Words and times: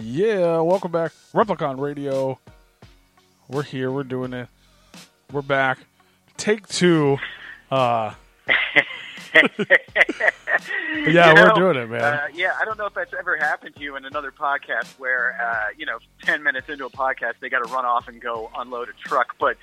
Yeah, 0.00 0.60
welcome 0.60 0.92
back. 0.92 1.10
Replicon 1.34 1.80
Radio. 1.80 2.38
We're 3.48 3.64
here. 3.64 3.90
We're 3.90 4.04
doing 4.04 4.32
it. 4.32 4.48
We're 5.32 5.42
back. 5.42 5.78
Take 6.36 6.68
two. 6.68 7.18
Uh, 7.68 8.14
yeah, 9.34 9.42
You 10.94 11.34
we're 11.34 11.52
doing 11.56 11.76
it, 11.78 11.90
man. 11.90 12.00
Uh, 12.00 12.28
yeah, 12.32 12.52
I 12.60 12.64
don't 12.64 12.78
know 12.78 12.86
if 12.86 12.94
that's 12.94 13.12
ever 13.12 13.36
happened 13.38 13.74
to 13.74 13.82
you 13.82 13.96
in 13.96 14.04
another 14.04 14.30
podcast 14.30 15.00
where, 15.00 15.36
uh, 15.42 15.72
you 15.76 15.84
know, 15.84 15.98
10 16.22 16.44
minutes 16.44 16.68
into 16.68 16.86
a 16.86 16.90
podcast, 16.90 17.34
they 17.40 17.48
got 17.48 17.66
to 17.66 17.72
run 17.72 17.84
off 17.84 18.06
and 18.06 18.20
go 18.20 18.52
unload 18.56 18.90
a 18.90 19.08
truck. 19.08 19.34
But 19.40 19.56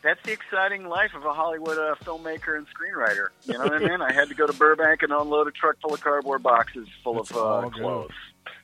that's 0.00 0.22
the 0.22 0.32
exciting 0.32 0.88
life 0.88 1.14
of 1.14 1.26
a 1.26 1.34
Hollywood 1.34 1.76
uh, 1.76 1.96
filmmaker 1.96 2.56
and 2.56 2.66
screenwriter. 2.68 3.26
You 3.44 3.58
know 3.58 3.64
what 3.64 3.74
I 3.74 3.78
mean? 3.80 4.00
I 4.00 4.12
had 4.12 4.30
to 4.30 4.34
go 4.34 4.46
to 4.46 4.54
Burbank 4.54 5.02
and 5.02 5.12
unload 5.12 5.48
a 5.48 5.50
truck 5.50 5.76
full 5.82 5.92
of 5.92 6.00
cardboard 6.00 6.42
boxes 6.42 6.88
full 7.04 7.20
It's 7.20 7.30
of 7.30 7.36
uh, 7.36 7.68
clothes. 7.68 8.12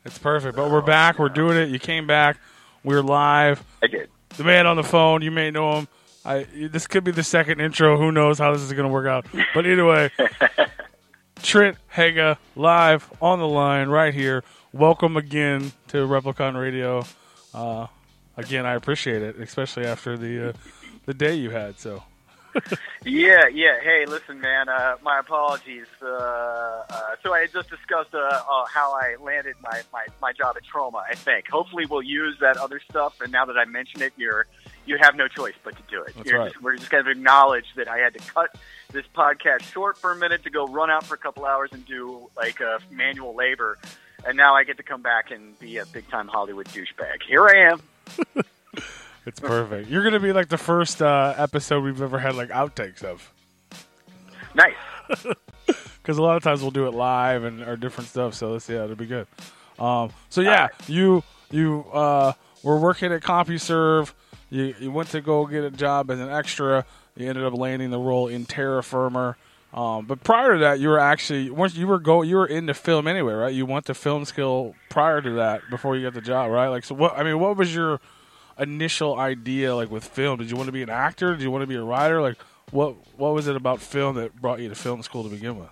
It's 0.04 0.18
perfect. 0.18 0.56
But 0.56 0.70
we're 0.70 0.80
back. 0.80 1.18
We're 1.18 1.28
doing 1.28 1.56
it. 1.56 1.68
You 1.68 1.78
came 1.78 2.06
back. 2.06 2.38
We're 2.84 3.02
live. 3.02 3.62
I 3.82 3.86
did. 3.86 4.10
The 4.36 4.44
man 4.44 4.66
on 4.66 4.76
the 4.76 4.82
phone, 4.82 5.22
you 5.22 5.30
may 5.30 5.50
know 5.50 5.78
him. 5.78 5.88
I 6.24 6.46
this 6.54 6.86
could 6.86 7.04
be 7.04 7.10
the 7.10 7.22
second 7.22 7.60
intro. 7.60 7.96
Who 7.98 8.12
knows 8.12 8.38
how 8.38 8.52
this 8.52 8.62
is 8.62 8.72
going 8.72 8.86
to 8.86 8.92
work 8.92 9.06
out? 9.06 9.26
But 9.54 9.66
anyway, 9.66 10.10
Trent 11.42 11.76
Haaga 11.94 12.38
live 12.54 13.10
on 13.20 13.38
the 13.40 13.48
line 13.48 13.88
right 13.88 14.14
here. 14.14 14.44
Welcome 14.72 15.16
again 15.16 15.72
to 15.88 16.06
Replicon 16.06 16.58
Radio. 16.60 17.04
Uh, 17.52 17.88
again, 18.36 18.64
I 18.64 18.74
appreciate 18.74 19.22
it, 19.22 19.36
especially 19.38 19.84
after 19.84 20.16
the 20.16 20.50
uh, 20.50 20.52
the 21.06 21.14
day 21.14 21.34
you 21.34 21.50
had. 21.50 21.78
So 21.78 22.02
Yeah, 23.04 23.48
yeah. 23.48 23.80
Hey, 23.82 24.04
listen, 24.06 24.40
man. 24.40 24.68
Uh, 24.68 24.96
my 25.02 25.18
apologies. 25.18 25.86
Uh, 26.00 26.06
uh, 26.06 26.84
so 27.22 27.34
I 27.34 27.40
had 27.40 27.52
just 27.52 27.68
discussed 27.68 28.14
uh, 28.14 28.18
uh, 28.18 28.64
how 28.66 28.92
I 28.92 29.16
landed 29.20 29.56
my, 29.60 29.82
my, 29.92 30.06
my 30.20 30.32
job 30.32 30.56
at 30.56 30.62
Troma. 30.64 31.02
I 31.10 31.14
think. 31.14 31.48
Hopefully, 31.48 31.84
we'll 31.84 32.02
use 32.02 32.38
that 32.40 32.56
other 32.56 32.80
stuff. 32.88 33.20
And 33.20 33.32
now 33.32 33.44
that 33.46 33.58
I 33.58 33.64
mention 33.64 34.02
it, 34.02 34.12
you're 34.16 34.46
you 34.86 34.98
have 35.00 35.16
no 35.16 35.28
choice 35.28 35.54
but 35.64 35.76
to 35.76 35.82
do 35.90 36.02
it. 36.02 36.14
Right. 36.32 36.52
just, 36.52 36.62
we're 36.62 36.76
just 36.76 36.90
going 36.90 37.04
to 37.04 37.10
acknowledge 37.10 37.66
that 37.76 37.88
I 37.88 37.98
had 37.98 38.14
to 38.14 38.20
cut 38.20 38.56
this 38.92 39.04
podcast 39.14 39.62
short 39.62 39.98
for 39.98 40.12
a 40.12 40.16
minute 40.16 40.44
to 40.44 40.50
go 40.50 40.66
run 40.66 40.90
out 40.90 41.04
for 41.04 41.14
a 41.14 41.18
couple 41.18 41.44
hours 41.44 41.70
and 41.72 41.84
do 41.86 42.30
like 42.36 42.60
uh, 42.60 42.78
manual 42.90 43.34
labor. 43.34 43.78
And 44.24 44.36
now 44.36 44.54
I 44.54 44.64
get 44.64 44.76
to 44.76 44.82
come 44.84 45.02
back 45.02 45.30
and 45.30 45.58
be 45.58 45.78
a 45.78 45.86
big 45.86 46.08
time 46.08 46.28
Hollywood 46.28 46.66
douchebag. 46.68 47.22
Here 47.26 47.46
I 47.46 47.72
am. 47.72 48.44
it's 49.26 49.40
perfect. 49.40 49.88
You're 49.88 50.02
going 50.02 50.14
to 50.14 50.20
be 50.20 50.32
like 50.32 50.48
the 50.48 50.58
first 50.58 51.00
uh, 51.00 51.34
episode 51.36 51.84
we've 51.84 52.02
ever 52.02 52.18
had 52.18 52.34
like 52.34 52.50
outtakes 52.50 53.02
of. 53.02 53.32
Nice. 54.54 54.74
because 55.66 56.18
a 56.18 56.22
lot 56.22 56.36
of 56.36 56.42
times 56.42 56.62
we'll 56.62 56.70
do 56.70 56.86
it 56.86 56.94
live 56.94 57.44
and 57.44 57.62
or 57.62 57.76
different 57.76 58.10
stuff. 58.10 58.34
So 58.34 58.52
let's 58.52 58.68
yeah, 58.68 58.84
it'll 58.84 58.96
be 58.96 59.06
good. 59.06 59.26
Um, 59.78 60.10
so 60.28 60.40
yeah, 60.40 60.68
you 60.86 61.22
you 61.50 61.84
uh, 61.92 62.32
were 62.62 62.78
working 62.78 63.12
at 63.12 63.22
CompuServe. 63.22 64.12
You 64.50 64.74
you 64.78 64.90
went 64.90 65.10
to 65.10 65.20
go 65.20 65.46
get 65.46 65.64
a 65.64 65.70
job 65.70 66.10
as 66.10 66.20
an 66.20 66.28
extra. 66.28 66.84
You 67.16 67.28
ended 67.28 67.44
up 67.44 67.54
landing 67.54 67.90
the 67.90 67.98
role 67.98 68.28
in 68.28 68.46
Terror 68.46 68.82
Firmer. 68.82 69.36
Um, 69.74 70.04
but 70.04 70.22
prior 70.22 70.54
to 70.54 70.58
that, 70.60 70.80
you 70.80 70.88
were 70.88 70.98
actually 70.98 71.48
once 71.50 71.74
you 71.74 71.86
were 71.86 71.98
go 71.98 72.22
you 72.22 72.36
were 72.36 72.46
into 72.46 72.74
film 72.74 73.06
anyway, 73.06 73.32
right? 73.32 73.54
You 73.54 73.64
went 73.64 73.86
to 73.86 73.94
film 73.94 74.24
skill 74.24 74.74
prior 74.90 75.22
to 75.22 75.30
that 75.32 75.62
before 75.70 75.96
you 75.96 76.04
got 76.04 76.14
the 76.14 76.20
job, 76.20 76.50
right? 76.50 76.68
Like 76.68 76.84
so, 76.84 76.94
what 76.94 77.16
I 77.16 77.22
mean, 77.22 77.38
what 77.38 77.56
was 77.56 77.74
your 77.74 78.00
initial 78.62 79.18
idea 79.18 79.74
like 79.74 79.90
with 79.90 80.04
film? 80.04 80.38
Did 80.38 80.50
you 80.50 80.56
want 80.56 80.68
to 80.68 80.72
be 80.72 80.82
an 80.82 80.90
actor? 80.90 81.32
Did 81.32 81.42
you 81.42 81.50
want 81.50 81.62
to 81.62 81.66
be 81.66 81.76
a 81.76 81.82
writer? 81.82 82.22
Like 82.22 82.38
what 82.70 82.96
what 83.16 83.34
was 83.34 83.48
it 83.48 83.56
about 83.56 83.80
film 83.80 84.16
that 84.16 84.40
brought 84.40 84.60
you 84.60 84.68
to 84.68 84.74
film 84.74 85.02
school 85.02 85.24
to 85.24 85.28
begin 85.28 85.58
with? 85.58 85.70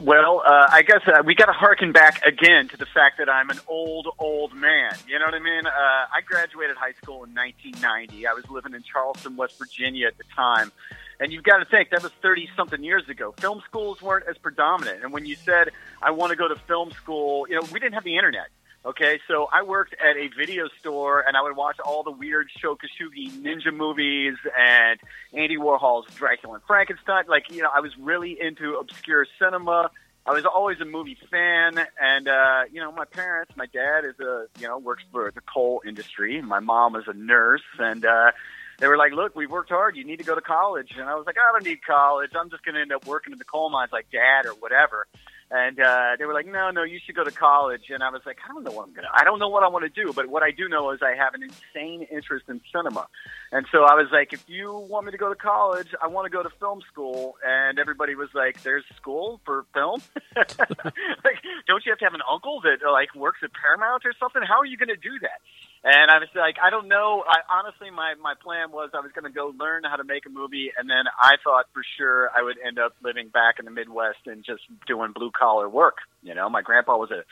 Well, 0.00 0.42
uh, 0.46 0.68
I 0.70 0.82
guess 0.82 1.00
uh, 1.08 1.22
we 1.24 1.34
got 1.34 1.46
to 1.46 1.52
harken 1.52 1.90
back 1.90 2.22
again 2.24 2.68
to 2.68 2.76
the 2.76 2.86
fact 2.86 3.18
that 3.18 3.28
I'm 3.28 3.50
an 3.50 3.58
old, 3.66 4.06
old 4.20 4.54
man. 4.54 4.94
You 5.08 5.18
know 5.18 5.24
what 5.24 5.34
I 5.34 5.40
mean? 5.40 5.66
Uh, 5.66 5.70
I 5.70 6.20
graduated 6.24 6.76
high 6.76 6.92
school 7.02 7.24
in 7.24 7.34
1990. 7.34 8.24
I 8.24 8.32
was 8.32 8.48
living 8.48 8.74
in 8.74 8.82
Charleston, 8.84 9.36
West 9.36 9.58
Virginia 9.58 10.06
at 10.06 10.16
the 10.16 10.22
time. 10.36 10.70
And 11.18 11.32
you've 11.32 11.42
got 11.42 11.58
to 11.58 11.64
think, 11.64 11.90
that 11.90 12.04
was 12.04 12.12
30 12.22 12.48
something 12.56 12.84
years 12.84 13.08
ago. 13.08 13.34
Film 13.38 13.60
schools 13.66 14.00
weren't 14.00 14.26
as 14.28 14.38
predominant. 14.38 15.02
And 15.02 15.12
when 15.12 15.26
you 15.26 15.34
said, 15.34 15.70
I 16.00 16.12
want 16.12 16.30
to 16.30 16.36
go 16.36 16.46
to 16.46 16.54
film 16.54 16.92
school, 16.92 17.48
you 17.48 17.56
know, 17.56 17.66
we 17.72 17.80
didn't 17.80 17.94
have 17.94 18.04
the 18.04 18.14
internet. 18.14 18.50
Okay, 18.88 19.20
so 19.28 19.46
I 19.52 19.64
worked 19.64 19.94
at 20.00 20.16
a 20.16 20.30
video 20.34 20.66
store 20.80 21.20
and 21.20 21.36
I 21.36 21.42
would 21.42 21.54
watch 21.54 21.76
all 21.78 22.02
the 22.02 22.10
weird 22.10 22.48
Sho 22.58 22.74
Kosugi 22.74 23.30
ninja 23.30 23.70
movies 23.70 24.36
and 24.58 24.98
Andy 25.34 25.58
Warhol's 25.58 26.06
Dracula 26.14 26.54
and 26.54 26.62
Frankenstein. 26.66 27.24
Like, 27.28 27.50
you 27.50 27.60
know, 27.60 27.68
I 27.68 27.80
was 27.80 27.92
really 27.98 28.38
into 28.40 28.76
obscure 28.76 29.26
cinema. 29.38 29.90
I 30.24 30.30
was 30.32 30.46
always 30.46 30.80
a 30.80 30.86
movie 30.86 31.18
fan, 31.30 31.78
and 32.00 32.28
uh, 32.28 32.62
you 32.72 32.80
know, 32.80 32.90
my 32.90 33.04
parents, 33.04 33.52
my 33.56 33.66
dad 33.66 34.06
is 34.06 34.18
a 34.20 34.46
you 34.58 34.66
know 34.66 34.78
works 34.78 35.04
for 35.12 35.30
the 35.34 35.42
coal 35.42 35.82
industry, 35.86 36.40
my 36.40 36.60
mom 36.60 36.96
is 36.96 37.04
a 37.08 37.14
nurse, 37.14 37.62
and 37.78 38.06
uh, 38.06 38.30
they 38.78 38.88
were 38.88 38.96
like, 38.96 39.12
"Look, 39.12 39.36
we've 39.36 39.50
worked 39.50 39.70
hard. 39.70 39.96
You 39.96 40.04
need 40.04 40.18
to 40.18 40.24
go 40.24 40.34
to 40.34 40.42
college." 40.42 40.92
And 40.98 41.08
I 41.08 41.14
was 41.14 41.26
like, 41.26 41.36
"I 41.36 41.52
don't 41.52 41.64
need 41.64 41.82
college. 41.82 42.30
I'm 42.38 42.50
just 42.50 42.62
going 42.62 42.74
to 42.74 42.80
end 42.82 42.92
up 42.92 43.06
working 43.06 43.32
in 43.32 43.38
the 43.38 43.44
coal 43.44 43.70
mines 43.70 43.90
like 43.92 44.10
Dad 44.10 44.46
or 44.46 44.52
whatever." 44.52 45.06
And 45.50 45.80
uh, 45.80 46.16
they 46.18 46.26
were 46.26 46.34
like, 46.34 46.46
"No, 46.46 46.70
no, 46.70 46.82
you 46.82 46.98
should 47.04 47.14
go 47.14 47.24
to 47.24 47.30
college." 47.30 47.84
And 47.88 48.02
I 48.02 48.10
was 48.10 48.20
like, 48.26 48.36
"I 48.44 48.52
don't 48.52 48.64
know 48.64 48.70
what 48.70 48.86
I'm 48.86 48.92
gonna. 48.92 49.08
I 49.14 49.24
don't 49.24 49.38
know 49.38 49.48
what 49.48 49.62
I 49.62 49.68
want 49.68 49.84
to 49.84 50.04
do, 50.04 50.12
but 50.12 50.28
what 50.28 50.42
I 50.42 50.50
do 50.50 50.68
know 50.68 50.90
is 50.90 51.00
I 51.02 51.14
have 51.14 51.32
an 51.32 51.42
insane 51.42 52.06
interest 52.10 52.44
in 52.48 52.60
cinema." 52.70 53.08
And 53.50 53.64
so 53.72 53.84
I 53.84 53.94
was 53.94 54.08
like, 54.12 54.34
"If 54.34 54.44
you 54.46 54.76
want 54.76 55.06
me 55.06 55.12
to 55.12 55.16
go 55.16 55.30
to 55.30 55.34
college, 55.34 55.88
I 56.02 56.08
want 56.08 56.26
to 56.26 56.30
go 56.30 56.42
to 56.42 56.50
film 56.60 56.82
school." 56.92 57.36
And 57.46 57.78
everybody 57.78 58.14
was 58.14 58.28
like, 58.34 58.62
"There's 58.62 58.84
school 58.96 59.40
for 59.46 59.64
film? 59.72 60.02
like, 60.36 61.40
don't 61.66 61.84
you 61.86 61.92
have 61.92 61.98
to 62.00 62.04
have 62.04 62.14
an 62.14 62.26
uncle 62.30 62.60
that 62.60 62.86
like 62.90 63.14
works 63.14 63.38
at 63.42 63.50
Paramount 63.54 64.04
or 64.04 64.12
something? 64.20 64.42
How 64.42 64.58
are 64.58 64.66
you 64.66 64.76
going 64.76 64.88
to 64.88 64.96
do 64.96 65.18
that?" 65.22 65.40
And 65.84 66.10
I 66.10 66.18
was 66.18 66.28
like, 66.34 66.56
I 66.62 66.70
don't 66.70 66.88
know. 66.88 67.22
I 67.26 67.38
honestly, 67.48 67.90
my 67.90 68.14
my 68.20 68.34
plan 68.42 68.72
was 68.72 68.90
I 68.94 69.00
was 69.00 69.12
going 69.12 69.30
to 69.30 69.34
go 69.34 69.54
learn 69.58 69.84
how 69.84 69.96
to 69.96 70.04
make 70.04 70.26
a 70.26 70.30
movie, 70.30 70.72
and 70.76 70.90
then 70.90 71.04
I 71.20 71.36
thought 71.42 71.66
for 71.72 71.82
sure 71.96 72.30
I 72.34 72.42
would 72.42 72.56
end 72.66 72.78
up 72.78 72.94
living 73.02 73.28
back 73.28 73.58
in 73.58 73.64
the 73.64 73.70
Midwest 73.70 74.26
and 74.26 74.44
just 74.44 74.62
doing 74.86 75.12
blue 75.14 75.30
collar 75.30 75.68
work. 75.68 75.98
You 76.22 76.34
know, 76.34 76.50
my 76.50 76.62
grandpa 76.62 76.96
was 76.96 77.10
a 77.10 77.22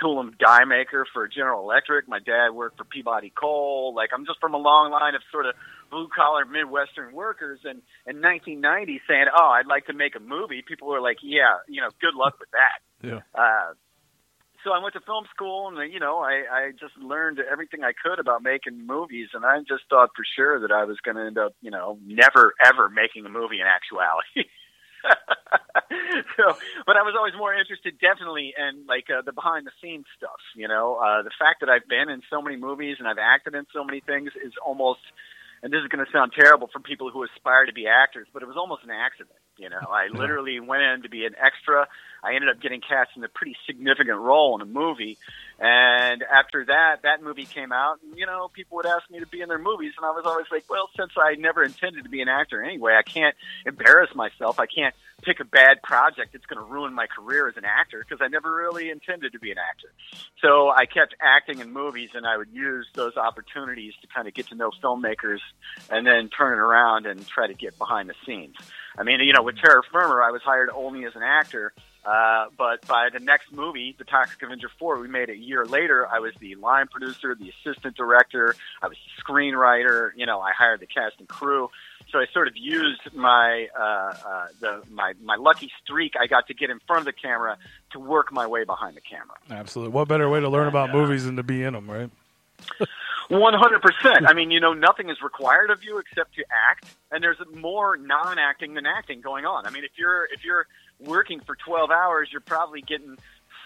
tool 0.00 0.20
and 0.20 0.36
die 0.38 0.64
maker 0.64 1.06
for 1.12 1.28
General 1.28 1.62
Electric. 1.62 2.08
My 2.08 2.20
dad 2.20 2.50
worked 2.50 2.78
for 2.78 2.84
Peabody 2.84 3.32
Coal. 3.34 3.94
Like 3.94 4.10
I'm 4.14 4.24
just 4.24 4.40
from 4.40 4.54
a 4.54 4.58
long 4.58 4.90
line 4.90 5.14
of 5.14 5.22
sort 5.30 5.46
of 5.46 5.54
blue 5.90 6.08
collar 6.14 6.44
Midwestern 6.44 7.12
workers. 7.12 7.60
And 7.64 7.82
in 8.06 8.22
1990, 8.22 9.02
saying, 9.06 9.26
"Oh, 9.36 9.50
I'd 9.50 9.66
like 9.66 9.86
to 9.86 9.92
make 9.92 10.16
a 10.16 10.20
movie," 10.20 10.62
people 10.62 10.88
were 10.88 11.00
like, 11.00 11.18
"Yeah, 11.22 11.58
you 11.68 11.80
know, 11.80 11.90
good 12.00 12.14
luck 12.14 12.38
with 12.40 12.50
that." 12.52 12.80
Yeah. 13.02 13.20
Uh, 13.34 13.74
so 14.64 14.72
I 14.72 14.78
went 14.82 14.94
to 14.94 15.00
film 15.00 15.24
school, 15.34 15.68
and 15.68 15.92
you 15.92 16.00
know, 16.00 16.18
I, 16.18 16.44
I 16.50 16.70
just 16.72 16.96
learned 16.98 17.38
everything 17.40 17.82
I 17.82 17.92
could 17.92 18.18
about 18.18 18.42
making 18.42 18.86
movies, 18.86 19.28
and 19.34 19.44
I 19.44 19.58
just 19.60 19.84
thought 19.88 20.10
for 20.14 20.24
sure 20.36 20.60
that 20.60 20.72
I 20.72 20.84
was 20.84 20.98
going 21.04 21.16
to 21.16 21.24
end 21.24 21.38
up, 21.38 21.54
you 21.60 21.70
know, 21.70 21.98
never 22.04 22.54
ever 22.64 22.88
making 22.88 23.26
a 23.26 23.30
movie 23.30 23.60
in 23.60 23.66
actuality. 23.66 24.50
so, 26.36 26.56
but 26.84 26.96
I 26.96 27.02
was 27.02 27.14
always 27.16 27.32
more 27.36 27.54
interested, 27.54 27.96
definitely, 28.00 28.52
in 28.52 28.84
like 28.86 29.08
uh, 29.08 29.22
the 29.22 29.32
behind 29.32 29.66
the 29.66 29.72
scenes 29.80 30.04
stuff. 30.16 30.40
You 30.54 30.68
know, 30.68 31.00
uh, 31.00 31.22
the 31.22 31.34
fact 31.38 31.60
that 31.60 31.68
I've 31.68 31.88
been 31.88 32.08
in 32.12 32.20
so 32.28 32.42
many 32.42 32.56
movies 32.56 32.96
and 32.98 33.08
I've 33.08 33.20
acted 33.20 33.54
in 33.54 33.64
so 33.72 33.84
many 33.84 34.00
things 34.00 34.32
is 34.44 34.52
almost, 34.64 35.00
and 35.62 35.72
this 35.72 35.80
is 35.80 35.88
going 35.88 36.04
to 36.04 36.12
sound 36.12 36.32
terrible 36.36 36.68
for 36.68 36.80
people 36.80 37.10
who 37.10 37.24
aspire 37.24 37.64
to 37.64 37.72
be 37.72 37.86
actors, 37.88 38.28
but 38.32 38.42
it 38.42 38.46
was 38.46 38.60
almost 38.60 38.84
an 38.84 38.92
accident. 38.92 39.39
You 39.60 39.68
know, 39.68 39.76
I 39.90 40.08
literally 40.08 40.58
went 40.58 40.82
in 40.82 41.02
to 41.02 41.10
be 41.10 41.26
an 41.26 41.34
extra. 41.38 41.86
I 42.22 42.34
ended 42.34 42.48
up 42.48 42.60
getting 42.60 42.80
cast 42.80 43.10
in 43.16 43.24
a 43.24 43.28
pretty 43.28 43.56
significant 43.66 44.18
role 44.18 44.54
in 44.54 44.62
a 44.62 44.66
movie, 44.66 45.18
and 45.58 46.22
after 46.22 46.64
that, 46.66 47.02
that 47.02 47.22
movie 47.22 47.44
came 47.44 47.72
out. 47.72 47.98
And, 48.02 48.18
you 48.18 48.26
know, 48.26 48.48
people 48.48 48.76
would 48.76 48.86
ask 48.86 49.10
me 49.10 49.20
to 49.20 49.26
be 49.26 49.40
in 49.42 49.48
their 49.48 49.58
movies, 49.58 49.92
and 49.96 50.06
I 50.06 50.10
was 50.10 50.24
always 50.24 50.46
like, 50.50 50.64
well, 50.68 50.88
since 50.98 51.12
I 51.16 51.34
never 51.34 51.62
intended 51.62 52.04
to 52.04 52.10
be 52.10 52.20
an 52.22 52.28
actor 52.28 52.62
anyway, 52.62 52.94
I 52.98 53.02
can't 53.02 53.34
embarrass 53.66 54.14
myself. 54.14 54.58
I 54.58 54.66
can't 54.66 54.94
pick 55.22 55.40
a 55.40 55.44
bad 55.44 55.82
project 55.82 56.32
that's 56.32 56.46
going 56.46 56.58
to 56.58 56.64
ruin 56.64 56.94
my 56.94 57.06
career 57.06 57.48
as 57.48 57.56
an 57.58 57.64
actor 57.66 58.04
because 58.06 58.22
I 58.24 58.28
never 58.28 58.54
really 58.54 58.90
intended 58.90 59.32
to 59.32 59.38
be 59.38 59.50
an 59.50 59.58
actor. 59.58 59.92
So 60.42 60.70
I 60.70 60.86
kept 60.86 61.14
acting 61.20 61.60
in 61.60 61.72
movies, 61.72 62.10
and 62.14 62.26
I 62.26 62.36
would 62.36 62.50
use 62.52 62.86
those 62.94 63.16
opportunities 63.16 63.92
to 64.00 64.06
kind 64.06 64.26
of 64.28 64.34
get 64.34 64.48
to 64.48 64.54
know 64.54 64.70
filmmakers, 64.82 65.40
and 65.90 66.06
then 66.06 66.30
turn 66.30 66.54
it 66.54 66.60
around 66.60 67.06
and 67.06 67.26
try 67.26 67.46
to 67.46 67.54
get 67.54 67.78
behind 67.78 68.08
the 68.08 68.14
scenes. 68.26 68.56
I 68.98 69.02
mean, 69.02 69.20
you 69.20 69.32
know, 69.32 69.42
with 69.42 69.56
Terror 69.56 69.82
Firmer, 69.90 70.22
I 70.22 70.30
was 70.30 70.42
hired 70.42 70.70
only 70.70 71.04
as 71.04 71.14
an 71.14 71.22
actor 71.22 71.72
uh, 72.04 72.46
but 72.56 72.86
by 72.86 73.08
the 73.12 73.20
next 73.20 73.52
movie, 73.52 73.94
The 73.98 74.04
Toxic 74.04 74.42
Avenger 74.42 74.70
4, 74.78 74.98
we 75.00 75.08
made 75.08 75.28
it 75.28 75.32
a 75.32 75.36
year 75.36 75.66
later. 75.66 76.06
I 76.08 76.18
was 76.20 76.32
the 76.40 76.54
line 76.54 76.86
producer, 76.86 77.34
the 77.34 77.50
assistant 77.50 77.96
director, 77.96 78.54
I 78.82 78.88
was 78.88 78.96
the 78.96 79.22
screenwriter. 79.22 80.10
You 80.16 80.26
know, 80.26 80.40
I 80.40 80.52
hired 80.52 80.80
the 80.80 80.86
cast 80.86 81.16
and 81.18 81.28
crew. 81.28 81.70
So 82.10 82.18
I 82.18 82.26
sort 82.32 82.48
of 82.48 82.56
used 82.56 83.14
my 83.14 83.68
uh, 83.78 83.82
uh, 83.82 84.46
the 84.60 84.82
my 84.90 85.12
my 85.22 85.36
lucky 85.36 85.70
streak. 85.84 86.14
I 86.20 86.26
got 86.26 86.48
to 86.48 86.54
get 86.54 86.68
in 86.68 86.80
front 86.84 87.00
of 87.00 87.04
the 87.04 87.12
camera 87.12 87.56
to 87.92 88.00
work 88.00 88.32
my 88.32 88.48
way 88.48 88.64
behind 88.64 88.96
the 88.96 89.00
camera. 89.00 89.36
Absolutely. 89.48 89.92
What 89.92 90.08
better 90.08 90.28
way 90.28 90.40
to 90.40 90.48
learn 90.48 90.66
about 90.66 90.90
movies 90.90 91.26
than 91.26 91.36
to 91.36 91.44
be 91.44 91.62
in 91.62 91.74
them, 91.74 91.88
right? 91.88 92.10
One 93.30 93.54
hundred 93.54 93.80
percent. 93.80 94.28
I 94.28 94.34
mean, 94.34 94.50
you 94.50 94.58
know, 94.58 94.72
nothing 94.72 95.08
is 95.08 95.22
required 95.22 95.70
of 95.70 95.84
you 95.84 95.98
except 95.98 96.34
to 96.34 96.42
act, 96.50 96.84
and 97.12 97.22
there's 97.22 97.38
more 97.54 97.96
non-acting 97.96 98.74
than 98.74 98.86
acting 98.86 99.20
going 99.20 99.44
on. 99.44 99.66
I 99.66 99.70
mean, 99.70 99.84
if 99.84 99.92
you're 99.96 100.24
if 100.32 100.44
you're 100.44 100.66
working 100.98 101.40
for 101.40 101.56
12 101.64 101.90
hours, 101.90 102.28
you're 102.32 102.40
probably 102.40 102.82
getting 102.82 103.16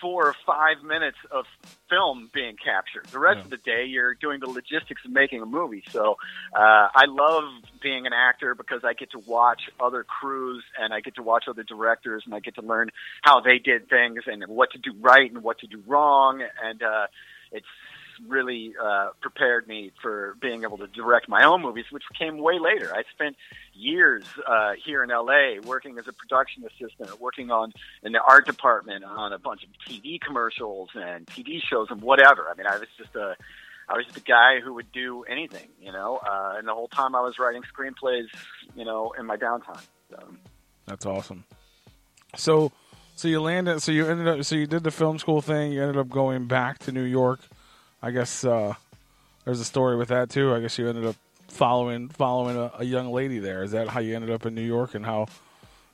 four 0.03 0.27
or 0.27 0.35
five 0.47 0.85
minutes 0.85 1.17
of 1.31 1.47
film 1.89 2.31
being 2.35 2.57
captured. 2.63 3.07
The 3.11 3.19
rest 3.19 3.39
yeah. 3.39 3.45
of 3.45 3.51
the 3.51 3.57
day, 3.57 3.87
you're 3.87 4.15
doing 4.15 4.39
the 4.39 4.51
logistics 4.51 5.03
of 5.03 5.11
making 5.11 5.41
a 5.41 5.47
movie. 5.47 5.83
So 5.91 6.17
uh, 6.55 6.89
I 6.95 7.07
love 7.09 7.45
being 7.83 8.07
an 8.07 8.13
actor 8.13 8.55
because 8.55 8.83
I 8.85 8.93
get 8.93 9.13
to 9.13 9.19
watch 9.21 9.63
other 9.81 10.05
crews 10.05 10.63
and 10.79 10.93
I 10.93 11.01
get 11.01 11.15
to 11.15 11.23
watch 11.23 11.45
other 11.49 11.63
directors 11.63 12.25
and 12.27 12.35
I 12.35 12.41
get 12.41 12.57
to 12.57 12.63
learn 12.63 12.91
how 13.23 13.41
they 13.41 13.59
did 13.59 13.89
things 13.89 14.25
and 14.27 14.45
what 14.47 14.73
to 14.73 14.79
do 14.79 14.93
right 15.01 15.31
and 15.33 15.43
what 15.43 15.61
to 15.61 15.67
do 15.67 15.83
wrong. 15.87 16.43
And 16.63 16.83
uh, 16.83 17.07
it's 17.51 17.67
really 18.27 18.75
uh, 18.83 19.11
prepared 19.21 19.67
me 19.67 19.93
for 20.03 20.37
being 20.41 20.63
able 20.63 20.79
to 20.79 20.87
direct 20.87 21.29
my 21.29 21.45
own 21.45 21.63
movies, 21.63 21.87
which 21.91 22.05
came 22.19 22.39
way 22.39 22.59
later. 22.59 22.93
I 22.95 23.03
spent 23.13 23.37
years 23.73 24.25
uh, 24.47 24.73
here 24.85 25.03
in 25.03 25.11
LA 25.11 25.61
working 25.65 25.99
as 25.99 26.07
a 26.09 26.13
production 26.13 26.65
assistant, 26.65 27.21
working 27.21 27.51
on 27.51 27.73
in 28.03 28.13
the 28.13 28.21
art 28.21 28.47
department 28.47 29.05
on 29.05 29.33
a 29.33 29.39
bunch 29.39 29.63
of 29.65 29.71
TV 29.87 30.21
commercials 30.21 30.91
and 30.95 31.27
TV 31.27 31.61
shows 31.63 31.89
and 31.91 32.01
whatever. 32.01 32.49
I 32.51 32.55
mean, 32.57 32.67
I 32.67 32.79
was 32.79 32.89
just 32.99 33.15
a 33.15 33.37
I 33.89 33.97
was 33.97 34.07
just 34.07 34.17
a 34.17 34.23
guy 34.23 34.61
who 34.61 34.75
would 34.75 34.91
do 34.93 35.25
anything, 35.25 35.69
you 35.81 35.93
know. 35.93 36.17
Uh, 36.17 36.55
and 36.57 36.67
the 36.67 36.73
whole 36.73 36.89
time 36.89 37.15
I 37.15 37.21
was 37.21 37.39
writing 37.39 37.63
screenplays, 37.63 38.29
you 38.75 38.85
know, 38.85 39.13
in 39.19 39.27
my 39.27 39.37
downtime. 39.37 39.83
So. 40.11 40.35
That's 40.87 41.07
awesome. 41.07 41.45
So, 42.37 42.73
so 43.15 43.29
you 43.29 43.41
landed. 43.41 43.81
So 43.81 43.93
you 43.93 44.07
ended 44.07 44.29
up. 44.29 44.45
So 44.45 44.57
you 44.57 44.67
did 44.67 44.85
the 44.85 44.91
film 44.91 45.19
school 45.19 45.41
thing. 45.41 45.73
You 45.73 45.83
ended 45.83 45.99
up 45.99 46.09
going 46.09 46.47
back 46.47 46.79
to 46.81 46.93
New 46.93 47.03
York. 47.03 47.41
I 48.05 48.11
guess 48.11 48.45
uh, 48.45 48.75
there's 49.47 49.61
a 49.61 49.65
story 49.65 49.97
with 49.97 50.09
that 50.09 50.29
too. 50.29 50.53
I 50.53 50.61
guess 50.61 50.77
you 50.77 50.87
ended 50.87 51.07
up 51.07 51.17
following 51.49 52.11
following 52.11 52.55
a, 52.55 52.71
a, 52.81 52.85
young 52.85 53.11
lady 53.11 53.39
there. 53.39 53.63
Is 53.63 53.71
that 53.71 53.89
how 53.89 54.01
you 54.01 54.15
ended 54.15 54.31
up 54.31 54.45
in 54.45 54.55
New 54.55 54.61
York 54.61 54.95
and 54.95 55.07
how 55.07 55.29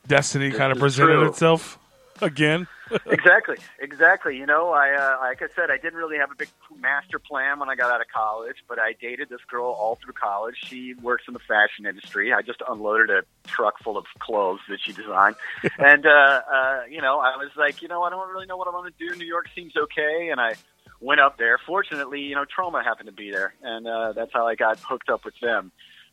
destiny 0.08 0.50
kind 0.50 0.72
of 0.72 0.80
presented 0.80 1.14
true. 1.14 1.28
itself 1.28 1.78
again? 2.20 2.66
exactly, 3.06 3.58
exactly. 3.78 4.36
You 4.36 4.44
know, 4.44 4.70
I 4.70 4.90
uh, 4.90 5.18
like 5.20 5.40
I 5.40 5.54
said, 5.54 5.70
I 5.70 5.76
didn't 5.76 6.00
really 6.00 6.18
have 6.18 6.32
a 6.32 6.34
big 6.34 6.48
master 6.80 7.20
plan 7.20 7.60
when 7.60 7.68
I 7.68 7.76
got 7.76 7.92
out 7.92 8.00
of 8.00 8.08
college, 8.08 8.56
but 8.68 8.80
I 8.80 8.94
dated 9.00 9.28
this 9.28 9.42
girl 9.48 9.66
all 9.66 9.94
through 9.94 10.14
college. 10.14 10.56
She 10.66 10.94
works 10.94 11.22
in 11.28 11.34
the 11.34 11.38
fashion 11.38 11.86
industry. 11.86 12.32
I 12.32 12.42
just 12.42 12.60
unloaded 12.68 13.10
a 13.10 13.22
truck 13.46 13.74
full 13.84 13.96
of 13.96 14.06
clothes 14.18 14.58
that 14.68 14.80
she 14.84 14.92
designed, 14.92 15.36
and 15.78 16.04
uh, 16.04 16.42
uh, 16.52 16.80
you 16.90 17.00
know, 17.00 17.20
I 17.20 17.36
was 17.36 17.50
like, 17.56 17.82
you 17.82 17.86
know, 17.86 18.02
I 18.02 18.10
don't 18.10 18.28
really 18.28 18.46
know 18.46 18.56
what 18.56 18.66
I 18.66 18.72
want 18.72 18.92
to 18.92 19.08
do. 19.08 19.14
New 19.14 19.26
York 19.28 19.46
seems 19.54 19.76
okay, 19.76 20.30
and 20.32 20.40
I 20.40 20.54
went 21.00 21.20
up 21.20 21.38
there. 21.38 21.58
Fortunately, 21.66 22.20
you 22.20 22.34
know, 22.34 22.44
Troma 22.44 22.84
happened 22.84 23.06
to 23.08 23.14
be 23.14 23.30
there, 23.30 23.54
and 23.62 23.86
uh, 23.86 24.12
that's 24.12 24.32
how 24.32 24.46
I 24.46 24.54
got 24.54 24.78
hooked 24.78 25.08
up 25.08 25.24
with 25.24 25.34
them. 25.40 25.72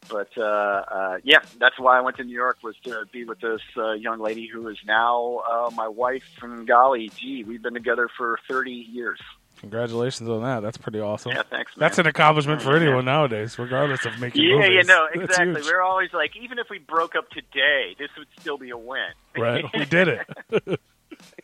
But 0.09 0.29
uh, 0.37 0.41
uh, 0.41 1.17
yeah, 1.23 1.39
that's 1.59 1.79
why 1.79 1.97
I 1.97 2.01
went 2.01 2.17
to 2.17 2.23
New 2.23 2.35
York 2.35 2.57
was 2.63 2.75
to 2.83 3.05
be 3.11 3.25
with 3.25 3.41
this 3.41 3.61
uh, 3.75 3.93
young 3.93 4.19
lady 4.19 4.47
who 4.47 4.67
is 4.69 4.77
now 4.85 5.41
uh, 5.49 5.69
my 5.71 5.87
wife. 5.87 6.23
And 6.41 6.67
golly, 6.67 7.09
gee, 7.15 7.43
we've 7.43 7.61
been 7.61 7.73
together 7.73 8.07
for 8.15 8.39
thirty 8.47 8.71
years. 8.71 9.19
Congratulations 9.59 10.29
on 10.29 10.43
that. 10.43 10.59
That's 10.61 10.77
pretty 10.77 10.99
awesome. 10.99 11.31
Yeah, 11.31 11.41
thanks. 11.49 11.75
Man. 11.75 11.79
That's 11.79 11.97
an 11.97 12.05
accomplishment 12.05 12.61
for 12.61 12.75
anyone 12.75 13.05
nowadays, 13.05 13.57
regardless 13.57 14.05
of 14.05 14.19
making. 14.19 14.43
Yeah, 14.43 14.55
movies. 14.55 14.69
Yeah, 14.69 14.81
you 14.81 14.83
know 14.83 15.07
exactly. 15.13 15.61
We're 15.63 15.81
always 15.81 16.13
like, 16.13 16.37
even 16.39 16.59
if 16.59 16.67
we 16.69 16.77
broke 16.77 17.15
up 17.15 17.29
today, 17.31 17.95
this 17.97 18.09
would 18.19 18.27
still 18.39 18.59
be 18.59 18.69
a 18.69 18.77
win. 18.77 19.09
Right, 19.35 19.65
we 19.73 19.85
did 19.89 20.09
it. 20.09 20.27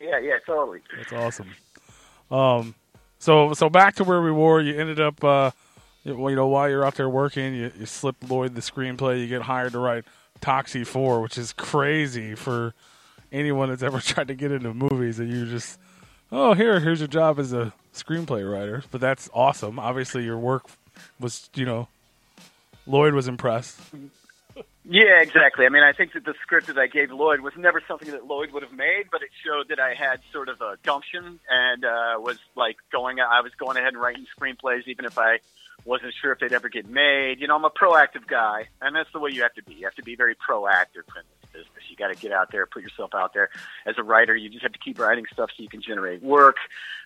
yeah, 0.00 0.20
yeah, 0.20 0.38
totally. 0.46 0.80
That's 0.96 1.12
awesome. 1.12 1.50
Um, 2.30 2.76
so 3.24 3.54
so 3.54 3.70
back 3.70 3.94
to 3.96 4.04
where 4.04 4.20
we 4.20 4.30
were. 4.30 4.60
You 4.60 4.78
ended 4.78 5.00
up, 5.00 5.24
uh, 5.24 5.50
you, 6.04 6.14
know, 6.14 6.46
while 6.46 6.68
you're 6.68 6.84
out 6.84 6.96
there 6.96 7.08
working, 7.08 7.54
you, 7.54 7.72
you 7.78 7.86
slip 7.86 8.16
Lloyd 8.28 8.54
the 8.54 8.60
screenplay. 8.60 9.18
You 9.18 9.28
get 9.28 9.40
hired 9.40 9.72
to 9.72 9.78
write 9.78 10.04
Toxie 10.42 10.86
Four, 10.86 11.22
which 11.22 11.38
is 11.38 11.54
crazy 11.54 12.34
for 12.34 12.74
anyone 13.32 13.70
that's 13.70 13.82
ever 13.82 13.98
tried 14.02 14.28
to 14.28 14.34
get 14.34 14.52
into 14.52 14.74
movies. 14.74 15.18
And 15.18 15.30
you 15.30 15.46
just, 15.46 15.78
oh, 16.30 16.52
here, 16.52 16.80
here's 16.80 17.00
your 17.00 17.08
job 17.08 17.38
as 17.38 17.54
a 17.54 17.72
screenplay 17.94 18.50
writer. 18.50 18.84
But 18.90 19.00
that's 19.00 19.30
awesome. 19.32 19.78
Obviously, 19.78 20.24
your 20.24 20.38
work 20.38 20.66
was, 21.18 21.48
you 21.54 21.64
know, 21.64 21.88
Lloyd 22.86 23.14
was 23.14 23.26
impressed. 23.26 23.80
Yeah, 24.86 25.22
exactly. 25.22 25.64
I 25.64 25.70
mean, 25.70 25.82
I 25.82 25.92
think 25.92 26.12
that 26.12 26.26
the 26.26 26.34
script 26.42 26.66
that 26.66 26.76
I 26.76 26.88
gave 26.88 27.10
Lloyd 27.10 27.40
was 27.40 27.54
never 27.56 27.82
something 27.88 28.10
that 28.10 28.26
Lloyd 28.26 28.52
would 28.52 28.62
have 28.62 28.72
made, 28.72 29.04
but 29.10 29.22
it 29.22 29.30
showed 29.42 29.68
that 29.68 29.80
I 29.80 29.94
had 29.94 30.20
sort 30.30 30.50
of 30.50 30.60
a 30.60 30.76
gumption 30.82 31.40
and 31.48 31.84
uh, 31.84 32.18
was 32.18 32.38
like 32.54 32.76
going. 32.92 33.18
I 33.18 33.40
was 33.40 33.52
going 33.58 33.78
ahead 33.78 33.94
and 33.94 34.00
writing 34.00 34.26
screenplays, 34.38 34.86
even 34.86 35.06
if 35.06 35.18
I 35.18 35.38
wasn't 35.86 36.12
sure 36.20 36.32
if 36.32 36.38
they'd 36.38 36.52
ever 36.52 36.68
get 36.68 36.86
made. 36.88 37.40
You 37.40 37.46
know, 37.46 37.56
I'm 37.56 37.64
a 37.64 37.70
proactive 37.70 38.26
guy, 38.26 38.68
and 38.82 38.94
that's 38.94 39.08
the 39.12 39.20
way 39.20 39.30
you 39.32 39.42
have 39.42 39.54
to 39.54 39.62
be. 39.62 39.72
You 39.72 39.84
have 39.84 39.94
to 39.94 40.02
be 40.02 40.16
very 40.16 40.34
proactive 40.34 41.08
in 41.16 41.24
this 41.40 41.50
business. 41.52 41.84
You 41.88 41.96
got 41.96 42.08
to 42.08 42.20
get 42.20 42.32
out 42.32 42.52
there, 42.52 42.66
put 42.66 42.82
yourself 42.82 43.14
out 43.14 43.32
there. 43.32 43.48
As 43.86 43.94
a 43.96 44.02
writer, 44.02 44.36
you 44.36 44.50
just 44.50 44.64
have 44.64 44.72
to 44.72 44.78
keep 44.78 44.98
writing 44.98 45.24
stuff 45.32 45.48
so 45.56 45.62
you 45.62 45.68
can 45.70 45.80
generate 45.80 46.22
work. 46.22 46.56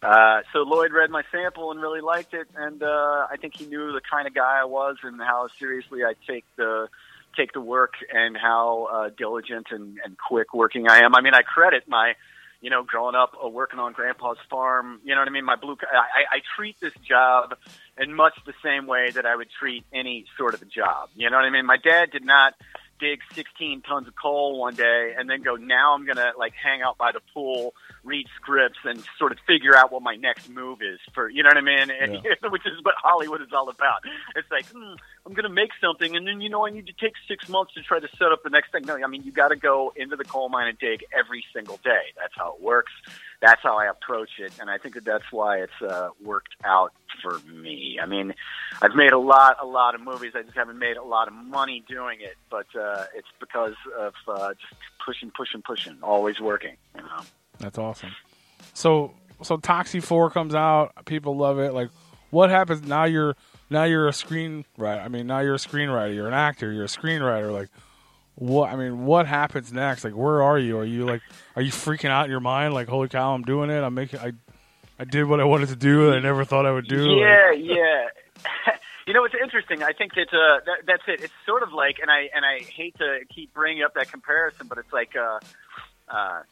Uh, 0.02 0.40
so 0.52 0.60
Lloyd 0.60 0.92
read 0.92 1.10
my 1.10 1.22
sample 1.30 1.70
and 1.70 1.80
really 1.80 2.00
liked 2.00 2.34
it, 2.34 2.48
and 2.56 2.82
uh, 2.82 3.26
I 3.30 3.36
think 3.40 3.56
he 3.56 3.66
knew 3.66 3.92
the 3.92 4.00
kind 4.00 4.26
of 4.26 4.34
guy 4.34 4.58
I 4.60 4.64
was 4.64 4.96
and 5.04 5.20
how 5.20 5.48
seriously 5.60 6.04
I 6.04 6.14
take 6.26 6.44
the 6.56 6.88
take 7.36 7.52
the 7.52 7.60
work 7.60 7.94
and 8.12 8.36
how 8.36 8.88
uh, 8.92 9.10
diligent 9.16 9.68
and, 9.70 9.98
and 10.04 10.16
quick 10.18 10.52
working 10.54 10.88
I 10.88 11.00
am. 11.00 11.14
I 11.14 11.20
mean, 11.20 11.34
I 11.34 11.42
credit 11.42 11.84
my, 11.88 12.14
you 12.60 12.70
know, 12.70 12.82
growing 12.82 13.14
up 13.14 13.34
uh, 13.42 13.48
working 13.48 13.78
on 13.78 13.92
Grandpa's 13.92 14.38
farm. 14.50 15.00
You 15.04 15.14
know 15.14 15.20
what 15.20 15.28
I 15.28 15.30
mean? 15.30 15.44
My 15.44 15.56
blue. 15.56 15.76
I, 15.82 16.36
I 16.36 16.40
treat 16.56 16.78
this 16.80 16.94
job 17.06 17.56
in 17.96 18.14
much 18.14 18.38
the 18.46 18.54
same 18.62 18.86
way 18.86 19.10
that 19.10 19.26
I 19.26 19.36
would 19.36 19.48
treat 19.58 19.84
any 19.92 20.26
sort 20.36 20.54
of 20.54 20.62
a 20.62 20.66
job. 20.66 21.10
You 21.14 21.30
know 21.30 21.36
what 21.36 21.44
I 21.44 21.50
mean? 21.50 21.66
My 21.66 21.78
dad 21.78 22.10
did 22.10 22.24
not 22.24 22.54
dig 22.98 23.20
16 23.34 23.82
tons 23.82 24.08
of 24.08 24.14
coal 24.20 24.58
one 24.58 24.74
day 24.74 25.14
and 25.16 25.28
then 25.28 25.42
go, 25.42 25.56
now 25.56 25.94
I'm 25.94 26.04
going 26.04 26.16
to 26.16 26.32
like 26.38 26.52
hang 26.52 26.82
out 26.82 26.98
by 26.98 27.12
the 27.12 27.20
pool, 27.32 27.74
read 28.04 28.26
scripts 28.36 28.78
and 28.84 29.02
sort 29.18 29.32
of 29.32 29.38
figure 29.46 29.76
out 29.76 29.92
what 29.92 30.02
my 30.02 30.16
next 30.16 30.48
move 30.48 30.78
is 30.82 30.98
for, 31.14 31.28
you 31.28 31.42
know 31.42 31.48
what 31.48 31.56
I 31.56 31.60
mean? 31.60 31.88
Yeah. 31.88 32.48
Which 32.48 32.66
is 32.66 32.72
what 32.82 32.94
Hollywood 32.96 33.42
is 33.42 33.48
all 33.52 33.68
about. 33.68 34.02
It's 34.36 34.50
like, 34.50 34.66
hmm, 34.66 34.94
I'm 35.26 35.32
going 35.32 35.44
to 35.44 35.48
make 35.48 35.70
something 35.80 36.16
and 36.16 36.26
then, 36.26 36.40
you 36.40 36.48
know, 36.48 36.66
I 36.66 36.70
need 36.70 36.86
to 36.86 36.92
take 36.92 37.14
six 37.26 37.48
months 37.48 37.74
to 37.74 37.82
try 37.82 38.00
to 38.00 38.08
set 38.18 38.32
up 38.32 38.42
the 38.42 38.50
next 38.50 38.72
thing. 38.72 38.82
No, 38.86 38.96
I 38.96 39.06
mean, 39.06 39.22
you 39.22 39.32
got 39.32 39.48
to 39.48 39.56
go 39.56 39.92
into 39.96 40.16
the 40.16 40.24
coal 40.24 40.48
mine 40.48 40.68
and 40.68 40.78
dig 40.78 41.04
every 41.16 41.44
single 41.54 41.78
day. 41.84 42.12
That's 42.16 42.34
how 42.36 42.54
it 42.54 42.62
works 42.62 42.92
that's 43.40 43.62
how 43.62 43.78
I 43.78 43.86
approach 43.86 44.30
it, 44.38 44.52
and 44.60 44.68
I 44.68 44.78
think 44.78 44.94
that 44.94 45.04
that's 45.04 45.30
why 45.30 45.58
it's 45.58 45.82
uh, 45.82 46.10
worked 46.24 46.56
out 46.64 46.92
for 47.22 47.38
me. 47.50 47.98
I 48.02 48.06
mean, 48.06 48.34
I've 48.82 48.94
made 48.94 49.12
a 49.12 49.18
lot, 49.18 49.58
a 49.62 49.66
lot 49.66 49.94
of 49.94 50.00
movies. 50.00 50.32
I 50.34 50.42
just 50.42 50.56
haven't 50.56 50.78
made 50.78 50.96
a 50.96 51.04
lot 51.04 51.28
of 51.28 51.34
money 51.34 51.84
doing 51.88 52.18
it, 52.20 52.36
but 52.50 52.66
uh, 52.78 53.04
it's 53.14 53.28
because 53.38 53.74
of 53.96 54.14
uh, 54.26 54.54
just 54.54 54.74
pushing, 55.04 55.30
pushing, 55.30 55.62
pushing, 55.62 55.98
always 56.02 56.40
working. 56.40 56.76
You 56.96 57.02
know, 57.02 57.20
that's 57.58 57.78
awesome. 57.78 58.14
So, 58.74 59.12
so 59.42 59.56
Toxie 59.56 60.02
Four 60.02 60.30
comes 60.30 60.54
out, 60.54 61.04
people 61.04 61.36
love 61.36 61.58
it. 61.58 61.74
Like, 61.74 61.90
what 62.30 62.50
happens 62.50 62.82
now? 62.86 63.04
You're 63.04 63.36
now 63.70 63.84
you're 63.84 64.08
a 64.08 64.12
screenwriter. 64.12 65.04
I 65.04 65.08
mean, 65.08 65.26
now 65.26 65.40
you're 65.40 65.54
a 65.54 65.58
screenwriter. 65.58 66.14
You're 66.14 66.28
an 66.28 66.34
actor. 66.34 66.72
You're 66.72 66.84
a 66.84 66.88
screenwriter. 66.88 67.52
Like 67.52 67.68
what 68.38 68.70
I 68.70 68.76
mean, 68.76 69.04
what 69.04 69.26
happens 69.26 69.72
next? 69.72 70.04
Like, 70.04 70.14
where 70.14 70.42
are 70.42 70.58
you? 70.58 70.78
Are 70.78 70.84
you 70.84 71.04
like, 71.04 71.22
are 71.56 71.62
you 71.62 71.72
freaking 71.72 72.10
out 72.10 72.26
in 72.26 72.30
your 72.30 72.40
mind? 72.40 72.72
Like, 72.72 72.88
holy 72.88 73.08
cow, 73.08 73.34
I'm 73.34 73.42
doing 73.42 73.68
it. 73.68 73.82
I'm 73.82 73.94
making, 73.94 74.20
I, 74.20 74.32
I 74.98 75.04
did 75.04 75.24
what 75.24 75.40
I 75.40 75.44
wanted 75.44 75.70
to 75.70 75.76
do. 75.76 76.12
I 76.12 76.20
never 76.20 76.44
thought 76.44 76.64
I 76.64 76.70
would 76.70 76.86
do. 76.86 77.16
Yeah, 77.16 77.50
like, 77.50 77.60
yeah. 77.64 78.06
You 79.06 79.14
know, 79.14 79.24
it's 79.24 79.34
interesting. 79.42 79.82
I 79.82 79.92
think 79.92 80.14
that, 80.14 80.28
uh, 80.28 80.60
that 80.66 80.86
that's 80.86 81.02
it. 81.08 81.24
It's 81.24 81.32
sort 81.46 81.62
of 81.62 81.72
like, 81.72 81.98
and 82.00 82.10
I 82.10 82.28
and 82.34 82.44
I 82.44 82.60
hate 82.62 82.96
to 82.98 83.20
keep 83.34 83.52
bringing 83.54 83.82
up 83.82 83.94
that 83.94 84.10
comparison, 84.10 84.68
but 84.68 84.78
it's 84.78 84.92
like 84.92 85.16
uh, 85.16 85.40
uh, 86.08 86.42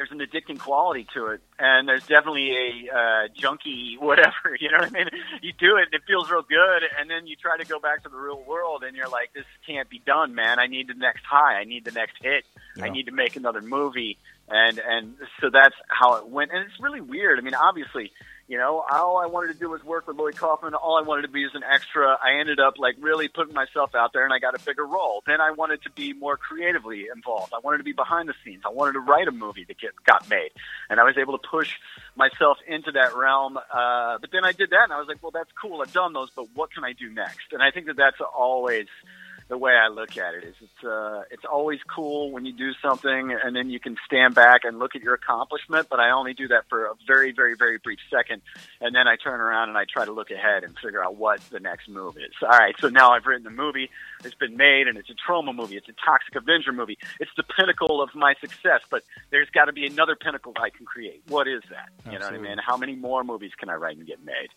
there's 0.00 0.12
an 0.12 0.20
addicting 0.20 0.58
quality 0.58 1.06
to 1.12 1.26
it, 1.26 1.42
and 1.58 1.86
there's 1.86 2.06
definitely 2.06 2.56
a 2.56 2.96
uh, 2.96 3.28
junkie 3.34 3.96
whatever. 4.00 4.56
You 4.58 4.70
know 4.70 4.78
what 4.78 4.88
I 4.88 4.90
mean? 4.90 5.08
You 5.42 5.52
do 5.52 5.76
it, 5.76 5.88
and 5.92 5.94
it 5.94 6.00
feels 6.06 6.30
real 6.30 6.40
good, 6.40 6.82
and 6.98 7.10
then 7.10 7.26
you 7.26 7.36
try 7.36 7.58
to 7.58 7.66
go 7.66 7.78
back 7.78 8.04
to 8.04 8.08
the 8.08 8.16
real 8.16 8.42
world, 8.42 8.82
and 8.82 8.96
you're 8.96 9.10
like, 9.10 9.34
this 9.34 9.44
can't 9.66 9.90
be 9.90 10.00
done, 10.06 10.34
man. 10.34 10.58
I 10.58 10.68
need 10.68 10.88
the 10.88 10.94
next 10.94 11.22
high. 11.26 11.60
I 11.60 11.64
need 11.64 11.84
the 11.84 11.90
next 11.90 12.14
hit. 12.22 12.46
Yeah. 12.76 12.86
I 12.86 12.88
need 12.88 13.06
to 13.06 13.12
make 13.12 13.36
another 13.36 13.60
movie, 13.60 14.16
and 14.48 14.78
and 14.78 15.16
so 15.38 15.50
that's 15.52 15.74
how 15.88 16.14
it 16.14 16.26
went. 16.26 16.50
And 16.50 16.64
it's 16.64 16.80
really 16.80 17.02
weird. 17.02 17.38
I 17.38 17.42
mean, 17.42 17.54
obviously 17.54 18.10
you 18.50 18.58
know, 18.58 18.84
all 18.90 19.18
I 19.18 19.26
wanted 19.26 19.52
to 19.52 19.58
do 19.60 19.70
was 19.70 19.84
work 19.84 20.08
with 20.08 20.16
Lloyd 20.16 20.36
Kaufman. 20.36 20.74
All 20.74 20.98
I 20.98 21.02
wanted 21.02 21.22
to 21.22 21.28
be 21.28 21.44
was 21.44 21.54
an 21.54 21.62
extra. 21.62 22.18
I 22.20 22.40
ended 22.40 22.58
up 22.58 22.78
like 22.78 22.96
really 22.98 23.28
putting 23.28 23.54
myself 23.54 23.94
out 23.94 24.12
there, 24.12 24.24
and 24.24 24.34
I 24.34 24.40
got 24.40 24.60
a 24.60 24.64
bigger 24.64 24.84
role. 24.84 25.22
Then 25.24 25.40
I 25.40 25.52
wanted 25.52 25.84
to 25.84 25.90
be 25.90 26.14
more 26.14 26.36
creatively 26.36 27.06
involved. 27.14 27.52
I 27.54 27.60
wanted 27.60 27.78
to 27.78 27.84
be 27.84 27.92
behind 27.92 28.28
the 28.28 28.34
scenes. 28.44 28.62
I 28.66 28.70
wanted 28.70 28.94
to 28.94 29.00
write 29.00 29.28
a 29.28 29.30
movie 29.30 29.62
that 29.68 29.78
get, 29.78 29.92
got 30.04 30.28
made, 30.28 30.50
and 30.88 30.98
I 30.98 31.04
was 31.04 31.16
able 31.16 31.38
to 31.38 31.48
push 31.48 31.76
myself 32.16 32.58
into 32.66 32.90
that 32.90 33.14
realm. 33.14 33.56
Uh, 33.56 34.18
but 34.20 34.32
then 34.32 34.44
I 34.44 34.50
did 34.50 34.70
that, 34.70 34.82
and 34.82 34.92
I 34.92 34.98
was 34.98 35.06
like, 35.06 35.22
well, 35.22 35.30
that's 35.30 35.52
cool. 35.52 35.80
I've 35.80 35.92
done 35.92 36.12
those, 36.12 36.30
but 36.34 36.48
what 36.52 36.72
can 36.72 36.82
I 36.82 36.92
do 36.92 37.08
next? 37.08 37.52
And 37.52 37.62
I 37.62 37.70
think 37.70 37.86
that 37.86 37.96
that's 37.96 38.20
always 38.36 38.88
the 39.50 39.58
way 39.58 39.72
I 39.72 39.88
look 39.88 40.16
at 40.16 40.34
it 40.34 40.44
is 40.44 40.54
it's 40.62 40.84
uh 40.84 41.22
it's 41.30 41.44
always 41.44 41.80
cool 41.92 42.30
when 42.30 42.46
you 42.46 42.52
do 42.52 42.70
something 42.80 43.36
and 43.42 43.54
then 43.54 43.68
you 43.68 43.80
can 43.80 43.96
stand 44.06 44.34
back 44.34 44.60
and 44.62 44.78
look 44.78 44.94
at 44.94 45.02
your 45.02 45.14
accomplishment, 45.14 45.88
but 45.90 45.98
I 45.98 46.10
only 46.12 46.34
do 46.34 46.46
that 46.48 46.68
for 46.68 46.86
a 46.86 46.94
very, 47.04 47.32
very, 47.32 47.56
very 47.56 47.78
brief 47.78 47.98
second 48.08 48.42
and 48.80 48.94
then 48.94 49.08
I 49.08 49.16
turn 49.16 49.40
around 49.40 49.68
and 49.68 49.76
I 49.76 49.86
try 49.92 50.04
to 50.04 50.12
look 50.12 50.30
ahead 50.30 50.62
and 50.62 50.78
figure 50.78 51.04
out 51.04 51.16
what 51.16 51.40
the 51.50 51.58
next 51.58 51.88
move 51.88 52.16
is. 52.16 52.32
All 52.42 52.48
right, 52.48 52.76
so 52.78 52.88
now 52.88 53.10
I've 53.10 53.26
written 53.26 53.42
the 53.42 53.50
movie, 53.50 53.90
it's 54.24 54.36
been 54.36 54.56
made 54.56 54.86
and 54.86 54.96
it's 54.96 55.10
a 55.10 55.14
Troma 55.14 55.52
movie, 55.52 55.76
it's 55.76 55.88
a 55.88 55.94
toxic 56.04 56.36
Avenger 56.36 56.72
movie. 56.72 56.96
It's 57.18 57.32
the 57.36 57.42
pinnacle 57.42 58.00
of 58.00 58.14
my 58.14 58.34
success, 58.40 58.82
but 58.88 59.02
there's 59.30 59.50
gotta 59.50 59.72
be 59.72 59.84
another 59.84 60.14
pinnacle 60.14 60.54
I 60.62 60.70
can 60.70 60.86
create. 60.86 61.22
What 61.26 61.48
is 61.48 61.62
that? 61.70 61.88
You 62.10 62.20
know 62.20 62.26
what 62.26 62.34
I 62.34 62.38
mean? 62.38 62.58
How 62.64 62.76
many 62.76 62.94
more 62.94 63.24
movies 63.24 63.52
can 63.58 63.68
I 63.68 63.74
write 63.74 63.96
and 63.96 64.06
get 64.06 64.24
made? 64.24 64.50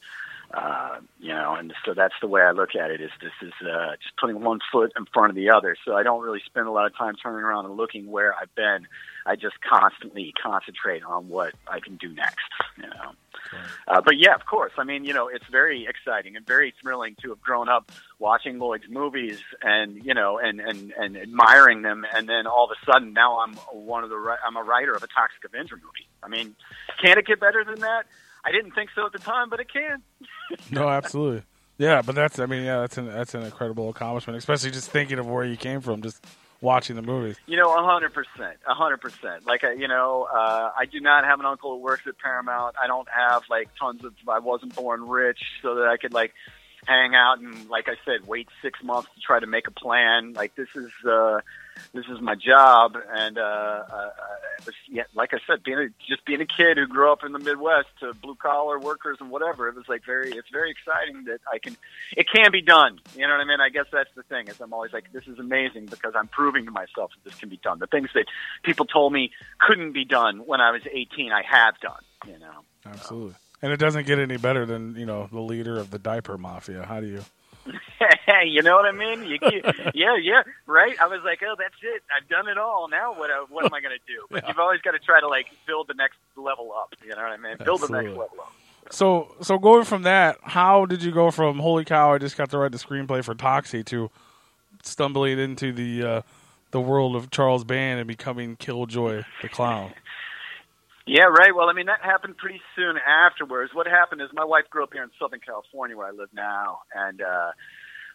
Uh, 0.53 0.99
you 1.19 1.29
know, 1.29 1.55
and 1.55 1.73
so 1.83 1.95
that's 1.95 2.13
the 2.21 2.27
way 2.27 2.41
I 2.41 2.51
look 2.51 2.75
at 2.75 2.91
it. 2.91 3.01
Is 3.01 3.09
this 3.19 3.31
is 3.41 3.53
uh, 3.67 3.93
just 4.01 4.15
putting 4.21 4.41
one 4.41 4.59
foot 4.71 4.93
in 4.95 5.05
front 5.11 5.31
of 5.31 5.35
the 5.35 5.49
other. 5.49 5.75
So 5.83 5.95
I 5.95 6.03
don't 6.03 6.21
really 6.21 6.41
spend 6.45 6.67
a 6.67 6.71
lot 6.71 6.85
of 6.85 6.95
time 6.95 7.15
turning 7.15 7.43
around 7.43 7.65
and 7.65 7.75
looking 7.75 8.05
where 8.11 8.35
I've 8.35 8.53
been. 8.53 8.87
I 9.25 9.35
just 9.35 9.55
constantly 9.67 10.31
concentrate 10.41 11.01
on 11.03 11.27
what 11.29 11.53
I 11.67 11.79
can 11.79 11.95
do 11.95 12.09
next. 12.09 12.45
You 12.77 12.83
know. 12.83 13.11
Uh, 13.87 14.01
but 14.01 14.19
yeah, 14.19 14.35
of 14.35 14.45
course. 14.45 14.73
I 14.77 14.83
mean, 14.83 15.05
you 15.05 15.13
know, 15.13 15.27
it's 15.27 15.45
very 15.51 15.87
exciting 15.87 16.35
and 16.35 16.45
very 16.45 16.73
thrilling 16.81 17.15
to 17.23 17.29
have 17.29 17.41
grown 17.41 17.67
up 17.67 17.91
watching 18.19 18.59
Lloyd's 18.59 18.87
movies 18.89 19.39
and 19.63 20.03
you 20.05 20.13
know 20.13 20.37
and 20.37 20.59
and 20.59 20.93
and 20.97 21.17
admiring 21.17 21.81
them, 21.81 22.05
and 22.13 22.29
then 22.29 22.45
all 22.45 22.65
of 22.65 22.71
a 22.71 22.91
sudden 22.91 23.13
now 23.13 23.39
I'm 23.39 23.55
one 23.71 24.03
of 24.03 24.11
the 24.11 24.37
I'm 24.45 24.55
a 24.55 24.63
writer 24.63 24.93
of 24.93 25.01
a 25.01 25.07
Toxic 25.07 25.43
Avenger 25.45 25.77
movie. 25.77 26.07
I 26.21 26.27
mean, 26.27 26.55
can 27.01 27.17
it 27.17 27.25
get 27.25 27.39
better 27.39 27.63
than 27.63 27.79
that? 27.79 28.05
I 28.45 28.51
didn't 28.51 28.71
think 28.71 28.89
so 28.95 29.05
at 29.05 29.11
the 29.13 29.19
time, 29.19 29.49
but 29.49 29.59
it 29.59 29.67
can. 29.71 30.01
No, 30.71 30.87
absolutely. 30.89 31.43
Yeah, 31.77 32.01
but 32.03 32.13
that's 32.15 32.37
I 32.39 32.45
mean, 32.45 32.63
yeah, 32.63 32.81
that's 32.81 32.97
an 32.97 33.07
that's 33.07 33.33
an 33.33 33.43
incredible 33.43 33.89
accomplishment, 33.89 34.37
especially 34.37 34.71
just 34.71 34.89
thinking 34.91 35.17
of 35.19 35.25
where 35.27 35.43
you 35.43 35.57
came 35.57 35.81
from, 35.81 36.01
just 36.03 36.23
watching 36.61 36.95
the 36.95 37.01
movies. 37.01 37.35
You 37.47 37.57
know, 37.57 37.73
a 37.75 37.83
hundred 37.83 38.13
percent, 38.13 38.57
a 38.67 38.73
hundred 38.75 38.97
percent. 39.01 39.45
Like, 39.47 39.63
I- 39.63 39.73
you 39.73 39.87
know, 39.87 40.27
uh, 40.31 40.71
I 40.77 40.85
do 40.85 40.99
not 40.99 41.25
have 41.25 41.39
an 41.39 41.45
uncle 41.47 41.71
who 41.71 41.77
works 41.81 42.03
at 42.07 42.17
Paramount. 42.19 42.75
I 42.81 42.87
don't 42.87 43.07
have 43.09 43.43
like 43.49 43.69
tons 43.79 44.03
of. 44.05 44.13
I 44.29 44.39
wasn't 44.39 44.75
born 44.75 45.07
rich, 45.07 45.39
so 45.61 45.75
that 45.75 45.87
I 45.87 45.97
could 45.97 46.13
like 46.13 46.33
hang 46.85 47.15
out 47.15 47.39
and, 47.39 47.69
like 47.69 47.87
I 47.87 47.95
said, 48.05 48.27
wait 48.27 48.49
six 48.61 48.83
months 48.83 49.09
to 49.15 49.21
try 49.21 49.39
to 49.39 49.47
make 49.47 49.67
a 49.67 49.71
plan. 49.71 50.33
Like, 50.33 50.53
this 50.55 50.67
is 50.75 50.91
uh, 51.09 51.39
this 51.93 52.05
is 52.05 52.21
my 52.21 52.35
job, 52.35 52.97
and 53.13 53.37
uh, 53.37 53.41
uh, 53.41 54.09
was, 54.65 54.75
yeah, 54.89 55.03
like 55.13 55.33
I 55.33 55.37
said, 55.47 55.63
being 55.63 55.77
a, 55.77 55.87
just 56.07 56.25
being 56.25 56.41
a 56.41 56.45
kid 56.45 56.77
who 56.77 56.87
grew 56.87 57.11
up 57.11 57.23
in 57.23 57.31
the 57.31 57.39
Midwest 57.39 57.89
to 57.99 58.13
blue 58.13 58.35
collar 58.35 58.79
workers 58.79 59.17
and 59.19 59.29
whatever. 59.29 59.67
It 59.67 59.75
was 59.75 59.87
like 59.87 60.05
very, 60.05 60.31
it's 60.31 60.49
very 60.51 60.71
exciting 60.71 61.25
that 61.25 61.39
I 61.51 61.59
can. 61.59 61.77
It 62.15 62.27
can 62.33 62.51
be 62.51 62.61
done. 62.61 62.99
You 63.15 63.27
know 63.27 63.33
what 63.33 63.41
I 63.41 63.45
mean? 63.45 63.61
I 63.61 63.69
guess 63.69 63.85
that's 63.91 64.09
the 64.15 64.23
thing. 64.23 64.47
Is 64.47 64.59
I'm 64.59 64.73
always 64.73 64.93
like, 64.93 65.11
this 65.11 65.27
is 65.27 65.39
amazing 65.39 65.87
because 65.87 66.13
I'm 66.15 66.27
proving 66.27 66.65
to 66.65 66.71
myself 66.71 67.11
that 67.11 67.29
this 67.29 67.39
can 67.39 67.49
be 67.49 67.57
done. 67.57 67.79
The 67.79 67.87
things 67.87 68.09
that 68.13 68.25
people 68.63 68.85
told 68.85 69.13
me 69.13 69.31
couldn't 69.59 69.93
be 69.93 70.05
done 70.05 70.39
when 70.45 70.61
I 70.61 70.71
was 70.71 70.81
18, 70.91 71.31
I 71.31 71.43
have 71.43 71.79
done. 71.79 72.01
You 72.27 72.39
know. 72.39 72.63
Absolutely. 72.85 73.35
And 73.61 73.71
it 73.71 73.77
doesn't 73.77 74.05
get 74.05 74.19
any 74.19 74.37
better 74.37 74.65
than 74.65 74.95
you 74.95 75.05
know 75.05 75.27
the 75.31 75.39
leader 75.39 75.77
of 75.77 75.91
the 75.91 75.99
diaper 75.99 76.37
mafia. 76.37 76.85
How 76.85 76.99
do 76.99 77.07
you? 77.07 77.23
you 78.45 78.61
know 78.61 78.75
what 78.75 78.85
I 78.85 78.91
mean? 78.91 79.23
You, 79.23 79.37
you, 79.41 79.61
yeah, 79.93 80.17
yeah, 80.21 80.43
right. 80.67 80.95
I 81.01 81.07
was 81.07 81.21
like, 81.23 81.39
oh, 81.43 81.55
that's 81.57 81.73
it. 81.81 82.03
I've 82.15 82.27
done 82.29 82.47
it 82.47 82.57
all. 82.57 82.87
Now 82.89 83.13
what? 83.13 83.29
uh, 83.31 83.45
What 83.49 83.65
am 83.65 83.73
I 83.73 83.81
going 83.81 83.95
to 83.97 84.11
do? 84.13 84.25
But 84.29 84.43
Yeah. 84.43 84.49
you've 84.49 84.59
always 84.59 84.81
got 84.81 84.91
to 84.91 84.99
try 84.99 85.19
to 85.21 85.27
like 85.27 85.47
build 85.65 85.87
the 85.87 85.93
next 85.93 86.17
level 86.35 86.71
up. 86.77 86.93
You 87.03 87.09
know 87.11 87.23
what 87.23 87.31
I 87.31 87.37
mean? 87.37 87.57
Build 87.63 87.81
the 87.81 87.87
next 87.89 88.09
level 88.09 88.37
up. 88.41 88.51
So 88.91 89.33
so 89.41 89.57
going 89.57 89.85
from 89.85 90.03
that, 90.03 90.37
how 90.43 90.85
did 90.85 91.01
you 91.03 91.11
go 91.11 91.31
from 91.31 91.59
holy 91.59 91.85
cow? 91.85 92.13
I 92.13 92.17
just 92.17 92.35
got 92.37 92.49
to 92.51 92.57
write 92.57 92.73
the 92.73 92.77
screenplay 92.77 93.23
for 93.23 93.33
Toxie 93.33 93.85
to 93.85 94.11
stumbling 94.83 95.39
into 95.39 95.71
the 95.71 96.03
uh, 96.03 96.21
the 96.71 96.81
world 96.81 97.15
of 97.15 97.29
Charles 97.31 97.63
Band 97.63 97.99
and 97.99 98.07
becoming 98.07 98.55
Killjoy 98.57 99.23
the 99.41 99.49
clown. 99.49 99.93
Yeah, 101.05 101.25
right. 101.25 101.53
Well, 101.53 101.69
I 101.69 101.73
mean, 101.73 101.87
that 101.87 101.99
happened 102.01 102.37
pretty 102.37 102.61
soon 102.75 102.95
afterwards. 102.97 103.71
What 103.73 103.87
happened 103.87 104.21
is 104.21 104.29
my 104.33 104.45
wife 104.45 104.65
grew 104.69 104.83
up 104.83 104.93
here 104.93 105.03
in 105.03 105.09
Southern 105.19 105.41
California, 105.41 105.97
where 105.97 106.07
I 106.07 106.11
live 106.11 106.29
now, 106.33 106.79
and 106.95 107.21
uh, 107.21 107.51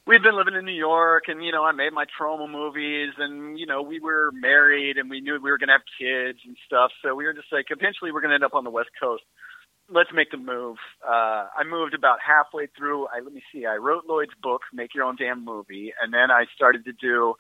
we'd 0.07 0.23
been 0.23 0.37
living 0.37 0.55
in 0.55 0.65
New 0.65 0.73
York, 0.73 1.25
and 1.29 1.45
you 1.45 1.53
know, 1.53 1.65
I 1.65 1.73
made 1.73 1.93
my 1.93 2.07
Troma 2.19 2.51
movies, 2.51 3.13
and 3.19 3.59
you 3.59 3.67
know, 3.67 3.83
we 3.83 4.01
were 4.01 4.31
married, 4.33 4.97
and 4.97 5.11
we 5.11 5.21
knew 5.21 5.35
we 5.43 5.51
were 5.51 5.59
going 5.59 5.69
to 5.69 5.75
have 5.77 5.89
kids 6.01 6.39
and 6.47 6.57
stuff. 6.67 6.91
So 7.03 7.15
we 7.15 7.25
were 7.25 7.35
just 7.35 7.53
like, 7.53 7.67
eventually, 7.69 8.11
we're 8.11 8.23
going 8.23 8.31
to 8.31 8.37
end 8.37 8.45
up 8.45 8.55
on 8.55 8.65
the 8.65 8.71
West 8.71 8.91
Coast. 8.99 9.23
Let's 9.91 10.11
make 10.15 10.31
the 10.31 10.39
move. 10.39 10.79
Uh, 11.07 11.49
I 11.53 11.65
moved 11.69 11.93
about 11.93 12.19
halfway 12.27 12.69
through. 12.77 13.07
I 13.09 13.21
let 13.23 13.35
me 13.35 13.43
see. 13.53 13.67
I 13.67 13.77
wrote 13.77 14.05
Lloyd's 14.09 14.33
book, 14.43 14.63
Make 14.73 14.95
Your 14.95 15.05
Own 15.05 15.17
Damn 15.17 15.45
Movie, 15.45 15.93
and 16.01 16.13
then 16.13 16.31
I 16.31 16.47
started 16.57 16.87
to 16.87 16.93
do 16.93 17.35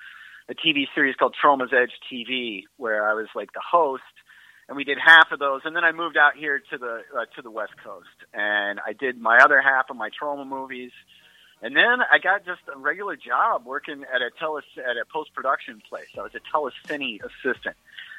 a 0.50 0.54
TV 0.54 0.84
series 0.94 1.16
called 1.16 1.34
Troma's 1.42 1.72
Edge 1.72 1.92
TV, 2.12 2.64
where 2.76 3.08
I 3.08 3.14
was 3.14 3.28
like 3.34 3.52
the 3.54 3.62
host 3.64 4.02
and 4.68 4.76
we 4.76 4.84
did 4.84 4.98
half 5.04 5.32
of 5.32 5.38
those. 5.38 5.62
And 5.64 5.74
then 5.74 5.84
I 5.84 5.92
moved 5.92 6.16
out 6.16 6.36
here 6.36 6.60
to 6.70 6.78
the 6.78 7.00
uh, 7.16 7.24
to 7.36 7.42
the 7.42 7.50
West 7.50 7.72
Coast. 7.82 8.06
And 8.34 8.80
I 8.86 8.92
did 8.92 9.18
my 9.18 9.38
other 9.42 9.60
half 9.60 9.86
of 9.90 9.96
my 9.96 10.10
Troma 10.10 10.46
movies 10.46 10.92
and 11.62 11.74
then 11.74 12.00
I 12.00 12.18
got 12.22 12.44
just 12.44 12.60
a 12.72 12.78
regular 12.78 13.16
job 13.16 13.66
working 13.66 14.04
at 14.14 14.22
a 14.22 14.30
tele 14.38 14.62
at 14.78 14.96
a 14.96 15.04
post 15.12 15.34
production 15.34 15.82
place. 15.88 16.08
I 16.16 16.22
was 16.22 16.32
a 16.34 16.40
telecine 16.56 17.20
assistant. 17.20 17.76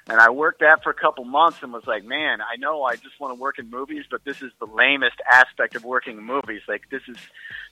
And 0.10 0.20
I 0.20 0.32
worked 0.32 0.62
that 0.62 0.82
for 0.82 0.90
a 0.90 0.94
couple 0.94 1.24
months 1.24 1.60
and 1.62 1.72
was 1.72 1.86
like, 1.86 2.04
man, 2.04 2.40
I 2.42 2.56
know 2.58 2.84
I 2.84 2.96
just 2.96 3.20
want 3.20 3.36
to 3.36 3.40
work 3.40 3.60
in 3.60 3.70
movies, 3.70 4.06
but 4.10 4.24
this 4.24 4.42
is 4.42 4.52
the 4.60 4.66
lamest 4.66 5.18
aspect 5.32 5.76
of 5.76 5.84
working 5.84 6.18
in 6.18 6.24
movies. 6.24 6.62
Like 6.68 6.90
this 6.90 7.04
is 7.08 7.18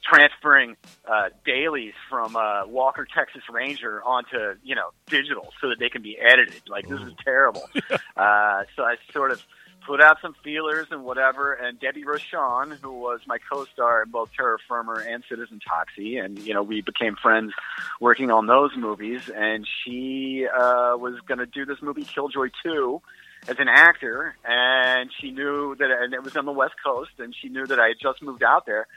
transferring 0.03 0.75
uh, 1.09 1.29
dailies 1.45 1.93
from 2.09 2.35
uh, 2.35 2.67
Walker 2.67 3.07
Texas 3.11 3.41
Ranger 3.51 4.03
onto 4.03 4.55
you 4.63 4.75
know 4.75 4.89
digital 5.07 5.51
so 5.59 5.69
that 5.69 5.79
they 5.79 5.89
can 5.89 6.03
be 6.03 6.17
edited. 6.19 6.61
Like 6.69 6.87
this 6.87 7.01
is 7.01 7.13
terrible. 7.23 7.67
uh, 8.15 8.63
so 8.75 8.83
I 8.83 8.97
sort 9.11 9.31
of 9.31 9.43
put 9.87 10.01
out 10.01 10.17
some 10.21 10.35
feelers 10.43 10.87
and 10.91 11.03
whatever. 11.03 11.53
And 11.53 11.79
Debbie 11.79 12.03
Rochon, 12.03 12.77
who 12.79 12.91
was 12.91 13.21
my 13.25 13.37
co-star 13.51 14.03
in 14.03 14.11
both 14.11 14.29
Terror 14.35 14.59
Firmer 14.67 14.99
and 14.99 15.23
Citizen 15.29 15.59
Toxie, 15.65 16.23
and 16.23 16.37
you 16.37 16.53
know 16.53 16.61
we 16.61 16.81
became 16.81 17.15
friends 17.15 17.53
working 17.99 18.29
on 18.29 18.45
those 18.45 18.71
movies. 18.77 19.21
And 19.33 19.65
she 19.83 20.45
uh, 20.45 20.97
was 20.97 21.15
going 21.25 21.39
to 21.39 21.45
do 21.45 21.65
this 21.65 21.81
movie 21.81 22.03
Killjoy 22.03 22.49
Two 22.61 23.01
as 23.47 23.55
an 23.59 23.69
actor, 23.69 24.35
and 24.43 25.09
she 25.19 25.31
knew 25.31 25.75
that, 25.75 25.89
and 25.89 26.13
it 26.13 26.21
was 26.21 26.35
on 26.35 26.45
the 26.45 26.51
West 26.51 26.75
Coast, 26.83 27.11
and 27.19 27.33
she 27.33 27.47
knew 27.47 27.65
that 27.65 27.79
I 27.79 27.87
had 27.87 27.97
just 28.01 28.21
moved 28.21 28.43
out 28.43 28.65
there. 28.65 28.87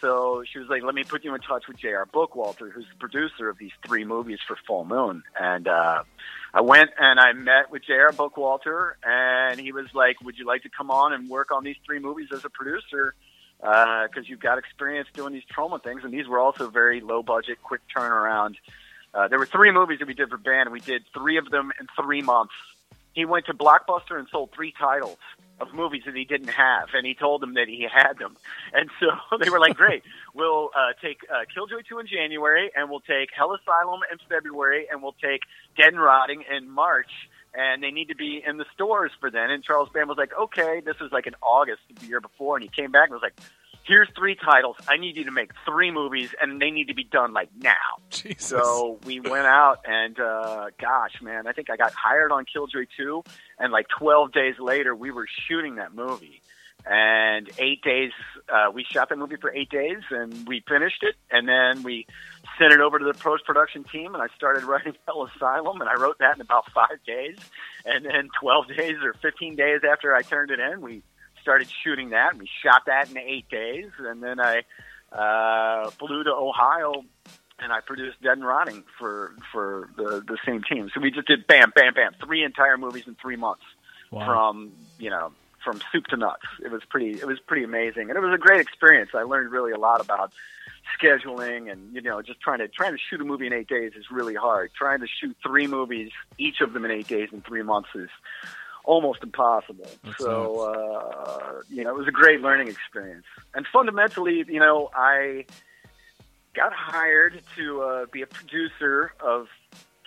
So 0.00 0.42
she 0.52 0.58
was 0.58 0.68
like, 0.68 0.82
"Let 0.82 0.96
me 0.96 1.04
put 1.04 1.22
you 1.22 1.32
in 1.36 1.40
touch 1.40 1.68
with 1.68 1.78
J.R. 1.78 2.06
Bookwalter, 2.12 2.72
who's 2.72 2.86
the 2.90 2.98
producer 2.98 3.48
of 3.48 3.58
these 3.58 3.70
three 3.86 4.04
movies 4.04 4.40
for 4.46 4.56
Full 4.66 4.84
Moon." 4.84 5.22
And 5.38 5.68
uh, 5.68 6.02
I 6.54 6.60
went 6.60 6.90
and 6.98 7.18
I 7.18 7.32
met 7.32 7.70
with 7.70 7.82
J.R. 7.84 8.12
Bookwalter, 8.12 8.92
and 9.02 9.58
he 9.58 9.72
was 9.72 9.86
like, 9.94 10.20
"Would 10.22 10.38
you 10.38 10.46
like 10.46 10.62
to 10.62 10.68
come 10.68 10.90
on 10.90 11.12
and 11.12 11.28
work 11.28 11.50
on 11.50 11.64
these 11.64 11.76
three 11.86 11.98
movies 11.98 12.28
as 12.32 12.44
a 12.44 12.50
producer? 12.50 13.14
Because 13.58 14.28
you've 14.28 14.40
got 14.40 14.58
experience 14.58 15.08
doing 15.14 15.32
these 15.32 15.44
Troma 15.54 15.82
things, 15.82 16.02
and 16.04 16.12
these 16.12 16.28
were 16.28 16.38
also 16.38 16.68
very 16.68 17.00
low 17.00 17.22
budget, 17.22 17.62
quick 17.62 17.80
turnaround." 17.94 18.56
Uh, 19.14 19.28
there 19.28 19.38
were 19.38 19.46
three 19.46 19.70
movies 19.70 19.98
that 19.98 20.08
we 20.08 20.14
did 20.14 20.30
for 20.30 20.38
band. 20.38 20.62
and 20.62 20.72
We 20.72 20.80
did 20.80 21.04
three 21.12 21.36
of 21.36 21.50
them 21.50 21.70
in 21.78 21.86
three 22.02 22.22
months. 22.22 22.54
He 23.12 23.24
went 23.24 23.46
to 23.46 23.54
Blockbuster 23.54 24.18
and 24.18 24.26
sold 24.30 24.52
three 24.52 24.72
titles 24.78 25.18
of 25.62 25.72
movies 25.72 26.02
that 26.06 26.14
he 26.14 26.24
didn't 26.24 26.50
have, 26.50 26.88
and 26.94 27.06
he 27.06 27.14
told 27.14 27.40
them 27.40 27.54
that 27.54 27.68
he 27.68 27.86
had 27.90 28.18
them. 28.18 28.36
And 28.72 28.90
so 29.00 29.36
they 29.42 29.48
were 29.48 29.60
like, 29.60 29.76
"Great, 29.76 30.02
we'll 30.34 30.70
uh, 30.76 30.92
take 31.00 31.20
uh, 31.30 31.44
Killjoy 31.52 31.82
two 31.88 31.98
in 31.98 32.06
January, 32.06 32.70
and 32.74 32.90
we'll 32.90 33.00
take 33.00 33.30
Hell 33.34 33.54
Asylum 33.54 34.00
in 34.10 34.18
February, 34.28 34.86
and 34.90 35.02
we'll 35.02 35.16
take 35.22 35.42
Dead 35.76 35.92
and 35.92 36.02
Rotting 36.02 36.44
in 36.54 36.68
March." 36.68 37.10
And 37.54 37.82
they 37.82 37.90
need 37.90 38.08
to 38.08 38.14
be 38.14 38.42
in 38.46 38.56
the 38.56 38.64
stores 38.72 39.12
for 39.20 39.30
then. 39.30 39.50
And 39.50 39.62
Charles 39.62 39.90
Band 39.90 40.08
was 40.08 40.18
like, 40.18 40.32
"Okay." 40.38 40.82
This 40.84 40.98
was 41.00 41.12
like 41.12 41.26
in 41.26 41.34
August 41.42 41.80
of 41.90 42.00
the 42.00 42.06
year 42.06 42.20
before, 42.20 42.56
and 42.56 42.62
he 42.62 42.68
came 42.68 42.90
back 42.90 43.08
and 43.08 43.14
was 43.14 43.22
like, 43.22 43.38
here's 43.84 44.08
three 44.16 44.34
titles. 44.36 44.76
I 44.88 44.96
need 44.96 45.16
you 45.16 45.24
to 45.24 45.30
make 45.30 45.50
three 45.66 45.90
movies, 45.90 46.30
and 46.40 46.60
they 46.60 46.70
need 46.70 46.88
to 46.88 46.94
be 46.94 47.04
done 47.04 47.32
like 47.32 47.50
now. 47.56 47.72
Jesus. 48.10 48.46
So 48.46 48.98
we 49.04 49.20
went 49.20 49.46
out, 49.46 49.80
and 49.84 50.18
uh, 50.18 50.66
gosh, 50.80 51.20
man, 51.22 51.46
I 51.46 51.52
think 51.52 51.70
I 51.70 51.76
got 51.76 51.92
hired 51.92 52.32
on 52.32 52.44
Killjoy 52.44 52.86
2, 52.96 53.22
and 53.62 53.72
like 53.72 53.86
12 53.96 54.32
days 54.32 54.56
later, 54.58 54.92
we 54.94 55.12
were 55.12 55.28
shooting 55.46 55.76
that 55.76 55.94
movie. 55.94 56.42
And 56.84 57.48
eight 57.58 57.80
days, 57.82 58.10
uh, 58.52 58.72
we 58.74 58.84
shot 58.84 59.08
that 59.10 59.18
movie 59.18 59.36
for 59.36 59.54
eight 59.54 59.70
days, 59.70 60.02
and 60.10 60.48
we 60.48 60.64
finished 60.68 61.04
it, 61.04 61.14
and 61.30 61.48
then 61.48 61.84
we 61.84 62.08
sent 62.58 62.72
it 62.72 62.80
over 62.80 62.98
to 62.98 63.04
the 63.04 63.14
post 63.14 63.44
production 63.44 63.84
team, 63.84 64.14
and 64.14 64.22
I 64.22 64.26
started 64.34 64.64
writing 64.68 64.94
Hell 65.06 65.30
Asylum, 65.36 65.80
and 65.80 65.88
I 65.88 65.94
wrote 65.94 66.18
that 66.18 66.34
in 66.34 66.40
about 66.40 66.72
five 66.72 66.98
days, 67.06 67.36
and 67.84 68.04
then 68.04 68.30
12 68.40 68.66
days 68.76 68.96
or 69.00 69.14
15 69.14 69.54
days 69.54 69.82
after 69.88 70.12
I 70.12 70.22
turned 70.22 70.50
it 70.50 70.58
in, 70.58 70.80
we 70.80 71.04
started 71.40 71.68
shooting 71.84 72.10
that. 72.10 72.32
And 72.32 72.40
we 72.40 72.48
shot 72.64 72.82
that 72.86 73.10
in 73.10 73.18
eight 73.18 73.48
days, 73.48 73.90
and 74.00 74.20
then 74.20 74.40
I 74.40 74.62
uh, 75.12 75.90
flew 75.90 76.24
to 76.24 76.30
Ohio 76.30 77.04
and 77.62 77.72
I 77.72 77.80
produced 77.80 78.20
Dead 78.22 78.32
and 78.38 78.46
Rotting 78.46 78.84
for 78.98 79.34
for 79.52 79.88
the 79.96 80.22
the 80.26 80.38
same 80.46 80.62
team. 80.62 80.90
So 80.94 81.00
we 81.00 81.10
just 81.10 81.26
did 81.28 81.46
bam, 81.46 81.72
bam, 81.74 81.94
bam, 81.94 82.12
three 82.24 82.44
entire 82.44 82.76
movies 82.78 83.04
in 83.06 83.14
three 83.16 83.36
months 83.36 83.64
Wow. 84.10 84.26
from 84.26 84.72
you 84.98 85.08
know 85.10 85.32
from 85.64 85.80
soup 85.92 86.06
to 86.06 86.16
nuts. 86.16 86.42
It 86.64 86.70
was 86.70 86.82
pretty 86.88 87.12
it 87.12 87.26
was 87.26 87.38
pretty 87.40 87.64
amazing, 87.64 88.10
and 88.10 88.16
it 88.16 88.20
was 88.20 88.34
a 88.34 88.38
great 88.38 88.60
experience. 88.60 89.10
I 89.14 89.22
learned 89.22 89.50
really 89.50 89.72
a 89.72 89.78
lot 89.78 90.00
about 90.00 90.32
scheduling 91.00 91.70
and 91.70 91.94
you 91.94 92.02
know 92.02 92.20
just 92.22 92.40
trying 92.40 92.58
to 92.58 92.68
trying 92.68 92.92
to 92.92 92.98
shoot 92.98 93.20
a 93.20 93.24
movie 93.24 93.46
in 93.46 93.52
eight 93.52 93.68
days 93.68 93.92
is 93.96 94.06
really 94.10 94.34
hard. 94.34 94.70
Trying 94.76 95.00
to 95.00 95.06
shoot 95.06 95.36
three 95.42 95.66
movies, 95.66 96.10
each 96.38 96.60
of 96.60 96.72
them 96.72 96.84
in 96.84 96.90
eight 96.90 97.08
days 97.08 97.28
in 97.32 97.40
three 97.42 97.62
months 97.62 97.88
is 97.94 98.10
almost 98.84 99.22
impossible. 99.22 99.86
That's 100.04 100.18
so 100.18 100.60
uh, 100.60 101.62
you 101.70 101.84
know 101.84 101.90
it 101.90 101.96
was 101.96 102.08
a 102.08 102.12
great 102.12 102.40
learning 102.40 102.68
experience, 102.68 103.24
and 103.54 103.66
fundamentally, 103.72 104.44
you 104.48 104.60
know 104.60 104.90
I 104.94 105.46
got 106.54 106.72
hired 106.72 107.40
to 107.56 107.82
uh, 107.82 108.06
be 108.12 108.22
a 108.22 108.26
producer 108.26 109.12
of 109.20 109.48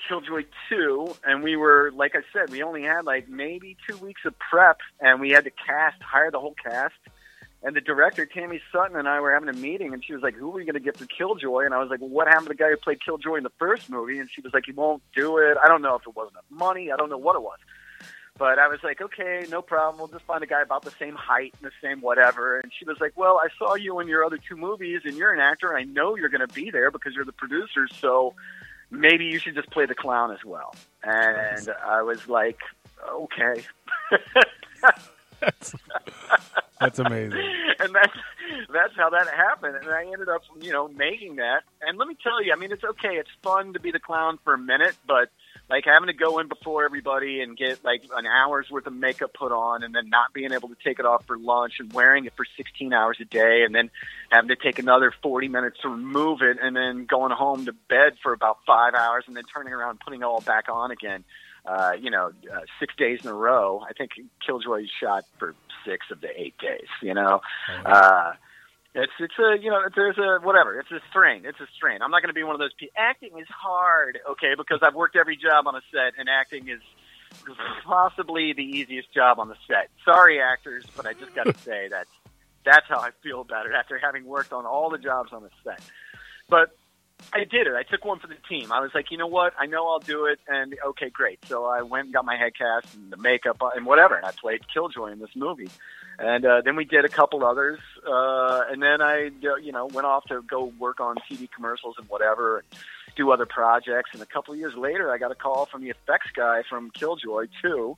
Killjoy 0.07 0.45
2, 0.69 1.15
and 1.23 1.43
we 1.43 1.55
were, 1.55 1.91
like 1.95 2.15
I 2.15 2.21
said, 2.31 2.51
we 2.51 2.61
only 2.61 2.83
had 2.83 3.05
like 3.05 3.27
maybe 3.27 3.75
two 3.89 3.97
weeks 3.97 4.21
of 4.25 4.35
prep, 4.37 4.77
and 4.99 5.19
we 5.19 5.31
had 5.31 5.45
to 5.45 5.51
cast, 5.51 6.01
hire 6.01 6.31
the 6.31 6.39
whole 6.39 6.55
cast. 6.63 6.93
And 7.63 7.75
the 7.75 7.81
director, 7.81 8.27
Tammy 8.27 8.61
Sutton, 8.71 8.95
and 8.95 9.07
I 9.07 9.19
were 9.19 9.33
having 9.33 9.49
a 9.49 9.53
meeting, 9.53 9.91
and 9.93 10.05
she 10.05 10.13
was 10.13 10.21
like, 10.21 10.35
Who 10.35 10.51
are 10.51 10.53
we 10.53 10.65
going 10.65 10.75
to 10.75 10.79
get 10.79 10.97
for 10.97 11.07
Killjoy? 11.07 11.65
And 11.65 11.73
I 11.73 11.79
was 11.79 11.89
like, 11.89 11.99
Well, 11.99 12.11
what 12.11 12.27
happened 12.27 12.45
to 12.45 12.49
the 12.49 12.55
guy 12.55 12.69
who 12.69 12.77
played 12.77 13.03
Killjoy 13.03 13.37
in 13.37 13.43
the 13.43 13.51
first 13.57 13.89
movie? 13.89 14.19
And 14.19 14.29
she 14.31 14.41
was 14.41 14.53
like, 14.53 14.65
He 14.67 14.71
won't 14.71 15.01
do 15.15 15.39
it. 15.39 15.57
I 15.63 15.67
don't 15.67 15.81
know 15.81 15.95
if 15.95 16.03
it 16.07 16.15
wasn't 16.15 16.35
money. 16.51 16.91
I 16.91 16.95
don't 16.95 17.09
know 17.09 17.17
what 17.17 17.35
it 17.35 17.41
was. 17.41 17.57
But 18.37 18.59
I 18.59 18.67
was 18.67 18.79
like, 18.83 19.01
okay, 19.01 19.45
no 19.49 19.61
problem. 19.61 19.97
We'll 19.97 20.09
just 20.09 20.25
find 20.25 20.43
a 20.43 20.47
guy 20.47 20.61
about 20.61 20.83
the 20.83 20.91
same 20.99 21.15
height 21.15 21.53
and 21.61 21.71
the 21.71 21.87
same 21.87 22.01
whatever. 22.01 22.59
And 22.59 22.71
she 22.77 22.83
was 22.83 22.97
like, 22.99 23.13
well, 23.15 23.39
I 23.41 23.47
saw 23.57 23.75
you 23.75 23.99
in 24.01 24.09
your 24.09 24.25
other 24.25 24.37
two 24.37 24.57
movies, 24.57 25.01
and 25.05 25.15
you're 25.15 25.33
an 25.33 25.39
actor. 25.39 25.71
And 25.71 25.77
I 25.77 25.83
know 25.91 26.15
you're 26.17 26.29
going 26.29 26.45
to 26.45 26.53
be 26.53 26.69
there 26.69 26.91
because 26.91 27.13
you're 27.13 27.23
the 27.23 27.31
producer. 27.31 27.87
So 27.99 28.33
maybe 28.91 29.25
you 29.25 29.39
should 29.39 29.55
just 29.55 29.69
play 29.69 29.85
the 29.85 29.95
clown 29.95 30.31
as 30.31 30.43
well. 30.43 30.75
And 31.03 31.69
I 31.85 32.01
was 32.01 32.27
like, 32.27 32.59
okay. 33.09 33.63
That's, 35.39 35.75
that's 36.79 36.99
amazing. 36.99 37.39
and 37.79 37.93
that's 37.93 38.17
that's 38.71 38.95
how 38.95 39.09
that 39.09 39.27
happened. 39.27 39.75
And 39.75 39.89
I 39.89 40.05
ended 40.05 40.29
up, 40.29 40.43
you 40.59 40.71
know, 40.71 40.87
making 40.87 41.37
that. 41.37 41.63
And 41.81 41.97
let 41.97 42.07
me 42.07 42.15
tell 42.21 42.43
you, 42.43 42.53
I 42.53 42.55
mean, 42.55 42.71
it's 42.71 42.83
okay. 42.83 43.15
It's 43.15 43.29
fun 43.43 43.73
to 43.73 43.79
be 43.79 43.91
the 43.91 43.99
clown 43.99 44.39
for 44.43 44.53
a 44.53 44.57
minute, 44.57 44.95
but 45.07 45.29
like 45.69 45.85
having 45.85 46.07
to 46.07 46.13
go 46.13 46.39
in 46.39 46.47
before 46.47 46.85
everybody 46.85 47.41
and 47.41 47.57
get 47.57 47.83
like 47.83 48.03
an 48.15 48.25
hour's 48.25 48.69
worth 48.69 48.85
of 48.87 48.93
makeup 48.93 49.33
put 49.33 49.51
on, 49.51 49.83
and 49.83 49.93
then 49.93 50.09
not 50.09 50.33
being 50.33 50.51
able 50.51 50.69
to 50.69 50.75
take 50.83 50.99
it 50.99 51.05
off 51.05 51.25
for 51.25 51.37
lunch, 51.37 51.73
and 51.79 51.91
wearing 51.93 52.25
it 52.25 52.33
for 52.35 52.45
16 52.57 52.93
hours 52.93 53.17
a 53.21 53.25
day, 53.25 53.63
and 53.65 53.73
then 53.73 53.89
having 54.29 54.49
to 54.49 54.55
take 54.55 54.79
another 54.79 55.11
40 55.23 55.47
minutes 55.47 55.77
to 55.81 55.89
remove 55.89 56.41
it, 56.41 56.57
and 56.61 56.75
then 56.75 57.05
going 57.05 57.31
home 57.31 57.65
to 57.65 57.73
bed 57.73 58.13
for 58.21 58.33
about 58.33 58.59
five 58.65 58.93
hours, 58.93 59.23
and 59.27 59.35
then 59.35 59.43
turning 59.53 59.73
around 59.73 59.91
and 59.91 59.99
putting 59.99 60.21
it 60.21 60.25
all 60.25 60.41
back 60.41 60.65
on 60.69 60.91
again 60.91 61.23
uh, 61.65 61.93
you 61.99 62.11
know, 62.11 62.31
uh, 62.53 62.59
six 62.79 62.93
days 62.95 63.19
in 63.23 63.29
a 63.29 63.33
row. 63.33 63.83
I 63.87 63.93
think 63.93 64.11
Killjoy 64.45 64.85
shot 65.01 65.25
for 65.39 65.55
six 65.85 66.05
of 66.11 66.21
the 66.21 66.29
eight 66.39 66.57
days. 66.57 66.87
You 67.01 67.13
know, 67.13 67.41
uh, 67.85 68.33
it's 68.95 69.11
it's 69.19 69.33
a 69.37 69.61
you 69.61 69.69
know 69.69 69.81
there's 69.93 70.17
a 70.17 70.39
whatever. 70.41 70.79
It's 70.79 70.89
a 70.89 71.01
strain. 71.09 71.45
It's 71.45 71.59
a 71.59 71.67
strain. 71.75 72.01
I'm 72.01 72.11
not 72.11 72.21
going 72.21 72.29
to 72.29 72.33
be 72.33 72.43
one 72.43 72.55
of 72.55 72.59
those 72.59 72.73
people. 72.73 72.93
Acting 72.97 73.37
is 73.37 73.47
hard, 73.49 74.19
okay, 74.31 74.53
because 74.57 74.79
I've 74.81 74.95
worked 74.95 75.17
every 75.17 75.35
job 75.35 75.67
on 75.67 75.75
a 75.75 75.81
set, 75.91 76.13
and 76.17 76.29
acting 76.29 76.69
is 76.69 76.79
possibly 77.85 78.53
the 78.53 78.63
easiest 78.63 79.13
job 79.13 79.39
on 79.39 79.49
the 79.49 79.57
set. 79.67 79.89
Sorry, 80.05 80.41
actors, 80.41 80.85
but 80.95 81.05
I 81.05 81.13
just 81.13 81.35
got 81.35 81.45
to 81.45 81.57
say 81.63 81.89
that 81.89 82.07
that's 82.63 82.87
how 82.87 82.99
I 82.99 83.09
feel 83.21 83.41
about 83.41 83.65
it 83.65 83.73
after 83.73 83.99
having 83.99 84.25
worked 84.25 84.53
on 84.53 84.65
all 84.65 84.89
the 84.89 84.97
jobs 84.97 85.33
on 85.33 85.43
the 85.43 85.51
set. 85.63 85.81
But 86.47 86.75
I 87.33 87.39
did 87.39 87.67
it. 87.67 87.73
I 87.75 87.83
took 87.83 88.05
one 88.05 88.19
for 88.19 88.27
the 88.27 88.37
team. 88.47 88.71
I 88.71 88.79
was 88.79 88.91
like, 88.95 89.11
you 89.11 89.17
know 89.17 89.27
what? 89.27 89.53
I 89.59 89.65
know 89.65 89.87
I'll 89.87 89.99
do 89.99 90.25
it, 90.25 90.39
and 90.47 90.73
okay, 90.87 91.09
great. 91.09 91.39
So 91.47 91.65
I 91.65 91.81
went 91.81 92.05
and 92.05 92.13
got 92.13 92.23
my 92.23 92.37
head 92.37 92.53
cast 92.57 92.95
and 92.95 93.11
the 93.11 93.17
makeup 93.17 93.57
uh, 93.61 93.71
and 93.75 93.85
whatever, 93.85 94.15
and 94.15 94.25
I 94.25 94.31
played 94.31 94.61
Killjoy 94.73 95.11
in 95.11 95.19
this 95.19 95.35
movie. 95.35 95.69
And 96.17 96.45
uh, 96.45 96.61
then 96.63 96.75
we 96.75 96.85
did 96.85 97.03
a 97.03 97.09
couple 97.09 97.45
others, 97.45 97.79
uh, 98.07 98.61
and 98.71 98.81
then 98.81 99.01
I, 99.01 99.31
you 99.61 99.71
know, 99.71 99.87
went 99.87 100.07
off 100.07 100.25
to 100.27 100.41
go 100.41 100.71
work 100.79 100.99
on 101.01 101.17
TV 101.29 101.49
commercials 101.51 101.95
and 101.97 102.07
whatever, 102.07 102.59
and 102.59 102.67
do 103.17 103.31
other 103.31 103.45
projects. 103.45 104.11
And 104.13 104.21
a 104.21 104.25
couple 104.25 104.53
of 104.53 104.59
years 104.59 104.75
later, 104.75 105.11
I 105.11 105.17
got 105.17 105.31
a 105.31 105.35
call 105.35 105.65
from 105.65 105.81
the 105.81 105.89
effects 105.89 106.31
guy 106.33 106.63
from 106.69 106.89
Killjoy 106.91 107.47
Two, 107.61 107.97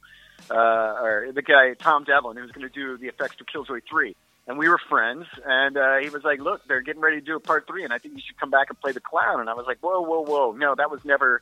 uh, 0.49 0.55
or 0.55 1.27
the 1.31 1.43
guy 1.43 1.73
Tom 1.75 2.05
Devlin, 2.05 2.37
who 2.37 2.43
was 2.43 2.51
going 2.51 2.67
to 2.67 2.73
do 2.73 2.97
the 2.97 3.07
effects 3.07 3.35
for 3.35 3.43
Killjoy 3.43 3.81
three 3.87 4.15
and 4.47 4.57
we 4.57 4.69
were 4.69 4.79
friends. 4.89 5.25
And 5.45 5.77
uh, 5.77 5.97
he 5.97 6.09
was 6.09 6.23
like, 6.23 6.39
"Look, 6.39 6.61
they're 6.67 6.81
getting 6.81 7.01
ready 7.01 7.19
to 7.19 7.25
do 7.25 7.35
a 7.35 7.39
part 7.39 7.67
three, 7.67 7.83
and 7.83 7.93
I 7.93 7.97
think 7.97 8.15
you 8.15 8.21
should 8.25 8.39
come 8.39 8.49
back 8.49 8.69
and 8.69 8.79
play 8.79 8.93
the 8.93 9.01
clown." 9.01 9.41
And 9.41 9.49
I 9.49 9.53
was 9.53 9.65
like, 9.67 9.79
"Whoa, 9.81 10.01
whoa, 10.01 10.21
whoa! 10.21 10.53
No, 10.53 10.73
that 10.75 10.89
was 10.89 11.03
never 11.03 11.41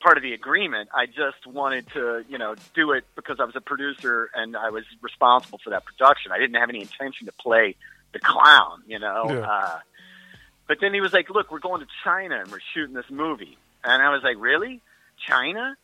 part 0.00 0.16
of 0.16 0.22
the 0.22 0.32
agreement. 0.32 0.88
I 0.94 1.06
just 1.06 1.46
wanted 1.46 1.88
to, 1.94 2.24
you 2.28 2.38
know, 2.38 2.54
do 2.74 2.92
it 2.92 3.04
because 3.16 3.40
I 3.40 3.44
was 3.44 3.56
a 3.56 3.60
producer 3.60 4.30
and 4.34 4.56
I 4.56 4.70
was 4.70 4.84
responsible 5.02 5.58
for 5.62 5.70
that 5.70 5.84
production. 5.84 6.32
I 6.32 6.38
didn't 6.38 6.56
have 6.56 6.70
any 6.70 6.80
intention 6.80 7.26
to 7.26 7.32
play 7.32 7.76
the 8.12 8.20
clown, 8.20 8.82
you 8.86 8.98
know." 8.98 9.24
Yeah. 9.28 9.40
Uh, 9.40 9.78
but 10.66 10.78
then 10.80 10.94
he 10.94 11.00
was 11.00 11.12
like, 11.12 11.28
"Look, 11.28 11.50
we're 11.50 11.58
going 11.58 11.80
to 11.80 11.88
China 12.04 12.40
and 12.40 12.50
we're 12.50 12.60
shooting 12.72 12.94
this 12.94 13.10
movie," 13.10 13.58
and 13.82 14.00
I 14.00 14.10
was 14.10 14.22
like, 14.22 14.36
"Really, 14.38 14.80
China?" 15.28 15.76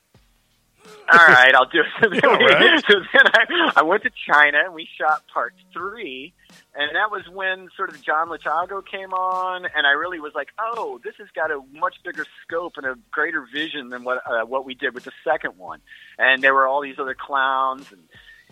All 1.13 1.27
right, 1.27 1.55
I'll 1.55 1.67
do 1.67 1.81
it. 1.81 1.87
So 2.01 2.09
then, 2.09 2.39
we- 2.39 2.45
right. 2.47 2.85
so 2.89 2.95
then 3.13 3.25
I, 3.35 3.73
I 3.77 3.83
went 3.83 4.03
to 4.05 4.11
China 4.27 4.59
and 4.65 4.75
we 4.75 4.89
shot 4.99 5.25
part 5.33 5.55
three, 5.73 6.33
and 6.75 6.95
that 6.95 7.11
was 7.11 7.23
when 7.33 7.69
sort 7.77 7.91
of 7.91 8.01
John 8.01 8.29
Lechago 8.29 8.81
came 8.87 9.13
on, 9.13 9.67
and 9.77 9.87
I 9.87 9.91
really 9.91 10.21
was 10.21 10.33
like, 10.35 10.49
oh, 10.59 11.01
this 11.03 11.15
has 11.19 11.29
got 11.35 11.51
a 11.51 11.61
much 11.73 11.97
bigger 12.05 12.25
scope 12.43 12.75
and 12.77 12.87
a 12.87 12.95
greater 13.11 13.45
vision 13.53 13.89
than 13.91 14.05
what 14.05 14.19
uh, 14.25 14.45
what 14.47 14.65
we 14.65 14.75
did 14.75 14.95
with 14.95 15.05
the 15.05 15.13
second 15.25 15.59
one. 15.59 15.81
And 16.19 16.43
there 16.43 16.55
were 16.55 16.67
all 16.67 16.81
these 16.81 16.99
other 16.99 17.17
clowns, 17.19 17.91
and 17.91 18.03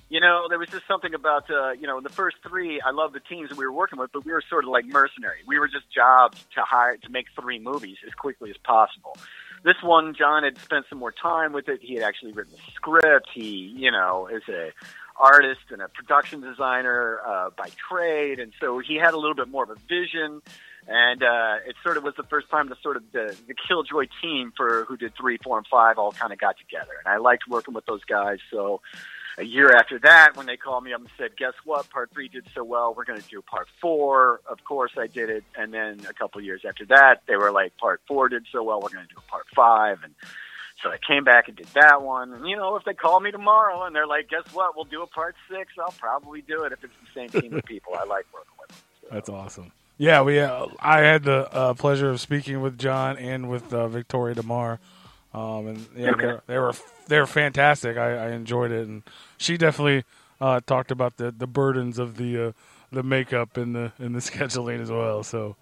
you 0.09 0.21
know, 0.21 0.47
there 0.49 0.59
was 0.59 0.69
just 0.69 0.87
something 0.89 1.15
about 1.15 1.49
uh, 1.51 1.73
you 1.73 1.87
know 1.87 2.01
the 2.01 2.09
first 2.09 2.39
three. 2.47 2.81
I 2.81 2.91
love 2.91 3.13
the 3.13 3.21
teams 3.21 3.51
that 3.51 3.59
we 3.59 3.65
were 3.67 3.73
working 3.73 3.99
with, 3.99 4.11
but 4.13 4.25
we 4.25 4.33
were 4.33 4.43
sort 4.49 4.65
of 4.65 4.71
like 4.71 4.87
mercenary. 4.87 5.39
We 5.47 5.59
were 5.59 5.69
just 5.69 5.91
jobs 5.95 6.45
to 6.55 6.63
hire 6.63 6.97
to 6.97 7.09
make 7.11 7.27
three 7.41 7.59
movies 7.59 7.99
as 8.07 8.13
quickly 8.15 8.51
as 8.51 8.57
possible. 8.59 9.17
This 9.65 9.77
one, 9.83 10.15
John 10.15 10.45
had 10.45 10.59
spent 10.59 10.87
some 10.89 10.99
more 10.99 11.13
time 11.13 11.53
with 11.53 11.69
it. 11.69 11.81
He 11.83 11.95
had 11.95 12.03
actually 12.03 12.33
written 12.33 12.53
the 12.53 12.73
script. 12.75 13.29
He, 13.35 13.75
you 13.77 13.91
know, 13.91 14.29
is 14.29 14.43
a 14.49 14.71
artist 15.21 15.61
and 15.71 15.83
a 15.83 15.89
production 15.89 16.41
designer 16.41 17.19
uh, 17.27 17.51
by 17.57 17.69
trade, 17.91 18.39
and 18.39 18.53
so 18.61 18.79
he 18.79 18.97
had 18.97 19.15
a 19.15 19.19
little 19.19 19.35
bit 19.35 19.49
more 19.49 19.65
of 19.65 19.71
a 19.71 19.77
vision. 19.89 20.41
And 20.87 21.23
uh, 21.23 21.57
it 21.67 21.77
sort 21.83 21.99
of 21.99 22.05
was 22.05 22.15
the 22.17 22.23
first 22.23 22.49
time 22.49 22.69
the 22.69 22.77
sort 22.83 22.97
of 22.97 23.03
the, 23.13 23.37
the 23.47 23.55
Killjoy 23.67 24.07
team 24.23 24.53
for 24.57 24.87
who 24.89 24.97
did 24.97 25.15
three, 25.17 25.37
four, 25.43 25.59
and 25.59 25.67
five 25.67 25.99
all 25.99 26.13
kind 26.13 26.33
of 26.33 26.39
got 26.39 26.57
together, 26.57 26.93
and 27.05 27.13
I 27.13 27.19
liked 27.19 27.45
working 27.49 27.75
with 27.75 27.85
those 27.85 28.05
guys. 28.05 28.39
So 28.51 28.81
a 29.39 29.45
year 29.45 29.71
after 29.77 29.99
that, 30.01 30.37
when 30.37 30.47
they 30.47 30.57
called 30.57 30.85
me 30.85 30.93
up 30.93 31.01
and 31.01 31.09
said, 31.17 31.37
"Guess 31.37 31.55
what? 31.65 31.89
Part 31.91 32.11
three 32.13 32.29
did 32.29 32.45
so 32.55 32.65
well. 32.65 32.93
We're 32.95 33.05
going 33.05 33.21
to 33.21 33.29
do 33.29 33.41
part 33.43 33.69
four. 33.81 34.41
Of 34.49 34.65
course, 34.65 34.93
I 34.99 35.07
did 35.07 35.31
it. 35.31 35.45
And 35.57 35.73
then 35.73 36.01
a 36.09 36.13
couple 36.13 36.41
of 36.41 36.45
years 36.45 36.63
after 36.69 36.85
that, 36.87 37.23
they 37.27 37.37
were 37.37 37.53
like, 37.53 37.77
"Part 37.79 38.01
four 38.09 38.29
did 38.29 38.45
so 38.51 38.63
well. 38.63 38.81
We're 38.81 38.91
going 38.91 39.07
to 39.07 39.15
do 39.15 39.21
a 39.27 39.31
part 39.31 39.47
five. 39.55 40.03
And 40.03 40.15
so 40.83 40.91
I 40.91 40.97
came 40.99 41.25
back 41.25 41.49
and 41.49 41.57
did 41.57 41.69
that 41.75 42.03
one. 42.03 42.33
And 42.33 42.49
you 42.49 42.57
know, 42.57 42.77
if 42.77 42.85
they 42.85 42.95
call 42.95 43.21
me 43.21 43.31
tomorrow 43.31 43.85
and 43.85 43.95
they're 43.95 44.07
like, 44.07 44.29
"Guess 44.29 44.53
what? 44.53 44.75
We'll 44.75 44.85
do 44.85 45.03
a 45.03 45.07
part 45.07 45.37
six, 45.51 45.73
I'll 45.79 45.93
probably 45.93 46.43
do 46.43 46.65
it 46.65 46.73
if 46.73 46.83
it's 46.83 46.93
the 47.03 47.21
same 47.21 47.41
team 47.41 47.55
of 47.55 47.65
people 47.75 47.95
I 47.95 48.05
like 48.05 48.27
working 48.35 48.53
with. 48.61 48.69
them. 48.69 48.79
So, 49.03 49.09
That's 49.13 49.29
awesome. 49.29 49.73
Yeah, 49.99 50.23
we. 50.23 50.39
Uh, 50.39 50.67
I 50.81 50.99
had 51.01 51.25
the 51.25 51.53
uh, 51.53 51.75
pleasure 51.75 52.11
of 52.11 52.21
speaking 52.21 52.61
with 52.61 52.79
John 52.79 53.17
and 53.17 53.49
with 53.49 53.73
uh, 53.75 53.89
Victoria 53.89 54.35
De 54.37 54.45
Mare, 54.45 54.79
um, 55.35 55.67
and 55.67 55.87
yeah, 55.97 56.11
Okay. 56.11 56.21
they, 56.47 56.59
were- 56.59 56.75
they 57.09 57.19
were 57.19 57.27
they 57.27 57.31
fantastic. 57.33 57.97
I, 57.97 58.29
I 58.29 58.31
enjoyed 58.33 58.71
it, 58.71 58.87
and 58.87 59.03
she 59.37 59.57
definitely 59.57 60.05
uh, 60.41 60.61
talked 60.67 60.91
about 60.91 61.17
the, 61.17 61.31
the 61.31 61.47
burdens 61.47 61.99
of 61.99 62.17
the 62.17 62.49
uh, 62.49 62.53
the 62.93 63.03
makeup 63.03 63.57
and 63.57 63.75
the 63.75 63.93
and 63.99 64.15
the 64.15 64.19
scheduling 64.31 64.81
as 64.81 64.91
well. 64.91 65.23
So, 65.23 65.57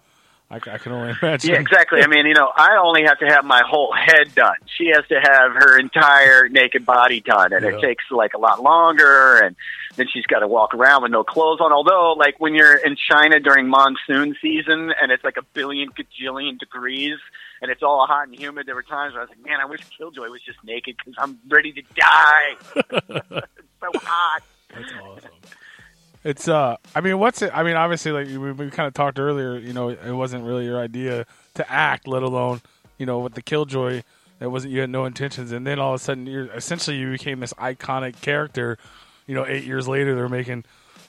I, 0.49 0.55
I 0.57 0.77
can 0.77 0.91
only 0.93 1.13
imagine. 1.21 1.51
Yeah, 1.53 1.59
exactly. 1.59 2.01
I 2.01 2.07
mean, 2.07 2.25
you 2.25 2.33
know, 2.33 2.51
I 2.55 2.77
only 2.81 3.03
have 3.05 3.19
to 3.19 3.25
have 3.27 3.43
my 3.45 3.61
whole 3.65 3.93
head 3.93 4.33
done. 4.35 4.55
She 4.77 4.87
has 4.93 5.05
to 5.09 5.15
have 5.15 5.51
her 5.53 5.77
entire 5.79 6.47
naked 6.49 6.85
body 6.85 7.19
done, 7.21 7.51
and 7.53 7.63
Yeah. 7.63 7.71
it 7.71 7.81
takes 7.81 8.05
like 8.11 8.33
a 8.33 8.39
lot 8.39 8.61
longer. 8.63 9.37
And 9.43 9.55
then 9.95 10.07
she's 10.13 10.25
got 10.25 10.39
to 10.39 10.47
walk 10.47 10.73
around 10.73 11.01
with 11.03 11.11
no 11.11 11.23
clothes 11.23 11.59
on. 11.59 11.71
Although, 11.73 12.13
like 12.13 12.39
when 12.39 12.53
you're 12.55 12.75
in 12.77 12.95
China 13.09 13.39
during 13.39 13.67
monsoon 13.67 14.35
season 14.41 14.93
and 15.01 15.11
it's 15.11 15.23
like 15.23 15.37
a 15.37 15.43
billion 15.53 15.89
gajillion 15.89 16.57
degrees 16.59 17.17
and 17.61 17.71
it's 17.71 17.83
all 17.83 18.05
hot 18.07 18.27
and 18.27 18.37
humid, 18.37 18.67
there 18.67 18.75
were 18.75 18.83
times 18.83 19.13
where 19.13 19.21
I 19.21 19.25
was 19.25 19.29
like, 19.29 19.45
man, 19.45 19.59
I 19.61 19.65
wish 19.65 19.81
Killjoy 19.97 20.29
was 20.29 20.41
just 20.41 20.59
naked 20.63 20.95
because 20.97 21.15
I'm 21.17 21.39
ready 21.49 21.71
to 21.73 21.81
die. 21.95 22.55
it's 22.75 23.07
so 23.81 23.99
hot. 23.99 24.43
That's 24.73 24.91
awesome. 25.01 25.31
It's 26.23 26.47
uh, 26.47 26.75
I 26.93 27.01
mean, 27.01 27.19
what's 27.19 27.41
it? 27.41 27.51
I 27.53 27.63
mean, 27.63 27.75
obviously, 27.75 28.11
like 28.11 28.27
we, 28.27 28.51
we 28.51 28.69
kind 28.69 28.87
of 28.87 28.93
talked 28.93 29.19
earlier, 29.19 29.57
you 29.57 29.71
know, 29.71 29.89
it 29.89 30.11
wasn't 30.11 30.43
really 30.43 30.65
your 30.65 30.79
idea 30.79 31.25
to 31.53 31.71
act, 31.71 32.07
let 32.07 32.23
alone, 32.23 32.61
you 32.97 33.05
know, 33.05 33.19
with 33.19 33.33
the 33.33 33.41
Killjoy, 33.41 34.01
it 34.39 34.47
wasn't 34.47 34.73
you 34.73 34.81
had 34.81 34.89
no 34.89 35.05
intentions, 35.05 35.51
and 35.51 35.65
then 35.65 35.79
all 35.79 35.93
of 35.93 36.01
a 36.01 36.03
sudden, 36.03 36.25
you're 36.25 36.51
essentially 36.51 36.97
you 36.97 37.11
became 37.11 37.39
this 37.39 37.53
iconic 37.53 38.19
character. 38.21 38.77
You 39.25 39.35
know, 39.35 39.45
eight 39.45 39.63
years 39.63 39.87
later, 39.87 40.15
they're 40.15 40.29
making, 40.29 40.65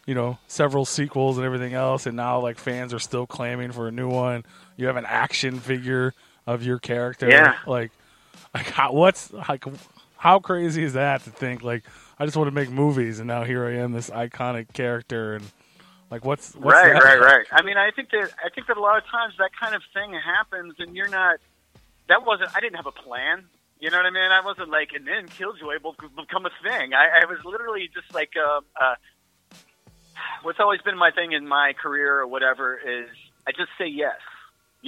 you 0.07 0.15
know, 0.15 0.39
several 0.47 0.85
sequels 0.85 1.37
and 1.37 1.45
everything 1.45 1.75
else, 1.75 2.07
and 2.07 2.17
now 2.17 2.41
like 2.41 2.59
fans 2.59 2.95
are 2.95 2.99
still 2.99 3.27
claiming 3.27 3.73
for 3.73 3.89
a 3.89 3.93
new 3.93 4.09
one. 4.09 4.45
You 4.77 4.87
have 4.87 4.97
an 4.97 5.07
action 5.07 5.59
figure 5.59 6.15
of 6.49 6.65
your 6.65 6.79
character, 6.79 7.29
Yeah. 7.29 7.57
Like, 7.67 7.93
like 8.55 8.71
how, 8.71 8.93
what's 8.93 9.31
like, 9.33 9.65
how 10.17 10.39
crazy 10.39 10.83
is 10.83 10.95
that 10.95 11.23
to 11.25 11.31
think 11.31 11.63
like 11.63 11.85
I 12.19 12.25
just 12.25 12.37
want 12.37 12.49
to 12.49 12.55
make 12.55 12.71
movies, 12.71 13.19
and 13.19 13.29
now 13.29 13.45
here 13.45 13.67
I 13.67 13.77
am, 13.77 13.93
this 13.93 14.09
iconic 14.11 14.73
character, 14.73 15.35
and 15.35 15.45
like 16.11 16.25
what's, 16.25 16.55
what's 16.55 16.75
right, 16.75 16.95
that? 16.95 17.05
right, 17.05 17.21
right. 17.21 17.47
I 17.53 17.63
mean, 17.63 17.77
I 17.77 17.91
think 17.91 18.11
that 18.11 18.33
I 18.45 18.49
think 18.49 18.67
that 18.67 18.79
a 18.79 18.81
lot 18.81 18.97
of 18.97 19.05
times 19.07 19.35
that 19.39 19.51
kind 19.61 19.75
of 19.75 19.83
thing 19.93 20.15
happens, 20.15 20.75
and 20.79 20.97
you're 20.97 21.09
not. 21.09 21.39
That 22.09 22.25
wasn't. 22.25 22.57
I 22.57 22.61
didn't 22.61 22.77
have 22.77 22.87
a 22.87 22.93
plan. 22.93 23.45
You 23.79 23.91
know 23.91 23.99
what 23.99 24.07
I 24.07 24.11
mean? 24.11 24.31
I 24.33 24.41
wasn't 24.45 24.71
like, 24.71 24.91
and 24.95 25.07
then 25.07 25.29
Killjoy 25.29 25.77
will 25.85 25.95
become 26.17 26.47
a 26.47 26.51
thing. 26.65 26.95
I, 26.95 27.23
I 27.23 27.27
was 27.27 27.39
literally 27.45 27.89
just 27.95 28.13
like, 28.13 28.33
uh, 28.37 28.61
uh, 28.81 28.95
what's 30.43 30.59
always 30.59 30.81
been 30.81 30.99
my 30.99 31.13
thing 31.13 31.31
in 31.31 31.47
my 31.47 31.75
career 31.81 32.19
or 32.19 32.27
whatever 32.27 32.75
is 32.77 33.07
I 33.47 33.53
just 33.53 33.71
say 33.79 33.87
yes. 33.87 34.17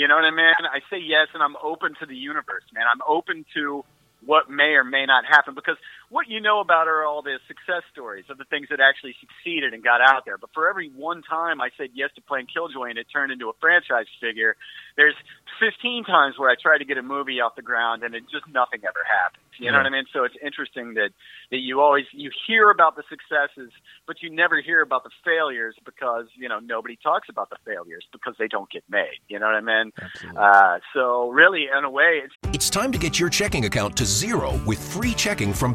You 0.01 0.09
know 0.09 0.17
what 0.17 0.25
I 0.25 0.31
mean? 0.33 0.49
I 0.65 0.81
say 0.89 0.97
yes, 0.97 1.29
and 1.35 1.43
I'm 1.43 1.61
open 1.63 1.93
to 2.01 2.07
the 2.07 2.17
universe, 2.17 2.65
man. 2.73 2.85
I'm 2.91 3.05
open 3.07 3.45
to 3.53 3.85
what 4.25 4.49
may 4.49 4.73
or 4.73 4.83
may 4.83 5.05
not 5.05 5.27
happen 5.29 5.55
because 5.55 5.77
what 6.11 6.29
you 6.29 6.41
know 6.41 6.59
about 6.59 6.89
are 6.89 7.07
all 7.07 7.23
the 7.23 7.39
success 7.47 7.83
stories 7.93 8.25
of 8.29 8.37
the 8.37 8.45
things 8.45 8.67
that 8.69 8.81
actually 8.81 9.15
succeeded 9.21 9.73
and 9.73 9.83
got 9.83 10.01
out 10.03 10.25
there. 10.27 10.37
But 10.37 10.51
for 10.53 10.69
every 10.69 10.91
one 10.91 11.23
time 11.23 11.61
I 11.61 11.71
said 11.79 11.91
yes 11.95 12.11
to 12.17 12.21
playing 12.21 12.47
Killjoy 12.53 12.91
and 12.91 12.99
it 12.99 13.07
turned 13.13 13.31
into 13.31 13.49
a 13.49 13.53
franchise 13.61 14.11
figure, 14.21 14.57
there's 14.97 15.15
15 15.61 16.05
times 16.05 16.35
where 16.37 16.51
I 16.51 16.57
tried 16.61 16.79
to 16.79 16.85
get 16.85 16.99
a 16.99 17.03
movie 17.03 17.41
off 17.41 17.55
the 17.55 17.63
ground 17.63 18.03
and 18.03 18.15
it 18.15 18.25
just 18.31 18.47
nothing 18.53 18.81
ever 18.83 19.01
happens. 19.07 19.45
You 19.61 19.71
know 19.71 19.77
what 19.77 19.87
I 19.87 19.91
mean? 19.91 20.07
So 20.13 20.25
it's 20.25 20.35
interesting 20.43 20.95
that 20.95 21.11
that 21.51 21.59
you 21.59 21.81
always 21.81 22.07
you 22.13 22.31
hear 22.47 22.71
about 22.71 22.97
the 22.97 23.03
successes, 23.11 23.71
but 24.07 24.23
you 24.23 24.31
never 24.31 24.61
hear 24.61 24.81
about 24.81 25.05
the 25.05 25.11
failures 25.23 25.77
because 25.85 26.27
you 26.35 26.49
know 26.49 26.61
nobody 26.61 26.97
talks 27.03 27.29
about 27.29 27.51
the 27.51 27.57
failures 27.65 28.07
because 28.11 28.35
they 28.39 28.49
don't 28.49 28.71
get 28.71 28.85
made. 28.89 29.21
You 29.29 29.39
know 29.39 29.47
what 29.47 29.57
I 29.57 29.61
mean? 29.61 29.93
Uh, 30.35 30.79
so 30.95 31.29
really, 31.29 31.67
in 31.77 31.85
a 31.85 31.91
way, 31.91 32.23
it's 32.25 32.35
It's 32.55 32.71
time 32.71 32.91
to 32.93 32.99
get 32.99 33.21
your 33.21 33.29
checking 33.29 33.67
account 33.67 33.97
to 33.99 34.07
zero 34.07 34.59
with 34.65 34.81
free 34.81 35.13
checking 35.13 35.53
from 35.53 35.75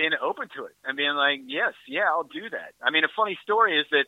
being 0.00 0.16
open 0.16 0.48
to 0.56 0.64
it 0.64 0.72
and 0.84 0.96
being 0.96 1.12
like, 1.12 1.40
yes, 1.44 1.74
yeah, 1.86 2.08
I'll 2.08 2.24
do 2.24 2.48
that. 2.48 2.72
I 2.80 2.88
mean, 2.90 3.04
a 3.04 3.12
funny 3.14 3.36
story 3.44 3.76
is 3.78 3.84
that 3.90 4.06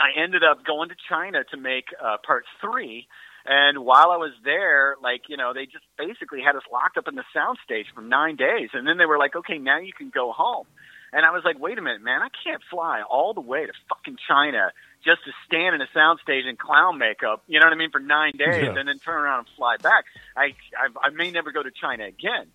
I 0.00 0.16
ended 0.16 0.40
up 0.42 0.64
going 0.64 0.88
to 0.88 0.94
China 1.10 1.44
to 1.50 1.56
make 1.58 1.84
uh, 2.00 2.16
part 2.26 2.44
three. 2.62 3.06
And 3.44 3.84
while 3.84 4.08
I 4.10 4.16
was 4.16 4.32
there, 4.44 4.96
like, 5.02 5.28
you 5.28 5.36
know, 5.36 5.52
they 5.52 5.66
just 5.66 5.84
basically 5.98 6.40
had 6.40 6.56
us 6.56 6.62
locked 6.72 6.96
up 6.96 7.06
in 7.06 7.16
the 7.16 7.24
soundstage 7.36 7.84
for 7.94 8.00
nine 8.00 8.36
days. 8.36 8.70
And 8.72 8.86
then 8.88 8.96
they 8.96 9.04
were 9.04 9.18
like, 9.18 9.36
okay, 9.36 9.58
now 9.58 9.78
you 9.78 9.92
can 9.92 10.08
go 10.08 10.32
home. 10.32 10.64
And 11.12 11.26
I 11.26 11.30
was 11.32 11.42
like, 11.44 11.60
wait 11.60 11.76
a 11.76 11.82
minute, 11.82 12.00
man, 12.00 12.22
I 12.22 12.28
can't 12.42 12.62
fly 12.70 13.02
all 13.02 13.34
the 13.34 13.42
way 13.42 13.66
to 13.66 13.72
fucking 13.90 14.16
China 14.26 14.72
just 15.04 15.20
to 15.26 15.32
stand 15.44 15.74
in 15.74 15.82
a 15.82 15.90
soundstage 15.94 16.48
in 16.48 16.56
clown 16.56 16.96
makeup, 16.96 17.42
you 17.46 17.60
know 17.60 17.66
what 17.66 17.74
I 17.74 17.76
mean, 17.76 17.90
for 17.90 18.00
nine 18.00 18.32
days 18.38 18.64
Yeah. 18.64 18.78
and 18.78 18.88
then 18.88 18.98
turn 19.04 19.16
around 19.20 19.40
and 19.40 19.48
fly 19.56 19.76
back. 19.76 20.04
I, 20.34 20.54
I, 20.72 20.88
I 21.08 21.10
may 21.10 21.30
never 21.30 21.52
go 21.52 21.62
to 21.62 21.70
China 21.70 22.04
again. 22.06 22.46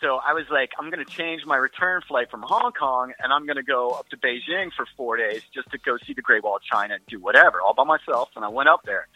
So 0.00 0.20
I 0.26 0.34
was 0.34 0.44
like, 0.50 0.70
I'm 0.78 0.90
going 0.90 1.04
to 1.04 1.10
change 1.10 1.46
my 1.46 1.56
return 1.56 2.02
flight 2.06 2.30
from 2.30 2.42
Hong 2.42 2.72
Kong 2.72 3.12
and 3.18 3.32
I'm 3.32 3.46
going 3.46 3.56
to 3.56 3.62
go 3.62 3.90
up 3.90 4.08
to 4.10 4.16
Beijing 4.16 4.70
for 4.76 4.86
four 4.96 5.16
days 5.16 5.40
just 5.54 5.70
to 5.70 5.78
go 5.78 5.96
see 6.06 6.12
the 6.12 6.22
Great 6.22 6.44
Wall 6.44 6.56
of 6.56 6.62
China 6.62 6.94
and 6.94 7.06
do 7.06 7.18
whatever 7.18 7.62
all 7.62 7.72
by 7.72 7.84
myself. 7.84 8.28
And 8.36 8.44
I 8.44 8.48
went 8.48 8.68
up 8.68 8.82
there. 8.84 9.08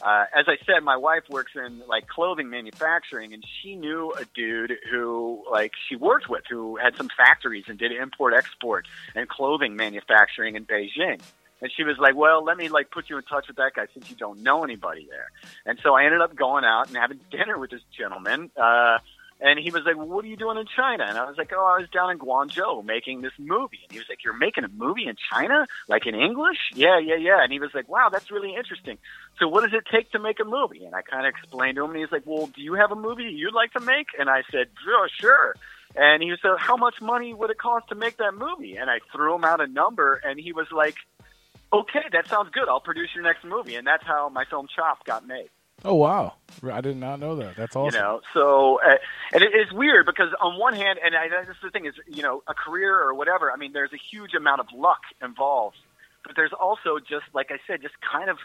Uh, 0.00 0.24
as 0.34 0.46
I 0.48 0.56
said, 0.64 0.82
my 0.82 0.96
wife 0.96 1.24
works 1.28 1.52
in 1.54 1.82
like 1.86 2.06
clothing 2.06 2.48
manufacturing, 2.48 3.34
and 3.34 3.44
she 3.60 3.76
knew 3.76 4.12
a 4.18 4.24
dude 4.34 4.72
who 4.90 5.44
like 5.50 5.72
she 5.88 5.96
worked 5.96 6.30
with 6.30 6.44
who 6.48 6.76
had 6.76 6.96
some 6.96 7.10
factories 7.16 7.64
and 7.68 7.78
did 7.78 7.92
import 7.92 8.32
export 8.34 8.86
and 9.14 9.28
clothing 9.28 9.76
manufacturing 9.76 10.56
in 10.56 10.64
Beijing. 10.64 11.20
And 11.60 11.70
she 11.70 11.84
was 11.84 11.98
like, 11.98 12.16
"Well, 12.16 12.42
let 12.42 12.56
me 12.56 12.68
like 12.68 12.90
put 12.90 13.10
you 13.10 13.18
in 13.18 13.22
touch 13.24 13.48
with 13.48 13.58
that 13.58 13.74
guy 13.74 13.86
since 13.92 14.08
you 14.08 14.16
don't 14.16 14.42
know 14.42 14.64
anybody 14.64 15.06
there." 15.10 15.30
And 15.66 15.78
so 15.82 15.94
I 15.94 16.04
ended 16.04 16.20
up 16.20 16.34
going 16.34 16.64
out 16.64 16.88
and 16.88 16.96
having 16.96 17.20
dinner 17.30 17.58
with 17.58 17.70
this 17.70 17.82
gentleman. 17.96 18.50
Uh, 18.56 18.98
and 19.42 19.58
he 19.58 19.70
was 19.72 19.82
like, 19.84 19.96
well, 19.96 20.06
"What 20.06 20.24
are 20.24 20.28
you 20.28 20.36
doing 20.36 20.56
in 20.56 20.66
China?" 20.66 21.04
And 21.04 21.18
I 21.18 21.26
was 21.26 21.36
like, 21.36 21.52
"Oh, 21.54 21.64
I 21.64 21.80
was 21.80 21.90
down 21.90 22.10
in 22.10 22.18
Guangzhou 22.18 22.84
making 22.84 23.22
this 23.22 23.32
movie." 23.38 23.80
And 23.82 23.90
he 23.90 23.98
was 23.98 24.08
like, 24.08 24.22
"You're 24.24 24.36
making 24.36 24.62
a 24.62 24.68
movie 24.68 25.06
in 25.08 25.16
China, 25.32 25.66
like 25.88 26.06
in 26.06 26.14
English?" 26.14 26.58
Yeah, 26.74 26.98
yeah, 27.00 27.16
yeah. 27.16 27.42
And 27.42 27.52
he 27.52 27.58
was 27.58 27.70
like, 27.74 27.88
"Wow, 27.88 28.08
that's 28.08 28.30
really 28.30 28.54
interesting." 28.54 28.98
So, 29.40 29.48
what 29.48 29.62
does 29.62 29.74
it 29.74 29.84
take 29.90 30.12
to 30.12 30.20
make 30.20 30.38
a 30.38 30.44
movie? 30.44 30.84
And 30.84 30.94
I 30.94 31.02
kind 31.02 31.26
of 31.26 31.30
explained 31.30 31.76
to 31.76 31.84
him, 31.84 31.90
and 31.90 32.00
he's 32.00 32.12
like, 32.12 32.22
"Well, 32.24 32.46
do 32.46 32.62
you 32.62 32.74
have 32.74 32.92
a 32.92 32.96
movie 32.96 33.24
you'd 33.24 33.52
like 33.52 33.72
to 33.72 33.80
make?" 33.80 34.08
And 34.16 34.30
I 34.30 34.42
said, 34.52 34.68
"Sure, 34.84 35.08
sure." 35.20 35.56
And 35.96 36.22
he 36.22 36.32
said, 36.40 36.52
"How 36.58 36.76
much 36.76 37.00
money 37.00 37.34
would 37.34 37.50
it 37.50 37.58
cost 37.58 37.88
to 37.88 37.96
make 37.96 38.18
that 38.18 38.34
movie?" 38.34 38.76
And 38.76 38.88
I 38.88 39.00
threw 39.12 39.34
him 39.34 39.44
out 39.44 39.60
a 39.60 39.66
number, 39.66 40.20
and 40.24 40.38
he 40.38 40.52
was 40.52 40.70
like, 40.70 40.96
"Okay, 41.72 42.04
that 42.12 42.28
sounds 42.28 42.50
good. 42.50 42.68
I'll 42.68 42.80
produce 42.80 43.10
your 43.12 43.24
next 43.24 43.42
movie." 43.42 43.74
And 43.74 43.86
that's 43.86 44.06
how 44.06 44.28
my 44.28 44.44
film 44.44 44.68
Chop 44.74 45.04
got 45.04 45.26
made. 45.26 45.50
Oh 45.84 45.94
wow, 45.94 46.34
I 46.70 46.80
did 46.80 46.96
not 46.96 47.18
know 47.18 47.36
that. 47.36 47.56
That's 47.56 47.74
awesome. 47.74 47.94
You 47.94 48.00
know, 48.00 48.20
so 48.32 48.80
uh, 48.80 48.96
and 49.32 49.42
it, 49.42 49.50
it's 49.52 49.72
weird 49.72 50.06
because 50.06 50.28
on 50.40 50.58
one 50.58 50.74
hand, 50.74 51.00
and 51.04 51.14
I, 51.16 51.28
this 51.28 51.56
is 51.56 51.62
the 51.62 51.70
thing 51.70 51.86
is, 51.86 51.94
you 52.06 52.22
know, 52.22 52.42
a 52.46 52.54
career 52.54 53.00
or 53.00 53.14
whatever. 53.14 53.50
I 53.50 53.56
mean, 53.56 53.72
there's 53.72 53.92
a 53.92 53.98
huge 54.10 54.34
amount 54.34 54.60
of 54.60 54.66
luck 54.74 55.00
involved, 55.20 55.76
but 56.24 56.36
there's 56.36 56.52
also 56.52 56.98
just 56.98 57.24
like 57.34 57.50
I 57.50 57.58
said, 57.66 57.82
just 57.82 57.94
kind 58.00 58.30
of 58.30 58.38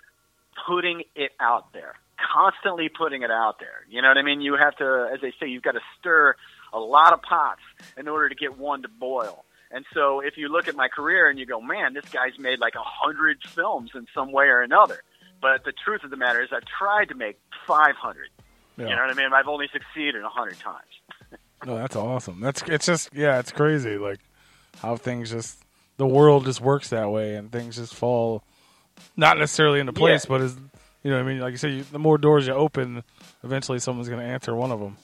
putting 0.65 1.03
it 1.15 1.31
out 1.39 1.73
there, 1.73 1.93
constantly 2.33 2.89
putting 2.89 3.21
it 3.21 3.29
out 3.29 3.59
there. 3.59 3.85
You 3.89 4.01
know 4.01 4.07
what 4.07 4.17
I 4.17 4.23
mean? 4.23 4.41
You 4.41 4.55
have 4.55 4.75
to, 4.77 5.09
as 5.13 5.21
they 5.21 5.33
say, 5.39 5.47
you've 5.47 5.63
got 5.63 5.73
to 5.73 5.81
stir 5.99 6.35
a 6.73 6.79
lot 6.79 7.13
of 7.13 7.21
pots 7.21 7.61
in 7.97 8.07
order 8.07 8.29
to 8.29 8.35
get 8.35 8.57
one 8.57 8.81
to 8.81 8.87
boil. 8.87 9.45
And 9.69 9.85
so, 9.93 10.21
if 10.21 10.37
you 10.37 10.47
look 10.47 10.67
at 10.67 10.75
my 10.75 10.87
career 10.87 11.29
and 11.29 11.37
you 11.37 11.45
go, 11.45 11.59
man, 11.59 11.93
this 11.93 12.05
guy's 12.05 12.39
made 12.39 12.59
like 12.59 12.75
a 12.75 12.83
hundred 12.83 13.43
films 13.43 13.91
in 13.93 14.07
some 14.13 14.31
way 14.31 14.45
or 14.45 14.61
another. 14.61 15.01
But 15.41 15.63
the 15.65 15.73
truth 15.85 16.03
of 16.03 16.09
the 16.09 16.17
matter 16.17 16.41
is, 16.41 16.49
I've 16.51 16.65
tried 16.79 17.09
to 17.09 17.15
make 17.15 17.37
500. 17.67 18.29
Yeah. 18.77 18.83
You 18.89 18.95
know 18.95 19.01
what 19.03 19.11
I 19.11 19.13
mean? 19.13 19.33
I've 19.33 19.47
only 19.47 19.67
succeeded 19.71 20.23
a 20.23 20.29
hundred 20.29 20.59
times. 20.59 20.83
No, 21.65 21.75
that's 21.75 21.95
awesome. 21.95 22.39
That's 22.39 22.61
it's 22.67 22.85
just 22.85 23.09
yeah, 23.15 23.39
it's 23.39 23.51
crazy 23.51 23.97
like 23.97 24.19
how 24.79 24.95
things 24.95 25.31
just 25.31 25.57
the 25.97 26.05
world 26.05 26.45
just 26.45 26.61
works 26.61 26.89
that 26.91 27.09
way 27.09 27.33
and 27.33 27.51
things 27.51 27.77
just 27.77 27.95
fall 27.95 28.43
not 29.15 29.39
necessarily 29.39 29.79
into 29.79 29.91
place, 29.91 30.23
Yeah. 30.25 30.29
but 30.29 30.41
is 30.41 30.55
you 31.03 31.09
know, 31.09 31.17
what 31.17 31.25
I 31.25 31.27
mean, 31.27 31.39
like 31.41 31.51
you 31.51 31.57
said, 31.57 31.71
you, 31.71 31.83
the 31.91 31.97
more 31.97 32.19
doors 32.19 32.45
you 32.45 32.53
open, 32.53 33.03
eventually 33.43 33.79
someone's 33.79 34.07
going 34.07 34.21
to 34.21 34.25
answer 34.31 34.55
one 34.55 34.71
of 34.71 34.79
them. 34.79 34.97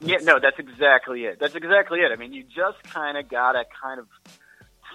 Yeah, 0.00 0.18
no, 0.22 0.38
that's 0.38 0.58
exactly 0.58 1.24
it. 1.24 1.38
That's 1.40 1.54
exactly 1.54 2.00
it. 2.00 2.12
I 2.12 2.16
mean, 2.16 2.34
you 2.34 2.42
just 2.44 2.82
kind 2.84 3.16
of 3.16 3.28
gotta 3.30 3.64
kind 3.82 3.98
of 3.98 4.06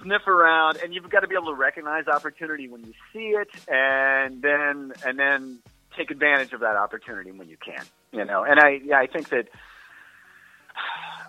sniff 0.01 0.27
around, 0.27 0.77
and 0.77 0.93
you've 0.93 1.09
got 1.09 1.21
to 1.21 1.27
be 1.27 1.35
able 1.35 1.47
to 1.47 1.55
recognize 1.55 2.07
opportunity 2.07 2.67
when 2.67 2.83
you 2.83 2.93
see 3.13 3.35
it, 3.35 3.49
and 3.67 4.41
then 4.41 4.93
and 5.05 5.17
then 5.17 5.59
take 5.97 6.11
advantage 6.11 6.53
of 6.53 6.61
that 6.61 6.75
opportunity 6.75 7.31
when 7.31 7.49
you 7.49 7.57
can. 7.57 7.83
You 8.11 8.25
know, 8.25 8.43
and 8.43 8.59
I 8.59 8.81
yeah, 8.83 8.99
I 8.99 9.07
think 9.07 9.29
that 9.29 9.47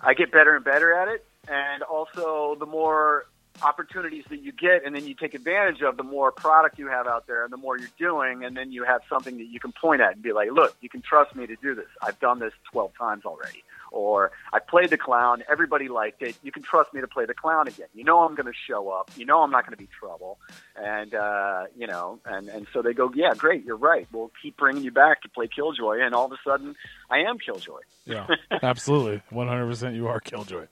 I 0.01 0.13
get 0.13 0.31
better 0.31 0.55
and 0.55 0.63
better 0.63 0.93
at 0.93 1.07
it, 1.07 1.25
and 1.47 1.83
also 1.83 2.55
the 2.59 2.65
more 2.65 3.25
opportunities 3.61 4.23
that 4.29 4.41
you 4.41 4.51
get 4.51 4.83
and 4.83 4.95
then 4.95 5.05
you 5.05 5.13
take 5.13 5.35
advantage 5.35 5.81
of 5.81 5.95
the 5.95 6.03
more 6.03 6.31
product 6.31 6.79
you 6.79 6.87
have 6.87 7.05
out 7.05 7.27
there 7.27 7.43
and 7.43 7.53
the 7.53 7.57
more 7.57 7.77
you're 7.77 7.87
doing 7.99 8.43
and 8.43 8.57
then 8.57 8.71
you 8.71 8.83
have 8.83 9.01
something 9.07 9.37
that 9.37 9.45
you 9.45 9.59
can 9.59 9.71
point 9.71 10.01
at 10.01 10.13
and 10.13 10.23
be 10.23 10.33
like 10.33 10.51
look 10.51 10.75
you 10.81 10.89
can 10.89 11.01
trust 11.01 11.35
me 11.35 11.45
to 11.45 11.55
do 11.61 11.75
this 11.75 11.85
i've 12.01 12.19
done 12.19 12.39
this 12.39 12.51
12 12.71 12.91
times 12.97 13.25
already 13.25 13.63
or 13.93 14.31
i 14.51 14.59
played 14.59 14.89
the 14.89 14.97
clown 14.97 15.43
everybody 15.49 15.87
liked 15.87 16.21
it 16.21 16.35
you 16.43 16.51
can 16.51 16.61
trust 16.61 16.93
me 16.93 16.99
to 16.99 17.07
play 17.07 17.25
the 17.25 17.33
clown 17.33 17.67
again 17.67 17.87
you 17.93 18.03
know 18.03 18.19
i'm 18.19 18.35
going 18.35 18.45
to 18.45 18.53
show 18.67 18.89
up 18.89 19.09
you 19.15 19.25
know 19.25 19.41
i'm 19.41 19.51
not 19.51 19.65
going 19.65 19.71
to 19.71 19.81
be 19.81 19.87
trouble 19.97 20.37
and 20.75 21.13
uh 21.15 21.63
you 21.77 21.87
know 21.87 22.19
and 22.25 22.49
and 22.49 22.67
so 22.73 22.81
they 22.81 22.93
go 22.93 23.09
yeah 23.15 23.33
great 23.37 23.63
you're 23.63 23.77
right 23.77 24.07
we'll 24.11 24.31
keep 24.41 24.57
bringing 24.57 24.83
you 24.83 24.91
back 24.91 25.21
to 25.21 25.29
play 25.29 25.47
killjoy 25.47 25.99
and 26.01 26.13
all 26.13 26.25
of 26.25 26.31
a 26.31 26.37
sudden 26.43 26.75
i 27.09 27.19
am 27.19 27.37
killjoy 27.39 27.79
Yeah, 28.05 28.27
absolutely, 28.61 29.21
one 29.29 29.47
hundred 29.47 29.67
percent. 29.67 29.95
You 29.95 30.09
are 30.09 30.19
Killjoy. 30.19 30.65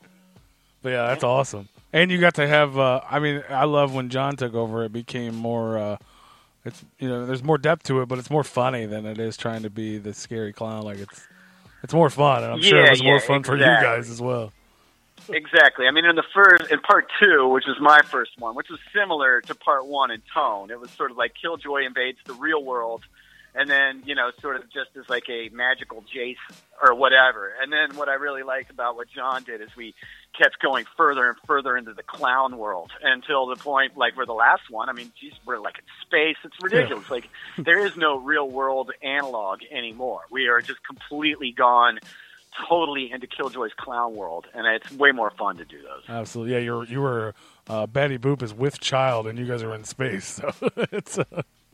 But 0.81 0.89
yeah, 0.89 1.07
that's 1.07 1.23
awesome. 1.23 1.69
And 1.93 2.09
you 2.11 2.17
got 2.19 2.33
to 2.35 2.47
have. 2.47 2.77
Uh, 2.77 2.99
I 3.09 3.19
mean, 3.19 3.43
I 3.49 3.65
love 3.65 3.93
when 3.93 4.09
John 4.09 4.35
took 4.35 4.53
over. 4.53 4.83
It 4.83 4.91
became 4.91 5.35
more. 5.35 5.77
Uh, 5.77 5.97
it's 6.65 6.83
you 6.99 7.07
know, 7.07 7.25
there's 7.25 7.43
more 7.43 7.57
depth 7.57 7.83
to 7.83 8.01
it, 8.01 8.07
but 8.07 8.19
it's 8.19 8.29
more 8.29 8.43
funny 8.43 8.85
than 8.85 9.05
it 9.05 9.17
is 9.19 9.37
trying 9.37 9.63
to 9.63 9.69
be 9.69 9.97
the 9.97 10.13
scary 10.13 10.51
clown. 10.53 10.83
Like 10.83 10.97
it's, 10.97 11.27
it's 11.83 11.93
more 11.93 12.09
fun, 12.09 12.43
and 12.43 12.53
I'm 12.53 12.61
sure 12.61 12.79
it 12.79 12.83
Yeah, 12.85 12.89
was 12.91 13.03
more 13.03 13.13
yeah, 13.15 13.19
fun 13.19 13.43
for 13.43 13.55
you 13.55 13.63
guys 13.63 14.09
as 14.09 14.21
well. 14.21 14.51
Exactly. 15.29 15.85
I 15.87 15.91
mean, 15.91 16.05
in 16.05 16.15
the 16.15 16.23
first, 16.33 16.71
in 16.71 16.79
part 16.79 17.07
two, 17.21 17.47
which 17.49 17.65
was 17.67 17.77
my 17.79 18.01
first 18.03 18.31
one, 18.39 18.55
which 18.55 18.69
was 18.69 18.79
similar 18.93 19.41
to 19.41 19.55
part 19.55 19.85
one 19.85 20.11
in 20.11 20.21
tone, 20.33 20.71
it 20.71 20.79
was 20.79 20.89
sort 20.91 21.11
of 21.11 21.17
like 21.17 21.33
Killjoy 21.39 21.85
invades 21.85 22.17
the 22.25 22.33
real 22.33 22.63
world, 22.63 23.03
and 23.53 23.69
then 23.69 24.01
you 24.05 24.15
know, 24.15 24.31
sort 24.41 24.55
of 24.55 24.63
just 24.71 24.89
as 24.99 25.07
like 25.09 25.29
a 25.29 25.49
magical 25.49 26.03
Jace 26.13 26.35
or 26.81 26.95
whatever. 26.95 27.53
And 27.61 27.71
then 27.71 27.95
what 27.97 28.09
I 28.09 28.15
really 28.15 28.43
liked 28.43 28.71
about 28.71 28.95
what 28.95 29.07
John 29.09 29.43
did 29.43 29.61
is 29.61 29.69
we 29.75 29.93
kept 30.37 30.59
going 30.61 30.85
further 30.97 31.27
and 31.27 31.37
further 31.45 31.75
into 31.77 31.93
the 31.93 32.03
clown 32.03 32.57
world 32.57 32.91
until 33.03 33.47
the 33.47 33.55
point, 33.55 33.97
like 33.97 34.15
where 34.15 34.25
the 34.25 34.33
last 34.33 34.63
one. 34.69 34.89
I 34.89 34.93
mean, 34.93 35.11
geez, 35.19 35.33
we're 35.45 35.59
like 35.59 35.77
in 35.77 35.83
space. 36.05 36.37
It's 36.43 36.55
ridiculous. 36.61 37.09
Like 37.09 37.29
there 37.57 37.85
is 37.85 37.97
no 37.97 38.17
real 38.17 38.49
world 38.49 38.91
analog 39.01 39.59
anymore. 39.71 40.21
We 40.31 40.47
are 40.47 40.61
just 40.61 40.79
completely 40.85 41.51
gone. 41.51 41.99
Totally 42.67 43.09
into 43.09 43.27
Killjoy's 43.27 43.71
clown 43.77 44.13
world, 44.13 44.45
and 44.53 44.67
it's 44.67 44.91
way 44.91 45.13
more 45.13 45.31
fun 45.31 45.55
to 45.57 45.63
do 45.65 45.77
those. 45.81 46.03
Absolutely, 46.09 46.53
yeah. 46.55 46.59
You're 46.59 46.83
you 46.83 46.99
were 46.99 47.33
uh, 47.69 47.87
Betty 47.87 48.17
Boop 48.17 48.41
is 48.41 48.53
with 48.53 48.81
child, 48.81 49.25
and 49.25 49.39
you 49.39 49.45
guys 49.45 49.63
are 49.63 49.73
in 49.73 49.85
space. 49.85 50.25
So 50.27 50.53
it's 50.91 51.17
uh, 51.17 51.23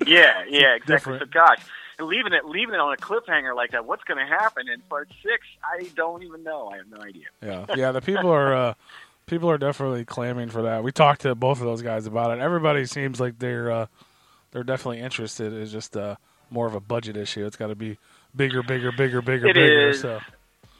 Yeah, 0.06 0.44
yeah, 0.48 0.76
exactly. 0.76 1.18
Different. 1.18 1.22
So, 1.22 1.26
gosh, 1.34 1.64
and 2.00 2.08
leaving 2.08 2.34
it, 2.34 2.46
leaving 2.46 2.76
it 2.76 2.80
on 2.80 2.94
a 2.94 2.98
cliffhanger 2.98 3.56
like 3.56 3.72
that. 3.72 3.86
What's 3.86 4.04
going 4.04 4.20
to 4.20 4.26
happen 4.26 4.70
in 4.70 4.82
part 4.82 5.10
six? 5.24 5.46
I 5.64 5.84
don't 5.96 6.24
even 6.24 6.44
know. 6.44 6.68
I 6.70 6.78
have 6.78 6.88
no 6.90 6.98
idea. 7.02 7.26
Yeah, 7.42 7.66
yeah. 7.76 7.92
The 7.92 8.02
people 8.02 8.30
are 8.30 8.54
uh, 8.54 8.74
people 9.26 9.50
are 9.50 9.58
definitely 9.58 10.06
clamming 10.06 10.50
for 10.50 10.64
that. 10.64 10.84
We 10.84 10.92
talked 10.92 11.22
to 11.22 11.36
both 11.36 11.60
of 11.60 11.66
those 11.66 11.82
guys 11.82 12.06
about 12.06 12.38
it. 12.38 12.42
Everybody 12.42 12.86
seems 12.86 13.20
like 13.20 13.40
they're 13.40 13.72
uh, 13.72 13.86
they're 14.52 14.64
definitely 14.64 15.00
interested. 15.02 15.54
It's 15.54 15.72
just 15.72 15.98
uh, 15.98 16.16
more 16.50 16.68
of 16.68 16.76
a 16.76 16.80
budget 16.80 17.18
issue. 17.18 17.46
It's 17.46 17.58
got 17.58 17.68
to 17.68 17.76
be 17.76 17.98
bigger, 18.36 18.62
bigger, 18.64 18.92
bigger, 18.92 19.22
bigger, 19.22 19.48
It 19.48 19.56
bigger. 19.56 19.90
is. 19.90 20.02
So 20.02 20.20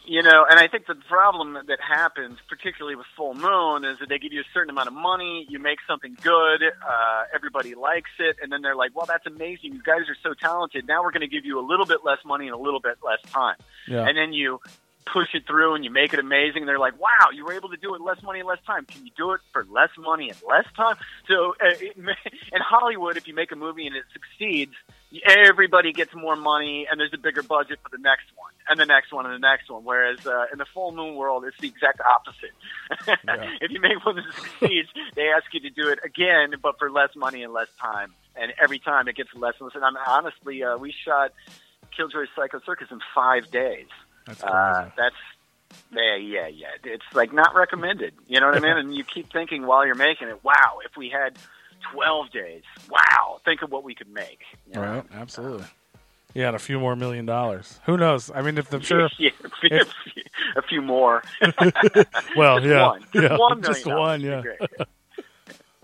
You 0.08 0.24
know, 0.24 0.46
and 0.50 0.58
I 0.58 0.70
think 0.70 0.88
the 0.88 0.96
problem 0.96 1.58
that 1.68 1.80
happens, 1.82 2.38
particularly 2.48 2.96
with 2.96 3.08
Full 3.18 3.34
Moon, 3.34 3.84
is 3.84 4.00
that 4.00 4.08
they 4.08 4.20
give 4.20 4.32
you 4.32 4.40
a 4.40 4.50
certain 4.54 4.70
amount 4.70 4.88
of 4.88 4.94
money, 4.94 5.46
you 5.50 5.60
make 5.60 5.80
something 5.86 6.16
good, 6.22 6.64
uh, 6.64 7.24
everybody 7.36 7.76
likes 7.76 8.12
it, 8.18 8.38
and 8.42 8.50
then 8.50 8.62
they're 8.62 8.76
like, 8.76 8.96
"Well, 8.96 9.06
that's 9.06 9.26
amazing. 9.26 9.74
You 9.74 9.84
guys 9.84 10.08
are 10.08 10.16
so 10.24 10.34
talented. 10.34 10.88
Now 10.88 11.04
we're 11.04 11.12
going 11.12 11.28
to 11.28 11.36
give 11.36 11.44
you 11.44 11.60
a 11.60 11.66
little 11.66 11.86
bit 11.86 12.06
less 12.06 12.20
money 12.26 12.46
and 12.46 12.56
a 12.56 12.58
little 12.58 12.80
bit 12.80 13.00
less 13.04 13.20
time." 13.34 13.58
yeah, 13.86 14.08
and 14.08 14.18
then 14.18 14.32
you 14.32 14.62
push 15.12 15.28
it 15.34 15.46
through 15.46 15.76
and 15.76 15.84
you 15.84 15.92
make 15.92 16.14
it 16.14 16.20
amazing. 16.20 16.66
They're 16.66 16.80
like, 16.80 16.98
"Wow, 16.98 17.32
you 17.34 17.44
were 17.44 17.54
able 17.54 17.70
to 17.70 17.78
do 17.78 17.94
it 17.94 18.00
less 18.00 18.24
money 18.24 18.40
and 18.40 18.48
less 18.48 18.64
time. 18.66 18.86
Can 18.86 19.06
you 19.06 19.12
do 19.18 19.34
it 19.34 19.42
for 19.52 19.66
less 19.70 19.90
money 19.98 20.30
and 20.30 20.42
less 20.48 20.66
time?" 20.78 20.96
So, 21.28 21.54
uh, 21.62 21.76
it, 21.82 21.98
in 21.98 22.62
Hollywood, 22.62 23.18
if 23.18 23.28
you 23.28 23.34
make 23.34 23.52
a 23.52 23.58
movie 23.58 23.86
and 23.86 23.96
it 23.96 24.06
succeeds, 24.14 24.74
everybody 25.26 25.94
gets 25.94 26.14
more 26.14 26.36
money 26.36 26.88
and 26.90 27.00
there's 27.00 27.14
a 27.14 27.18
bigger 27.18 27.44
budget 27.44 27.80
for 27.82 27.90
the 27.96 28.02
next 28.02 28.26
one 28.36 28.52
and 28.70 28.80
the 28.80 28.86
next 28.86 29.14
one 29.14 29.26
and 29.26 29.34
the 29.34 29.48
next 29.48 29.70
one. 29.70 29.84
Whereas 29.84 30.26
uh, 30.26 30.46
in 30.52 30.58
the 30.58 30.66
full 30.74 30.92
moon 30.92 31.16
world, 31.16 31.46
it's 31.46 31.58
the 31.60 31.68
exact 31.68 32.02
opposite. 32.02 32.52
Yeah. 33.08 33.58
if 33.62 33.72
you 33.72 33.80
make 33.80 34.06
one 34.06 34.18
that 34.18 34.26
succeeds, 34.34 34.90
they 35.16 35.30
ask 35.30 35.46
you 35.54 35.62
to 35.62 35.70
do 35.70 35.90
it 35.90 36.00
again, 36.04 36.54
but 36.62 36.78
for 36.78 36.92
less 36.92 37.16
money 37.16 37.44
and 37.44 37.54
less 37.54 37.70
time. 37.82 38.14
And 38.36 38.54
every 38.62 38.80
time 38.80 39.08
it 39.08 39.16
gets 39.16 39.30
less 39.34 39.56
and 39.60 39.68
less. 39.68 39.76
And 39.76 39.84
I'm, 39.84 39.98
honestly, 39.98 40.64
uh, 40.64 40.78
we 40.78 40.94
shot 41.06 41.32
Killjoy's 41.96 42.28
Psycho 42.36 42.60
Circus 42.66 42.90
in 42.92 43.00
five 43.16 43.50
days. 43.50 43.88
that's 44.26 44.42
crazy. 44.42 44.54
Uh, 44.54 44.90
that's 44.98 45.16
yeah, 45.92 46.16
yeah, 46.16 46.48
yeah. 46.48 46.68
It's 46.84 47.04
like 47.14 47.34
not 47.34 47.56
recommended. 47.56 48.14
You 48.28 48.40
know 48.40 48.48
what 48.48 48.56
I 48.56 48.60
mean? 48.68 48.78
And 48.78 48.96
you 48.96 49.04
keep 49.04 49.32
thinking 49.32 49.66
while 49.66 49.86
you're 49.86 49.96
making 49.96 50.28
it, 50.28 50.44
wow, 50.44 50.80
if 50.86 50.96
we 50.98 51.10
had 51.10 51.38
12 51.94 52.32
days, 52.32 52.64
wow, 52.90 53.40
think 53.46 53.62
of 53.62 53.72
what 53.72 53.84
we 53.84 53.94
could 53.96 54.10
make. 54.12 54.40
you 54.68 54.74
know? 54.76 54.82
right, 54.82 55.04
absolutely. 55.14 55.66
Yeah, 56.34 56.48
and 56.48 56.56
a 56.56 56.60
few 56.60 56.80
more 56.80 56.96
million 56.96 57.26
dollars. 57.26 57.80
Who 57.86 57.98
knows? 57.98 58.30
I 58.34 58.42
mean, 58.42 58.58
if 58.58 58.70
the 58.70 58.80
sure, 58.82 59.10
yeah, 59.18 59.30
a 59.44 59.50
few, 59.50 59.78
if- 59.78 59.94
a 60.56 60.62
few 60.62 60.82
more. 60.82 61.24
well, 62.36 62.60
Just 62.60 62.68
yeah, 62.70 62.88
one. 62.88 63.02
Just 63.02 63.16
yeah, 63.16 63.38
one 63.38 63.62
just 63.64 63.86
million 63.86 64.00
one, 64.02 64.22
dollars 64.22 64.24
yeah. 64.24 64.36
would 64.36 64.44
be 64.44 64.76
great. 64.78 64.88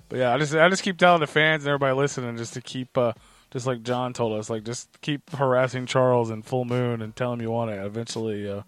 But 0.09 0.19
yeah, 0.19 0.33
I 0.33 0.37
just 0.37 0.53
I 0.53 0.69
just 0.69 0.83
keep 0.83 0.97
telling 0.99 1.21
the 1.21 1.27
fans 1.27 1.63
and 1.63 1.69
everybody 1.69 1.95
listening 1.95 2.37
just 2.37 2.53
to 2.53 2.61
keep 2.61 2.95
uh, 2.99 3.13
just 3.49 3.65
like 3.65 3.81
John 3.81 4.13
told 4.13 4.37
us, 4.37 4.47
like 4.47 4.63
just 4.63 5.01
keep 5.01 5.27
harassing 5.31 5.87
Charles 5.87 6.29
and 6.29 6.45
Full 6.45 6.65
Moon 6.65 7.01
and 7.01 7.15
tell 7.15 7.33
him 7.33 7.41
you 7.41 7.49
want 7.49 7.71
it. 7.71 7.83
Eventually, 7.83 8.47
uh, 8.47 8.61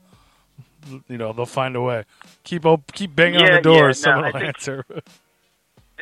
you 1.08 1.18
know 1.20 1.34
they'll 1.34 1.46
find 1.46 1.76
a 1.76 1.82
way. 1.82 2.06
Keep 2.46 2.66
op- 2.66 2.92
keep 2.94 3.16
banging 3.16 3.42
on 3.44 3.52
the 3.52 3.62
doors. 3.62 4.04
yeah, 4.04 4.16
no, 4.16 4.16
someone 4.16 4.24
I 4.24 4.28
will 4.32 4.40
think- 4.40 4.56
answer. 4.56 4.86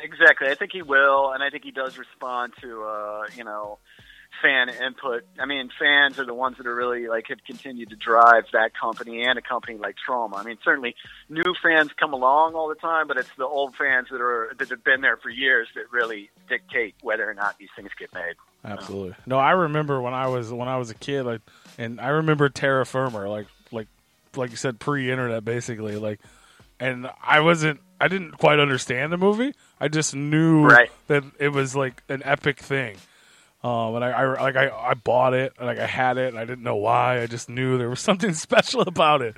Exactly. 0.04 0.50
I 0.50 0.56
think 0.56 0.72
he 0.74 0.82
will, 0.82 1.32
and 1.32 1.42
I 1.42 1.50
think 1.50 1.64
he 1.64 1.72
does 1.72 1.98
respond 1.98 2.54
to 2.62 2.84
uh, 2.84 3.24
you 3.36 3.44
know 3.44 3.80
fan 4.42 4.70
input. 4.70 5.24
I 5.40 5.46
mean, 5.46 5.70
fans 5.80 6.20
are 6.20 6.26
the 6.26 6.34
ones 6.34 6.58
that 6.58 6.68
are 6.68 6.76
really 6.76 7.08
like 7.08 7.28
have 7.30 7.44
continued 7.46 7.90
to 7.92 7.96
drive 7.96 8.46
that 8.52 8.72
company 8.80 9.24
and 9.24 9.40
a 9.40 9.42
company 9.42 9.78
like 9.78 9.96
Troma. 10.08 10.36
I 10.38 10.44
mean, 10.44 10.58
certainly 10.64 10.96
new 11.30 11.54
fans 11.64 11.92
come 11.98 12.14
along 12.14 12.54
all 12.54 12.68
the 12.68 12.76
time, 12.76 13.08
but 13.08 13.18
it's 13.18 13.30
the 13.38 13.46
old 13.46 13.76
fans 13.76 14.08
that 14.12 14.22
are 14.22 14.54
that 14.60 14.70
have 14.70 14.84
been 14.84 15.02
there 15.02 15.18
for 15.18 15.30
years 15.30 15.68
that 15.76 15.92
really 15.92 16.30
dictate 16.50 16.96
whether 17.02 17.28
or 17.30 17.34
not 17.34 17.58
these 17.58 17.70
things 17.76 17.90
get 17.98 18.14
made. 18.14 18.36
Absolutely. 18.66 19.16
No, 19.26 19.38
I 19.38 19.52
remember 19.52 20.02
when 20.02 20.14
I 20.14 20.28
was 20.28 20.52
when 20.52 20.68
I 20.68 20.78
was 20.78 20.90
a 20.90 20.96
kid, 20.96 21.24
like, 21.24 21.42
and 21.78 22.00
I 22.00 22.10
remember 22.10 22.50
Terror 22.50 22.86
Firmer, 22.86 23.30
like 23.30 23.48
like 23.72 23.88
like 24.36 24.52
you 24.52 24.58
said, 24.58 24.80
pre-internet, 24.80 25.46
basically, 25.46 25.96
like, 25.98 26.20
and 26.80 27.10
I 27.22 27.40
wasn't, 27.42 27.82
I 28.00 28.08
didn't 28.08 28.38
quite 28.38 28.60
understand 28.60 29.12
the 29.12 29.18
movie. 29.18 29.54
I 29.84 29.88
just 29.90 30.16
knew 30.16 30.64
Right. 30.66 30.90
that 31.08 31.24
it 31.40 31.50
was 31.50 31.76
like 31.76 32.02
an 32.10 32.22
epic 32.26 32.60
thing. 32.60 32.96
Um, 33.64 33.96
and 33.96 34.04
I, 34.06 34.10
I 34.12 34.42
like 34.42 34.56
I, 34.56 34.70
I 34.70 34.94
bought 34.94 35.34
it, 35.34 35.54
like 35.62 35.80
I 35.80 35.86
had 35.88 36.18
it, 36.18 36.30
and 36.30 36.38
I 36.40 36.46
didn't 36.46 36.64
know 36.64 36.76
why. 36.76 37.22
I 37.22 37.28
just 37.28 37.50
knew 37.50 37.78
there 37.78 37.90
was 37.90 38.00
something 38.10 38.34
special 38.34 38.82
about 38.82 39.22
it. 39.22 39.36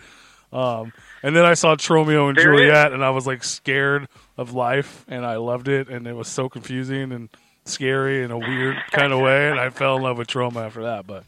Um, 0.54 0.94
and 1.24 1.36
then 1.36 1.46
I 1.46 1.54
saw 1.56 1.76
Tromeo 1.76 2.30
and 2.30 2.38
There. 2.38 2.46
Juliet, 2.56 2.94
and 2.94 3.04
I 3.04 3.10
was 3.10 3.26
like 3.28 3.44
scared 3.44 4.08
of 4.38 4.54
life, 4.54 5.04
and 5.08 5.26
I 5.26 5.36
loved 5.38 5.68
it, 5.68 5.90
and 5.90 6.08
it 6.08 6.14
was 6.16 6.28
so 6.28 6.48
confusing 6.50 7.12
and 7.12 7.30
scary 7.66 8.24
in 8.24 8.32
a 8.32 8.38
weird 8.38 8.78
kind 8.92 9.12
of 9.14 9.20
way, 9.20 9.50
and 9.50 9.60
I 9.60 9.70
fell 9.70 9.98
in 9.98 10.04
love 10.04 10.18
with 10.18 10.28
Troma 10.28 10.66
after 10.66 10.84
that. 10.84 11.06
But 11.08 11.24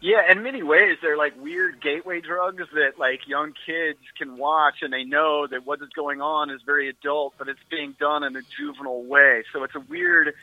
yeah, 0.00 0.30
in 0.30 0.42
many 0.42 0.62
ways, 0.62 0.98
they're 1.02 1.16
like 1.16 1.40
weird 1.40 1.80
gateway 1.80 2.20
drugs 2.20 2.64
that 2.74 2.98
like 2.98 3.26
young 3.26 3.52
kids 3.66 3.98
can 4.16 4.36
watch, 4.36 4.76
and 4.82 4.92
they 4.92 5.04
know 5.04 5.46
that 5.46 5.66
what 5.66 5.80
is 5.82 5.88
going 5.94 6.20
on 6.20 6.50
is 6.50 6.60
very 6.64 6.88
adult, 6.88 7.34
but 7.38 7.48
it's 7.48 7.60
being 7.70 7.94
done 7.98 8.22
in 8.24 8.36
a 8.36 8.42
juvenile 8.56 9.02
way. 9.02 9.44
So 9.52 9.64
it's 9.64 9.74
a 9.74 9.80
weird, 9.80 10.34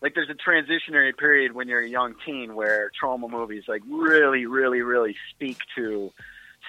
like 0.00 0.14
there's 0.14 0.30
a 0.30 0.34
transitionary 0.34 1.16
period 1.16 1.52
when 1.52 1.68
you're 1.68 1.82
a 1.82 1.88
young 1.88 2.14
teen 2.24 2.54
where 2.54 2.90
Troma 3.00 3.30
movies 3.30 3.64
like 3.68 3.82
really, 3.88 4.46
really, 4.46 4.82
really 4.82 5.16
speak 5.30 5.58
to 5.76 6.12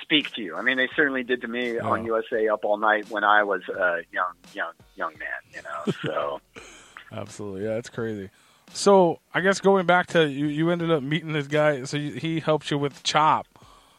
speak 0.01 0.32
to 0.34 0.41
you. 0.41 0.55
I 0.55 0.62
mean, 0.62 0.77
they 0.77 0.89
certainly 0.95 1.23
did 1.23 1.41
to 1.41 1.47
me 1.47 1.79
on 1.79 2.05
USA 2.05 2.47
Up 2.47 2.63
All 2.63 2.77
Night 2.77 3.10
when 3.10 3.23
I 3.23 3.43
was 3.43 3.62
a 3.69 4.01
young, 4.12 4.34
young, 4.53 4.73
young 4.95 5.13
man. 5.17 5.53
You 5.53 5.62
know, 5.63 5.93
so. 6.03 6.41
absolutely, 7.12 7.65
yeah, 7.65 7.77
it's 7.77 7.89
crazy. 7.89 8.29
So 8.73 9.19
I 9.34 9.41
guess 9.41 9.60
going 9.60 9.86
back 9.86 10.08
to 10.08 10.27
you, 10.27 10.47
you 10.47 10.69
ended 10.69 10.91
up 10.91 11.03
meeting 11.03 11.34
this 11.34 11.47
guy. 11.47 11.84
So 11.84 11.97
you, 11.97 12.13
he 12.13 12.39
helped 12.39 12.71
you 12.71 12.77
with 12.77 13.03
Chop. 13.03 13.47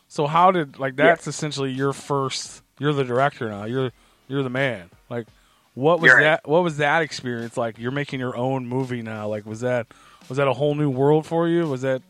So 0.08 0.26
how 0.26 0.50
did 0.50 0.78
like 0.78 0.96
that's 0.96 1.26
essentially 1.26 1.70
your 1.70 1.92
first? 1.92 2.62
You're 2.78 2.92
the 2.92 3.04
director 3.04 3.48
now. 3.48 3.64
You're 3.64 3.92
you're 4.28 4.42
the 4.42 4.50
man. 4.50 4.90
Like 5.08 5.26
what 5.74 6.00
was 6.00 6.12
right. 6.12 6.22
that? 6.22 6.48
What 6.48 6.62
was 6.62 6.78
that 6.78 7.02
experience 7.02 7.56
like? 7.56 7.78
You're 7.78 7.92
making 7.92 8.20
your 8.20 8.36
own 8.36 8.66
movie 8.66 9.02
now. 9.02 9.28
Like, 9.28 9.46
was 9.46 9.60
that 9.60 9.86
was 10.28 10.38
that 10.38 10.48
a 10.48 10.52
whole 10.52 10.74
new 10.74 10.90
world 10.90 11.26
for 11.26 11.48
you? 11.48 11.66
Was 11.66 11.82
that 11.82 12.02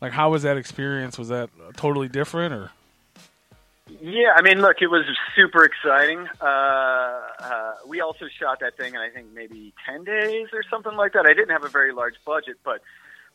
like 0.00 0.12
how 0.12 0.30
was 0.30 0.42
that 0.42 0.56
experience? 0.56 1.18
Was 1.18 1.28
that 1.28 1.50
totally 1.76 2.08
different 2.08 2.54
or? 2.54 2.70
Yeah, 4.00 4.32
I 4.36 4.42
mean, 4.42 4.60
look, 4.60 4.76
it 4.80 4.86
was 4.86 5.04
super 5.34 5.64
exciting. 5.64 6.28
Uh, 6.40 6.44
uh, 6.44 7.72
we 7.86 8.00
also 8.00 8.26
shot 8.38 8.60
that 8.60 8.76
thing 8.76 8.94
in 8.94 9.00
I 9.00 9.10
think 9.10 9.32
maybe 9.34 9.74
ten 9.84 10.04
days 10.04 10.48
or 10.52 10.62
something 10.70 10.94
like 10.94 11.14
that. 11.14 11.26
I 11.26 11.34
didn't 11.34 11.50
have 11.50 11.64
a 11.64 11.68
very 11.68 11.92
large 11.92 12.14
budget, 12.24 12.58
but 12.64 12.82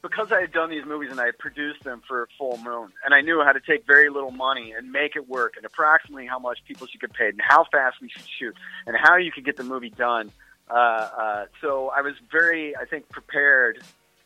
because 0.02 0.32
I 0.32 0.42
had 0.42 0.52
done 0.52 0.70
these 0.70 0.86
movies 0.86 1.10
and 1.12 1.20
I 1.20 1.26
had 1.26 1.38
produced 1.38 1.84
them 1.84 2.02
for 2.08 2.30
Full 2.38 2.58
Moon, 2.58 2.90
and 3.04 3.14
I 3.14 3.22
knew 3.22 3.42
how 3.44 3.52
to 3.52 3.60
take 3.60 3.86
very 3.86 4.10
little 4.10 4.32
money 4.32 4.72
and 4.72 4.92
make 4.92 5.16
it 5.16 5.28
work, 5.28 5.54
and 5.58 5.66
approximately 5.66 6.28
how 6.28 6.40
much 6.40 6.60
people 6.68 6.88
should 6.88 7.02
get 7.02 7.14
paid, 7.14 7.34
and 7.34 7.42
how 7.42 7.66
fast 7.72 7.98
we 8.02 8.10
should 8.10 8.28
shoot, 8.40 8.56
and 8.86 8.96
how 8.96 9.18
you 9.18 9.32
could 9.32 9.46
get 9.46 9.58
the 9.58 9.64
movie 9.64 9.90
done. 9.90 10.32
Uh, 10.70 10.74
uh, 10.74 11.46
so 11.62 11.92
I 11.96 12.02
was 12.02 12.14
very, 12.32 12.76
I 12.76 12.86
think, 12.86 13.10
prepared 13.10 13.82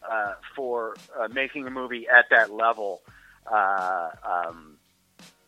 uh, 0.09 0.33
for 0.55 0.95
uh, 1.17 1.27
making 1.29 1.65
a 1.67 1.71
movie 1.71 2.07
at 2.07 2.25
that 2.29 2.51
level. 2.53 3.01
Uh, 3.51 4.09
um, 4.23 4.75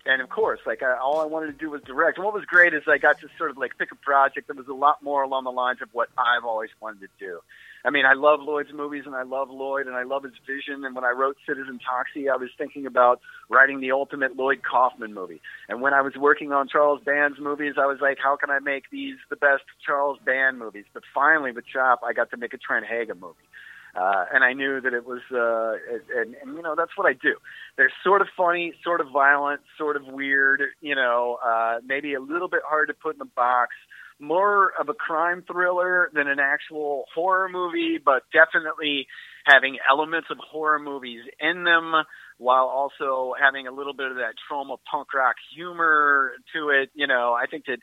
and 0.06 0.22
of 0.22 0.30
course, 0.30 0.60
like 0.66 0.82
I, 0.84 0.98
all 0.98 1.20
I 1.20 1.26
wanted 1.26 1.48
to 1.48 1.54
do 1.54 1.70
was 1.70 1.82
direct. 1.84 2.18
And 2.18 2.26
what 2.26 2.34
was 2.34 2.46
great 2.46 2.74
is 2.74 2.84
I 2.88 2.98
got 2.98 3.20
to 3.20 3.28
sort 3.38 3.52
of 3.52 3.58
like 3.58 3.78
pick 3.78 3.92
a 3.92 3.96
project 3.96 4.48
that 4.48 4.58
was 4.58 4.68
a 4.68 4.74
lot 4.74 5.04
more 5.04 5.24
along 5.24 5.44
the 5.44 5.52
lines 5.52 5.80
of 5.82 5.90
what 5.92 6.10
I've 6.18 6.44
always 6.44 6.70
wanted 6.82 7.02
to 7.02 7.08
do. 7.20 7.40
I 7.84 7.90
mean, 7.90 8.06
I 8.06 8.14
love 8.14 8.42
Lloyd's 8.42 8.74
movies 8.74 9.04
and 9.06 9.16
I 9.16 9.24
love 9.24 9.50
Lloyd 9.50 9.88
and 9.88 9.96
I 9.96 10.04
love 10.04 10.24
his 10.24 10.34
vision. 10.46 10.86
And 10.86 10.96
when 10.96 11.04
I 11.04 11.12
wrote 11.12 11.38
Citizen 11.48 11.80
Toxie, 11.80 12.30
I 12.30 12.38
was 12.38 12.50
thinking 12.58 12.86
about 12.86 13.22
writing 13.50 13.80
the 13.80 13.92
ultimate 13.92 14.36
Lloyd 14.36 14.62
Kaufman 14.64 15.14
movie. 15.14 15.42
And 15.68 15.82
when 15.82 15.94
I 15.94 16.02
was 16.02 16.16
working 16.16 16.52
on 16.52 16.68
Charles 16.68 17.02
Band's 17.04 17.40
movies, 17.40 17.76
I 17.78 17.88
was 17.88 17.98
like, 18.00 18.18
how 18.22 18.36
can 18.36 18.52
I 18.52 18.60
make 18.60 18.90
these 18.92 19.16
the 19.30 19.36
best 19.36 19.64
Charles 19.84 20.20
Band 20.24 20.60
movies? 20.60 20.86
But 20.94 21.04
finally, 21.14 21.52
with 21.52 21.66
Chop, 21.66 22.02
I 22.06 22.14
got 22.14 22.30
to 22.32 22.38
make 22.38 22.54
a 22.54 22.58
Trent 22.58 22.86
Haaga 22.86 23.20
movie. 23.20 23.50
Uh, 23.96 24.26
and 24.34 24.44
I 24.44 24.54
knew 24.54 24.80
that 24.80 24.94
it 24.94 25.06
was, 25.06 25.22
uh, 25.32 26.22
and, 26.22 26.36
and 26.42 26.56
you 26.56 26.62
know, 26.62 26.76
that's 26.78 26.96
what 26.96 27.08
I 27.08 27.14
do. 27.14 27.36
They're 27.78 27.92
sort 28.04 28.22
of 28.22 28.28
funny, 28.38 28.74
sort 28.84 29.02
of 29.02 29.08
violent, 29.12 29.62
sort 29.78 29.98
of 29.98 30.04
weird, 30.08 30.62
you 30.80 30.96
know, 30.96 31.38
uh, 31.46 31.80
maybe 31.86 32.14
a 32.14 32.22
little 32.22 32.48
bit 32.48 32.62
hard 32.66 32.88
to 32.88 32.94
put 32.94 33.16
in 33.16 33.22
a 33.22 33.26
box. 33.26 33.76
More 34.20 34.72
of 34.80 34.88
a 34.88 34.94
crime 34.94 35.44
thriller 35.52 36.12
than 36.14 36.28
an 36.28 36.40
actual 36.40 37.06
horror 37.14 37.50
movie, 37.50 37.98
but 38.04 38.22
definitely 38.32 39.08
having 39.46 39.78
elements 39.90 40.28
of 40.30 40.38
horror 40.38 40.78
movies 40.78 41.22
in 41.40 41.64
them 41.64 41.94
while 42.38 42.66
also 42.66 43.34
having 43.42 43.68
a 43.68 43.72
little 43.72 43.94
bit 43.94 44.12
of 44.12 44.18
that 44.18 44.36
Troma 44.50 44.78
punk 44.90 45.14
rock 45.14 45.36
humor 45.56 46.34
to 46.54 46.70
it. 46.70 46.92
You 46.94 47.08
know, 47.08 47.34
I 47.34 47.48
think 47.48 47.66
that 47.66 47.80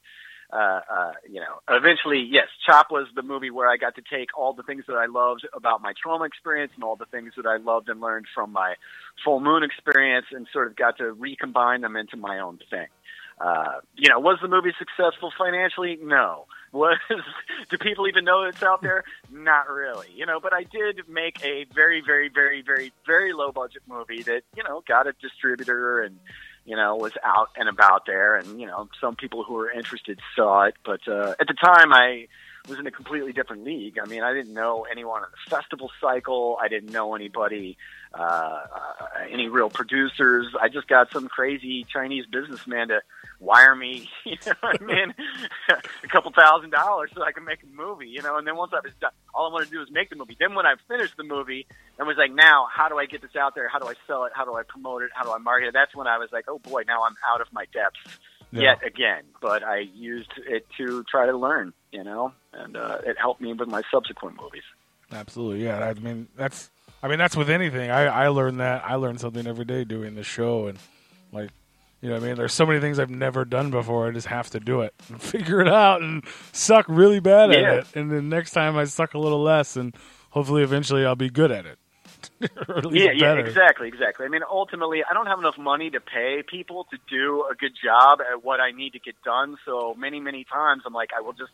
uh, 0.50 0.80
uh, 0.90 1.12
you 1.28 1.40
know, 1.40 1.60
eventually, 1.68 2.26
yes, 2.30 2.46
Chop 2.66 2.90
was 2.90 3.06
the 3.14 3.22
movie 3.22 3.50
where 3.50 3.68
I 3.68 3.76
got 3.76 3.96
to 3.96 4.02
take 4.02 4.36
all 4.36 4.54
the 4.54 4.62
things 4.62 4.84
that 4.88 4.94
I 4.94 5.06
loved 5.06 5.46
about 5.52 5.82
my 5.82 5.92
Troma 5.92 6.26
experience 6.26 6.72
and 6.74 6.84
all 6.84 6.96
the 6.96 7.04
things 7.06 7.34
that 7.36 7.46
I 7.46 7.58
loved 7.58 7.88
and 7.88 8.00
learned 8.00 8.26
from 8.34 8.52
my 8.52 8.74
full 9.24 9.40
moon 9.40 9.62
experience 9.62 10.26
and 10.30 10.46
sort 10.52 10.68
of 10.68 10.76
got 10.76 10.98
to 10.98 11.12
recombine 11.12 11.82
them 11.82 11.96
into 11.96 12.16
my 12.16 12.38
own 12.38 12.58
thing. 12.70 12.86
Uh, 13.40 13.80
you 13.94 14.08
know, 14.08 14.18
was 14.18 14.38
the 14.42 14.48
movie 14.48 14.72
successful 14.78 15.32
financially? 15.36 15.98
No. 16.02 16.46
Was 16.72 16.98
do 17.70 17.78
people 17.78 18.08
even 18.08 18.26
know 18.26 18.42
it's 18.42 18.62
out 18.62 18.82
there? 18.82 19.02
Not 19.32 19.70
really. 19.70 20.08
You 20.14 20.26
know, 20.26 20.38
but 20.38 20.52
I 20.52 20.64
did 20.64 21.08
make 21.08 21.42
a 21.42 21.64
very, 21.74 22.02
very, 22.04 22.28
very, 22.28 22.60
very, 22.60 22.92
very 23.06 23.32
low 23.32 23.52
budget 23.52 23.80
movie 23.88 24.22
that 24.24 24.42
you 24.54 24.62
know 24.62 24.82
got 24.86 25.06
a 25.06 25.14
distributor 25.14 26.02
and 26.02 26.18
you 26.64 26.76
know, 26.76 26.96
was 26.96 27.12
out 27.24 27.48
and 27.56 27.68
about 27.68 28.06
there, 28.06 28.36
and 28.36 28.60
you 28.60 28.66
know, 28.66 28.88
some 29.00 29.16
people 29.16 29.44
who 29.44 29.54
were 29.54 29.70
interested 29.70 30.20
saw 30.36 30.64
it. 30.64 30.74
But 30.84 31.06
uh, 31.08 31.34
at 31.40 31.46
the 31.46 31.54
time, 31.54 31.92
I 31.92 32.28
was 32.68 32.78
in 32.78 32.86
a 32.86 32.90
completely 32.90 33.32
different 33.32 33.64
league. 33.64 33.98
I 33.98 34.06
mean, 34.06 34.22
I 34.22 34.32
didn't 34.32 34.52
know 34.52 34.86
anyone 34.90 35.22
in 35.22 35.28
the 35.30 35.50
festival 35.50 35.90
cycle. 36.00 36.58
I 36.60 36.68
didn't 36.68 36.92
know 36.92 37.14
anybody, 37.14 37.78
uh, 38.14 38.22
uh, 38.22 39.06
any 39.30 39.48
real 39.48 39.70
producers. 39.70 40.46
I 40.60 40.68
just 40.68 40.88
got 40.88 41.10
some 41.12 41.28
crazy 41.28 41.86
Chinese 41.90 42.26
businessman 42.26 42.88
to 42.88 43.00
wire 43.40 43.74
me, 43.74 44.08
you 44.24 44.36
know 44.46 44.52
what 44.60 44.82
I 44.82 44.84
mean, 44.94 45.14
a 46.04 46.08
couple 46.08 46.32
thousand 46.32 46.70
dollars 46.70 47.10
so 47.14 47.22
I 47.22 47.32
can 47.32 47.44
make 47.44 47.62
a 47.62 47.66
movie, 47.66 48.08
you 48.08 48.22
know. 48.22 48.36
And 48.36 48.46
then 48.46 48.56
once 48.56 48.72
I 48.74 48.80
was 48.82 48.92
done, 49.00 49.10
all 49.34 49.48
I 49.48 49.52
wanted 49.52 49.66
to 49.66 49.70
do 49.72 49.78
was 49.78 49.90
make 49.92 50.10
the 50.10 50.16
movie. 50.16 50.36
Then 50.38 50.54
when 50.54 50.66
I 50.66 50.74
finished 50.88 51.16
the 51.16 51.24
movie 51.24 51.66
and 51.98 52.06
was 52.08 52.16
like, 52.16 52.32
now 52.32 52.66
how 52.74 52.88
do 52.88 52.98
I 52.98 53.06
get 53.06 53.22
this 53.22 53.36
out 53.36 53.54
there? 53.54 53.68
How 53.68 53.78
do 53.78 53.86
I 53.86 53.94
sell 54.06 54.24
it? 54.24 54.32
How 54.34 54.44
do 54.44 54.54
I 54.54 54.62
promote 54.62 55.02
it? 55.02 55.10
How 55.14 55.24
do 55.24 55.32
I 55.32 55.38
market 55.38 55.68
it? 55.68 55.72
That's 55.74 55.94
when 55.94 56.06
I 56.06 56.18
was 56.18 56.28
like, 56.32 56.46
oh 56.48 56.58
boy, 56.58 56.82
now 56.86 57.02
I'm 57.04 57.14
out 57.32 57.40
of 57.40 57.46
my 57.52 57.64
depths 57.72 58.18
Yeah. 58.50 58.62
yet 58.62 58.86
again. 58.86 59.22
But 59.40 59.62
I 59.62 59.78
used 59.94 60.32
it 60.46 60.66
to 60.78 61.04
try 61.10 61.26
to 61.26 61.36
learn, 61.36 61.72
you 61.92 62.02
know, 62.04 62.32
and 62.52 62.76
uh, 62.76 62.98
it 63.06 63.16
helped 63.18 63.40
me 63.40 63.52
with 63.52 63.68
my 63.68 63.82
subsequent 63.92 64.36
movies. 64.40 64.64
Absolutely, 65.12 65.64
yeah. 65.64 65.78
I 65.78 65.94
mean, 65.94 66.28
that's 66.36 66.70
I 67.02 67.08
mean 67.08 67.18
that's 67.18 67.36
with 67.36 67.48
anything. 67.50 67.90
I 67.90 68.06
I 68.06 68.28
learn 68.28 68.58
that 68.58 68.82
I 68.84 68.96
learned 68.96 69.20
something 69.20 69.46
every 69.46 69.64
day 69.64 69.84
doing 69.84 70.16
the 70.16 70.22
show, 70.24 70.66
and 70.66 70.78
like 71.32 71.50
you 72.00 72.08
know, 72.08 72.14
what 72.16 72.22
I 72.22 72.26
mean, 72.26 72.36
there's 72.36 72.52
so 72.52 72.64
many 72.66 72.80
things 72.80 72.98
I've 72.98 73.10
never 73.10 73.44
done 73.44 73.70
before. 73.70 74.06
I 74.08 74.12
just 74.12 74.28
have 74.28 74.50
to 74.50 74.60
do 74.60 74.82
it 74.82 74.94
and 75.08 75.20
figure 75.34 75.60
it 75.60 75.68
out 75.68 76.00
and 76.02 76.24
suck 76.52 76.86
really 76.88 77.20
bad 77.20 77.50
at 77.50 77.60
Yeah. 77.60 77.72
it, 77.74 77.86
and 77.94 78.10
then 78.10 78.28
next 78.28 78.52
time 78.52 78.76
I 78.76 78.84
suck 78.84 79.14
a 79.14 79.18
little 79.18 79.42
less, 79.42 79.76
and 79.76 79.94
hopefully 80.30 80.62
eventually 80.62 81.04
I'll 81.04 81.16
be 81.16 81.30
good 81.30 81.50
at 81.50 81.66
it. 81.66 81.78
at 82.42 82.92
Yeah, 82.92 83.10
yeah, 83.14 83.34
exactly, 83.34 83.88
exactly. 83.88 84.26
I 84.26 84.28
mean, 84.28 84.42
ultimately, 84.48 85.02
I 85.08 85.14
don't 85.14 85.26
have 85.26 85.38
enough 85.38 85.58
money 85.58 85.90
to 85.90 86.00
pay 86.00 86.42
people 86.48 86.86
to 86.90 86.98
do 87.08 87.44
a 87.50 87.54
good 87.54 87.72
job 87.82 88.20
at 88.20 88.44
what 88.44 88.60
I 88.60 88.70
need 88.72 88.92
to 88.94 88.98
get 88.98 89.14
done. 89.24 89.56
So 89.64 89.94
many, 89.94 90.20
many 90.20 90.44
times, 90.44 90.82
I'm 90.86 90.92
like, 90.92 91.10
I 91.16 91.20
will 91.20 91.32
just 91.32 91.52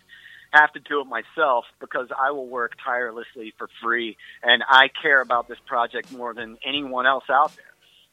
have 0.52 0.72
to 0.72 0.80
do 0.80 1.00
it 1.00 1.07
myself 1.07 1.64
because 1.80 2.09
I 2.18 2.30
will 2.30 2.46
work 2.46 2.72
tirelessly 2.85 3.52
for 3.59 3.68
free, 3.83 4.16
and 4.42 4.62
I 4.68 4.88
care 5.02 5.20
about 5.20 5.48
this 5.48 5.59
project 5.66 6.12
more 6.12 6.33
than 6.33 6.57
anyone 6.66 7.07
else 7.07 7.24
out 7.30 7.54
there. 7.57 7.64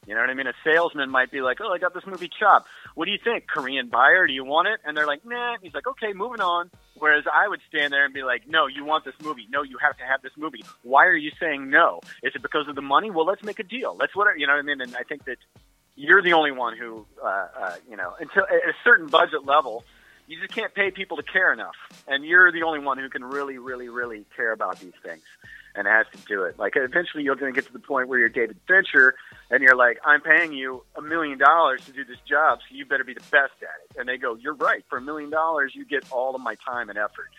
You 0.08 0.16
know 0.16 0.22
what 0.22 0.32
I 0.32 0.34
mean? 0.34 0.48
A 0.48 0.54
salesman 0.64 1.12
might 1.12 1.30
be 1.30 1.42
like, 1.42 1.60
"Oh, 1.62 1.72
I 1.72 1.78
got 1.78 1.94
this 1.94 2.08
movie 2.08 2.28
Chop. 2.28 2.66
What 2.96 3.06
do 3.06 3.12
you 3.12 3.20
think? 3.24 3.48
Korean 3.48 3.88
buyer? 3.88 4.26
Do 4.26 4.34
you 4.34 4.44
want 4.44 4.68
it?" 4.68 4.80
And 4.84 4.98
they're 4.98 5.06
like, 5.06 5.24
"Nah." 5.24 5.58
He's 5.62 5.76
like, 5.76 5.86
"Okay, 5.86 6.14
moving 6.14 6.42
on." 6.42 6.72
Whereas 6.96 7.26
I 7.32 7.48
would 7.48 7.62
stand 7.70 7.94
there 7.94 8.04
and 8.04 8.14
be 8.14 8.24
like, 8.24 8.48
"No, 8.48 8.66
you 8.66 8.84
want 8.84 9.06
this 9.06 9.14
movie. 9.22 9.48
No, 9.52 9.62
you 9.62 9.78
have 9.78 9.98
to 9.98 10.04
have 10.04 10.24
this 10.24 10.32
movie. 10.36 10.64
Why 10.82 11.06
are 11.06 11.16
you 11.16 11.32
saying 11.40 11.70
no? 11.70 12.02
Is 12.24 12.34
it 12.34 12.42
because 12.42 12.68
of 12.68 12.76
the 12.76 12.82
money? 12.82 13.12
Well, 13.12 13.26
let's 13.26 13.44
make 13.44 13.60
a 13.60 13.64
deal. 13.64 13.96
Let's 14.00 14.16
what 14.16 14.40
you 14.40 14.48
know 14.48 14.54
what 14.54 14.60
I 14.60 14.64
mean." 14.64 14.82
And 14.82 14.96
I 14.96 15.04
think 15.04 15.26
that 15.26 15.38
you're 15.96 16.24
the 16.24 16.34
only 16.34 16.52
one 16.52 16.76
who, 16.76 17.06
uh, 17.24 17.48
uh, 17.56 17.76
you 17.88 17.96
know, 17.96 18.16
until 18.20 18.44
at 18.44 18.70
a 18.70 18.74
certain 18.84 19.06
budget 19.06 19.46
level, 19.46 19.84
you 20.28 20.40
just 20.40 20.52
can't 20.52 20.74
pay 20.74 20.90
people 20.90 21.18
to 21.18 21.24
care 21.24 21.54
enough, 21.54 21.76
and 22.08 22.26
you're 22.26 22.52
the 22.52 22.64
only 22.64 22.80
one 22.80 22.98
who 22.98 23.10
can 23.10 23.24
really, 23.24 23.60
really, 23.60 23.90
really 23.90 24.26
care 24.36 24.52
about 24.52 24.80
these 24.80 24.94
things 25.04 25.22
and 25.76 25.88
has 25.88 26.06
to 26.12 26.18
do 26.28 26.44
it. 26.44 26.60
Like 26.60 26.74
eventually, 26.76 27.24
you're 27.24 27.36
going 27.36 27.54
to 27.54 27.56
get 27.60 27.68
to 27.68 27.74
the 27.74 27.80
point 27.80 28.08
where 28.08 28.20
you're 28.20 28.30
David 28.30 28.58
Fincher, 28.68 29.16
and 29.50 29.64
you're 29.64 29.76
like, 29.76 30.00
"I'm 30.06 30.22
paying 30.22 30.54
you 30.54 30.84
a 30.96 31.02
million 31.02 31.38
dollars 31.38 31.86
to 31.86 31.92
do 31.92 32.04
this 32.04 32.20
job, 32.28 32.60
so 32.60 32.76
you 32.76 32.86
better 32.86 33.04
be 33.04 33.14
the 33.14 33.22
best 33.32 33.54
at 33.62 33.70
it." 33.86 34.00
And 34.00 34.08
they 34.08 34.18
go, 34.18 34.36
"You're 34.36 34.56
right. 34.56 34.84
For 34.90 34.98
a 34.98 35.02
million 35.02 35.30
dollars, 35.30 35.74
you 35.76 35.86
get 35.86 36.04
all 36.12 36.36
of 36.36 36.42
my 36.42 36.56
time 36.56 36.90
and 36.90 36.98
effort." 36.98 37.30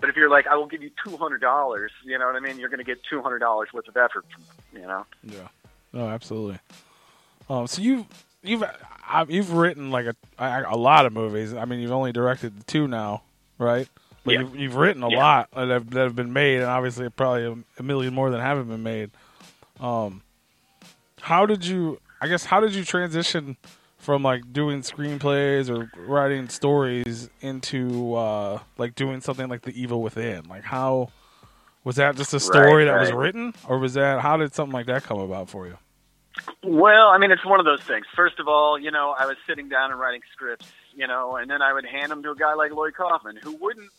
But 0.00 0.10
if 0.10 0.16
you're 0.16 0.30
like, 0.30 0.46
"I 0.46 0.56
will 0.56 0.66
give 0.66 0.82
you 0.82 0.90
two 1.04 1.16
hundred 1.16 1.40
dollars," 1.40 1.92
you 2.04 2.18
know 2.18 2.26
what 2.26 2.36
I 2.36 2.40
mean? 2.40 2.58
You're 2.58 2.70
going 2.70 2.78
to 2.78 2.84
get 2.84 3.02
two 3.08 3.22
hundred 3.22 3.38
dollars 3.38 3.68
worth 3.72 3.88
of 3.88 3.96
effort 3.96 4.24
from 4.32 4.42
you 4.80 4.86
know. 4.86 5.06
Yeah. 5.22 5.48
No, 5.92 6.08
absolutely. 6.08 6.58
Um, 7.48 7.66
so 7.66 7.82
you've 7.82 8.06
you've 8.42 8.62
uh, 8.62 9.26
you've 9.28 9.52
written 9.52 9.90
like 9.90 10.06
a 10.06 10.14
a 10.38 10.76
lot 10.76 11.06
of 11.06 11.12
movies. 11.12 11.54
I 11.54 11.64
mean, 11.64 11.80
you've 11.80 11.92
only 11.92 12.12
directed 12.12 12.66
two 12.66 12.88
now, 12.88 13.22
right? 13.58 13.88
But 14.24 14.34
Yeah. 14.34 14.40
you've, 14.40 14.56
you've 14.56 14.76
written 14.76 15.02
a 15.02 15.08
Yeah. 15.08 15.18
lot 15.18 15.48
that 15.54 15.68
have, 15.68 15.90
that 15.90 16.02
have 16.04 16.16
been 16.16 16.32
made, 16.32 16.56
and 16.56 16.66
obviously 16.66 17.08
probably 17.10 17.44
a, 17.46 17.56
a 17.80 17.82
million 17.82 18.14
more 18.14 18.30
than 18.30 18.40
haven't 18.40 18.68
been 18.68 18.82
made. 18.82 19.10
Um, 19.80 20.22
how 21.20 21.46
did 21.46 21.64
you? 21.64 21.98
I 22.20 22.28
guess 22.28 22.44
how 22.44 22.60
did 22.60 22.74
you 22.74 22.84
transition 22.84 23.56
from 23.98 24.22
like 24.22 24.52
doing 24.52 24.80
screenplays 24.82 25.68
or 25.70 25.88
writing 26.00 26.48
stories 26.48 27.30
into 27.40 28.14
uh, 28.14 28.60
like 28.78 28.94
doing 28.94 29.20
something 29.20 29.48
like 29.48 29.62
The 29.62 29.80
Evil 29.80 30.02
Within? 30.02 30.44
Like 30.48 30.62
how 30.62 31.10
was 31.84 31.96
that 31.96 32.14
just 32.16 32.32
a 32.32 32.38
story 32.40 32.84
Right, 32.84 32.92
that 32.92 33.00
was 33.00 33.10
written, 33.12 33.54
or 33.68 33.78
was 33.78 33.94
that 33.94 34.20
how 34.20 34.36
did 34.36 34.54
something 34.54 34.72
like 34.72 34.86
that 34.86 35.02
come 35.02 35.18
about 35.18 35.48
for 35.48 35.66
you? 35.66 35.78
Well, 36.62 37.08
I 37.08 37.18
mean, 37.18 37.30
it's 37.32 37.44
one 37.44 37.58
of 37.60 37.66
those 37.66 37.82
things. 37.82 38.06
First 38.14 38.38
of 38.38 38.46
all, 38.48 38.78
you 38.78 38.90
know, 38.90 39.14
I 39.18 39.26
was 39.26 39.36
sitting 39.48 39.68
down 39.68 39.90
and 39.90 39.98
writing 40.00 40.20
scripts, 40.32 40.66
you 40.94 41.06
know, 41.06 41.36
and 41.36 41.50
then 41.50 41.60
I 41.60 41.72
would 41.72 41.84
hand 41.84 42.10
them 42.10 42.22
to 42.22 42.30
a 42.30 42.36
guy 42.36 42.54
like 42.54 42.72
Lloyd 42.72 42.94
Kaufman, 42.94 43.36
who 43.36 43.52
wouldn't 43.60 43.90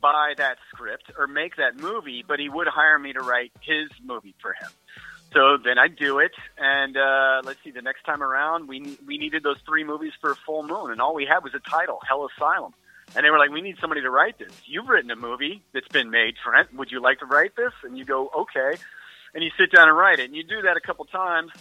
buy 0.00 0.34
that 0.36 0.58
script 0.72 1.10
or 1.18 1.26
make 1.26 1.56
that 1.56 1.76
movie, 1.76 2.24
but 2.26 2.38
he 2.38 2.48
would 2.48 2.66
hire 2.68 2.98
me 2.98 3.12
to 3.12 3.20
write 3.20 3.52
his 3.60 3.88
movie 4.04 4.34
for 4.40 4.52
him. 4.52 4.70
So 5.32 5.58
then 5.62 5.78
I'd 5.78 5.96
do 5.96 6.18
it, 6.18 6.32
and 6.56 6.96
uh, 6.96 7.42
let's 7.44 7.58
see. 7.62 7.70
The 7.70 7.82
next 7.82 8.04
time 8.04 8.22
around, 8.22 8.68
we 8.68 8.96
we 9.06 9.18
needed 9.18 9.42
those 9.42 9.58
three 9.66 9.84
movies 9.84 10.12
for 10.20 10.34
full 10.34 10.62
moon, 10.62 10.90
and 10.92 11.00
all 11.00 11.14
we 11.14 11.26
had 11.26 11.42
was 11.42 11.52
a 11.54 11.70
title, 11.70 11.98
Hell 12.08 12.28
Asylum. 12.36 12.72
And 13.14 13.24
they 13.24 13.30
were 13.30 13.38
like, 13.38 13.50
"We 13.50 13.60
need 13.60 13.76
somebody 13.80 14.00
to 14.02 14.10
write 14.10 14.38
this. 14.38 14.52
You've 14.66 14.88
written 14.88 15.10
a 15.10 15.16
movie 15.16 15.62
that's 15.74 15.88
been 15.88 16.10
made, 16.10 16.36
Trent. 16.42 16.74
Would 16.74 16.90
you 16.90 17.00
like 17.00 17.18
to 17.20 17.26
write 17.26 17.56
this?" 17.56 17.72
And 17.82 17.98
you 17.98 18.04
go, 18.04 18.30
"Okay." 18.34 18.80
And 19.34 19.44
you 19.44 19.50
sit 19.58 19.70
down 19.72 19.88
and 19.88 19.96
write 19.96 20.20
it, 20.20 20.24
and 20.26 20.34
you 20.34 20.42
do 20.42 20.62
that 20.62 20.76
a 20.76 20.80
couple 20.80 21.04
times, 21.04 21.52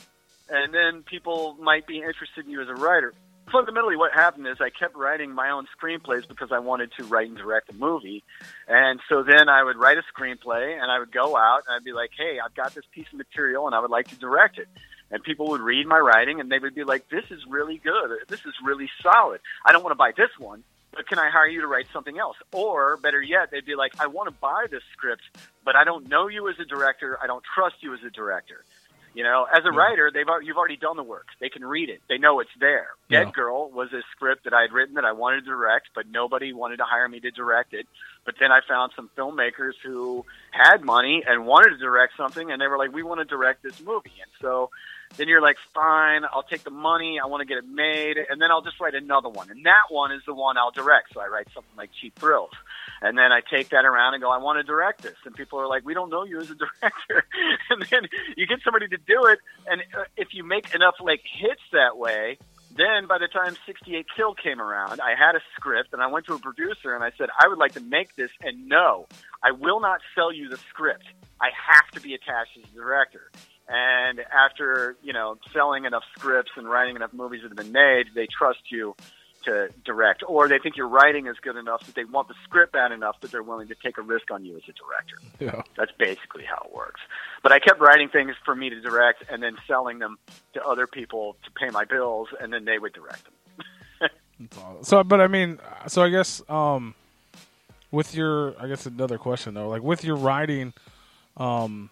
and 0.49 0.73
then 0.73 1.03
people 1.03 1.57
might 1.59 1.85
be 1.85 1.97
interested 1.97 2.45
in 2.45 2.51
you 2.51 2.61
as 2.61 2.69
a 2.69 2.75
writer. 2.75 3.13
Fundamentally 3.51 3.95
what 3.95 4.11
happened 4.13 4.47
is 4.47 4.57
I 4.59 4.69
kept 4.69 4.95
writing 4.95 5.31
my 5.31 5.51
own 5.51 5.67
screenplays 5.77 6.27
because 6.27 6.51
I 6.51 6.59
wanted 6.59 6.91
to 6.97 7.03
write 7.05 7.27
and 7.27 7.37
direct 7.37 7.69
a 7.69 7.73
movie. 7.73 8.23
And 8.67 8.99
so 9.09 9.23
then 9.23 9.49
I 9.49 9.63
would 9.63 9.77
write 9.77 9.97
a 9.97 10.03
screenplay 10.13 10.81
and 10.81 10.91
I 10.91 10.99
would 10.99 11.11
go 11.11 11.37
out 11.37 11.63
and 11.67 11.75
I'd 11.75 11.83
be 11.83 11.93
like, 11.93 12.11
"Hey, 12.17 12.39
I've 12.39 12.55
got 12.55 12.73
this 12.73 12.85
piece 12.91 13.07
of 13.11 13.17
material 13.17 13.67
and 13.67 13.75
I 13.75 13.79
would 13.79 13.91
like 13.91 14.07
to 14.09 14.15
direct 14.15 14.57
it." 14.57 14.67
And 15.11 15.23
people 15.23 15.47
would 15.49 15.61
read 15.61 15.85
my 15.85 15.99
writing 15.99 16.39
and 16.39 16.51
they 16.51 16.59
would 16.59 16.75
be 16.75 16.83
like, 16.83 17.09
"This 17.09 17.25
is 17.29 17.45
really 17.47 17.77
good. 17.77 18.27
This 18.27 18.45
is 18.45 18.53
really 18.63 18.89
solid. 19.01 19.41
I 19.65 19.71
don't 19.71 19.83
want 19.83 19.91
to 19.91 19.97
buy 19.97 20.11
this 20.17 20.31
one, 20.39 20.63
but 20.91 21.07
can 21.07 21.19
I 21.19 21.29
hire 21.29 21.47
you 21.47 21.61
to 21.61 21.67
write 21.67 21.87
something 21.93 22.17
else?" 22.17 22.37
Or 22.51 22.97
better 22.97 23.21
yet, 23.21 23.51
they'd 23.51 23.65
be 23.65 23.75
like, 23.75 23.93
"I 23.99 24.07
want 24.07 24.27
to 24.29 24.35
buy 24.35 24.65
this 24.69 24.83
script, 24.93 25.23
but 25.63 25.75
I 25.75 25.83
don't 25.83 26.09
know 26.09 26.27
you 26.27 26.49
as 26.49 26.59
a 26.59 26.65
director. 26.65 27.19
I 27.21 27.27
don't 27.27 27.43
trust 27.43 27.75
you 27.81 27.93
as 27.93 28.03
a 28.03 28.09
director." 28.09 28.65
You 29.15 29.23
know, 29.23 29.47
as 29.49 29.63
a 29.63 29.71
writer, 29.71 30.11
they've 30.13 30.25
you've 30.43 30.57
already 30.57 30.75
done 30.75 30.97
the 30.97 31.03
work. 31.03 31.27
They 31.39 31.47
can 31.47 31.63
read 31.63 31.89
it. 31.89 32.01
They 32.09 32.17
know 32.17 32.41
it's 32.41 32.49
there. 32.59 32.89
Yeah. 33.07 33.23
Dead 33.23 33.33
Girl 33.33 33.71
was 33.71 33.93
a 33.93 34.01
script 34.11 34.43
that 34.43 34.53
I 34.53 34.63
had 34.63 34.73
written 34.73 34.95
that 34.95 35.05
I 35.05 35.13
wanted 35.13 35.45
to 35.45 35.51
direct, 35.51 35.87
but 35.95 36.05
nobody 36.09 36.51
wanted 36.51 36.77
to 36.77 36.83
hire 36.83 37.07
me 37.07 37.21
to 37.21 37.31
direct 37.31 37.73
it. 37.73 37.87
But 38.25 38.35
then 38.41 38.51
I 38.51 38.59
found 38.67 38.91
some 38.93 39.09
filmmakers 39.17 39.75
who 39.81 40.25
had 40.51 40.83
money 40.83 41.23
and 41.25 41.47
wanted 41.47 41.69
to 41.69 41.77
direct 41.77 42.17
something, 42.17 42.51
and 42.51 42.61
they 42.61 42.67
were 42.67 42.77
like, 42.77 42.91
"We 42.91 43.03
want 43.03 43.21
to 43.21 43.25
direct 43.25 43.63
this 43.63 43.79
movie." 43.79 44.11
And 44.21 44.31
so 44.41 44.69
then 45.17 45.27
you're 45.27 45.41
like, 45.41 45.57
"Fine, 45.73 46.23
I'll 46.31 46.43
take 46.43 46.63
the 46.63 46.71
money. 46.71 47.19
I 47.19 47.27
want 47.27 47.41
to 47.41 47.45
get 47.45 47.57
it 47.57 47.67
made, 47.67 48.17
and 48.17 48.41
then 48.41 48.51
I'll 48.51 48.61
just 48.61 48.79
write 48.79 48.95
another 48.95 49.29
one." 49.29 49.49
And 49.49 49.65
that 49.65 49.89
one 49.89 50.11
is 50.11 50.21
the 50.25 50.33
one 50.33 50.57
I'll 50.57 50.71
direct. 50.71 51.13
So 51.13 51.21
I 51.21 51.27
write 51.27 51.47
something 51.53 51.75
like 51.77 51.91
Cheap 51.99 52.15
Thrills. 52.15 52.51
And 53.01 53.17
then 53.17 53.31
I 53.31 53.41
take 53.41 53.69
that 53.69 53.85
around 53.85 54.13
and 54.13 54.23
go, 54.23 54.31
I 54.31 54.37
want 54.37 54.57
to 54.57 54.63
direct 54.63 55.01
this. 55.01 55.15
And 55.25 55.35
people 55.35 55.59
are 55.59 55.67
like, 55.67 55.85
we 55.85 55.93
don't 55.93 56.09
know 56.09 56.23
you 56.23 56.39
as 56.39 56.49
a 56.49 56.55
director. 56.81 57.23
and 57.69 57.85
then 57.91 58.09
you 58.37 58.47
get 58.47 58.59
somebody 58.63 58.87
to 58.87 58.97
do 58.97 59.25
it. 59.25 59.39
And 59.67 59.81
uh, 59.95 60.05
if 60.17 60.29
you 60.33 60.43
make 60.43 60.73
enough 60.73 60.95
like 60.99 61.21
hits 61.39 61.61
that 61.71 61.97
way, 61.97 62.37
then 62.75 63.07
by 63.07 63.17
the 63.17 63.27
time 63.27 63.55
68 63.65 64.05
Kill 64.15 64.33
came 64.33 64.59
around, 64.59 64.99
I 64.99 65.15
had 65.17 65.35
a 65.35 65.41
script 65.55 65.93
and 65.93 66.01
I 66.01 66.07
went 66.07 66.25
to 66.25 66.33
a 66.33 66.39
producer 66.39 66.93
and 66.93 67.03
I 67.03 67.11
said, 67.17 67.29
I 67.39 67.47
would 67.47 67.57
like 67.57 67.73
to 67.73 67.79
make 67.79 68.15
this. 68.15 68.31
And 68.41 68.67
no, 68.67 69.07
I 69.43 69.51
will 69.51 69.79
not 69.79 70.01
sell 70.13 70.33
you 70.33 70.49
the 70.49 70.57
script. 70.69 71.05
I 71.39 71.49
have 71.71 71.89
to 71.91 72.01
be 72.01 72.13
attached 72.13 72.57
as 72.57 72.69
a 72.69 72.75
director. 72.75 73.31
And 73.67 74.19
after, 74.31 74.95
you 75.01 75.13
know, 75.13 75.37
selling 75.51 75.85
enough 75.85 76.03
scripts 76.17 76.51
and 76.55 76.69
writing 76.69 76.95
enough 76.95 77.13
movies 77.13 77.41
that 77.41 77.49
have 77.49 77.57
been 77.57 77.71
made, 77.71 78.07
they 78.13 78.27
trust 78.27 78.59
you 78.69 78.95
to 79.45 79.69
direct, 79.83 80.23
or 80.27 80.47
they 80.47 80.57
think 80.57 80.75
your 80.75 80.87
writing 80.87 81.27
is 81.27 81.35
good 81.41 81.55
enough 81.55 81.85
that 81.85 81.93
they 81.93 82.03
want 82.03 82.27
the 82.27 82.33
script 82.43 82.73
bad 82.73 82.91
enough 82.91 83.19
that 83.21 83.31
they're 83.31 83.43
willing 83.43 83.67
to 83.67 83.75
take 83.75 83.97
a 83.97 84.01
risk 84.01 84.31
on 84.31 84.43
you 84.43 84.55
as 84.55 84.63
a 84.67 84.73
director. 84.73 85.17
Yeah. 85.39 85.61
That's 85.77 85.91
basically 85.97 86.43
how 86.43 86.65
it 86.67 86.75
works. 86.75 87.01
But 87.43 87.51
I 87.51 87.59
kept 87.59 87.79
writing 87.79 88.09
things 88.09 88.35
for 88.43 88.55
me 88.55 88.69
to 88.71 88.81
direct 88.81 89.23
and 89.29 89.43
then 89.43 89.55
selling 89.67 89.99
them 89.99 90.17
to 90.53 90.63
other 90.63 90.87
people 90.87 91.37
to 91.43 91.51
pay 91.51 91.69
my 91.69 91.85
bills, 91.85 92.29
and 92.39 92.51
then 92.51 92.65
they 92.65 92.79
would 92.79 92.93
direct 92.93 93.23
them. 93.23 93.33
So, 94.81 95.03
but 95.03 95.21
I 95.21 95.27
mean, 95.27 95.59
so 95.87 96.03
I 96.03 96.09
guess 96.09 96.41
um, 96.49 96.93
with 97.91 98.13
your, 98.13 98.59
I 98.59 98.67
guess 98.67 98.85
another 98.85 99.17
question 99.17 99.53
though, 99.53 99.69
like 99.69 99.81
with 99.81 100.03
your 100.03 100.17
writing, 100.17 100.73
um, 101.37 101.89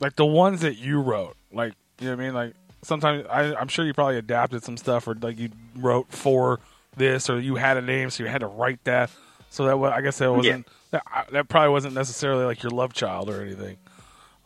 like 0.00 0.16
the 0.16 0.26
ones 0.26 0.60
that 0.62 0.76
you 0.76 1.00
wrote, 1.00 1.36
like 1.52 1.74
you 2.00 2.06
know 2.06 2.16
what 2.16 2.22
I 2.22 2.24
mean, 2.26 2.34
like 2.34 2.54
sometimes 2.82 3.26
I, 3.30 3.54
I'm 3.54 3.68
sure 3.68 3.84
you 3.84 3.94
probably 3.94 4.18
adapted 4.18 4.62
some 4.62 4.76
stuff, 4.76 5.06
or 5.06 5.14
like 5.14 5.38
you 5.38 5.50
wrote 5.76 6.10
for 6.10 6.60
this, 6.96 7.28
or 7.28 7.40
you 7.40 7.56
had 7.56 7.76
a 7.76 7.82
name, 7.82 8.10
so 8.10 8.22
you 8.22 8.28
had 8.28 8.40
to 8.40 8.46
write 8.46 8.82
that. 8.84 9.10
So 9.50 9.64
that 9.66 9.92
I 9.92 10.00
guess 10.00 10.18
that 10.18 10.32
wasn't 10.32 10.66
that, 10.90 11.04
that 11.32 11.48
probably 11.48 11.70
wasn't 11.70 11.94
necessarily 11.94 12.44
like 12.44 12.62
your 12.62 12.70
love 12.70 12.92
child 12.92 13.30
or 13.30 13.40
anything. 13.40 13.76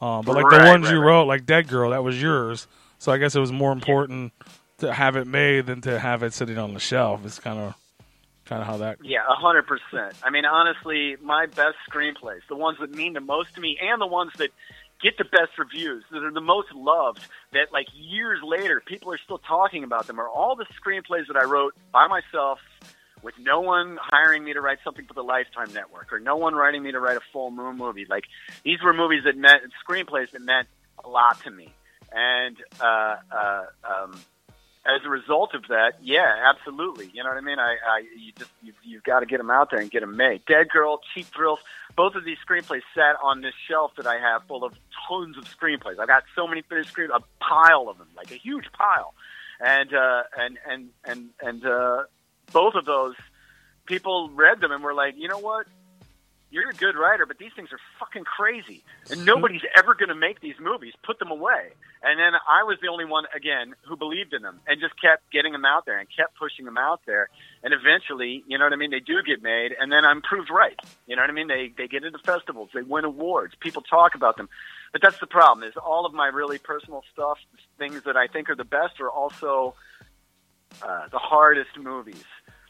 Um, 0.00 0.24
but 0.24 0.36
like 0.36 0.48
the 0.50 0.66
ones 0.66 0.84
right, 0.84 0.92
you 0.92 1.00
right. 1.00 1.06
wrote, 1.06 1.24
like 1.24 1.44
Dead 1.44 1.66
Girl, 1.66 1.90
that 1.90 2.04
was 2.04 2.20
yours. 2.20 2.66
So 2.98 3.10
I 3.10 3.18
guess 3.18 3.34
it 3.34 3.40
was 3.40 3.52
more 3.52 3.72
important 3.72 4.32
to 4.78 4.92
have 4.92 5.16
it 5.16 5.26
made 5.26 5.66
than 5.66 5.80
to 5.82 5.98
have 5.98 6.22
it 6.22 6.32
sitting 6.32 6.58
on 6.58 6.74
the 6.74 6.80
shelf. 6.80 7.24
It's 7.24 7.38
kind 7.38 7.58
of 7.58 7.74
kind 8.44 8.62
of 8.62 8.66
how 8.66 8.78
that. 8.78 8.98
Yeah, 9.02 9.20
a 9.28 9.34
hundred 9.34 9.66
percent. 9.66 10.14
I 10.22 10.30
mean, 10.30 10.44
honestly, 10.44 11.16
my 11.22 11.46
best 11.46 11.76
screenplays, 11.90 12.40
the 12.48 12.56
ones 12.56 12.78
that 12.80 12.92
mean 12.92 13.12
the 13.12 13.20
most 13.20 13.54
to 13.54 13.60
me, 13.60 13.78
and 13.80 14.00
the 14.00 14.06
ones 14.06 14.32
that 14.38 14.50
get 15.02 15.16
the 15.18 15.24
best 15.24 15.58
reviews, 15.58 16.04
that 16.10 16.22
are 16.22 16.32
the 16.32 16.40
most 16.40 16.72
loved, 16.74 17.20
that 17.52 17.72
like 17.72 17.86
years 17.94 18.40
later 18.42 18.82
people 18.84 19.12
are 19.12 19.18
still 19.18 19.38
talking 19.38 19.84
about 19.84 20.06
them, 20.06 20.18
are 20.20 20.28
all 20.28 20.56
the 20.56 20.66
screenplays 20.80 21.26
that 21.28 21.36
I 21.36 21.44
wrote 21.44 21.74
by 21.92 22.06
myself, 22.08 22.58
with 23.22 23.34
no 23.40 23.60
one 23.60 23.98
hiring 24.00 24.44
me 24.44 24.52
to 24.52 24.60
write 24.60 24.78
something 24.84 25.04
for 25.04 25.14
the 25.14 25.24
Lifetime 25.24 25.72
Network, 25.74 26.12
or 26.12 26.20
no 26.20 26.36
one 26.36 26.54
writing 26.54 26.82
me 26.82 26.92
to 26.92 27.00
write 27.00 27.16
a 27.16 27.22
full 27.32 27.50
moon 27.50 27.76
movie. 27.76 28.06
Like 28.08 28.24
these 28.64 28.82
were 28.82 28.92
movies 28.92 29.24
that 29.24 29.36
meant 29.36 29.62
screenplays 29.88 30.30
that 30.32 30.42
meant 30.42 30.68
a 31.04 31.08
lot 31.08 31.42
to 31.44 31.50
me, 31.50 31.72
and 32.12 32.56
uh, 32.80 33.16
uh, 33.30 33.64
um, 33.84 34.20
as 34.86 35.04
a 35.04 35.08
result 35.08 35.54
of 35.54 35.62
that, 35.68 35.94
yeah, 36.02 36.32
absolutely. 36.48 37.10
You 37.12 37.22
know 37.22 37.28
what 37.28 37.38
I 37.38 37.42
mean? 37.42 37.58
I, 37.58 37.76
I 37.86 37.98
you 38.16 38.32
just 38.38 38.50
you've, 38.62 38.76
you've 38.84 39.02
got 39.02 39.20
to 39.20 39.26
get 39.26 39.38
them 39.38 39.50
out 39.50 39.70
there 39.70 39.80
and 39.80 39.90
get 39.90 40.00
them 40.00 40.16
made. 40.16 40.44
Dead 40.46 40.68
Girl, 40.70 41.00
Cheap 41.14 41.26
Thrills, 41.26 41.58
both 41.98 42.14
of 42.14 42.24
these 42.24 42.36
screenplays 42.48 42.82
sat 42.94 43.16
on 43.24 43.40
this 43.40 43.54
shelf 43.68 43.90
that 43.96 44.06
I 44.06 44.20
have 44.20 44.44
full 44.46 44.62
of 44.62 44.72
tons 45.08 45.36
of 45.36 45.44
screenplays. 45.46 45.98
I've 45.98 46.06
got 46.06 46.22
so 46.36 46.46
many 46.46 46.62
finished 46.62 46.90
screen, 46.90 47.08
a 47.12 47.18
pile 47.42 47.88
of 47.88 47.98
them, 47.98 48.06
like 48.16 48.30
a 48.30 48.36
huge 48.36 48.66
pile, 48.72 49.14
and 49.58 49.92
uh, 49.92 50.22
and 50.38 50.58
and 50.64 50.90
and 51.04 51.30
and 51.42 51.66
uh, 51.66 52.04
both 52.52 52.76
of 52.76 52.84
those 52.84 53.16
people 53.84 54.30
read 54.30 54.60
them 54.60 54.70
and 54.70 54.84
were 54.84 54.94
like, 54.94 55.14
you 55.18 55.26
know 55.26 55.40
what? 55.40 55.66
You're 56.52 56.70
a 56.70 56.72
good 56.72 56.94
writer, 56.94 57.26
but 57.26 57.38
these 57.38 57.50
things 57.56 57.70
are 57.72 57.80
fucking 57.98 58.22
crazy, 58.22 58.84
and 59.10 59.26
nobody's 59.26 59.66
ever 59.76 59.94
going 59.94 60.08
to 60.08 60.14
make 60.14 60.40
these 60.40 60.54
movies. 60.60 60.94
Put 61.04 61.18
them 61.18 61.32
away. 61.32 61.72
And 62.00 62.20
then 62.20 62.32
I 62.48 62.62
was 62.62 62.78
the 62.80 62.88
only 62.88 63.06
one 63.06 63.24
again 63.34 63.74
who 63.88 63.96
believed 63.96 64.32
in 64.32 64.42
them 64.42 64.60
and 64.68 64.80
just 64.80 64.94
kept 65.02 65.32
getting 65.32 65.50
them 65.50 65.64
out 65.64 65.84
there 65.84 65.98
and 65.98 66.06
kept 66.08 66.38
pushing 66.38 66.64
them 66.64 66.78
out 66.78 67.00
there. 67.06 67.28
And 67.62 67.74
eventually, 67.74 68.44
you 68.46 68.56
know 68.56 68.64
what 68.64 68.72
I 68.72 68.76
mean? 68.76 68.90
They 68.90 69.00
do 69.00 69.22
get 69.26 69.42
made, 69.42 69.74
and 69.78 69.90
then 69.90 70.04
I'm 70.04 70.22
proved 70.22 70.48
right. 70.50 70.78
You 71.06 71.16
know 71.16 71.22
what 71.22 71.30
I 71.30 71.32
mean? 71.32 71.48
They 71.48 71.72
they 71.76 71.88
get 71.88 72.04
into 72.04 72.18
festivals, 72.18 72.70
they 72.72 72.82
win 72.82 73.04
awards, 73.04 73.54
people 73.58 73.82
talk 73.82 74.14
about 74.14 74.36
them. 74.36 74.48
But 74.92 75.02
that's 75.02 75.18
the 75.18 75.26
problem: 75.26 75.68
is 75.68 75.74
all 75.76 76.06
of 76.06 76.14
my 76.14 76.28
really 76.28 76.58
personal 76.58 77.02
stuff, 77.12 77.38
things 77.76 78.02
that 78.04 78.16
I 78.16 78.28
think 78.28 78.48
are 78.48 78.54
the 78.54 78.64
best, 78.64 79.00
are 79.00 79.10
also 79.10 79.74
uh, 80.82 81.08
the 81.10 81.18
hardest 81.18 81.76
movies. 81.76 82.24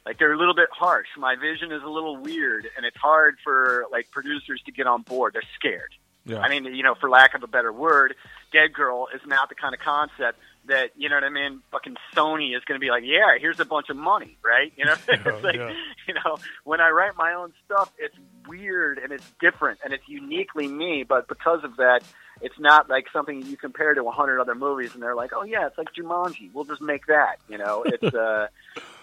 Like 0.06 0.18
they're 0.18 0.32
a 0.32 0.38
little 0.38 0.54
bit 0.54 0.70
harsh. 0.72 1.08
My 1.18 1.36
vision 1.36 1.70
is 1.70 1.82
a 1.82 1.88
little 1.88 2.16
weird, 2.16 2.66
and 2.76 2.86
it's 2.86 2.96
hard 2.96 3.36
for 3.44 3.84
like 3.92 4.10
producers 4.10 4.62
to 4.64 4.72
get 4.72 4.86
on 4.86 5.02
board. 5.02 5.34
They're 5.34 5.42
scared. 5.54 5.92
Yeah. 6.28 6.40
I 6.40 6.48
mean, 6.48 6.64
you 6.74 6.82
know, 6.82 6.94
for 6.94 7.08
lack 7.08 7.34
of 7.34 7.42
a 7.42 7.46
better 7.46 7.72
word, 7.72 8.14
Dead 8.52 8.72
Girl 8.72 9.08
is 9.14 9.22
not 9.26 9.48
the 9.48 9.54
kind 9.54 9.74
of 9.74 9.80
concept 9.80 10.38
that 10.66 10.90
you 10.96 11.08
know 11.08 11.16
what 11.16 11.24
I 11.24 11.30
mean. 11.30 11.60
Fucking 11.72 11.96
Sony 12.14 12.56
is 12.56 12.62
going 12.64 12.78
to 12.78 12.84
be 12.84 12.90
like, 12.90 13.02
yeah, 13.04 13.38
here's 13.40 13.58
a 13.58 13.64
bunch 13.64 13.88
of 13.88 13.96
money, 13.96 14.36
right? 14.44 14.72
You 14.76 14.84
know, 14.84 14.94
it's 15.08 15.44
like, 15.44 15.56
yeah. 15.56 15.72
you 16.06 16.14
know, 16.14 16.38
when 16.64 16.80
I 16.80 16.90
write 16.90 17.16
my 17.16 17.32
own 17.34 17.52
stuff, 17.64 17.92
it's 17.98 18.14
weird 18.46 18.98
and 18.98 19.12
it's 19.12 19.30
different 19.40 19.80
and 19.84 19.92
it's 19.92 20.06
uniquely 20.06 20.68
me. 20.68 21.02
But 21.02 21.26
because 21.28 21.64
of 21.64 21.76
that, 21.76 22.02
it's 22.40 22.58
not 22.58 22.88
like 22.88 23.06
something 23.12 23.44
you 23.44 23.56
compare 23.56 23.94
to 23.94 24.04
a 24.04 24.10
hundred 24.10 24.40
other 24.40 24.54
movies, 24.54 24.94
and 24.94 25.02
they're 25.02 25.14
like, 25.14 25.32
oh 25.34 25.44
yeah, 25.44 25.66
it's 25.66 25.78
like 25.78 25.88
Jumanji. 25.94 26.50
We'll 26.52 26.64
just 26.64 26.82
make 26.82 27.06
that. 27.06 27.38
You 27.48 27.58
know, 27.58 27.82
it's 27.86 28.14
uh, 28.14 28.48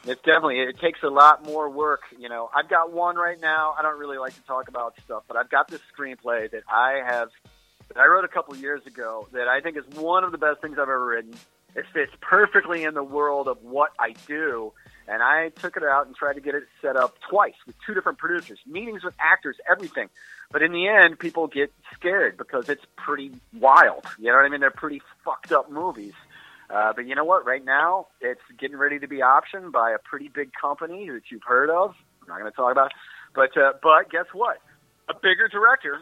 it's 0.06 0.22
definitely 0.22 0.60
it 0.60 0.80
takes 0.80 1.04
a 1.04 1.10
lot 1.10 1.46
more 1.46 1.70
work. 1.70 2.04
You 2.18 2.30
know, 2.30 2.50
I've 2.56 2.70
got 2.70 2.92
one 2.92 3.16
right 3.16 3.40
now. 3.40 3.76
I 3.78 3.82
don't 3.82 4.00
really 4.00 4.18
like 4.18 4.36
to 4.36 4.42
talk 4.44 4.68
about 4.68 4.96
stuff, 5.04 5.24
but 5.28 5.38
I've 5.38 5.50
got 5.50 5.68
this 5.68 5.82
screenplay 5.98 6.50
that 6.52 6.64
I 6.70 7.02
have 7.06 7.30
that 7.90 7.98
I 7.98 8.06
wrote 8.06 8.26
a 8.26 8.30
couple 8.30 8.56
years 8.56 8.86
ago 8.86 9.28
that 9.34 9.48
I 9.48 9.62
think 9.62 9.78
is 9.78 9.86
one 9.96 10.24
of 10.24 10.32
the 10.32 10.38
best 10.38 10.62
things 10.62 10.74
I've 10.74 10.84
ever 10.84 11.06
written. 11.06 11.34
It 11.76 11.86
fits 11.94 12.12
perfectly 12.22 12.84
in 12.84 12.94
the 12.94 13.04
world 13.04 13.48
of 13.48 13.62
what 13.62 13.92
I 14.00 14.14
do. 14.28 14.72
And 15.08 15.22
I 15.22 15.50
took 15.50 15.78
it 15.78 15.84
out 15.84 16.08
and 16.08 16.16
tried 16.16 16.34
to 16.34 16.42
get 16.42 16.56
it 16.56 16.64
set 16.82 16.96
up 16.96 17.16
twice 17.30 17.54
with 17.68 17.76
two 17.86 17.94
different 17.94 18.18
producers, 18.18 18.58
meetings 18.66 19.04
with 19.04 19.14
actors, 19.20 19.58
everything. 19.70 20.10
But 20.52 20.62
in 20.62 20.72
the 20.72 20.88
end, 20.88 21.20
people 21.20 21.48
get 21.48 21.74
scared 21.94 22.38
because 22.38 22.70
it's 22.70 22.86
pretty 22.96 23.32
wild. 23.54 24.06
You 24.20 24.32
know 24.32 24.38
what 24.38 24.46
I 24.46 24.50
mean? 24.50 24.62
They're 24.62 24.72
pretty 24.72 25.02
fucked 25.24 25.52
up 25.52 25.72
movies. 25.72 26.14
Uh, 26.70 26.94
but 26.96 27.06
you 27.08 27.16
know 27.16 27.26
what? 27.26 27.46
Right 27.46 27.64
now, 27.64 28.08
it's 28.22 28.42
getting 28.60 28.78
ready 28.78 29.00
to 29.00 29.08
be 29.08 29.18
optioned 29.18 29.72
by 29.72 29.92
a 29.92 29.98
pretty 30.00 30.30
big 30.30 30.52
company 30.60 31.10
that 31.10 31.24
you've 31.30 31.44
heard 31.44 31.70
of. 31.70 31.96
I'm 32.22 32.28
not 32.28 32.40
going 32.40 32.52
to 32.52 32.56
talk 32.56 32.72
about, 32.72 32.88
it. 32.88 32.94
but 33.36 33.58
uh, 33.58 33.74
but 33.84 34.10
guess 34.10 34.26
what? 34.34 34.58
A 35.10 35.14
bigger 35.14 35.48
director 35.48 36.00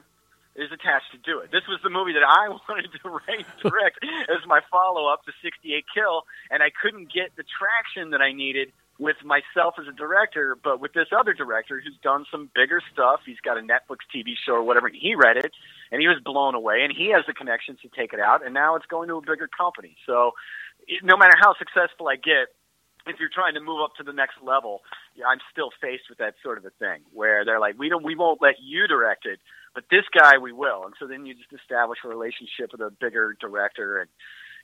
is 0.55 0.71
attached 0.71 1.11
to 1.11 1.17
do 1.17 1.39
it. 1.39 1.51
This 1.51 1.63
was 1.67 1.79
the 1.83 1.89
movie 1.89 2.13
that 2.13 2.23
I 2.23 2.49
wanted 2.69 2.91
to 3.01 3.09
write 3.09 3.45
direct 3.61 3.99
as 4.29 4.45
my 4.47 4.61
follow 4.71 5.11
up 5.11 5.25
to 5.25 5.31
68 5.41 5.85
Kill, 5.93 6.23
and 6.51 6.61
I 6.61 6.69
couldn't 6.69 7.11
get 7.11 7.35
the 7.35 7.43
traction 7.43 8.11
that 8.11 8.21
I 8.21 8.31
needed 8.31 8.71
with 8.99 9.17
myself 9.23 9.75
as 9.79 9.87
a 9.87 9.91
director, 9.91 10.55
but 10.63 10.79
with 10.79 10.93
this 10.93 11.07
other 11.17 11.33
director 11.33 11.81
who's 11.83 11.97
done 12.03 12.25
some 12.29 12.49
bigger 12.53 12.81
stuff. 12.93 13.21
He's 13.25 13.39
got 13.43 13.57
a 13.57 13.61
Netflix 13.61 14.05
TV 14.13 14.33
show 14.45 14.53
or 14.53 14.63
whatever. 14.63 14.89
He 14.89 15.15
read 15.15 15.37
it, 15.37 15.51
and 15.91 16.01
he 16.01 16.07
was 16.07 16.17
blown 16.23 16.53
away, 16.53 16.83
and 16.83 16.93
he 16.95 17.09
has 17.09 17.25
the 17.25 17.33
connections 17.33 17.79
to 17.81 17.89
take 17.89 18.13
it 18.13 18.19
out, 18.19 18.45
and 18.45 18.53
now 18.53 18.75
it's 18.75 18.85
going 18.85 19.07
to 19.09 19.15
a 19.15 19.21
bigger 19.21 19.49
company. 19.49 19.97
So, 20.05 20.31
no 21.01 21.17
matter 21.17 21.33
how 21.39 21.55
successful 21.57 22.07
I 22.07 22.15
get, 22.15 22.53
if 23.05 23.19
you're 23.19 23.33
trying 23.33 23.55
to 23.55 23.61
move 23.61 23.81
up 23.83 23.95
to 23.97 24.03
the 24.03 24.13
next 24.13 24.35
level, 24.43 24.81
I'm 25.25 25.39
still 25.51 25.71
faced 25.81 26.03
with 26.09 26.19
that 26.19 26.35
sort 26.41 26.57
of 26.57 26.65
a 26.65 26.71
thing 26.79 27.01
where 27.11 27.43
they're 27.43 27.59
like, 27.59 27.77
we 27.77 27.89
don't, 27.89 28.03
we 28.03 28.15
won't 28.15 28.41
let 28.41 28.55
you 28.61 28.87
direct 28.87 29.25
it, 29.25 29.39
but 29.73 29.85
this 29.91 30.05
guy 30.17 30.37
we 30.37 30.53
will. 30.53 30.85
And 30.85 30.93
so 30.99 31.07
then 31.07 31.25
you 31.25 31.33
just 31.33 31.51
establish 31.51 31.99
a 32.05 32.07
relationship 32.07 32.71
with 32.71 32.81
a 32.81 32.91
bigger 32.91 33.35
director, 33.41 33.99
and 33.99 34.09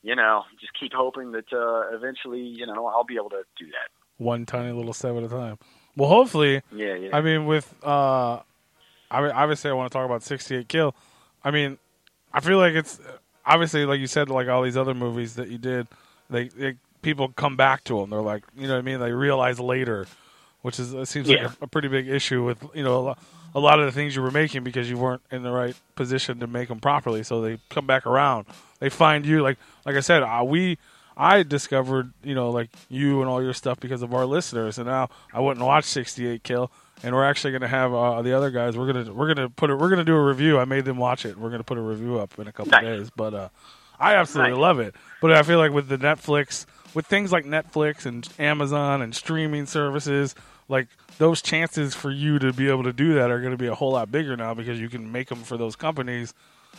you 0.01 0.15
know, 0.15 0.43
just 0.61 0.71
keep 0.79 0.93
hoping 0.93 1.31
that 1.31 1.51
uh, 1.51 1.95
eventually, 1.95 2.41
you 2.41 2.65
know, 2.65 2.85
I'll 2.85 3.03
be 3.03 3.15
able 3.15 3.31
to 3.31 3.43
do 3.57 3.65
that. 3.65 3.89
One 4.19 4.45
tiny 4.45 4.71
little 4.71 4.93
step 4.93 5.15
at 5.15 5.23
a 5.23 5.27
time. 5.27 5.57
Well, 5.95 6.07
hopefully, 6.09 6.61
Yeah, 6.71 6.93
yeah. 6.95 7.09
I 7.17 7.21
mean, 7.21 7.45
with 7.47 7.73
uh, 7.83 8.39
I 9.09 9.21
mean, 9.21 9.31
obviously, 9.31 9.71
I 9.71 9.73
want 9.73 9.91
to 9.91 9.97
talk 9.97 10.05
about 10.05 10.21
68 10.21 10.67
Kill. 10.67 10.93
I 11.43 11.49
mean, 11.49 11.79
I 12.31 12.39
feel 12.41 12.59
like 12.59 12.73
it's 12.75 12.99
obviously, 13.45 13.85
like 13.85 13.99
you 13.99 14.05
said, 14.07 14.29
like 14.29 14.47
all 14.47 14.61
these 14.61 14.77
other 14.77 14.93
movies 14.93 15.33
that 15.35 15.49
you 15.49 15.57
did, 15.57 15.87
they, 16.29 16.49
they 16.49 16.75
people 17.01 17.29
come 17.29 17.55
back 17.57 17.83
to 17.85 17.99
them. 17.99 18.11
They're 18.11 18.21
like, 18.21 18.43
you 18.55 18.67
know 18.67 18.73
what 18.73 18.79
I 18.79 18.83
mean? 18.83 18.99
They 18.99 19.11
realize 19.11 19.59
later, 19.59 20.05
which 20.61 20.79
is 20.79 20.93
it 20.93 21.07
seems 21.07 21.27
Yeah. 21.27 21.47
like 21.47 21.61
a, 21.61 21.63
a 21.63 21.67
pretty 21.67 21.87
big 21.87 22.07
issue 22.07 22.43
with 22.43 22.63
you 22.75 22.83
know 22.83 22.97
a 22.97 23.01
lot, 23.01 23.19
a 23.55 23.59
lot 23.59 23.79
of 23.79 23.85
the 23.87 23.91
things 23.91 24.15
you 24.15 24.21
were 24.21 24.31
making 24.31 24.63
because 24.63 24.89
you 24.89 24.97
weren't 24.97 25.23
in 25.31 25.41
the 25.43 25.51
right 25.51 25.75
position 25.95 26.39
to 26.41 26.47
make 26.47 26.67
them 26.69 26.79
properly. 26.79 27.23
So 27.23 27.41
they 27.41 27.57
come 27.69 27.87
back 27.87 28.05
around. 28.05 28.45
They 28.79 28.89
find 28.89 29.25
you 29.25 29.41
like 29.41 29.57
like 29.85 29.95
I 29.95 30.01
said, 30.01 30.21
uh, 30.23 30.43
we. 30.45 30.77
I 31.19 31.43
discovered, 31.43 32.13
you 32.23 32.33
know, 32.33 32.49
like 32.49 32.69
you 32.89 33.19
and 33.21 33.29
all 33.29 33.43
your 33.43 33.53
stuff 33.53 33.79
because 33.79 34.01
of 34.01 34.13
our 34.13 34.25
listeners, 34.25 34.77
and 34.77 34.87
now 34.87 35.09
I 35.33 35.41
went 35.41 35.59
and 35.59 35.67
watched 35.67 35.89
68 35.89 36.43
Kill, 36.43 36.71
and 37.03 37.13
we're 37.13 37.25
actually 37.25 37.51
going 37.51 37.61
to 37.61 37.67
have 37.67 37.93
uh, 37.93 38.21
the 38.21 38.35
other 38.35 38.49
guys. 38.51 38.77
We're 38.77 38.91
gonna 38.91 39.13
we're 39.13 39.33
gonna 39.33 39.49
put 39.49 39.69
it. 39.69 39.75
We're 39.75 39.89
gonna 39.89 40.05
do 40.05 40.15
a 40.15 40.23
review. 40.23 40.57
I 40.57 40.65
made 40.65 40.85
them 40.85 40.97
watch 40.97 41.25
it. 41.25 41.37
We're 41.37 41.49
gonna 41.49 41.63
put 41.65 41.77
a 41.77 41.81
review 41.81 42.17
up 42.19 42.39
in 42.39 42.47
a 42.47 42.51
couple 42.53 42.71
Nice. 42.71 42.83
days. 42.83 43.09
But 43.15 43.33
uh, 43.33 43.49
I 43.99 44.15
absolutely 44.15 44.53
Nice. 44.53 44.61
love 44.61 44.79
it. 44.79 44.95
But 45.21 45.33
I 45.33 45.43
feel 45.43 45.59
like 45.59 45.73
with 45.73 45.89
the 45.89 45.97
Netflix, 45.97 46.65
with 46.93 47.05
things 47.05 47.31
like 47.33 47.43
Netflix 47.45 48.05
and 48.05 48.27
Amazon 48.39 49.01
and 49.01 49.13
streaming 49.13 49.65
services, 49.65 50.35
like 50.69 50.87
those 51.17 51.41
chances 51.41 51.93
for 51.95 52.11
you 52.11 52.39
to 52.39 52.53
be 52.53 52.69
able 52.69 52.83
to 52.83 52.93
do 52.93 53.15
that 53.15 53.29
are 53.29 53.39
going 53.41 53.51
to 53.51 53.57
be 53.57 53.67
a 53.67 53.75
whole 53.75 53.91
lot 53.91 54.09
bigger 54.09 54.37
now 54.37 54.53
because 54.53 54.79
you 54.79 54.87
can 54.87 55.11
make 55.11 55.27
them 55.27 55.39
for 55.43 55.57
those 55.57 55.75
companies. 55.75 56.33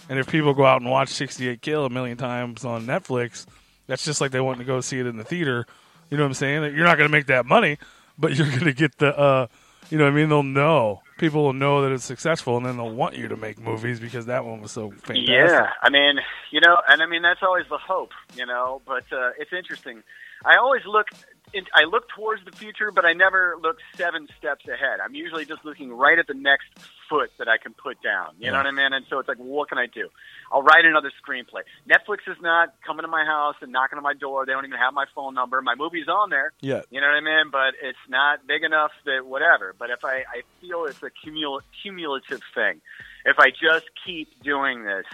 And 0.09 0.19
if 0.19 0.29
people 0.29 0.55
go 0.55 0.65
out 0.65 0.81
and 0.81 0.91
watch 0.91 1.11
68 1.11 1.61
Kill 1.61 1.85
a 1.85 1.91
million 1.91 2.17
times 2.17 2.65
on 2.65 2.87
Netflix, 2.87 3.45
that's 3.91 4.05
just 4.05 4.21
like 4.21 4.31
they 4.31 4.41
want 4.41 4.59
to 4.59 4.65
go 4.65 4.81
see 4.81 5.01
it 5.01 5.07
in 5.07 5.17
the 5.17 5.25
theater. 5.25 5.67
You 6.11 6.17
know 6.17 6.23
what 6.23 6.29
I'm 6.29 6.35
saying? 6.35 6.63
You're 6.77 6.87
not 6.87 6.97
going 6.97 7.09
to 7.09 7.13
make 7.13 7.27
that 7.27 7.45
money, 7.45 7.77
but 8.17 8.35
you're 8.37 8.47
going 8.47 8.65
to 8.65 8.73
get 8.73 8.99
the, 8.99 9.19
uh, 9.19 9.47
you 9.91 9.99
know 9.99 10.05
what 10.05 10.13
I 10.13 10.17
mean? 10.17 10.29
They'll 10.29 10.45
know. 10.45 11.03
People 11.19 11.43
will 11.43 11.53
know 11.53 11.83
that 11.83 11.93
it's 11.93 12.05
successful, 12.05 12.57
and 12.57 12.65
then 12.65 12.77
they'll 12.77 12.95
want 12.95 13.17
you 13.17 13.27
to 13.29 13.37
make 13.37 13.59
movies 13.59 13.99
because 13.99 14.27
that 14.27 14.45
one 14.45 14.61
was 14.61 14.71
so 14.71 14.91
fantastic. 14.91 15.29
Yeah, 15.29 15.71
I 15.83 15.91
mean, 15.91 16.21
you 16.53 16.61
know, 16.61 16.79
and 16.89 17.03
I 17.03 17.07
mean 17.07 17.23
that's 17.23 17.43
always 17.43 17.67
the 17.69 17.79
hope, 17.79 18.13
you 18.37 18.47
know. 18.47 18.81
But 18.87 19.05
uh, 19.13 19.33
it's 19.37 19.53
interesting. 19.53 20.03
I 20.45 20.57
always 20.57 20.83
look, 20.87 21.09
in, 21.53 21.65
I 21.75 21.85
look 21.85 22.09
towards 22.17 22.45
the 22.45 22.53
future, 22.53 22.91
but 22.91 23.05
I 23.05 23.13
never 23.13 23.57
look 23.61 23.79
seven 23.97 24.29
steps 24.39 24.67
ahead. 24.67 25.01
I'm 25.05 25.15
usually 25.15 25.45
just 25.45 25.65
looking 25.65 25.93
right 25.93 26.19
at 26.19 26.27
the 26.27 26.35
next 26.35 26.69
foot 27.09 27.31
that 27.39 27.49
I 27.49 27.59
can 27.59 27.75
put 27.75 28.03
down. 28.03 28.35
You 28.39 28.51
know 28.51 28.59
what 28.59 28.67
I 28.67 28.71
mean? 28.71 28.93
And 28.93 29.05
so 29.11 29.19
it's 29.19 29.29
like, 29.29 29.39
what 29.39 29.69
can 29.69 29.79
I 29.79 29.87
do? 29.87 30.09
I'll 30.53 30.63
write 30.63 30.85
another 30.85 31.11
screenplay. 31.23 31.63
Netflix 31.89 32.31
is 32.31 32.37
not 32.41 32.75
coming 32.87 33.03
to 33.03 33.09
my 33.09 33.25
house 33.25 33.57
and 33.61 33.73
knocking 33.73 33.97
on 33.97 34.03
my 34.03 34.15
door. 34.15 34.47
They 34.47 34.53
don't 34.53 34.65
even 34.65 34.79
have 34.79 34.95
my 34.95 35.07
phone 35.15 35.35
number. 35.35 35.61
My 35.63 35.75
movie's 35.75 36.09
on 36.09 36.31
there. 36.31 36.53
Yeah. 36.61 36.83
You 36.91 37.01
know 37.01 37.09
what 37.09 37.17
I 37.17 37.21
mean? 37.21 37.51
But 37.51 37.75
it's 37.83 37.99
not 38.09 38.47
big 38.47 38.63
enough 38.63 38.93
that 39.05 39.27
whatever. 39.27 39.75
But 39.79 39.91
if 39.91 40.05
I, 40.05 40.25
I 40.29 40.43
feel 40.61 40.85
it's 40.85 41.03
a 41.03 41.11
cumul- 41.11 41.63
cumulative 41.83 42.41
thing, 42.55 42.81
if 43.25 43.39
I 43.39 43.51
just 43.51 43.87
keep 44.07 44.43
doing 44.43 44.85
this, 44.85 45.07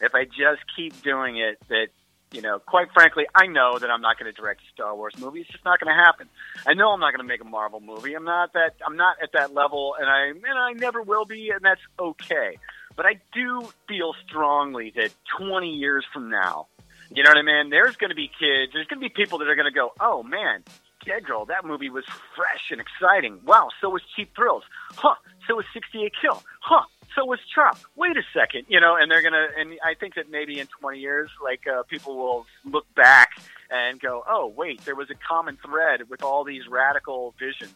if 0.00 0.14
I 0.14 0.24
just 0.24 0.62
keep 0.76 1.02
doing 1.02 1.38
it, 1.38 1.58
that 1.68 1.88
you 2.32 2.42
know, 2.42 2.58
quite 2.58 2.88
frankly, 2.92 3.26
I 3.34 3.46
know 3.46 3.78
that 3.78 3.90
I'm 3.90 4.00
not 4.00 4.18
going 4.18 4.32
to 4.32 4.38
direct 4.38 4.60
a 4.60 4.72
Star 4.72 4.94
Wars 4.94 5.14
movie. 5.18 5.40
It's 5.40 5.50
just 5.50 5.64
not 5.64 5.80
going 5.80 5.94
to 5.94 6.02
happen. 6.02 6.28
I 6.66 6.74
know 6.74 6.90
I'm 6.90 7.00
not 7.00 7.12
going 7.12 7.26
to 7.26 7.28
make 7.28 7.40
a 7.40 7.48
Marvel 7.48 7.80
movie. 7.80 8.14
I'm 8.14 8.24
not 8.24 8.52
that. 8.52 8.74
I'm 8.86 8.96
not 8.96 9.16
at 9.22 9.32
that 9.32 9.54
level, 9.54 9.94
and 9.98 10.08
I 10.08 10.26
and 10.28 10.58
I 10.58 10.72
never 10.72 11.02
will 11.02 11.24
be, 11.24 11.50
and 11.50 11.60
that's 11.62 11.80
okay. 11.98 12.58
But 12.96 13.06
I 13.06 13.20
do 13.32 13.68
feel 13.86 14.14
strongly 14.26 14.92
that 14.96 15.10
20 15.38 15.68
years 15.68 16.04
from 16.12 16.30
now, 16.30 16.66
you 17.10 17.22
know 17.22 17.30
what 17.30 17.38
I 17.38 17.42
mean? 17.42 17.70
There's 17.70 17.96
going 17.96 18.10
to 18.10 18.16
be 18.16 18.28
kids. 18.28 18.72
There's 18.74 18.88
going 18.88 19.00
to 19.00 19.08
be 19.08 19.14
people 19.14 19.38
that 19.38 19.48
are 19.48 19.54
going 19.54 19.72
to 19.72 19.74
go, 19.74 19.92
"Oh 20.00 20.22
man, 20.22 20.64
Dead 21.04 21.24
Girl, 21.24 21.46
that 21.46 21.64
movie 21.64 21.90
was 21.90 22.04
fresh 22.36 22.70
and 22.70 22.80
exciting. 22.80 23.40
Wow, 23.44 23.68
so 23.80 23.88
was 23.88 24.02
Cheap 24.14 24.34
Thrills. 24.36 24.64
Huh? 24.90 25.14
So 25.46 25.54
was 25.56 25.64
68 25.72 26.12
Kill. 26.20 26.42
Huh? 26.60 26.84
So 27.14 27.24
was 27.24 27.38
Trump. 27.52 27.78
Wait 27.96 28.16
a 28.16 28.22
second, 28.32 28.66
you 28.68 28.80
know, 28.80 28.96
and 28.96 29.10
they're 29.10 29.22
gonna, 29.22 29.48
and 29.58 29.78
I 29.84 29.94
think 29.94 30.14
that 30.14 30.30
maybe 30.30 30.60
in 30.60 30.66
20 30.80 30.98
years, 30.98 31.30
like 31.42 31.66
uh, 31.66 31.82
people 31.84 32.16
will 32.16 32.46
look 32.64 32.86
back 32.94 33.30
and 33.70 34.00
go, 34.00 34.22
oh 34.28 34.52
wait, 34.56 34.84
there 34.84 34.94
was 34.94 35.10
a 35.10 35.14
common 35.14 35.56
thread 35.64 36.08
with 36.08 36.22
all 36.22 36.44
these 36.44 36.68
radical 36.68 37.34
visions, 37.38 37.74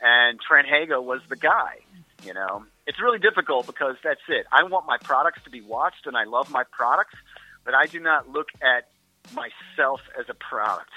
and 0.00 0.38
Trent 0.40 0.68
Haaga 0.68 1.02
was 1.02 1.20
the 1.28 1.36
guy. 1.36 1.80
You 2.24 2.34
know, 2.34 2.64
it's 2.86 3.00
really 3.00 3.18
difficult 3.18 3.66
because 3.66 3.96
that's 4.02 4.20
it. 4.28 4.46
I 4.52 4.62
want 4.64 4.86
my 4.86 4.98
products 4.98 5.42
to 5.44 5.50
be 5.50 5.60
watched, 5.60 6.06
and 6.06 6.16
I 6.16 6.24
love 6.24 6.50
my 6.50 6.64
products, 6.70 7.14
but 7.64 7.74
I 7.74 7.86
do 7.86 8.00
not 8.00 8.30
look 8.30 8.48
at 8.62 8.88
myself 9.34 10.00
as 10.18 10.26
a 10.28 10.34
product. 10.34 10.90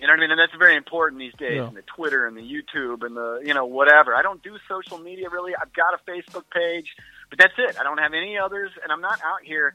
You 0.00 0.06
know 0.06 0.14
what 0.14 0.18
I 0.18 0.20
mean? 0.20 0.30
And 0.30 0.40
that's 0.40 0.56
very 0.58 0.76
important 0.76 1.18
these 1.18 1.34
days. 1.34 1.56
Yeah. 1.56 1.68
And 1.68 1.76
the 1.76 1.82
Twitter 1.82 2.26
and 2.26 2.36
the 2.36 2.40
YouTube 2.40 3.04
and 3.04 3.14
the 3.14 3.42
you 3.44 3.52
know 3.52 3.66
whatever. 3.66 4.14
I 4.14 4.22
don't 4.22 4.42
do 4.42 4.56
social 4.68 4.98
media 4.98 5.28
really. 5.28 5.52
I've 5.54 5.72
got 5.72 5.92
a 5.94 6.10
Facebook 6.10 6.44
page, 6.50 6.94
but 7.30 7.38
that's 7.38 7.54
it. 7.58 7.78
I 7.78 7.84
don't 7.84 7.98
have 7.98 8.12
any 8.12 8.36
others, 8.36 8.70
and 8.82 8.92
I'm 8.92 9.00
not 9.00 9.20
out 9.24 9.42
here 9.42 9.74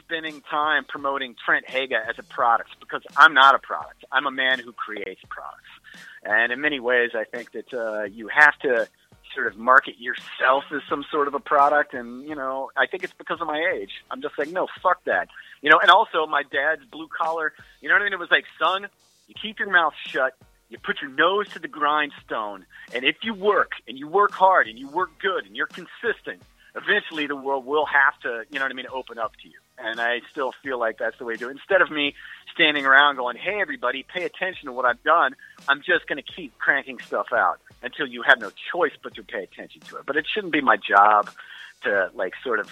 spending 0.00 0.40
time 0.42 0.84
promoting 0.88 1.34
Trent 1.44 1.66
Haaga 1.66 2.08
as 2.08 2.16
a 2.18 2.22
product 2.22 2.70
because 2.80 3.02
I'm 3.16 3.34
not 3.34 3.54
a 3.54 3.58
product. 3.58 4.04
I'm 4.12 4.26
a 4.26 4.30
man 4.30 4.58
who 4.58 4.72
creates 4.72 5.20
products, 5.28 5.70
and 6.22 6.52
in 6.52 6.60
many 6.60 6.80
ways, 6.80 7.10
I 7.14 7.24
think 7.24 7.52
that 7.52 7.72
uh, 7.72 8.04
you 8.04 8.28
have 8.28 8.58
to 8.60 8.88
sort 9.34 9.46
of 9.48 9.56
market 9.56 9.94
yourself 9.98 10.64
as 10.74 10.80
some 10.88 11.04
sort 11.10 11.28
of 11.28 11.34
a 11.34 11.40
product. 11.40 11.94
And 11.94 12.26
you 12.26 12.34
know, 12.34 12.70
I 12.76 12.86
think 12.86 13.04
it's 13.04 13.12
because 13.12 13.40
of 13.40 13.46
my 13.46 13.62
age. 13.74 13.90
I'm 14.10 14.22
just 14.22 14.38
like, 14.38 14.48
no, 14.48 14.66
fuck 14.82 15.04
that. 15.04 15.28
You 15.62 15.70
know, 15.70 15.78
and 15.80 15.90
also 15.90 16.26
my 16.26 16.42
dad's 16.42 16.84
blue 16.90 17.08
collar. 17.08 17.52
You 17.80 17.88
know 17.88 17.94
what 17.94 18.02
I 18.02 18.04
mean? 18.04 18.12
It 18.12 18.18
was 18.18 18.30
like, 18.30 18.44
son, 18.58 18.88
you 19.28 19.34
keep 19.40 19.58
your 19.58 19.70
mouth 19.70 19.94
shut. 20.06 20.34
You 20.68 20.78
put 20.78 21.00
your 21.00 21.10
nose 21.10 21.48
to 21.50 21.60
the 21.60 21.68
grindstone, 21.68 22.66
and 22.92 23.04
if 23.04 23.16
you 23.22 23.34
work 23.34 23.72
and 23.86 23.96
you 23.96 24.08
work 24.08 24.32
hard 24.32 24.66
and 24.66 24.76
you 24.76 24.88
work 24.88 25.10
good 25.20 25.46
and 25.46 25.54
you're 25.54 25.68
consistent, 25.68 26.42
eventually 26.76 27.26
the 27.26 27.36
world 27.36 27.64
will 27.64 27.86
have 27.86 28.18
to, 28.20 28.44
you 28.50 28.58
know 28.58 28.64
what 28.64 28.70
I 28.70 28.74
mean, 28.74 28.86
open 28.92 29.18
up 29.18 29.32
to 29.42 29.48
you. 29.48 29.58
And 29.78 30.00
I 30.00 30.20
still 30.30 30.52
feel 30.62 30.78
like 30.78 30.98
that's 30.98 31.18
the 31.18 31.24
way 31.24 31.34
to 31.34 31.38
do 31.38 31.48
it. 31.48 31.52
Instead 31.52 31.82
of 31.82 31.90
me 31.90 32.14
standing 32.54 32.86
around 32.86 33.16
going, 33.16 33.36
"Hey, 33.36 33.60
everybody, 33.60 34.02
pay 34.02 34.24
attention 34.24 34.66
to 34.66 34.72
what 34.72 34.84
I've 34.84 35.02
done," 35.02 35.36
I'm 35.68 35.82
just 35.82 36.06
going 36.06 36.22
to 36.22 36.32
keep 36.36 36.56
cranking 36.58 36.98
stuff 37.00 37.26
out 37.32 37.60
until 37.82 38.06
you 38.06 38.22
have 38.22 38.40
no 38.40 38.50
choice 38.72 38.92
but 39.02 39.14
to 39.14 39.22
pay 39.22 39.42
attention 39.42 39.82
to 39.82 39.96
it. 39.96 40.06
But 40.06 40.16
it 40.16 40.26
shouldn't 40.32 40.52
be 40.52 40.62
my 40.62 40.76
job 40.76 41.30
to 41.82 42.10
like 42.14 42.32
sort 42.42 42.60
of 42.60 42.70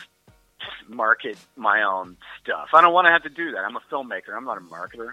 market 0.89 1.37
my 1.57 1.83
own 1.83 2.17
stuff. 2.43 2.69
I 2.73 2.81
don't 2.81 2.95
want 2.95 3.07
to 3.07 3.13
have 3.13 3.25
to 3.25 3.29
do 3.29 3.53
that. 3.53 3.65
I'm 3.65 3.77
a 3.77 3.83
filmmaker. 3.91 4.35
I'm 4.35 4.45
not 4.45 4.59
a 4.59 4.63
marketer. 4.63 5.13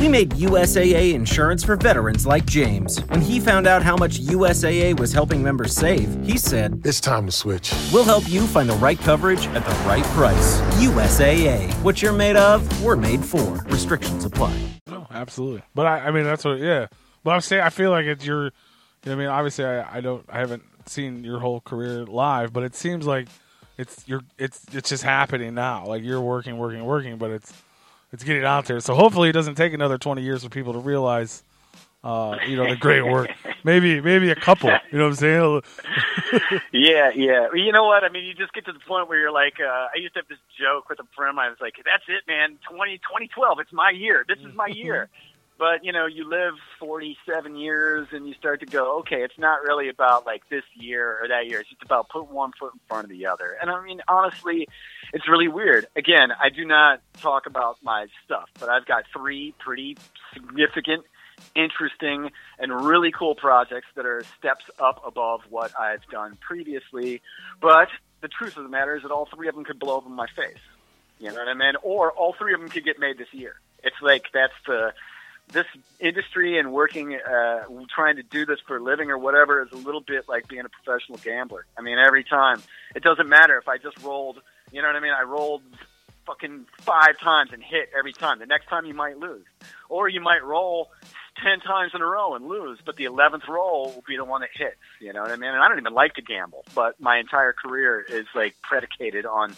We 0.00 0.08
made 0.08 0.30
USAA 0.30 1.12
insurance 1.12 1.62
for 1.62 1.76
veterans 1.76 2.26
like 2.26 2.46
James. 2.46 3.00
When 3.08 3.20
he 3.20 3.38
found 3.38 3.66
out 3.66 3.82
how 3.82 3.98
much 3.98 4.18
USAA 4.18 4.98
was 4.98 5.12
helping 5.12 5.42
members 5.42 5.74
save, 5.74 6.24
he 6.24 6.38
said, 6.38 6.80
It's 6.86 7.02
time 7.02 7.26
to 7.26 7.32
switch. 7.32 7.74
We'll 7.92 8.04
help 8.04 8.26
you 8.26 8.46
find 8.46 8.66
the 8.66 8.76
right 8.76 8.98
coverage 8.98 9.46
at 9.48 9.62
the 9.62 9.74
right 9.86 10.02
price. 10.04 10.58
USAA. 10.80 11.70
What 11.82 12.00
you're 12.00 12.14
made 12.14 12.36
of, 12.36 12.82
we're 12.82 12.96
made 12.96 13.22
for. 13.22 13.56
Restrictions 13.66 14.24
apply. 14.24 14.58
No, 14.86 15.06
absolutely. 15.10 15.60
But 15.74 15.86
I, 15.86 15.98
I 16.06 16.10
mean, 16.12 16.24
that's 16.24 16.46
what. 16.46 16.60
Yeah. 16.60 16.86
But 17.22 17.32
I'm 17.32 17.42
saying, 17.42 17.62
I 17.62 17.68
feel 17.68 17.90
like 17.90 18.06
it's 18.06 18.24
your. 18.24 18.44
You 18.44 18.52
know, 19.04 19.12
I 19.12 19.16
mean, 19.16 19.26
obviously, 19.26 19.66
I, 19.66 19.98
I 19.98 20.00
don't, 20.00 20.24
I 20.30 20.38
haven't 20.38 20.62
seen 20.86 21.24
your 21.24 21.40
whole 21.40 21.60
career 21.60 22.06
live, 22.06 22.54
but 22.54 22.62
it 22.62 22.74
seems 22.74 23.06
like 23.06 23.28
it's 23.76 24.02
you're, 24.06 24.22
it's, 24.38 24.64
it's 24.72 24.88
just 24.88 25.02
happening 25.02 25.52
now. 25.52 25.84
Like 25.84 26.02
you're 26.02 26.22
working, 26.22 26.56
working, 26.56 26.86
working, 26.86 27.18
but 27.18 27.30
it's, 27.32 27.52
it's 28.12 28.24
getting 28.24 28.44
out 28.44 28.66
there. 28.66 28.80
So 28.80 28.94
hopefully, 28.94 29.28
it 29.28 29.32
doesn't 29.32 29.54
take 29.54 29.72
another 29.72 29.98
20 29.98 30.22
years 30.22 30.44
for 30.44 30.50
people 30.50 30.72
to 30.72 30.78
realize. 30.78 31.42
Uh, 32.02 32.36
you 32.48 32.56
know 32.56 32.66
the 32.66 32.76
great 32.76 33.02
work. 33.04 33.28
Maybe, 33.62 34.00
maybe 34.00 34.30
a 34.30 34.34
couple. 34.34 34.70
You 34.90 34.96
know 34.96 35.04
what 35.04 35.10
I'm 35.10 35.16
saying? 35.16 35.62
Yeah, 36.72 37.10
yeah. 37.14 37.48
You 37.52 37.72
know 37.72 37.84
what? 37.84 38.04
I 38.04 38.08
mean, 38.08 38.24
you 38.24 38.32
just 38.32 38.54
get 38.54 38.64
to 38.66 38.72
the 38.72 38.78
point 38.78 39.08
where 39.08 39.18
you're 39.18 39.32
like, 39.32 39.54
uh, 39.60 39.88
I 39.92 39.98
used 39.98 40.14
to 40.14 40.20
have 40.20 40.28
this 40.28 40.38
joke 40.58 40.88
with 40.88 40.98
a 40.98 41.04
friend. 41.14 41.38
I 41.38 41.48
was 41.50 41.58
like, 41.60 41.74
that's 41.84 42.04
it, 42.08 42.22
man. 42.26 42.56
20, 42.70 42.98
2012, 42.98 43.58
it's 43.60 43.72
my 43.72 43.90
year. 43.90 44.24
This 44.26 44.38
is 44.38 44.54
my 44.54 44.68
year. 44.68 45.10
But, 45.60 45.84
you 45.84 45.92
know, 45.92 46.06
you 46.06 46.26
live 46.26 46.54
47 46.78 47.54
years 47.54 48.08
and 48.12 48.26
you 48.26 48.32
start 48.32 48.60
to 48.60 48.66
go, 48.66 49.00
okay, 49.00 49.22
it's 49.22 49.38
not 49.38 49.60
really 49.60 49.90
about 49.90 50.24
like 50.24 50.48
this 50.48 50.64
year 50.74 51.18
or 51.22 51.28
that 51.28 51.48
year. 51.48 51.60
It's 51.60 51.68
just 51.68 51.82
about 51.82 52.08
putting 52.08 52.30
one 52.30 52.52
foot 52.58 52.72
in 52.72 52.80
front 52.88 53.04
of 53.04 53.10
the 53.10 53.26
other. 53.26 53.58
And 53.60 53.70
I 53.70 53.84
mean, 53.84 54.00
honestly, 54.08 54.66
it's 55.12 55.28
really 55.28 55.48
weird. 55.48 55.86
Again, 55.94 56.30
I 56.32 56.48
do 56.48 56.64
not 56.64 57.02
talk 57.20 57.44
about 57.44 57.76
my 57.82 58.06
stuff, 58.24 58.48
but 58.58 58.70
I've 58.70 58.86
got 58.86 59.04
three 59.14 59.54
pretty 59.58 59.98
significant 60.32 61.04
interesting 61.54 62.30
and 62.58 62.86
really 62.86 63.10
cool 63.10 63.34
projects 63.34 63.88
that 63.96 64.06
are 64.06 64.24
steps 64.38 64.64
up 64.78 65.02
above 65.06 65.42
what 65.50 65.78
I've 65.78 66.06
done 66.10 66.38
previously. 66.40 67.20
But 67.60 67.88
the 68.22 68.28
truth 68.28 68.56
of 68.56 68.62
the 68.62 68.70
matter 68.70 68.96
is 68.96 69.02
that 69.02 69.10
all 69.10 69.28
three 69.34 69.48
of 69.48 69.54
them 69.54 69.64
could 69.64 69.78
blow 69.78 69.98
up 69.98 70.06
in 70.06 70.12
my 70.12 70.26
face. 70.34 70.56
You 71.18 71.28
know 71.28 71.34
what 71.34 71.48
I 71.48 71.54
mean? 71.54 71.74
Or 71.82 72.12
all 72.12 72.34
three 72.38 72.54
of 72.54 72.60
them 72.60 72.70
could 72.70 72.86
get 72.86 72.98
made 72.98 73.18
this 73.18 73.32
year. 73.32 73.56
It's 73.82 73.96
like 74.00 74.24
that's 74.32 74.54
the 74.66 74.94
this 75.52 75.66
industry 75.98 76.58
and 76.58 76.72
working, 76.72 77.14
uh, 77.14 77.64
trying 77.94 78.16
to 78.16 78.22
do 78.22 78.46
this 78.46 78.58
for 78.66 78.76
a 78.76 78.82
living 78.82 79.10
or 79.10 79.18
whatever 79.18 79.62
is 79.62 79.72
a 79.72 79.76
little 79.76 80.00
bit 80.00 80.28
like 80.28 80.48
being 80.48 80.64
a 80.64 80.68
professional 80.68 81.18
gambler. 81.18 81.66
I 81.76 81.82
mean, 81.82 81.98
every 81.98 82.24
time 82.24 82.62
it 82.94 83.02
doesn't 83.02 83.28
matter 83.28 83.58
if 83.58 83.68
I 83.68 83.78
just 83.78 83.98
rolled. 84.02 84.40
You 84.72 84.82
know 84.82 84.88
what 84.88 84.96
I 84.96 85.00
mean? 85.00 85.12
I 85.12 85.22
rolled 85.24 85.62
fucking 86.26 86.66
five 86.78 87.18
times 87.18 87.50
and 87.52 87.62
hit 87.62 87.90
every 87.96 88.12
time. 88.12 88.38
The 88.38 88.46
next 88.46 88.66
time 88.68 88.84
you 88.84 88.94
might 88.94 89.18
lose, 89.18 89.44
or 89.88 90.08
you 90.08 90.20
might 90.20 90.44
roll 90.44 90.90
ten 91.42 91.58
times 91.60 91.92
in 91.94 92.00
a 92.00 92.06
row 92.06 92.34
and 92.34 92.46
lose, 92.46 92.78
but 92.84 92.96
the 92.96 93.04
eleventh 93.04 93.44
roll 93.48 93.92
will 93.94 94.04
be 94.06 94.16
the 94.16 94.24
one 94.24 94.42
that 94.42 94.50
hits. 94.54 94.76
You 95.00 95.12
know 95.12 95.22
what 95.22 95.32
I 95.32 95.36
mean? 95.36 95.50
And 95.50 95.62
I 95.62 95.68
don't 95.68 95.78
even 95.78 95.94
like 95.94 96.14
to 96.14 96.22
gamble, 96.22 96.64
but 96.74 97.00
my 97.00 97.18
entire 97.18 97.52
career 97.52 98.00
is 98.00 98.26
like 98.34 98.54
predicated 98.62 99.26
on 99.26 99.54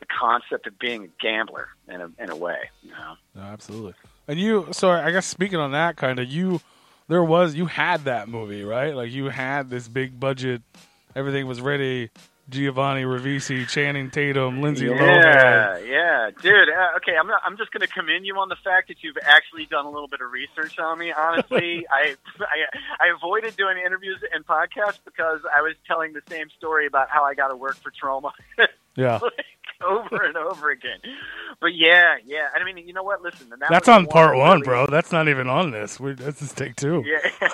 the 0.00 0.06
concept 0.06 0.66
of 0.66 0.78
being 0.78 1.04
a 1.04 1.22
gambler 1.22 1.68
in 1.88 2.00
a 2.00 2.10
in 2.18 2.30
a 2.30 2.36
way. 2.36 2.70
You 2.82 2.90
know? 2.90 3.14
No, 3.34 3.42
absolutely. 3.42 3.94
And 4.28 4.38
you, 4.40 4.68
so 4.72 4.90
I 4.90 5.10
guess 5.12 5.26
speaking 5.26 5.58
on 5.58 5.72
that 5.72 5.96
kind 5.96 6.18
of, 6.18 6.26
you, 6.28 6.60
there 7.08 7.22
was, 7.22 7.54
you 7.54 7.66
had 7.66 8.04
that 8.04 8.28
movie, 8.28 8.64
right? 8.64 8.94
Like 8.94 9.10
you 9.12 9.26
had 9.26 9.70
this 9.70 9.88
big 9.88 10.18
budget, 10.18 10.62
everything 11.14 11.46
was 11.46 11.60
ready. 11.60 12.10
Giovanni 12.48 13.02
Ribisi, 13.02 13.68
Channing 13.68 14.08
Tatum, 14.08 14.62
Lindsay 14.62 14.86
Lohan. 14.86 15.00
Yeah, 15.00 15.78
yeah, 15.78 16.30
dude. 16.40 16.68
Uh, 16.68 16.96
okay, 16.98 17.16
I'm 17.18 17.26
not, 17.26 17.42
I'm 17.44 17.56
just 17.56 17.72
going 17.72 17.80
to 17.80 17.88
commend 17.92 18.24
you 18.24 18.36
on 18.36 18.48
the 18.48 18.56
fact 18.62 18.86
that 18.86 18.98
you've 19.02 19.16
actually 19.20 19.66
done 19.66 19.84
a 19.84 19.90
little 19.90 20.06
bit 20.06 20.20
of 20.20 20.30
research 20.30 20.78
on 20.78 20.96
me. 20.96 21.12
Honestly, 21.12 21.84
I, 21.90 22.14
I 22.40 22.78
I 23.00 23.14
avoided 23.16 23.56
doing 23.56 23.78
interviews 23.84 24.20
and 24.32 24.46
podcasts 24.46 25.00
because 25.04 25.40
I 25.56 25.62
was 25.62 25.74
telling 25.88 26.12
the 26.12 26.22
same 26.28 26.48
story 26.56 26.86
about 26.86 27.08
how 27.10 27.24
I 27.24 27.34
got 27.34 27.48
to 27.48 27.56
work 27.56 27.76
for 27.76 27.90
Troma. 27.90 28.30
Yeah. 28.98 29.18
over 29.86 30.22
and 30.24 30.36
over 30.36 30.70
again. 30.70 30.98
But 31.60 31.74
yeah, 31.74 32.16
yeah. 32.24 32.48
I 32.54 32.64
mean, 32.64 32.86
you 32.86 32.92
know 32.92 33.02
what? 33.02 33.22
Listen, 33.22 33.48
that 33.50 33.58
That's 33.70 33.88
on 33.88 34.06
part 34.06 34.36
one, 34.36 34.60
really- 34.60 34.64
bro. 34.64 34.86
That's 34.86 35.12
not 35.12 35.28
even 35.28 35.48
on 35.48 35.70
this. 35.70 36.00
We, 36.00 36.12
this 36.14 36.40
is 36.42 36.52
take 36.52 36.76
two. 36.76 37.04
Yeah, 37.06 37.30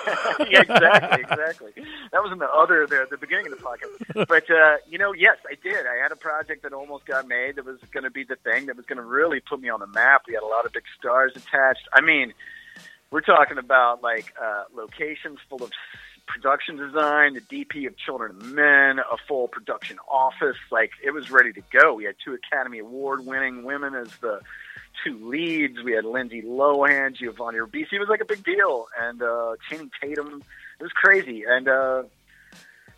yeah, 0.49 0.61
exactly, 0.61 1.21
exactly. 1.21 1.71
That 2.11 2.23
was 2.23 2.31
in 2.31 2.39
the 2.39 2.49
other, 2.49 2.87
the, 2.87 3.07
the 3.09 3.17
beginning 3.17 3.47
of 3.51 3.57
the 3.57 3.63
podcast. 3.63 4.27
But 4.27 4.49
uh, 4.49 4.77
you 4.89 4.97
know, 4.97 5.13
yes, 5.13 5.37
I 5.49 5.55
did. 5.61 5.85
I 5.85 6.01
had 6.01 6.11
a 6.11 6.15
project 6.15 6.63
that 6.63 6.73
almost 6.73 7.05
got 7.05 7.27
made. 7.27 7.55
That 7.55 7.65
was 7.65 7.79
going 7.91 8.03
to 8.03 8.11
be 8.11 8.23
the 8.23 8.35
thing 8.37 8.67
that 8.67 8.77
was 8.77 8.85
going 8.85 8.97
to 8.97 9.03
really 9.03 9.39
put 9.39 9.59
me 9.61 9.69
on 9.69 9.79
the 9.79 9.87
map. 9.87 10.23
We 10.27 10.33
had 10.33 10.43
a 10.43 10.47
lot 10.47 10.65
of 10.65 10.73
big 10.73 10.83
stars 10.99 11.33
attached. 11.35 11.87
I 11.93 12.01
mean, 12.01 12.33
we're 13.11 13.21
talking 13.21 13.57
about 13.57 14.01
like 14.01 14.33
uh, 14.41 14.63
locations 14.75 15.39
full 15.49 15.63
of 15.63 15.71
production 16.27 16.77
design, 16.77 17.33
the 17.33 17.41
DP 17.41 17.87
of 17.87 17.97
Children 17.97 18.31
of 18.31 18.45
Men, 18.51 18.99
a 18.99 19.17
full 19.27 19.47
production 19.47 19.97
office. 20.09 20.57
Like 20.71 20.91
it 21.03 21.11
was 21.11 21.29
ready 21.31 21.53
to 21.53 21.61
go. 21.71 21.93
We 21.93 22.05
had 22.05 22.15
two 22.23 22.33
Academy 22.33 22.79
Award 22.79 23.25
winning 23.25 23.63
women 23.63 23.95
as 23.95 24.09
the 24.21 24.39
two 25.03 25.29
leads. 25.29 25.81
We 25.83 25.93
had 25.93 26.05
Lindsay 26.05 26.41
Lohan, 26.41 27.15
Giovanni 27.15 27.57
Ribisi. 27.59 27.93
It 27.93 27.99
was 27.99 28.09
like 28.09 28.21
a 28.21 28.25
big 28.25 28.43
deal, 28.43 28.87
and 28.99 29.21
uh, 29.21 29.55
Channing 29.69 29.91
Tatum. 30.01 30.43
It 30.79 30.83
was 30.83 30.91
crazy, 30.93 31.43
and 31.47 31.67
uh, 31.67 32.03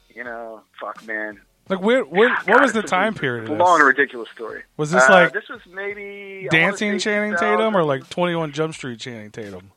you 0.09 0.23
know, 0.23 0.61
fuck, 0.79 1.05
man. 1.05 1.41
Like, 1.67 1.81
where, 1.81 2.03
where, 2.03 2.35
what 2.45 2.61
was 2.61 2.73
the 2.73 2.83
time 2.83 3.15
period 3.15 3.49
Long 3.49 3.79
and 3.79 3.87
ridiculous 3.87 4.29
story. 4.29 4.61
Was 4.77 4.91
this 4.91 5.03
Uh, 5.09 5.13
like 5.13 5.33
this 5.33 5.49
was 5.49 5.61
maybe 5.65 6.47
dancing 6.51 6.99
Channing 6.99 7.35
Tatum 7.35 7.75
or 7.75 7.83
like 7.83 8.07
21 8.09 8.51
Jump 8.51 8.75
Street 8.75 8.99
Channing 8.99 9.31
Tatum? 9.31 9.71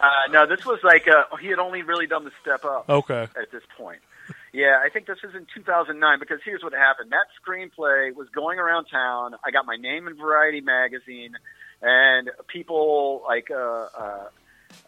Uh, 0.00 0.30
no, 0.30 0.46
this 0.46 0.64
was 0.64 0.80
like 0.82 1.06
uh, 1.08 1.36
he 1.36 1.48
had 1.48 1.58
only 1.58 1.82
really 1.82 2.06
done 2.06 2.24
the 2.24 2.30
step 2.40 2.64
up. 2.64 2.88
Okay. 2.88 3.22
at 3.22 3.50
this 3.52 3.62
point. 3.76 4.00
Yeah, 4.52 4.80
I 4.84 4.88
think 4.88 5.06
this 5.06 5.18
was 5.22 5.34
in 5.34 5.46
2009 5.54 6.18
because 6.18 6.40
here's 6.44 6.62
what 6.62 6.72
happened. 6.72 7.12
That 7.12 7.26
screenplay 7.40 8.14
was 8.14 8.28
going 8.30 8.58
around 8.58 8.86
town. 8.86 9.34
I 9.44 9.50
got 9.50 9.64
my 9.64 9.76
name 9.76 10.08
in 10.08 10.16
Variety 10.16 10.60
magazine, 10.60 11.36
and 11.80 12.30
people 12.48 13.22
like 13.28 13.50
uh, 13.50 13.54
uh, 13.56 14.26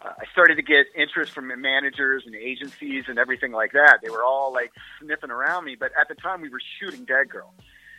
I 0.03 0.25
started 0.33 0.57
to 0.57 0.63
get 0.63 0.87
interest 0.97 1.33
from 1.33 1.49
managers 1.61 2.25
and 2.27 2.35
agencies 2.35 3.05
and 3.09 3.19
everything 3.19 3.53
like 3.53 3.73
that. 3.73 3.99
They 4.03 4.11
were 4.11 4.25
all 4.25 4.53
like 4.53 4.73
sniffing 5.01 5.31
around 5.31 5.65
me. 5.65 5.77
But 5.79 5.93
at 6.01 6.09
the 6.09 6.15
time, 6.15 6.41
we 6.41 6.49
were 6.49 6.61
shooting 6.81 7.05
Dead 7.05 7.29
Girl. 7.29 7.53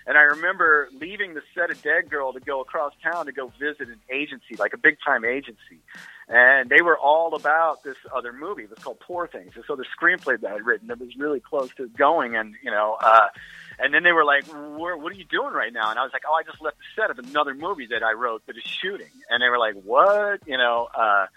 And 0.06 0.18
I 0.18 0.22
remember 0.22 0.90
leaving 1.00 1.34
the 1.34 1.42
set 1.56 1.72
of 1.72 1.82
Dead 1.82 2.10
Girl 2.10 2.34
to 2.34 2.40
go 2.40 2.62
across 2.62 2.94
town 3.02 3.28
to 3.28 3.32
go 3.32 3.52
visit 3.60 3.88
an 3.88 4.00
agency, 4.12 4.56
like 4.58 4.74
a 4.74 4.78
big 4.78 4.98
time 5.06 5.24
agency. 5.24 5.80
And 6.28 6.70
they 6.70 6.82
were 6.82 6.98
all 6.98 7.36
about 7.36 7.84
this 7.84 7.96
other 8.14 8.34
movie. 8.34 8.64
It 8.64 8.70
was 8.70 8.80
called 8.80 9.00
Poor 9.00 9.28
Things. 9.28 9.54
This 9.56 9.66
other 9.70 9.86
screenplay 9.98 10.40
that 10.42 10.52
I'd 10.52 10.66
written 10.66 10.88
that 10.88 11.00
was 11.00 11.16
really 11.18 11.40
close 11.40 11.70
to 11.78 11.88
going. 11.88 12.36
And, 12.36 12.56
you 12.64 12.72
know, 12.72 12.98
uh, 13.02 13.28
and 13.80 13.94
then 13.94 14.04
they 14.04 14.12
were 14.12 14.26
like, 14.26 14.46
what 14.46 15.12
are 15.12 15.16
you 15.16 15.26
doing 15.26 15.54
right 15.54 15.72
now? 15.72 15.90
And 15.90 15.98
I 15.98 16.04
was 16.04 16.12
like, 16.14 16.24
oh, 16.30 16.34
I 16.34 16.44
just 16.44 16.62
left 16.62 16.78
the 16.78 17.02
set 17.02 17.10
of 17.10 17.20
another 17.20 17.54
movie 17.54 17.88
that 17.88 18.04
I 18.04 18.14
wrote 18.14 18.46
that 18.48 18.58
is 18.58 18.64
shooting. 18.64 19.12
And 19.30 19.42
they 19.42 19.50
were 19.50 19.60
like, 19.60 19.76
what? 19.84 20.42
You 20.46 20.58
know, 20.58 20.88
uh, 20.94 21.28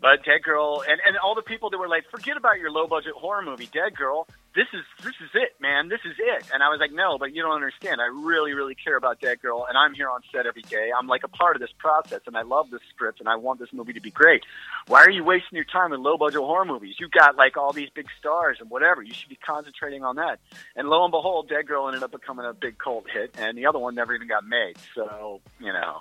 but 0.00 0.24
Dead 0.24 0.42
Girl 0.42 0.82
and, 0.88 1.00
and 1.06 1.16
all 1.18 1.34
the 1.34 1.42
people 1.42 1.70
that 1.70 1.78
were 1.78 1.88
like, 1.88 2.04
forget 2.10 2.36
about 2.36 2.58
your 2.58 2.70
low 2.70 2.86
budget 2.86 3.12
horror 3.14 3.42
movie, 3.42 3.68
Dead 3.70 3.96
Girl. 3.96 4.26
This 4.52 4.66
is 4.74 4.82
this 5.04 5.14
is 5.22 5.30
it, 5.34 5.60
man. 5.60 5.88
This 5.88 6.00
is 6.04 6.16
it. 6.18 6.50
And 6.52 6.60
I 6.60 6.68
was 6.68 6.80
like, 6.80 6.92
no, 6.92 7.18
but 7.18 7.32
you 7.32 7.40
don't 7.40 7.54
understand. 7.54 8.00
I 8.00 8.06
really, 8.06 8.52
really 8.52 8.74
care 8.74 8.96
about 8.96 9.20
Dead 9.20 9.40
Girl, 9.40 9.64
and 9.68 9.78
I'm 9.78 9.94
here 9.94 10.08
on 10.08 10.22
set 10.32 10.44
every 10.44 10.62
day. 10.62 10.90
I'm 10.96 11.06
like 11.06 11.22
a 11.22 11.28
part 11.28 11.54
of 11.54 11.60
this 11.60 11.70
process, 11.78 12.20
and 12.26 12.36
I 12.36 12.42
love 12.42 12.70
this 12.70 12.80
script, 12.92 13.20
and 13.20 13.28
I 13.28 13.36
want 13.36 13.60
this 13.60 13.72
movie 13.72 13.92
to 13.92 14.00
be 14.00 14.10
great. 14.10 14.42
Why 14.88 15.02
are 15.02 15.10
you 15.10 15.22
wasting 15.22 15.54
your 15.54 15.64
time 15.64 15.92
with 15.92 16.00
low 16.00 16.16
budget 16.16 16.40
horror 16.40 16.64
movies? 16.64 16.96
You 16.98 17.08
got 17.08 17.36
like 17.36 17.56
all 17.56 17.72
these 17.72 17.90
big 17.94 18.06
stars 18.18 18.58
and 18.60 18.68
whatever. 18.70 19.02
You 19.02 19.14
should 19.14 19.28
be 19.28 19.36
concentrating 19.36 20.02
on 20.02 20.16
that. 20.16 20.40
And 20.74 20.88
lo 20.88 21.04
and 21.04 21.12
behold, 21.12 21.48
Dead 21.48 21.68
Girl 21.68 21.86
ended 21.86 22.02
up 22.02 22.10
becoming 22.10 22.44
a 22.44 22.52
big 22.52 22.76
cult 22.76 23.06
hit, 23.08 23.36
and 23.38 23.56
the 23.56 23.66
other 23.66 23.78
one 23.78 23.94
never 23.94 24.14
even 24.14 24.26
got 24.26 24.44
made. 24.44 24.76
So 24.96 25.40
you 25.60 25.72
know. 25.72 26.00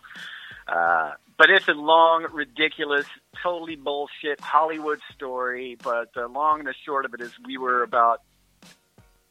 Uh, 0.67 1.13
but 1.37 1.49
it's 1.49 1.67
a 1.67 1.73
long, 1.73 2.27
ridiculous, 2.31 3.07
totally 3.41 3.75
bullshit 3.75 4.39
Hollywood 4.39 4.99
story. 5.15 5.77
But 5.81 6.13
the 6.13 6.27
long 6.27 6.59
and 6.59 6.67
the 6.67 6.75
short 6.85 7.05
of 7.05 7.13
it 7.13 7.21
is, 7.21 7.31
we 7.45 7.57
were 7.57 7.81
about 7.81 8.21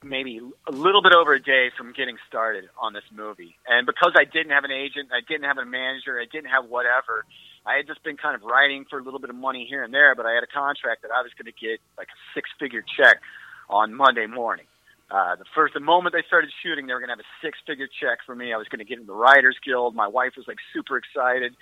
maybe 0.09 0.41
a 0.67 0.73
little 0.73 1.03
bit 1.03 1.13
over 1.13 1.35
a 1.35 1.43
day 1.43 1.71
from 1.77 1.93
getting 1.93 2.17
started 2.27 2.65
on 2.81 2.93
this 2.93 3.05
movie. 3.15 3.57
And 3.69 3.87
because 3.87 4.13
I 4.17 4.25
didn't 4.25 4.51
have 4.51 4.65
an 4.65 4.73
agent, 4.73 5.11
I 5.13 5.21
didn't 5.21 5.45
have 5.45 5.59
a 5.59 5.67
manager, 5.67 6.19
I 6.19 6.27
didn't 6.31 6.51
have 6.51 6.67
whatever. 6.69 7.25
I 7.67 7.77
had 7.77 7.87
just 7.87 8.03
been 8.03 8.17
kind 8.17 8.35
of 8.35 8.43
writing 8.43 8.87
for 8.89 8.99
a 8.99 9.03
little 9.03 9.21
bit 9.21 9.31
of 9.31 9.37
money 9.37 9.67
here 9.69 9.85
and 9.85 9.93
there, 9.93 10.15
but 10.15 10.25
I 10.25 10.33
had 10.33 10.43
a 10.43 10.49
contract 10.49 11.03
that 11.03 11.11
I 11.13 11.23
was 11.23 11.33
going 11.37 11.53
to 11.53 11.59
get 11.59 11.81
like 11.99 12.09
a 12.09 12.19
six-figure 12.35 12.85
check 12.97 13.21
on 13.69 13.95
Monday 13.95 14.27
morning. 14.27 14.67
Uh, 15.11 15.37
the 15.37 15.45
first, 15.55 15.75
the 15.75 15.81
moment 15.81 16.15
they 16.15 16.25
started 16.27 16.51
shooting, 16.63 16.87
they 16.87 16.93
were 16.93 17.01
going 17.01 17.09
to 17.09 17.17
have 17.17 17.25
a 17.25 17.33
six-figure 17.45 17.89
check 18.01 18.19
for 18.25 18.35
me. 18.35 18.53
I 18.53 18.57
was 18.57 18.69
going 18.69 18.81
to 18.81 18.85
get 18.85 18.99
in 18.99 19.07
the 19.07 19.15
Writers 19.15 19.57
Guild. 19.65 19.95
My 19.95 20.09
wife 20.09 20.33
was 20.37 20.47
like 20.49 20.59
super 20.73 20.97
excited, 20.97 21.55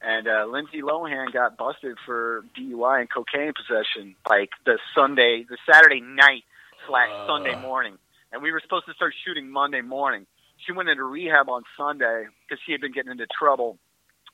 and 0.00 0.28
uh, 0.28 0.46
Lindsay 0.48 0.80
Lohan 0.80 1.32
got 1.32 1.56
busted 1.56 1.96
for 2.04 2.44
DUI 2.56 3.00
and 3.00 3.08
cocaine 3.10 3.52
possession 3.52 4.16
like 4.28 4.50
the 4.64 4.78
Sunday, 4.94 5.44
the 5.48 5.58
Saturday 5.70 6.00
night 6.00 6.44
slash 6.86 7.10
Sunday 7.26 7.60
morning, 7.60 7.98
and 8.32 8.42
we 8.42 8.52
were 8.52 8.60
supposed 8.60 8.86
to 8.86 8.94
start 8.94 9.14
shooting 9.24 9.50
Monday 9.50 9.80
morning. 9.80 10.26
She 10.66 10.72
went 10.72 10.88
into 10.88 11.04
rehab 11.04 11.48
on 11.48 11.62
Sunday 11.76 12.26
because 12.46 12.62
she 12.64 12.72
had 12.72 12.80
been 12.80 12.92
getting 12.92 13.12
into 13.12 13.26
trouble, 13.38 13.78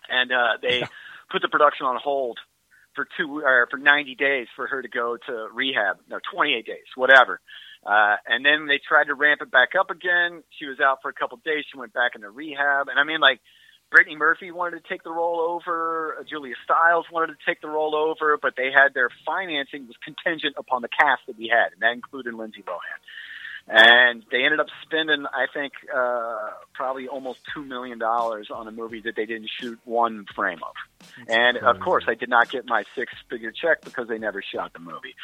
and 0.09 0.31
uh, 0.33 0.59
they 0.63 0.83
put 1.31 1.43
the 1.43 1.49
production 1.49 1.87
on 1.87 1.99
hold 2.03 2.39
for 2.95 3.07
two 3.17 3.41
or 3.41 3.69
for 3.71 3.79
90 3.79 4.15
days 4.17 4.47
for 4.57 4.67
her 4.67 4.83
to 4.83 4.89
go 4.89 5.17
to 5.27 5.49
rehab. 5.53 5.99
No, 6.09 6.19
28 6.33 6.67
days, 6.67 6.77
whatever. 6.97 7.41
Uh, 7.85 8.17
and 8.27 8.45
then 8.45 8.67
they 8.67 8.79
tried 8.87 9.05
to 9.05 9.15
ramp 9.15 9.41
it 9.41 9.51
back 9.51 9.71
up 9.79 9.91
again. 9.91 10.43
She 10.59 10.67
was 10.67 10.81
out 10.81 10.99
for 11.01 11.09
a 11.09 11.15
couple 11.15 11.39
of 11.39 11.45
days. 11.45 11.65
She 11.73 11.79
went 11.79 11.93
back 11.93 12.13
into 12.15 12.29
rehab. 12.29 12.89
And 12.89 12.99
I 12.99 13.05
mean, 13.05 13.21
like, 13.21 13.41
Brittany 13.91 14.17
Murphy 14.17 14.51
wanted 14.51 14.83
to 14.83 14.89
take 14.89 15.03
the 15.03 15.11
role 15.11 15.41
over. 15.41 16.17
Uh, 16.19 16.25
Julia 16.25 16.55
Stiles 16.65 17.07
wanted 17.13 17.35
to 17.39 17.39
take 17.47 17.61
the 17.61 17.69
role 17.69 17.95
over, 17.95 18.39
but 18.41 18.55
they 18.57 18.71
had 18.71 18.95
their 18.95 19.11
financing 19.27 19.87
was 19.87 19.97
contingent 20.05 20.55
upon 20.57 20.83
the 20.83 20.89
cast 20.89 21.23
that 21.27 21.37
we 21.37 21.49
had, 21.49 21.73
and 21.73 21.81
that 21.83 21.93
included 21.93 22.35
Lindsay 22.35 22.63
Lohan. 22.63 23.01
And 23.69 24.25
they 24.33 24.43
ended 24.43 24.59
up 24.59 24.67
spending, 24.83 25.27
I 25.33 25.47
think, 25.53 25.75
uh, 25.95 26.51
probably 26.73 27.07
almost 27.09 27.41
two 27.55 27.63
million 27.63 27.99
dollars 27.99 28.49
on 28.53 28.67
a 28.67 28.73
movie 28.73 29.01
that 29.03 29.15
they 29.17 29.27
didn't 29.27 29.51
shoot 29.61 29.79
one 29.85 30.25
frame 30.35 30.59
of. 30.63 30.75
And 31.29 31.59
of 31.59 31.79
course, 31.79 32.05
I 32.09 32.15
did 32.15 32.29
not 32.29 32.51
get 32.51 32.67
my 32.67 32.85
six-figure 32.97 33.53
check 33.53 33.83
because 33.83 34.09
they 34.09 34.19
never 34.19 34.43
shot 34.43 34.73
the 34.73 34.81
movie. 34.81 35.15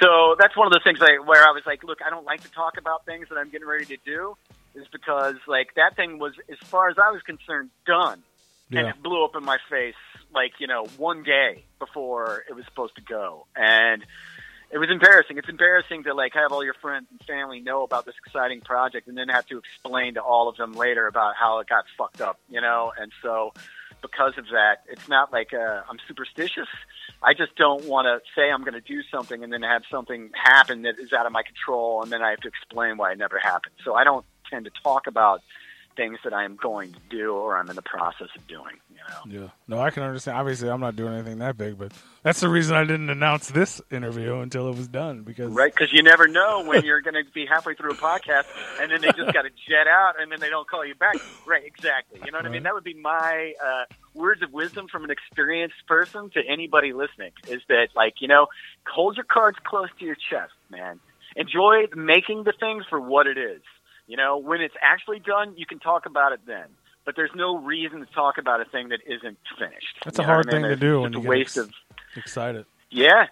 So 0.00 0.34
that's 0.38 0.56
one 0.56 0.66
of 0.66 0.72
those 0.72 0.82
things 0.82 0.98
I, 1.00 1.18
where 1.24 1.46
I 1.46 1.52
was 1.52 1.62
like, 1.66 1.84
"Look, 1.84 1.98
I 2.04 2.10
don't 2.10 2.24
like 2.24 2.42
to 2.42 2.50
talk 2.50 2.76
about 2.78 3.04
things 3.04 3.28
that 3.28 3.36
I'm 3.36 3.50
getting 3.50 3.68
ready 3.68 3.84
to 3.84 3.98
do," 4.04 4.36
is 4.74 4.86
because 4.92 5.36
like 5.46 5.74
that 5.76 5.96
thing 5.96 6.18
was, 6.18 6.32
as 6.50 6.58
far 6.68 6.88
as 6.88 6.96
I 6.98 7.10
was 7.10 7.22
concerned, 7.22 7.70
done, 7.86 8.22
and 8.70 8.88
it 8.88 9.02
blew 9.02 9.24
up 9.24 9.36
in 9.36 9.44
my 9.44 9.58
face 9.68 9.94
like 10.34 10.52
you 10.58 10.66
know 10.66 10.86
one 10.96 11.22
day 11.22 11.64
before 11.78 12.44
it 12.48 12.54
was 12.54 12.64
supposed 12.64 12.96
to 12.96 13.02
go, 13.02 13.46
and 13.54 14.04
it 14.70 14.78
was 14.78 14.88
embarrassing. 14.90 15.36
It's 15.36 15.48
embarrassing 15.48 16.04
to 16.04 16.14
like 16.14 16.32
have 16.34 16.52
all 16.52 16.64
your 16.64 16.74
friends 16.74 17.06
and 17.10 17.20
family 17.24 17.60
know 17.60 17.82
about 17.82 18.06
this 18.06 18.14
exciting 18.24 18.62
project 18.62 19.06
and 19.08 19.16
then 19.16 19.28
have 19.28 19.46
to 19.46 19.58
explain 19.58 20.14
to 20.14 20.22
all 20.22 20.48
of 20.48 20.56
them 20.56 20.72
later 20.72 21.06
about 21.06 21.34
how 21.38 21.58
it 21.58 21.68
got 21.68 21.84
fucked 21.98 22.22
up, 22.22 22.38
you 22.48 22.60
know. 22.60 22.92
And 22.98 23.12
so 23.22 23.52
because 24.02 24.36
of 24.36 24.46
that. 24.46 24.82
It's 24.88 25.08
not 25.08 25.32
like 25.32 25.54
uh, 25.54 25.82
I'm 25.88 25.98
superstitious. 26.06 26.68
I 27.22 27.32
just 27.32 27.54
don't 27.56 27.84
want 27.84 28.06
to 28.06 28.20
say 28.34 28.50
I'm 28.50 28.62
going 28.62 28.74
to 28.74 28.80
do 28.80 29.02
something 29.10 29.42
and 29.42 29.52
then 29.52 29.62
have 29.62 29.82
something 29.90 30.30
happen 30.34 30.82
that 30.82 30.98
is 30.98 31.12
out 31.12 31.24
of 31.24 31.32
my 31.32 31.42
control, 31.44 32.02
and 32.02 32.12
then 32.12 32.20
I 32.20 32.30
have 32.30 32.40
to 32.40 32.48
explain 32.48 32.96
why 32.96 33.12
it 33.12 33.18
never 33.18 33.38
happened. 33.38 33.74
So 33.84 33.94
I 33.94 34.04
don't 34.04 34.26
tend 34.52 34.66
to 34.66 34.70
talk 34.82 35.06
about 35.06 35.42
things 35.96 36.18
that 36.24 36.32
I 36.32 36.44
am 36.44 36.56
going 36.56 36.92
to 36.92 36.98
do 37.10 37.34
or 37.34 37.56
I'm 37.56 37.68
in 37.68 37.76
the 37.76 37.82
process 37.82 38.28
of 38.36 38.46
doing. 38.46 38.76
You 38.90 39.32
know. 39.36 39.42
Yeah. 39.42 39.48
No, 39.68 39.80
I 39.80 39.90
can 39.90 40.02
understand. 40.02 40.38
Obviously, 40.38 40.70
I'm 40.70 40.80
not 40.80 40.96
doing 40.96 41.14
anything 41.14 41.38
that 41.38 41.58
big, 41.58 41.78
but 41.78 41.92
that's 42.22 42.40
the 42.40 42.48
reason 42.48 42.76
I 42.76 42.84
didn't 42.84 43.10
announce 43.10 43.48
this 43.48 43.80
interview 43.90 44.38
until 44.38 44.68
it 44.68 44.76
was 44.76 44.88
done 44.88 45.22
because 45.22 45.52
Right, 45.52 45.72
because 45.72 45.92
you 45.92 46.02
never 46.02 46.26
know 46.26 46.64
when 46.64 46.84
you're 46.84 47.00
going 47.00 47.14
to 47.14 47.24
be 47.32 47.46
halfway 47.46 47.74
through 47.74 47.92
a 47.92 47.96
podcast 47.96 48.44
and 48.80 48.90
then 48.90 49.00
they 49.00 49.08
just 49.08 49.32
got 49.32 49.42
to 49.42 49.50
jet 49.68 49.86
out 49.86 50.14
and 50.20 50.30
then 50.30 50.40
they 50.40 50.48
don't 50.48 50.68
call 50.68 50.84
you 50.84 50.94
back. 50.94 51.16
Right, 51.46 51.64
exactly. 51.64 52.20
You 52.24 52.32
know 52.32 52.38
what 52.38 52.46
I 52.46 52.50
mean? 52.50 52.62
That 52.62 52.74
would 52.74 52.84
be 52.84 52.94
my 52.94 53.52
uh, 53.62 53.84
words 54.14 54.42
of 54.42 54.52
wisdom 54.52 54.86
from 54.88 55.04
an 55.04 55.10
experienced 55.10 55.86
person 55.86 56.30
to 56.30 56.40
anybody 56.48 56.92
listening 56.92 57.32
is 57.48 57.60
that, 57.68 57.88
like, 57.94 58.14
you 58.20 58.28
know, 58.28 58.46
hold 58.86 59.16
your 59.16 59.26
cards 59.26 59.58
close 59.64 59.88
to 59.98 60.04
your 60.04 60.16
chest, 60.16 60.52
man. 60.70 61.00
Enjoy 61.36 61.84
making 61.94 62.44
the 62.44 62.52
things 62.58 62.84
for 62.88 63.00
what 63.00 63.26
it 63.26 63.38
is. 63.38 63.62
You 64.06 64.16
know, 64.16 64.38
when 64.38 64.60
it's 64.60 64.74
actually 64.82 65.20
done, 65.20 65.54
you 65.56 65.66
can 65.66 65.78
talk 65.78 66.06
about 66.06 66.32
it 66.32 66.40
then. 66.46 66.66
But 67.04 67.16
there's 67.16 67.30
no 67.34 67.56
reason 67.58 68.00
to 68.00 68.06
talk 68.06 68.38
about 68.38 68.60
a 68.60 68.64
thing 68.64 68.90
that 68.90 69.00
isn't 69.06 69.38
finished. 69.58 69.98
That's 70.04 70.18
You 70.18 70.24
a 70.24 70.26
hard 70.26 70.48
I 70.48 70.52
mean? 70.52 70.62
thing 70.62 70.70
to 70.70 70.76
do 70.76 71.00
when 71.00 71.14
a 71.14 71.16
you 71.18 71.22
get 71.22 71.28
waste 71.28 71.56
ex- 71.58 71.66
of 71.66 71.72
excited. 72.16 72.66
yeah. 72.90 73.26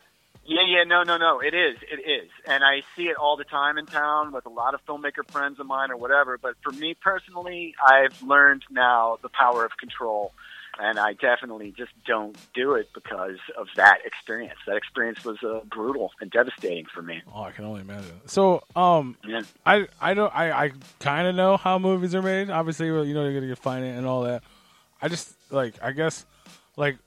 Yeah, 0.46 0.62
yeah, 0.66 0.84
no, 0.84 1.02
no, 1.04 1.16
no. 1.18 1.38
It 1.40 1.54
is. 1.54 1.76
It 1.82 2.00
is. 2.10 2.28
And 2.46 2.64
I 2.64 2.82
see 2.96 3.04
it 3.04 3.16
all 3.16 3.36
the 3.36 3.44
time 3.44 3.78
in 3.78 3.86
town 3.86 4.32
with 4.32 4.46
a 4.46 4.48
lot 4.48 4.74
of 4.74 4.84
filmmaker 4.86 5.24
friends 5.30 5.60
of 5.60 5.66
mine 5.66 5.90
or 5.92 5.96
whatever. 5.96 6.38
But 6.38 6.54
for 6.62 6.72
me 6.72 6.94
personally, 6.94 7.74
I've 7.86 8.20
learned 8.22 8.64
now 8.70 9.18
the 9.22 9.28
power 9.28 9.64
of 9.64 9.76
control. 9.76 10.32
And 10.78 10.98
I 10.98 11.12
definitely 11.14 11.74
just 11.76 11.92
don't 12.06 12.36
do 12.54 12.74
it 12.74 12.88
because 12.94 13.38
of 13.58 13.66
that 13.76 13.98
experience. 14.04 14.58
That 14.66 14.76
experience 14.76 15.24
was 15.24 15.42
uh, 15.42 15.60
brutal 15.70 16.12
and 16.20 16.30
devastating 16.30 16.86
for 16.86 17.02
me. 17.02 17.22
Oh, 17.34 17.42
I 17.42 17.50
can 17.50 17.64
only 17.64 17.80
imagine. 17.82 18.20
So, 18.26 18.62
um, 18.76 19.16
Yeah. 19.26 19.42
I 19.66 19.88
I 20.00 20.14
don't 20.14 20.34
I, 20.34 20.52
I 20.52 20.72
kind 21.00 21.26
of 21.26 21.34
know 21.34 21.56
how 21.56 21.78
movies 21.78 22.14
are 22.14 22.22
made. 22.22 22.50
Obviously, 22.50 22.86
you 22.86 22.92
know 23.14 23.24
you're 23.24 23.34
gonna 23.34 23.48
get 23.48 23.58
finance 23.58 23.98
and 23.98 24.06
all 24.06 24.22
that. 24.22 24.42
I 25.02 25.08
just 25.08 25.34
like 25.50 25.74
I 25.82 25.92
guess 25.92 26.24
like 26.76 26.98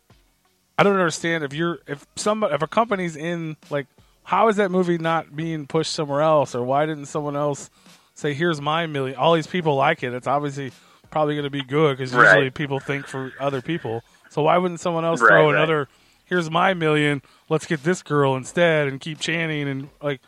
I 0.78 0.84
don't 0.84 0.94
understand 0.94 1.44
if 1.44 1.54
you're 1.54 1.80
if 1.88 2.06
some 2.16 2.44
if 2.44 2.62
a 2.62 2.68
company's 2.68 3.16
in 3.16 3.56
like 3.70 3.88
how 4.24 4.48
is 4.50 4.58
that 4.58 4.72
movie 4.72 4.98
not 4.98 5.36
being 5.36 5.68
pushed 5.68 5.94
somewhere 5.94 6.22
else 6.22 6.56
or 6.56 6.64
why 6.64 6.86
didn't 6.86 7.06
someone 7.06 7.36
else 7.36 7.70
say 8.14 8.34
here's 8.34 8.62
my 8.62 8.86
million? 8.88 9.18
All 9.18 9.34
these 9.34 9.48
people 9.48 9.76
like 9.76 10.04
it. 10.04 10.14
It's 10.14 10.28
obviously 10.28 10.72
probably 11.14 11.36
going 11.36 11.44
to 11.46 11.50
be 11.52 11.64
good 11.64 11.98
because 11.98 12.14
Right. 12.14 12.26
usually 12.34 12.50
people 12.50 12.80
think 12.80 13.08
for 13.08 13.32
other 13.40 13.62
people. 13.62 14.04
So 14.30 14.42
why 14.42 14.58
wouldn't 14.58 14.80
someone 14.80 15.06
else 15.06 15.22
Right, 15.22 15.30
throw 15.30 15.46
right. 15.46 15.56
another? 15.56 15.88
Here's 16.26 16.50
my 16.50 16.74
million. 16.74 17.22
Let's 17.50 17.66
get 17.68 17.84
this 17.84 18.02
girl 18.02 18.36
instead 18.36 18.88
and 18.88 19.00
keep 19.00 19.20
Channing 19.20 19.70
and 19.70 19.90
like 20.02 20.22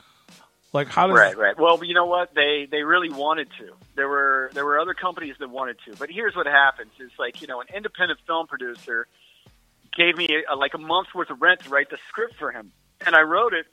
like 0.74 0.88
how 0.88 1.08
does 1.08 1.18
Right, 1.18 1.36
right. 1.38 1.58
Well, 1.58 1.84
you 1.84 1.94
know 1.96 2.06
what? 2.06 2.36
They 2.36 2.68
they 2.70 2.84
really 2.84 3.10
wanted 3.10 3.48
to. 3.60 3.74
There 3.96 4.08
were 4.08 4.52
there 4.54 4.64
were 4.66 4.80
other 4.80 4.94
companies 4.94 5.36
that 5.40 5.50
wanted 5.50 5.78
to, 5.88 5.96
but 5.96 6.10
here's 6.12 6.36
what 6.36 6.46
happens: 6.46 6.92
is 7.00 7.12
like 7.18 7.42
you 7.42 7.48
know, 7.48 7.62
an 7.62 7.68
independent 7.76 8.20
film 8.28 8.46
producer 8.46 9.08
gave 9.98 10.18
me 10.18 10.28
a, 10.52 10.56
like 10.56 10.74
a 10.76 10.78
month's 10.78 11.16
worth 11.16 11.30
of 11.32 11.42
rent 11.42 11.62
to 11.62 11.70
write 11.70 11.90
the 11.90 11.98
script 12.10 12.36
for 12.38 12.52
him, 12.52 12.72
and 13.06 13.16
I 13.16 13.22
wrote 13.22 13.54
it, 13.54 13.66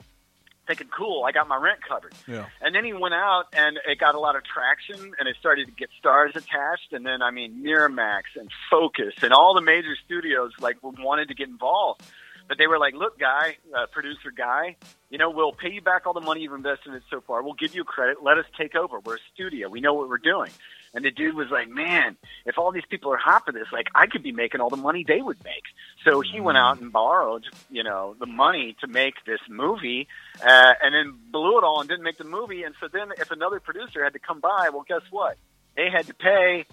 thinking, 0.67 0.87
"Cool, 0.87 1.23
I 1.25 1.31
got 1.31 1.47
my 1.47 1.57
rent 1.57 1.79
covered." 1.87 2.13
Yeah. 2.27 2.45
And 2.61 2.73
then 2.75 2.85
he 2.85 2.93
went 2.93 3.13
out, 3.13 3.45
and 3.53 3.77
it 3.87 3.99
got 3.99 4.15
a 4.15 4.19
lot 4.19 4.35
of 4.35 4.43
traction, 4.43 5.13
and 5.19 5.27
it 5.27 5.35
started 5.39 5.65
to 5.67 5.71
get 5.71 5.89
stars 5.99 6.31
attached, 6.35 6.91
and 6.91 7.05
then 7.05 7.21
I 7.21 7.31
mean, 7.31 7.63
Miramax 7.63 8.23
and 8.35 8.49
Focus 8.69 9.13
and 9.21 9.33
all 9.33 9.53
the 9.53 9.61
major 9.61 9.95
studios 10.05 10.51
like 10.59 10.77
wanted 10.81 11.29
to 11.29 11.35
get 11.35 11.47
involved. 11.47 12.01
But 12.47 12.57
they 12.57 12.67
were 12.67 12.77
like, 12.77 12.93
"Look, 12.93 13.17
guy, 13.17 13.57
uh, 13.73 13.85
producer 13.87 14.31
guy, 14.35 14.75
you 15.09 15.17
know, 15.17 15.29
we'll 15.29 15.53
pay 15.53 15.71
you 15.71 15.81
back 15.81 16.05
all 16.05 16.13
the 16.13 16.19
money 16.19 16.41
you've 16.41 16.53
invested 16.53 16.89
in 16.89 16.95
it 16.95 17.03
so 17.09 17.21
far. 17.21 17.41
We'll 17.41 17.53
give 17.53 17.73
you 17.73 17.85
credit. 17.85 18.17
Let 18.21 18.37
us 18.37 18.45
take 18.57 18.75
over. 18.75 18.99
We're 18.99 19.15
a 19.15 19.25
studio. 19.33 19.69
We 19.69 19.79
know 19.79 19.93
what 19.93 20.09
we're 20.09 20.17
doing." 20.17 20.51
And 20.93 21.03
the 21.03 21.11
dude 21.11 21.35
was 21.35 21.49
like, 21.49 21.67
"Man, 21.69 22.17
if 22.45 22.57
all 22.57 22.71
these 22.71 22.85
people 22.87 23.11
are 23.11 23.17
hot 23.17 23.45
for 23.45 23.51
this, 23.51 23.67
like, 23.71 23.87
I 23.95 24.05
could 24.05 24.21
be 24.21 24.31
making 24.31 24.61
all 24.61 24.69
the 24.69 24.77
money 24.77 25.03
they 25.07 25.21
would 25.21 25.43
make." 25.43 25.63
So 26.05 26.21
he 26.21 26.39
went 26.39 26.57
out 26.57 26.79
and 26.81 26.91
borrowed, 26.91 27.45
you 27.71 27.83
know, 27.83 28.15
the 28.19 28.27
money 28.27 28.75
to 28.81 28.87
make 28.87 29.15
this 29.25 29.39
movie, 29.49 30.07
uh, 30.45 30.73
and 30.83 30.93
then 30.93 31.17
blew 31.31 31.57
it 31.57 31.63
all 31.63 31.79
and 31.79 31.89
didn't 31.89 32.03
make 32.03 32.17
the 32.17 32.23
movie. 32.25 32.63
And 32.63 32.75
so 32.79 32.87
then, 32.87 33.09
if 33.17 33.31
another 33.31 33.59
producer 33.59 34.03
had 34.03 34.13
to 34.13 34.19
come 34.19 34.39
by, 34.39 34.69
well, 34.71 34.85
guess 34.87 35.01
what? 35.09 35.37
They 35.75 35.89
had 35.89 36.05
to 36.07 36.13
pay 36.13 36.65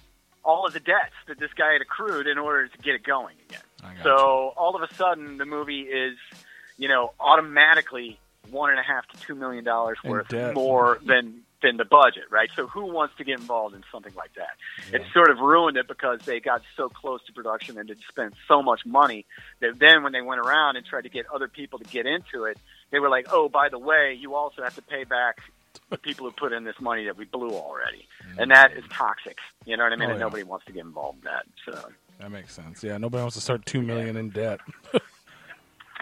all 0.44 0.66
of 0.66 0.72
the 0.72 0.80
debts 0.80 1.14
that 1.28 1.38
this 1.38 1.50
guy 1.56 1.72
had 1.72 1.80
accrued 1.82 2.26
in 2.26 2.38
order 2.38 2.68
to 2.68 2.78
get 2.78 2.94
it 2.94 3.02
going 3.04 3.36
again. 3.48 3.60
So 4.02 4.52
all 4.56 4.76
of 4.76 4.82
a 4.82 4.94
sudden, 4.94 5.38
the 5.38 5.44
movie 5.46 5.82
is, 5.82 6.16
you 6.76 6.88
know, 6.88 7.12
automatically 7.18 8.18
one 8.50 8.70
and 8.70 8.78
a 8.78 8.82
half 8.82 9.06
to 9.08 9.20
two 9.20 9.34
million 9.34 9.64
dollars 9.64 9.98
worth 10.04 10.30
more 10.54 10.98
than 11.04 11.42
than 11.62 11.76
the 11.76 11.84
budget, 11.84 12.24
right? 12.30 12.48
So 12.56 12.66
who 12.66 12.92
wants 12.92 13.16
to 13.18 13.24
get 13.24 13.38
involved 13.38 13.74
in 13.74 13.82
something 13.92 14.14
like 14.14 14.32
that? 14.34 14.94
It 14.94 15.02
sort 15.12 15.30
of 15.30 15.38
ruined 15.38 15.76
it 15.76 15.86
because 15.88 16.20
they 16.24 16.40
got 16.40 16.62
so 16.76 16.88
close 16.88 17.20
to 17.26 17.32
production 17.32 17.78
and 17.78 17.88
had 17.88 17.98
spent 18.08 18.34
so 18.48 18.62
much 18.62 18.86
money 18.86 19.26
that 19.60 19.78
then 19.78 20.02
when 20.02 20.12
they 20.12 20.22
went 20.22 20.40
around 20.40 20.76
and 20.76 20.86
tried 20.86 21.02
to 21.02 21.08
get 21.08 21.26
other 21.32 21.48
people 21.48 21.78
to 21.78 21.84
get 21.84 22.06
into 22.06 22.44
it, 22.44 22.58
they 22.90 22.98
were 22.98 23.08
like, 23.08 23.26
"Oh, 23.30 23.48
by 23.48 23.68
the 23.68 23.78
way, 23.78 24.16
you 24.18 24.34
also 24.34 24.62
have 24.62 24.74
to 24.76 24.82
pay 24.82 25.04
back." 25.04 25.38
The 25.88 25.98
people 25.98 26.26
who 26.26 26.32
put 26.32 26.52
in 26.52 26.64
this 26.64 26.80
money 26.80 27.04
that 27.06 27.16
we 27.16 27.24
blew 27.24 27.50
already, 27.50 28.06
and 28.38 28.50
mm. 28.50 28.54
that 28.54 28.72
is 28.76 28.84
toxic. 28.90 29.38
You 29.66 29.76
know 29.76 29.84
what 29.84 29.92
I 29.92 29.96
mean? 29.96 30.08
Oh, 30.08 30.12
and 30.12 30.20
yeah. 30.20 30.24
nobody 30.24 30.42
wants 30.44 30.66
to 30.66 30.72
get 30.72 30.84
involved 30.84 31.18
in 31.18 31.24
that. 31.24 31.46
So 31.64 31.88
That 32.18 32.30
makes 32.30 32.54
sense. 32.54 32.82
Yeah, 32.82 32.96
nobody 32.98 33.22
wants 33.22 33.36
to 33.36 33.42
start 33.42 33.66
two 33.66 33.82
million 33.82 34.16
in 34.16 34.30
debt. 34.30 34.60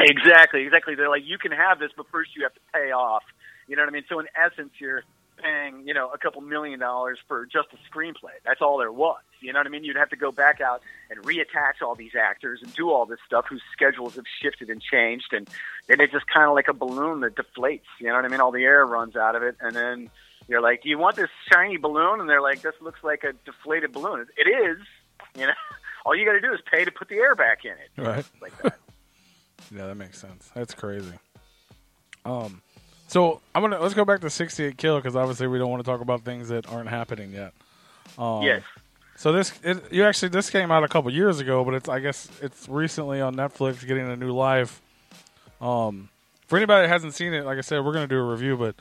Exactly, 0.00 0.62
exactly. 0.62 0.94
They're 0.94 1.08
like, 1.08 1.24
you 1.24 1.38
can 1.38 1.52
have 1.52 1.78
this, 1.78 1.90
but 1.96 2.06
first 2.10 2.30
you 2.36 2.44
have 2.44 2.54
to 2.54 2.60
pay 2.72 2.92
off. 2.92 3.24
You 3.66 3.76
know 3.76 3.82
what 3.82 3.88
I 3.88 3.92
mean? 3.92 4.04
So 4.08 4.20
in 4.20 4.26
essence, 4.36 4.70
you're 4.78 5.02
paying, 5.38 5.86
you 5.86 5.94
know, 5.94 6.10
a 6.10 6.18
couple 6.18 6.40
million 6.40 6.78
dollars 6.78 7.18
for 7.26 7.46
just 7.46 7.68
a 7.72 7.78
screenplay. 7.90 8.34
That's 8.44 8.60
all 8.60 8.78
there 8.78 8.92
was. 8.92 9.22
You 9.40 9.52
know 9.52 9.60
what 9.60 9.66
I 9.66 9.70
mean? 9.70 9.84
You'd 9.84 9.96
have 9.96 10.10
to 10.10 10.16
go 10.16 10.32
back 10.32 10.60
out 10.60 10.82
and 11.10 11.22
reattach 11.22 11.80
all 11.82 11.94
these 11.94 12.12
actors 12.18 12.60
and 12.62 12.74
do 12.74 12.90
all 12.90 13.06
this 13.06 13.20
stuff 13.26 13.46
whose 13.48 13.62
schedules 13.72 14.16
have 14.16 14.24
shifted 14.42 14.68
and 14.68 14.82
changed, 14.82 15.32
and 15.32 15.48
then 15.86 16.00
it's 16.00 16.12
just 16.12 16.26
kind 16.26 16.48
of 16.48 16.54
like 16.54 16.68
a 16.68 16.72
balloon 16.74 17.20
that 17.20 17.36
deflates. 17.36 17.82
You 18.00 18.08
know 18.08 18.14
what 18.14 18.24
I 18.24 18.28
mean? 18.28 18.40
All 18.40 18.52
the 18.52 18.64
air 18.64 18.84
runs 18.84 19.16
out 19.16 19.36
of 19.36 19.42
it, 19.42 19.56
and 19.60 19.74
then 19.74 20.10
you're 20.48 20.60
like, 20.60 20.82
"Do 20.82 20.88
you 20.88 20.98
want 20.98 21.16
this 21.16 21.30
shiny 21.52 21.76
balloon?" 21.76 22.20
And 22.20 22.28
they're 22.28 22.42
like, 22.42 22.62
"This 22.62 22.74
looks 22.80 23.04
like 23.04 23.22
a 23.24 23.32
deflated 23.44 23.92
balloon." 23.92 24.26
It 24.36 24.48
is. 24.48 24.78
You 25.36 25.46
know, 25.46 25.52
all 26.04 26.16
you 26.16 26.24
got 26.24 26.32
to 26.32 26.40
do 26.40 26.52
is 26.52 26.60
pay 26.70 26.84
to 26.84 26.90
put 26.90 27.08
the 27.08 27.16
air 27.16 27.34
back 27.34 27.64
in 27.64 27.72
it. 27.72 27.90
Right. 27.96 28.24
Like 28.40 28.60
that. 28.62 28.78
Yeah, 29.74 29.86
that 29.86 29.96
makes 29.96 30.18
sense. 30.18 30.50
That's 30.54 30.72
crazy. 30.72 31.12
Um, 32.24 32.62
so 33.08 33.40
I'm 33.54 33.62
gonna 33.62 33.80
let's 33.80 33.94
go 33.94 34.04
back 34.04 34.20
to 34.20 34.30
68 34.30 34.76
Kill 34.78 34.96
because 34.96 35.16
obviously 35.16 35.48
we 35.48 35.58
don't 35.58 35.70
want 35.70 35.84
to 35.84 35.90
talk 35.90 36.00
about 36.00 36.24
things 36.24 36.48
that 36.50 36.68
aren't 36.70 36.88
happening 36.88 37.32
yet. 37.32 37.52
Um, 38.16 38.42
yes. 38.42 38.62
So 39.16 39.32
this 39.32 39.52
it, 39.64 39.92
you 39.92 40.04
actually 40.04 40.28
this 40.28 40.48
came 40.50 40.70
out 40.70 40.84
a 40.84 40.88
couple 40.88 41.10
years 41.12 41.40
ago, 41.40 41.64
but 41.64 41.74
it's 41.74 41.88
I 41.88 41.98
guess 41.98 42.28
it's 42.40 42.68
recently 42.68 43.20
on 43.20 43.34
Netflix 43.34 43.84
getting 43.86 44.08
a 44.08 44.14
new 44.16 44.32
life. 44.32 44.80
Um, 45.60 46.08
for 46.46 46.56
anybody 46.56 46.86
that 46.86 46.92
hasn't 46.92 47.14
seen 47.14 47.34
it, 47.34 47.44
like 47.44 47.58
I 47.58 47.62
said, 47.62 47.84
we're 47.84 47.92
gonna 47.92 48.06
do 48.06 48.18
a 48.18 48.30
review, 48.30 48.56
but 48.56 48.76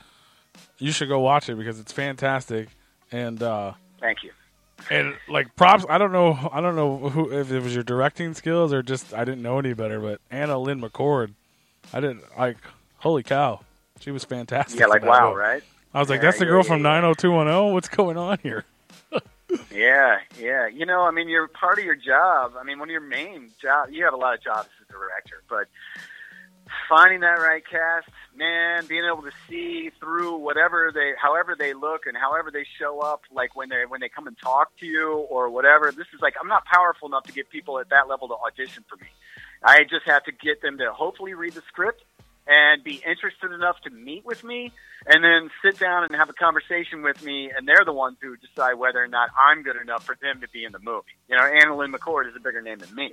you 0.78 0.92
should 0.92 1.08
go 1.08 1.18
watch 1.20 1.48
it 1.48 1.56
because 1.56 1.80
it's 1.80 1.92
fantastic. 1.92 2.68
And 3.10 3.42
uh, 3.42 3.72
Thank 4.00 4.22
you. 4.22 4.30
and 4.90 5.14
like 5.28 5.56
props, 5.56 5.84
I 5.88 5.98
don't 5.98 6.12
know, 6.12 6.50
I 6.52 6.60
don't 6.60 6.76
know 6.76 6.98
who 7.08 7.32
if 7.32 7.50
it 7.50 7.60
was 7.60 7.74
your 7.74 7.82
directing 7.82 8.34
skills 8.34 8.72
or 8.72 8.82
just 8.82 9.14
I 9.14 9.24
didn't 9.24 9.42
know 9.42 9.58
any 9.58 9.72
better, 9.72 9.98
but 9.98 10.20
AnnaLynne 10.30 10.86
McCord, 10.86 11.32
I 11.92 12.00
didn't 12.00 12.22
like. 12.38 12.58
Holy 12.98 13.22
cow, 13.22 13.60
she 14.00 14.10
was 14.10 14.24
fantastic. 14.24 14.80
Yeah, 14.80 14.86
like 14.86 15.04
wow, 15.04 15.34
right? 15.34 15.62
I 15.94 16.00
was 16.00 16.08
like, 16.08 16.18
Yeah, 16.18 16.26
that's 16.26 16.38
the 16.38 16.46
girl 16.46 16.62
yeah, 16.62 16.68
from 16.68 16.78
yeah. 16.80 17.00
90210. 17.00 17.72
What's 17.72 17.88
going 17.88 18.16
on 18.16 18.38
here? 18.42 18.64
Yeah, 19.74 20.18
yeah. 20.38 20.66
You 20.66 20.84
know, 20.84 21.04
I 21.04 21.10
mean, 21.10 21.28
you're 21.28 21.48
part 21.48 21.78
of 21.78 21.84
your 21.84 21.94
job. 21.94 22.52
I 22.60 22.64
mean, 22.64 22.78
one 22.78 22.88
of 22.88 22.92
your 22.92 23.00
main 23.00 23.50
job. 23.62 23.88
You 23.90 24.04
have 24.04 24.12
a 24.12 24.16
lot 24.18 24.34
of 24.34 24.42
jobs 24.42 24.68
as 24.78 24.86
a 24.88 24.92
director, 24.92 25.42
but 25.48 25.68
finding 26.88 27.20
that 27.20 27.38
right 27.40 27.62
cast, 27.66 28.08
man, 28.36 28.84
being 28.86 29.04
able 29.10 29.22
to 29.22 29.30
see 29.48 29.90
through 30.00 30.36
whatever 30.36 30.92
they, 30.94 31.12
however 31.20 31.56
they 31.58 31.72
look 31.72 32.04
and 32.06 32.14
however 32.14 32.50
they 32.50 32.66
show 32.78 33.00
up, 33.00 33.22
like 33.32 33.56
when 33.56 33.70
they 33.70 33.84
when 33.88 34.00
they 34.00 34.10
come 34.10 34.26
and 34.26 34.36
talk 34.38 34.76
to 34.80 34.86
you 34.86 35.12
or 35.30 35.48
whatever. 35.48 35.92
This 35.92 36.08
is 36.14 36.20
like 36.20 36.34
I'm 36.40 36.48
not 36.48 36.64
powerful 36.66 37.08
enough 37.08 37.24
to 37.24 37.32
get 37.32 37.48
people 37.48 37.78
at 37.78 37.88
that 37.88 38.06
level 38.06 38.28
to 38.28 38.34
audition 38.34 38.84
for 38.86 38.96
me. 38.96 39.08
I 39.62 39.84
just 39.84 40.04
have 40.06 40.24
to 40.24 40.32
get 40.32 40.60
them 40.62 40.78
to 40.78 40.92
hopefully 40.92 41.34
read 41.34 41.54
the 41.54 41.62
script 41.62 42.02
and 42.48 42.82
be 42.82 43.02
interested 43.06 43.52
enough 43.52 43.76
to 43.82 43.90
meet 43.90 44.24
with 44.24 44.42
me 44.42 44.72
and 45.06 45.22
then 45.22 45.50
sit 45.62 45.78
down 45.78 46.04
and 46.04 46.14
have 46.16 46.30
a 46.30 46.32
conversation 46.32 47.02
with 47.02 47.22
me 47.22 47.50
and 47.54 47.68
they're 47.68 47.84
the 47.84 47.92
ones 47.92 48.16
who 48.22 48.36
decide 48.36 48.74
whether 48.74 49.02
or 49.02 49.08
not 49.08 49.28
I'm 49.40 49.62
good 49.62 49.76
enough 49.76 50.04
for 50.04 50.16
them 50.20 50.40
to 50.40 50.48
be 50.48 50.64
in 50.64 50.72
the 50.72 50.78
movie. 50.78 51.06
You 51.28 51.36
know, 51.36 51.42
AnnaLynne 51.42 51.94
McCord 51.94 52.28
is 52.28 52.34
a 52.36 52.40
bigger 52.40 52.62
name 52.62 52.78
than 52.78 52.94
me. 52.94 53.12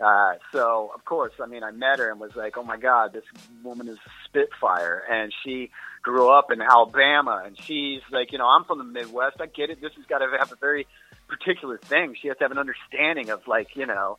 Uh, 0.00 0.34
so 0.50 0.90
of 0.94 1.04
course, 1.04 1.34
I 1.42 1.46
mean, 1.46 1.62
I 1.62 1.72
met 1.72 1.98
her 1.98 2.10
and 2.10 2.18
was 2.18 2.34
like, 2.34 2.56
"Oh 2.56 2.62
my 2.62 2.78
God, 2.78 3.12
this 3.12 3.24
woman 3.62 3.86
is 3.86 3.98
a 3.98 4.10
spitfire," 4.24 5.02
and 5.10 5.30
she 5.44 5.70
grew 6.02 6.30
up 6.30 6.50
in 6.50 6.60
Alabama, 6.62 7.42
and 7.44 7.58
she's 7.60 8.00
like, 8.10 8.32
you 8.32 8.38
know, 8.38 8.46
I'm 8.46 8.64
from 8.64 8.78
the 8.78 8.84
Midwest. 8.84 9.36
I 9.40 9.46
get 9.46 9.70
it. 9.70 9.80
This 9.80 9.92
has 9.96 10.06
got 10.06 10.18
to 10.18 10.28
have 10.38 10.52
a 10.52 10.56
very 10.56 10.86
particular 11.28 11.78
thing. 11.78 12.16
She 12.20 12.28
has 12.28 12.36
to 12.38 12.44
have 12.44 12.50
an 12.50 12.58
understanding 12.58 13.30
of 13.30 13.46
like, 13.46 13.76
you 13.76 13.86
know, 13.86 14.18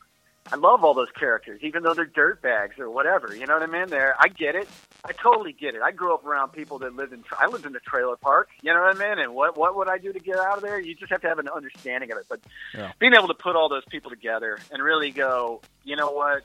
I 0.51 0.55
love 0.57 0.83
all 0.83 0.93
those 0.93 1.11
characters, 1.17 1.61
even 1.63 1.83
though 1.83 1.93
they're 1.93 2.05
dirtbags 2.05 2.79
or 2.79 2.89
whatever. 2.89 3.35
You 3.35 3.47
know 3.47 3.53
what 3.53 3.63
I 3.63 3.67
mean? 3.71 3.89
There, 3.89 4.15
I 4.19 4.27
get 4.27 4.55
it. 4.55 4.67
I 5.03 5.13
totally 5.13 5.53
get 5.53 5.73
it. 5.73 5.81
I 5.81 5.91
grew 5.91 6.13
up 6.13 6.25
around 6.25 6.51
people 6.51 6.79
that 6.79 6.93
lived 6.93 7.11
in. 7.13 7.23
I 7.39 7.47
lived 7.47 7.65
in 7.65 7.75
a 7.75 7.79
trailer 7.79 8.15
park. 8.17 8.49
You 8.61 8.73
know 8.73 8.81
what 8.81 8.95
I 8.95 8.99
mean? 9.09 9.23
And 9.23 9.33
what 9.33 9.57
what 9.57 9.75
would 9.75 9.87
I 9.87 9.97
do 9.97 10.13
to 10.13 10.19
get 10.19 10.35
out 10.37 10.57
of 10.57 10.63
there? 10.63 10.79
You 10.79 10.93
just 10.95 11.11
have 11.11 11.21
to 11.21 11.27
have 11.27 11.39
an 11.39 11.47
understanding 11.49 12.11
of 12.11 12.17
it. 12.19 12.25
But 12.29 12.39
Yeah. 12.75 12.91
being 12.99 13.13
able 13.17 13.29
to 13.29 13.33
put 13.33 13.55
all 13.55 13.67
those 13.69 13.85
people 13.89 14.09
together 14.11 14.59
and 14.71 14.83
really 14.83 15.11
go, 15.11 15.61
you 15.83 15.95
know 15.95 16.11
what, 16.11 16.43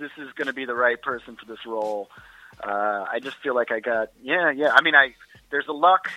this 0.00 0.10
is 0.18 0.32
going 0.36 0.48
to 0.48 0.52
be 0.52 0.64
the 0.64 0.74
right 0.74 1.00
person 1.00 1.36
for 1.36 1.46
this 1.46 1.64
role. 1.66 2.08
Uh, 2.62 3.04
I 3.10 3.20
just 3.22 3.36
feel 3.42 3.54
like 3.54 3.70
I 3.70 3.80
got, 3.80 4.08
yeah, 4.22 4.50
yeah. 4.50 4.70
I 4.74 4.82
mean, 4.82 4.94
I 4.94 5.14
there's 5.50 5.68
a 5.68 5.72
luck 5.72 6.08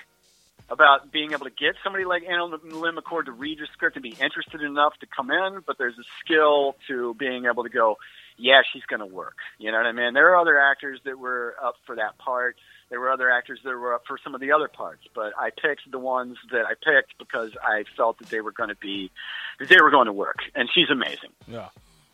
about 0.70 1.12
being 1.12 1.32
able 1.32 1.46
to 1.46 1.52
get 1.52 1.76
somebody 1.84 2.06
like 2.06 2.24
AnnaLynne 2.24 2.98
McCord 2.98 3.26
to 3.26 3.32
read 3.32 3.60
your 3.60 3.68
script 3.74 3.96
and 3.96 4.04
be 4.04 4.16
interested 4.20 4.62
enough 4.62 4.94
to 5.00 5.08
come 5.08 5.30
in, 5.30 5.62
but 5.66 5.78
there's 5.78 5.98
a 5.98 6.04
skill 6.24 6.76
to 6.88 7.14
being 7.16 7.46
able 7.46 7.64
to 7.64 7.70
go, 7.70 7.98
yeah, 8.38 8.62
she's 8.74 8.84
going 8.84 9.00
to 9.00 9.06
work. 9.06 9.38
You 9.60 9.72
know 9.72 9.78
what 9.78 9.86
I 9.86 9.92
mean? 9.92 10.14
There 10.14 10.34
are 10.34 10.40
other 10.40 10.60
actors 10.60 11.00
that 11.06 11.20
were 11.20 11.56
up 11.64 11.76
for 11.86 11.96
that 11.96 12.18
part. 12.18 12.56
There 12.90 13.00
were 13.00 13.12
other 13.12 13.30
actors 13.30 13.60
that 13.64 13.70
were 13.70 13.94
up 13.94 14.04
for 14.08 14.18
some 14.24 14.36
of 14.36 14.42
the 14.42 14.52
other 14.52 14.68
parts, 14.68 15.04
but 15.14 15.34
I 15.40 15.50
picked 15.50 15.90
the 15.90 16.00
ones 16.00 16.38
that 16.52 16.66
I 16.66 16.74
picked 16.74 17.18
because 17.18 17.52
I 17.62 17.84
felt 17.96 18.20
that 18.20 18.30
they 18.30 18.42
were 18.42 18.52
going 18.52 18.70
to 18.70 18.76
be, 18.76 19.12
that 19.60 19.70
they 19.70 19.82
were 19.82 19.92
going 19.92 20.08
to 20.08 20.14
work. 20.14 20.38
And 20.56 20.70
she's 20.74 20.90
amazing. 20.90 21.32
Yeah. 21.48 21.70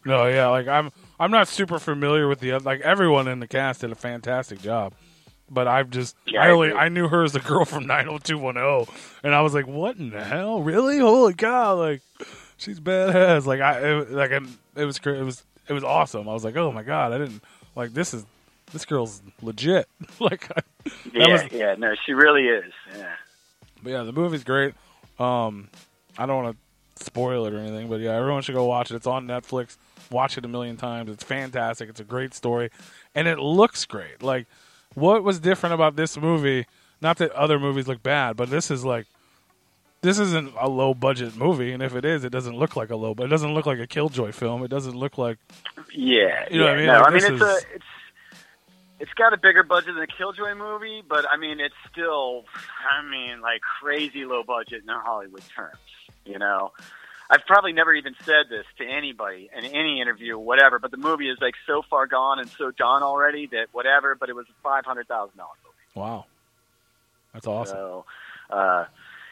No, 0.06 0.28
yeah, 0.28 0.48
like 0.48 0.68
I'm 0.68 0.92
I'm 1.20 1.30
not 1.30 1.48
super 1.48 1.78
familiar 1.78 2.28
with 2.28 2.40
the 2.40 2.58
like 2.58 2.82
everyone 2.82 3.28
in 3.28 3.40
the 3.40 3.48
cast 3.48 3.82
did 3.82 3.92
a 3.92 3.96
fantastic 3.96 4.60
job. 4.60 4.94
But 5.54 5.68
I've 5.68 5.90
just 5.90 6.16
Yeah, 6.26 6.44
I 6.44 6.48
I 6.48 6.52
only 6.52 6.70
agree. 6.70 6.80
I 6.80 6.90
knew 6.90 7.10
her 7.10 7.24
as 7.24 7.34
the 7.34 7.40
girl 7.42 7.66
from 7.66 7.86
90210 7.88 8.96
and 9.24 9.36
I 9.36 9.42
was 9.42 9.54
like, 9.54 9.68
"What 9.68 9.98
in 9.98 10.10
the 10.12 10.24
hell? 10.24 10.62
Really? 10.64 11.00
Holy 11.00 11.34
cow, 11.34 11.76
like 11.76 12.02
she's 12.58 12.80
badass." 12.80 13.46
Like 13.46 13.60
I 13.62 13.80
it, 13.80 14.12
like 14.12 14.32
it, 14.32 14.44
it 14.78 14.86
was 14.86 14.98
it 15.06 15.24
was 15.24 15.44
it 15.68 15.74
was 15.74 15.84
awesome. 15.84 16.30
I 16.30 16.34
was 16.34 16.44
like, 16.46 16.56
"Oh 16.56 16.72
my 16.72 16.84
god, 16.84 17.12
I 17.14 17.18
didn't 17.18 17.44
like 17.76 17.94
this 17.94 18.14
is 18.14 18.26
this 18.72 18.86
girl's 18.86 19.22
legit." 19.42 19.88
like 20.20 20.50
I, 20.58 20.62
that 21.18 21.28
Yeah, 21.28 21.28
was 21.30 21.44
yeah, 21.52 21.76
no, 21.78 21.94
she 22.06 22.14
really 22.14 22.48
is. 22.48 22.72
Yeah. 22.98 23.16
but 23.84 23.90
yeah, 23.92 24.04
the 24.04 24.14
movie's 24.14 24.44
great. 24.46 24.74
Um, 25.20 25.70
I 26.18 26.26
don't 26.26 26.44
want 26.44 26.58
to 26.58 27.04
spoil 27.06 27.46
it 27.46 27.54
or 27.54 27.58
anything, 27.60 27.90
but 27.90 28.00
yeah, 28.00 28.16
everyone 28.16 28.42
should 28.42 28.56
go 28.56 28.66
watch 28.66 28.92
it. 28.92 28.96
It's 28.96 29.08
on 29.08 29.28
Netflix. 29.28 29.78
Watch 30.10 30.38
it 30.38 30.46
a 30.46 30.48
million 30.48 30.78
times. 30.78 31.10
It's 31.10 31.24
fantastic. 31.24 31.90
It's 31.90 32.00
a 32.00 32.04
great 32.06 32.34
story, 32.34 32.70
and 33.16 33.28
it 33.28 33.40
looks 33.40 33.86
great. 33.86 34.22
Like, 34.22 34.46
what 34.96 35.24
was 35.24 35.40
different 35.40 35.74
about 35.74 35.96
this 35.96 36.18
movie? 36.18 36.66
Not 37.02 37.18
that 37.18 37.32
other 37.32 37.60
movies 37.60 37.88
look 37.88 38.04
bad, 38.04 38.36
but 38.38 38.50
this 38.50 38.70
is 38.70 38.86
like, 38.86 39.08
this 40.02 40.20
isn't 40.20 40.54
a 40.60 40.68
low 40.70 40.94
budget 40.94 41.36
movie, 41.36 41.72
and 41.72 41.82
if 41.84 41.96
it 41.96 42.06
is, 42.06 42.24
it 42.24 42.32
doesn't 42.32 42.56
look 42.58 42.76
like 42.76 42.90
a 42.90 42.96
low. 42.96 43.14
But 43.14 43.26
it 43.26 43.30
doesn't 43.30 43.54
look 43.54 43.66
like 43.66 43.80
a 43.80 43.88
Killjoy 43.88 44.32
film. 44.32 44.64
It 44.64 44.70
doesn't 44.70 44.96
look 44.96 45.18
like 45.18 45.38
Yeah, 45.94 46.46
You 46.50 46.60
know 46.60 46.66
yeah. 46.66 46.70
what 46.72 46.74
I 46.74 46.78
mean? 46.78 46.86
No, 46.88 46.94
Like, 47.00 47.08
I 47.08 47.10
mean 47.10 47.18
it's 47.18 47.30
is- 47.30 47.42
a 47.42 47.76
it's 47.76 47.86
it's 49.00 49.14
got 49.14 49.34
a 49.34 49.38
bigger 49.38 49.64
budget 49.64 49.96
than 49.96 50.04
a 50.04 50.08
Killjoy 50.08 50.54
movie, 50.56 51.02
but 51.08 51.26
I 51.32 51.38
mean 51.38 51.60
it's 51.60 51.74
still 51.92 52.46
I 52.90 53.02
mean 53.10 53.42
like 53.42 53.62
crazy 53.62 54.26
low 54.26 54.44
budget 54.44 54.84
in 54.84 54.90
Hollywood 54.90 55.44
terms. 55.56 55.78
You 56.26 56.38
know, 56.38 56.72
I've 57.32 57.46
probably 57.46 57.72
never 57.72 57.94
even 57.94 58.14
said 58.26 58.50
this 58.50 58.66
to 58.80 58.86
anybody 58.86 59.50
in 59.58 59.64
any 59.64 60.02
interview, 60.02 60.36
or 60.36 60.44
whatever. 60.44 60.80
But 60.80 60.92
the 60.92 60.98
movie 60.98 61.30
is 61.30 61.38
like 61.40 61.54
so 61.66 61.82
far 61.90 62.06
gone 62.06 62.40
and 62.40 62.50
so 62.50 62.72
done 62.72 63.04
already 63.04 63.48
that 63.48 63.68
whatever. 63.72 64.16
But 64.16 64.28
it 64.28 64.36
was 64.36 64.48
a 64.50 64.62
five 64.62 64.84
hundred 64.86 65.08
thousand 65.08 65.38
dollar 65.38 65.56
movie. 65.64 66.06
wow, 66.06 66.26
that's 67.34 67.48
awesome. 67.48 67.78
So, 67.78 68.06
uh, 68.50 68.86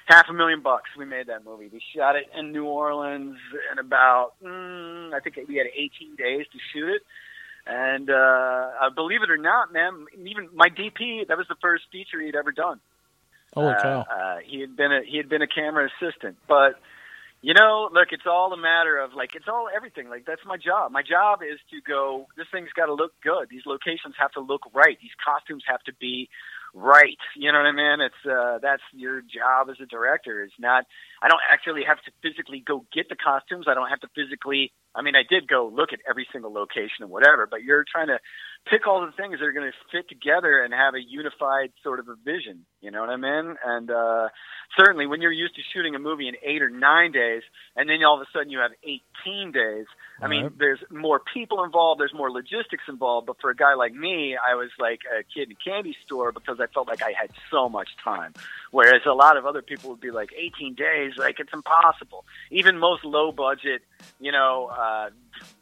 half 0.05 0.29
a 0.29 0.33
million 0.33 0.61
bucks. 0.61 0.89
We 0.97 1.03
made 1.03 1.27
that 1.27 1.43
movie. 1.43 1.69
We 1.71 1.81
shot 1.93 2.15
it 2.15 2.27
in 2.37 2.53
New 2.53 2.65
Orleans 2.65 3.37
in 3.71 3.79
about, 3.79 4.31
mm, 4.41 5.13
I 5.13 5.19
think 5.19 5.37
we 5.47 5.57
had 5.57 5.67
18 5.67 6.15
days 6.15 6.45
to 6.51 6.57
shoot 6.73 6.89
it. 6.89 7.01
And 7.67 8.09
uh, 8.09 8.13
uh, 8.81 8.89
believe 8.95 9.21
it 9.21 9.29
or 9.29 9.37
not, 9.37 9.71
man, 9.71 10.07
even 10.25 10.49
my 10.55 10.69
DP, 10.69 11.27
that 11.27 11.37
was 11.37 11.47
the 11.47 11.57
first 11.61 11.83
feature 11.91 12.19
he'd 12.19 12.35
ever 12.35 12.51
done. 12.51 12.79
Holy 13.53 13.73
Uh, 13.73 13.81
cow! 13.81 14.01
Uh, 14.01 14.37
he 14.43 14.61
had 14.61 14.75
been 14.75 14.91
a 14.91 15.01
he 15.03 15.17
had 15.17 15.27
been 15.27 15.41
a 15.41 15.47
camera 15.47 15.89
assistant, 15.89 16.37
but 16.47 16.79
you 17.41 17.53
know, 17.53 17.89
look, 17.93 18.09
it's 18.11 18.27
all 18.27 18.51
a 18.51 18.57
matter 18.57 18.97
of 18.97 19.13
like 19.13 19.35
it's 19.35 19.47
all 19.47 19.67
everything. 19.73 20.09
Like 20.09 20.25
that's 20.25 20.41
my 20.45 20.57
job. 20.57 20.91
My 20.91 21.03
job 21.03 21.39
is 21.41 21.59
to 21.71 21.79
go. 21.81 22.27
This 22.35 22.47
thing's 22.51 22.73
got 22.75 22.87
to 22.87 22.93
look 22.93 23.13
good. 23.23 23.47
These 23.49 23.65
locations 23.65 24.15
have 24.19 24.31
to 24.31 24.41
look 24.41 24.61
right. 24.73 24.97
These 25.01 25.15
costumes 25.23 25.63
have 25.67 25.81
to 25.83 25.93
be 25.93 26.29
right. 26.73 27.17
You 27.35 27.51
know 27.51 27.59
what 27.59 27.67
I 27.67 27.71
mean? 27.71 28.01
It's 28.01 28.25
uh, 28.29 28.59
that's 28.61 28.83
your 28.93 29.21
job 29.21 29.69
as 29.69 29.77
a 29.81 29.85
director. 29.85 30.43
It's 30.43 30.59
not. 30.59 30.85
I 31.21 31.27
don't 31.27 31.41
actually 31.51 31.83
have 31.83 31.97
to 32.03 32.11
physically 32.21 32.63
go 32.65 32.85
get 32.93 33.09
the 33.09 33.15
costumes. 33.15 33.65
I 33.67 33.73
don't 33.73 33.89
have 33.89 33.99
to 34.01 34.09
physically. 34.15 34.71
I 34.95 35.01
mean, 35.01 35.15
I 35.15 35.23
did 35.29 35.47
go 35.47 35.71
look 35.73 35.93
at 35.93 35.99
every 36.09 36.27
single 36.31 36.51
location 36.51 37.01
and 37.01 37.09
whatever, 37.09 37.45
but 37.45 37.61
you're 37.63 37.85
trying 37.89 38.07
to 38.07 38.19
pick 38.69 38.87
all 38.87 39.05
the 39.05 39.11
things 39.11 39.39
that 39.39 39.45
are 39.45 39.51
going 39.51 39.71
to 39.71 39.77
fit 39.91 40.09
together 40.09 40.59
and 40.63 40.73
have 40.73 40.95
a 40.95 41.01
unified 41.01 41.71
sort 41.83 41.99
of 41.99 42.07
a 42.09 42.15
vision. 42.15 42.65
You 42.81 42.91
know 42.91 43.01
what 43.01 43.09
I 43.09 43.17
mean? 43.17 43.55
And 43.63 43.91
uh, 43.91 44.29
certainly, 44.77 45.05
when 45.07 45.21
you're 45.21 45.31
used 45.31 45.55
to 45.55 45.61
shooting 45.73 45.95
a 45.95 45.99
movie 45.99 46.27
in 46.27 46.35
eight 46.43 46.61
or 46.61 46.69
nine 46.69 47.11
days, 47.11 47.43
and 47.75 47.89
then 47.89 48.03
all 48.03 48.15
of 48.15 48.21
a 48.21 48.31
sudden 48.33 48.49
you 48.49 48.59
have 48.59 48.71
18 48.83 49.51
days. 49.51 49.85
I 50.21 50.27
mean, 50.27 50.43
Right. 50.43 50.57
there's 50.57 50.79
more 50.89 51.21
people 51.33 51.63
involved. 51.63 51.99
There's 52.01 52.13
more 52.13 52.31
logistics 52.31 52.83
involved. 52.87 53.27
But 53.27 53.39
for 53.39 53.49
a 53.51 53.55
guy 53.55 53.73
like 53.75 53.93
me, 53.93 54.35
I 54.37 54.55
was 54.55 54.69
like 54.79 55.01
a 55.17 55.23
kid 55.23 55.49
in 55.49 55.51
a 55.53 55.55
candy 55.69 55.95
store 56.05 56.31
because 56.31 56.59
I 56.59 56.67
felt 56.67 56.87
like 56.87 57.01
I 57.03 57.13
had 57.19 57.31
so 57.51 57.69
much 57.69 57.89
time. 58.03 58.33
Whereas 58.71 59.01
a 59.05 59.13
lot 59.13 59.37
of 59.37 59.45
other 59.45 59.61
people 59.61 59.91
would 59.91 60.01
be 60.01 60.11
like 60.11 60.31
18 60.37 60.75
days, 60.75 61.08
like 61.17 61.39
it's 61.39 61.53
impossible. 61.53 62.25
Even 62.51 62.77
most 62.77 63.03
low 63.05 63.31
budget, 63.31 63.81
you 64.19 64.31
know, 64.31 64.67
uh, 64.71 65.09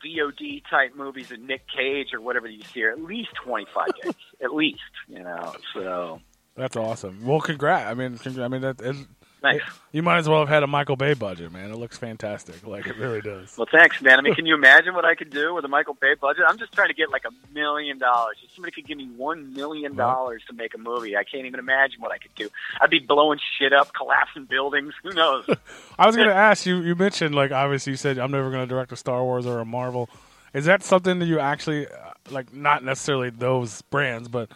VOD 0.06 0.64
type 0.70 0.96
movies 0.96 1.32
of 1.32 1.40
Nick 1.40 1.62
Cage 1.76 2.14
or 2.14 2.22
whatever 2.22 2.48
you 2.48 2.64
see 2.74 2.84
are 2.84 2.92
at 2.92 3.02
least 3.02 3.30
25 3.44 3.88
days, 4.04 4.14
at 4.44 4.54
least, 4.54 4.80
you 5.08 5.24
know. 5.24 5.54
So 5.74 6.22
That's 6.56 6.76
awesome. 6.76 7.26
Well, 7.26 7.40
congrats. 7.42 7.90
I 7.90 7.94
mean, 7.94 8.18
congr- 8.18 8.44
I 8.44 8.48
mean 8.48 8.62
that. 8.62 9.06
Nice. 9.54 9.62
You 9.92 10.04
might 10.04 10.18
as 10.18 10.30
well 10.30 10.40
have 10.40 10.50
had 10.50 10.64
a 10.64 10.68
Michael 10.68 10.96
Bay 10.96 11.14
budget, 11.14 11.52
man. 11.52 11.72
It 11.72 11.78
looks 11.78 11.98
fantastic. 11.98 12.66
Like 12.68 12.86
it 12.86 12.98
really 12.98 13.22
does. 13.22 13.58
Well, 13.58 13.68
thanks, 13.72 14.02
man. 14.02 14.20
I 14.20 14.22
mean, 14.22 14.36
can 14.36 14.46
you 14.46 14.54
imagine 14.54 14.94
what 14.94 15.06
I 15.06 15.16
could 15.16 15.30
do 15.30 15.54
with 15.54 15.64
a 15.64 15.68
Michael 15.68 15.94
Bay 15.94 16.14
budget? 16.20 16.44
I'm 16.48 16.58
just 16.58 16.74
trying 16.74 16.90
to 16.90 16.94
get 16.94 17.10
like 17.10 17.24
a 17.26 17.54
million 17.54 17.98
dollars. 17.98 18.38
If 18.44 18.54
somebody 18.54 18.74
could 18.74 18.86
give 18.86 18.98
me 18.98 19.10
one 19.16 19.54
million 19.54 19.96
dollars 19.96 20.44
to 20.48 20.54
make 20.54 20.76
a 20.76 20.78
movie, 20.78 21.16
I 21.16 21.24
can't 21.24 21.46
even 21.46 21.60
imagine 21.60 22.02
what 22.02 22.12
I 22.12 22.18
could 22.18 22.36
do. 22.36 22.50
I'd 22.82 22.90
be 22.90 23.00
blowing 23.00 23.40
shit 23.58 23.74
up, 23.74 23.94
collapsing 23.94 24.46
buildings. 24.46 24.94
Who 25.04 25.12
knows? 25.12 25.46
I 25.98 26.06
was 26.06 26.16
going 26.16 26.28
to 26.30 26.36
ask 26.36 26.66
you. 26.66 26.82
You 26.82 26.96
mentioned 26.96 27.34
like 27.34 27.52
obviously 27.52 27.92
you 27.92 27.98
said 27.98 28.18
I'm 28.18 28.32
never 28.32 28.52
going 28.52 28.68
to 28.68 28.68
direct 28.68 28.92
a 28.92 28.98
Star 28.98 29.24
Wars 29.24 29.46
or 29.46 29.60
a 29.60 29.66
Marvel. 29.66 30.10
Is 30.54 30.66
that 30.66 30.84
something 30.84 31.20
that 31.20 31.26
you 31.26 31.40
actually 31.40 31.88
uh, 31.88 32.12
like? 32.30 32.54
Not 32.54 32.84
necessarily 32.84 33.30
those 33.30 33.82
brands, 33.84 34.28
but 34.28 34.50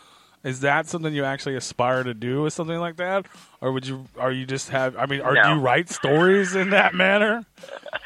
is 0.43 0.61
that 0.61 0.87
something 0.87 1.13
you 1.13 1.23
actually 1.23 1.55
aspire 1.55 2.03
to 2.03 2.13
do? 2.13 2.45
Is 2.45 2.53
something 2.53 2.79
like 2.79 2.95
that, 2.97 3.25
or 3.61 3.71
would 3.71 3.85
you? 3.87 4.05
Are 4.17 4.31
you 4.31 4.45
just 4.45 4.69
have? 4.69 4.97
I 4.97 5.05
mean, 5.05 5.21
are 5.21 5.33
No. 5.33 5.53
you 5.55 5.59
write 5.61 5.89
stories 5.89 6.55
in 6.55 6.71
that 6.71 6.93
manner? 6.95 7.45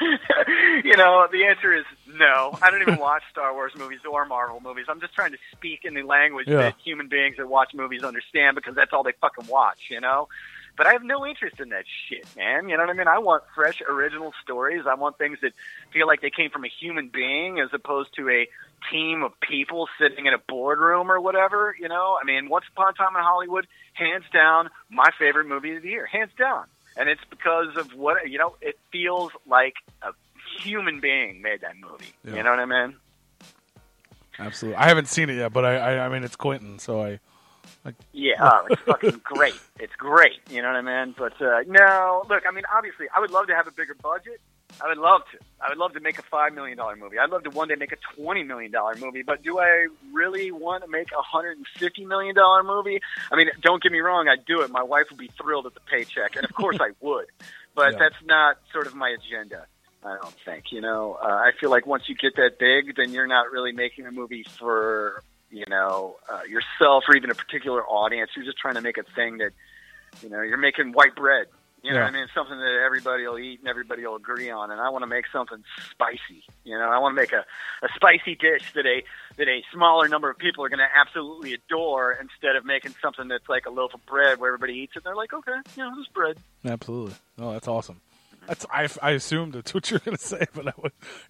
you 0.84 0.96
know, 0.96 1.26
the 1.30 1.44
answer 1.46 1.72
is 1.74 1.84
no. 2.14 2.56
I 2.62 2.70
don't 2.70 2.82
even 2.82 2.98
watch 2.98 3.22
Star 3.30 3.52
Wars 3.54 3.72
movies 3.76 4.00
or 4.10 4.24
Marvel 4.26 4.60
movies. 4.62 4.86
I'm 4.88 5.00
just 5.00 5.14
trying 5.14 5.32
to 5.32 5.38
speak 5.52 5.80
in 5.84 5.94
the 5.94 6.02
language 6.02 6.46
Yeah. 6.48 6.56
that 6.58 6.74
human 6.84 7.08
beings 7.08 7.36
that 7.38 7.48
watch 7.48 7.72
movies 7.74 8.02
understand 8.02 8.54
because 8.56 8.74
that's 8.74 8.92
all 8.92 9.02
they 9.02 9.12
fucking 9.20 9.46
watch, 9.46 9.78
you 9.90 10.00
know? 10.00 10.28
But 10.76 10.86
I 10.86 10.92
have 10.92 11.02
no 11.02 11.26
interest 11.26 11.58
in 11.58 11.70
that 11.70 11.84
shit, 12.08 12.26
man. 12.36 12.68
You 12.68 12.76
know 12.76 12.82
what 12.82 12.90
I 12.90 12.92
mean? 12.92 13.08
I 13.08 13.18
want 13.18 13.44
fresh, 13.54 13.80
original 13.88 14.34
stories. 14.42 14.82
I 14.86 14.94
want 14.94 15.16
things 15.16 15.38
that 15.40 15.52
feel 15.90 16.06
like 16.06 16.20
they 16.20 16.30
came 16.30 16.50
from 16.50 16.64
a 16.64 16.68
human 16.68 17.08
being 17.08 17.58
as 17.60 17.70
opposed 17.72 18.14
to 18.16 18.28
a 18.28 18.46
team 18.90 19.22
of 19.22 19.32
people 19.40 19.88
sitting 19.98 20.26
in 20.26 20.34
a 20.34 20.38
boardroom 20.38 21.10
or 21.10 21.18
whatever, 21.18 21.74
you 21.80 21.88
know? 21.88 22.18
I 22.20 22.24
mean, 22.26 22.50
Once 22.50 22.66
Upon 22.70 22.90
a 22.90 22.92
Time 22.92 23.16
in 23.16 23.22
Hollywood, 23.22 23.66
hands 23.94 24.24
down, 24.32 24.68
my 24.90 25.08
favorite 25.18 25.46
movie 25.46 25.76
of 25.76 25.82
the 25.82 25.88
year, 25.88 26.04
hands 26.04 26.32
down. 26.38 26.66
And 26.96 27.08
it's 27.08 27.24
because 27.28 27.76
of 27.76 27.94
what, 27.94 28.28
you 28.28 28.38
know, 28.38 28.56
it 28.60 28.78
feels 28.92 29.32
like 29.46 29.74
a 30.02 30.12
human 30.60 31.00
being 31.00 31.40
made 31.42 31.62
that 31.62 31.74
movie. 31.78 32.12
Yeah. 32.24 32.36
You 32.36 32.42
know 32.42 32.50
what 32.50 32.60
I 32.60 32.66
mean? 32.66 32.96
Absolutely. 34.38 34.76
I 34.76 34.88
haven't 34.88 35.08
seen 35.08 35.30
it 35.30 35.36
yet, 35.36 35.52
but 35.52 35.64
I, 35.64 35.76
I, 35.76 36.06
I 36.06 36.08
mean, 36.10 36.22
it's 36.22 36.36
Quentin, 36.36 36.78
so 36.78 37.02
I. 37.02 37.18
Yeah, 38.12 38.34
oh, 38.40 38.66
it's 38.70 38.82
fucking 38.82 39.20
great. 39.24 39.54
It's 39.78 39.94
great. 39.96 40.40
You 40.50 40.62
know 40.62 40.68
what 40.68 40.76
I 40.76 41.04
mean? 41.04 41.14
But 41.16 41.40
uh, 41.40 41.62
no, 41.66 42.24
look, 42.28 42.42
I 42.48 42.52
mean, 42.52 42.64
obviously, 42.74 43.06
I 43.14 43.20
would 43.20 43.30
love 43.30 43.46
to 43.48 43.54
have 43.54 43.66
a 43.66 43.70
bigger 43.72 43.94
budget. 43.94 44.40
I 44.82 44.88
would 44.88 44.98
love 44.98 45.22
to. 45.32 45.38
I 45.60 45.68
would 45.68 45.78
love 45.78 45.92
to 45.94 46.00
make 46.00 46.18
a 46.18 46.22
five 46.22 46.52
million 46.52 46.76
dollar 46.76 46.96
movie. 46.96 47.18
I'd 47.18 47.30
love 47.30 47.44
to 47.44 47.50
one 47.50 47.68
day 47.68 47.76
make 47.78 47.92
a 47.92 47.96
twenty 48.16 48.42
million 48.42 48.72
dollar 48.72 48.94
movie. 48.96 49.22
But 49.22 49.42
do 49.42 49.58
I 49.58 49.86
really 50.12 50.50
want 50.50 50.84
to 50.84 50.90
make 50.90 51.08
a 51.12 51.22
hundred 51.22 51.56
and 51.56 51.66
fifty 51.78 52.04
million 52.04 52.34
dollar 52.34 52.62
movie? 52.62 53.00
I 53.32 53.36
mean, 53.36 53.46
don't 53.62 53.82
get 53.82 53.92
me 53.92 54.00
wrong. 54.00 54.28
I'd 54.28 54.44
do 54.44 54.62
it. 54.62 54.70
My 54.70 54.82
wife 54.82 55.06
would 55.10 55.18
be 55.18 55.30
thrilled 55.40 55.66
at 55.66 55.74
the 55.74 55.80
paycheck, 55.80 56.36
and 56.36 56.44
of 56.44 56.52
course 56.52 56.78
I 56.80 56.90
would. 57.00 57.26
But 57.74 57.92
Yeah. 57.92 57.98
that's 58.00 58.16
not 58.24 58.56
sort 58.72 58.86
of 58.86 58.94
my 58.94 59.10
agenda. 59.10 59.66
I 60.04 60.16
don't 60.20 60.34
think. 60.44 60.72
You 60.72 60.80
know, 60.80 61.16
uh, 61.22 61.26
I 61.26 61.52
feel 61.58 61.70
like 61.70 61.86
once 61.86 62.04
you 62.08 62.14
get 62.14 62.36
that 62.36 62.58
big, 62.58 62.96
then 62.96 63.12
you're 63.12 63.26
not 63.26 63.50
really 63.52 63.72
making 63.72 64.06
a 64.06 64.12
movie 64.12 64.44
for 64.58 65.22
you 65.50 65.64
know 65.68 66.16
uh, 66.32 66.42
yourself 66.48 67.04
or 67.08 67.16
even 67.16 67.30
a 67.30 67.34
particular 67.34 67.84
audience. 67.86 68.30
You're 68.36 68.44
just 68.44 68.58
trying 68.58 68.74
to 68.74 68.80
make 68.82 68.98
a 68.98 69.04
thing 69.14 69.38
that 69.38 69.50
you 70.22 70.28
know 70.28 70.42
you're 70.42 70.58
making 70.58 70.92
white 70.92 71.14
bread. 71.14 71.46
You 71.82 71.92
know 71.92 72.00
Yeah. 72.00 72.06
I 72.06 72.10
mean? 72.10 72.26
Something 72.34 72.58
that 72.58 72.82
everybody 72.84 73.26
will 73.28 73.38
eat 73.38 73.60
and 73.60 73.68
everybody 73.68 74.04
will 74.04 74.16
agree 74.16 74.50
on. 74.50 74.72
And 74.72 74.80
I 74.80 74.88
want 74.88 75.02
to 75.02 75.06
make 75.06 75.26
something 75.32 75.62
spicy. 75.90 76.42
You 76.64 76.76
know, 76.76 76.88
I 76.90 76.98
want 76.98 77.14
to 77.14 77.20
make 77.22 77.32
a, 77.32 77.44
a 77.84 77.88
spicy 77.94 78.34
dish 78.34 78.72
that 78.74 78.86
a 78.86 79.04
that 79.36 79.46
a 79.46 79.62
smaller 79.72 80.08
number 80.08 80.28
of 80.28 80.36
people 80.38 80.64
are 80.64 80.68
going 80.68 80.80
to 80.80 80.88
absolutely 80.98 81.52
adore 81.52 82.12
instead 82.20 82.56
of 82.56 82.64
making 82.64 82.94
something 83.00 83.28
that's 83.28 83.48
like 83.48 83.66
a 83.66 83.70
loaf 83.70 83.94
of 83.94 84.04
bread 84.06 84.40
where 84.40 84.48
everybody 84.52 84.72
eats 84.80 84.92
it. 84.96 85.00
and 85.00 85.04
They're 85.04 85.14
like, 85.16 85.32
okay, 85.32 85.58
you 85.76 85.84
know, 85.84 85.94
this 85.96 86.08
bread. 86.08 86.38
Absolutely. 86.64 87.14
Oh, 87.38 87.52
that's 87.52 87.68
awesome. 87.68 88.00
That's 88.48 88.64
I, 88.72 88.88
I 89.02 89.10
assumed 89.12 89.52
that's 89.52 89.72
what 89.74 89.88
you're 89.90 90.00
going 90.00 90.16
to 90.16 90.22
say, 90.22 90.46
but 90.54 90.66
I 90.68 90.72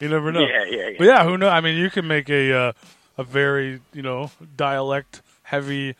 you 0.00 0.08
never 0.08 0.32
know. 0.32 0.40
Yeah, 0.40 0.64
yeah, 0.70 0.88
yeah. 0.88 0.94
But 0.98 1.04
yeah, 1.04 1.24
who 1.24 1.36
knows? 1.36 1.50
I 1.50 1.60
mean, 1.60 1.76
you 1.76 1.90
can 1.90 2.06
make 2.06 2.30
a 2.30 2.52
uh, 2.52 2.72
a 3.18 3.24
very 3.24 3.80
you 3.92 4.02
know 4.02 4.30
dialect 4.56 5.22
heavy, 5.42 5.94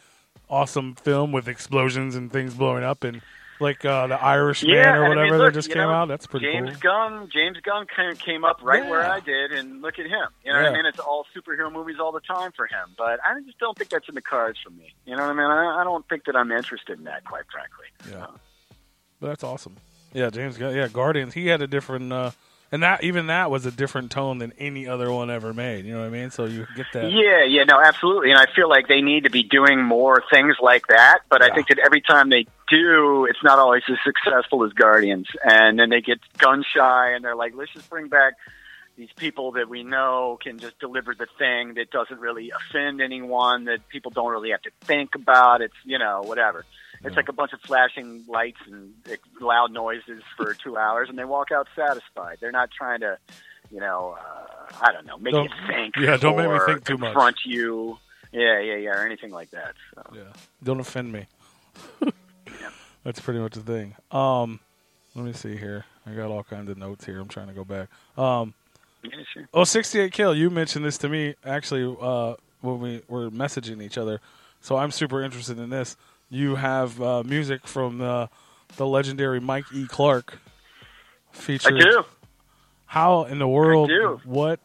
awesome 0.49 0.95
film 0.95 1.33
with 1.33 1.49
explosions 1.49 2.14
and 2.14 2.33
things 2.33 2.55
blowing 2.55 2.85
up 2.85 3.05
and 3.05 3.23
like 3.59 3.85
uh, 3.85 4.07
the 4.07 4.23
Irishman 4.23 4.75
Yeah, 4.75 4.97
or 4.97 5.05
and 5.05 5.05
I 5.05 5.09
whatever 5.09 5.39
mean, 5.39 5.45
that 5.47 5.55
just 5.55 5.69
came 5.69 5.79
know, 5.79 5.91
out. 5.91 6.09
That's 6.09 6.27
pretty 6.27 6.47
cool. 6.47 6.67
James 6.67 6.71
cool. 6.73 6.91
Gunn, 6.93 7.31
James 7.33 7.57
Gunn 7.62 7.87
kind 7.87 8.11
of 8.11 8.19
came 8.19 8.45
up 8.45 8.59
right 8.62 8.87
where 8.87 9.03
I 9.05 9.21
did, 9.21 9.53
and 9.53 9.81
look 9.81 9.99
at 9.99 10.05
him. 10.07 10.29
You 10.45 10.53
know 10.53 10.62
what 10.62 10.73
I 10.73 10.77
mean? 10.77 10.87
It's 10.87 10.99
all 10.99 11.25
superhero 11.35 11.73
movies 11.73 11.97
all 11.99 12.12
the 12.12 12.21
time 12.21 12.53
for 12.53 12.67
him, 12.67 12.91
but 12.99 13.19
I 13.25 13.41
just 13.47 13.59
don't 13.59 13.77
think 13.77 13.89
that's 13.89 14.09
in 14.09 14.14
the 14.14 14.21
cards 14.21 14.59
for 14.62 14.71
me. 14.71 14.93
You 15.07 15.17
know 15.17 15.23
what 15.23 15.31
I 15.31 15.35
mean? 15.35 15.51
I, 15.51 15.81
I 15.81 15.85
don't 15.85 16.07
think 16.09 16.25
that 16.27 16.37
I'm 16.37 16.53
interested 16.53 16.99
in 16.99 17.05
that, 17.05 17.25
quite 17.25 17.45
frankly. 17.51 17.87
Yeah, 18.11 18.27
but 19.21 19.29
that's 19.29 19.43
awesome. 19.45 19.77
Yeah, 20.12 20.29
James. 20.31 20.59
Gunn. 20.59 20.75
Yeah, 20.75 20.89
Guardians. 20.89 21.33
He 21.33 21.47
had 21.47 21.62
a 21.62 21.67
different, 21.67 22.12
uh, 22.12 22.33
and 22.73 22.83
that 22.83 23.05
even 23.05 23.29
that 23.29 23.51
was 23.51 23.67
a 23.67 23.71
different 23.71 24.11
tone 24.11 24.39
than 24.39 24.53
any 24.59 24.87
other 24.87 25.11
one 25.11 25.31
ever 25.31 25.55
made. 25.55 25.85
You 25.85 25.95
know 25.95 26.01
what 26.01 26.07
I 26.07 26.11
mean? 26.11 26.31
So 26.31 26.47
you 26.47 26.67
get 26.77 26.87
that. 26.93 27.11
Yeah, 27.11 27.45
yeah, 27.45 27.64
no, 27.64 27.81
absolutely. 27.81 28.31
And 28.31 28.39
I 28.39 28.47
feel 28.55 28.69
like 28.69 28.89
they 28.89 29.01
need 29.01 29.25
to 29.25 29.31
be 29.31 29.43
doing 29.43 29.83
more 29.83 30.23
things 30.33 30.57
like 30.61 30.89
that. 30.89 31.21
But 31.29 31.43
I 31.43 31.55
think 31.55 31.69
that 31.69 31.79
every 31.79 32.01
time 32.01 32.31
they 32.31 32.47
do, 32.69 33.27
it's 33.31 33.43
not 33.45 33.59
always 33.59 33.83
as 33.89 33.99
successful 34.05 34.64
as 34.64 34.73
Guardians. 34.73 35.29
And 35.45 35.79
then 35.79 35.91
they 35.91 36.01
get 36.01 36.19
gun 36.39 36.64
shy 36.75 37.12
and 37.12 37.25
they're 37.25 37.37
like, 37.37 37.55
let's 37.55 37.73
just 37.73 37.89
bring 37.89 38.09
back 38.09 38.35
these 38.97 39.12
people 39.14 39.53
that 39.53 39.69
we 39.69 39.83
know 39.83 40.39
can 40.43 40.59
just 40.59 40.79
deliver 40.79 41.14
the 41.14 41.27
thing 41.39 41.75
that 41.75 41.91
doesn't 41.91 42.19
really 42.19 42.51
offend 42.51 43.01
anyone, 43.01 43.67
that 43.67 43.87
people 43.89 44.11
don't 44.11 44.33
really 44.33 44.51
have 44.51 44.62
to 44.62 44.71
think 44.83 45.14
about. 45.14 45.61
It's, 45.61 45.75
you 45.85 45.99
know, 45.99 46.23
whatever. 46.25 46.64
It's 47.07 47.16
like 47.16 47.28
a 47.28 47.32
bunch 47.32 47.52
of 47.52 47.61
flashing 47.61 48.24
lights 48.28 48.59
and 48.70 48.92
loud 49.40 49.72
noises 49.72 50.22
for 50.36 50.54
two 50.54 50.76
hours, 50.84 51.09
and 51.09 51.18
they 51.18 51.24
walk 51.24 51.52
out 51.52 51.68
satisfied. 51.76 52.38
They're 52.40 52.52
not 52.52 52.70
trying 52.70 53.00
to, 53.00 53.18
you 53.70 53.80
know, 53.80 54.16
uh, 54.18 54.74
I 54.80 54.92
don't 54.92 55.07
know, 55.07 55.16
make 55.18 55.32
Don't- 55.32 55.44
you 55.44 55.66
think. 55.68 55.94
yeah, 55.96 56.16
don't 56.16 56.36
make 56.36 56.50
me 56.50 56.59
think 56.66 56.84
too 56.84 56.98
much. 56.98 57.12
confront 57.12 57.36
you. 57.44 57.98
Yeah, 58.32 58.61
yeah, 58.61 58.76
yeah, 58.76 58.90
or 58.90 59.07
anything 59.07 59.30
like 59.30 59.50
that. 59.52 59.74
So. 59.94 60.02
Yeah. 60.14 60.22
Don't 60.62 60.80
offend 60.80 61.12
me. 61.12 61.26
yeah. 62.02 62.11
That's 63.04 63.20
pretty 63.20 63.38
much 63.40 63.54
the 63.54 63.61
thing. 63.61 63.94
Um, 64.11 64.61
let 65.14 65.24
me 65.24 65.32
see 65.32 65.57
here. 65.57 65.84
I 66.07 66.12
got 66.12 66.30
all 66.30 66.42
kinds 66.42 66.68
of 66.70 66.76
notes 66.76 67.04
here. 67.07 67.18
I'm 67.20 67.28
trying 67.28 67.46
to 67.48 67.54
go 67.54 67.64
back. 67.64 67.88
Um, 68.18 68.52
Yeah, 69.02 69.11
sure. 69.32 69.48
oh, 69.54 69.64
68 69.64 70.12
kill. 70.12 70.34
You 70.34 70.50
mentioned 70.50 70.84
this 70.84 70.98
to 70.98 71.09
me 71.09 71.34
actually 71.44 71.96
uh, 72.00 72.34
when 72.61 72.80
we 72.80 73.02
were 73.09 73.30
messaging 73.30 73.80
each 73.82 73.96
other. 73.96 74.20
So 74.61 74.76
I'm 74.76 74.90
super 74.90 75.22
interested 75.22 75.59
in 75.59 75.70
this. 75.70 75.96
You 76.31 76.57
have 76.57 77.01
uh, 77.01 77.22
music 77.22 77.66
from 77.66 77.99
the 77.99 78.29
the 78.77 78.87
legendary 78.87 79.41
Mike 79.41 79.64
E. 79.72 79.87
Clark 79.87 80.39
I 81.49 81.59
do. 81.59 82.05
How 82.87 83.24
in 83.24 83.39
the 83.39 83.49
world? 83.49 83.89
do. 83.89 84.20
What? 84.24 84.59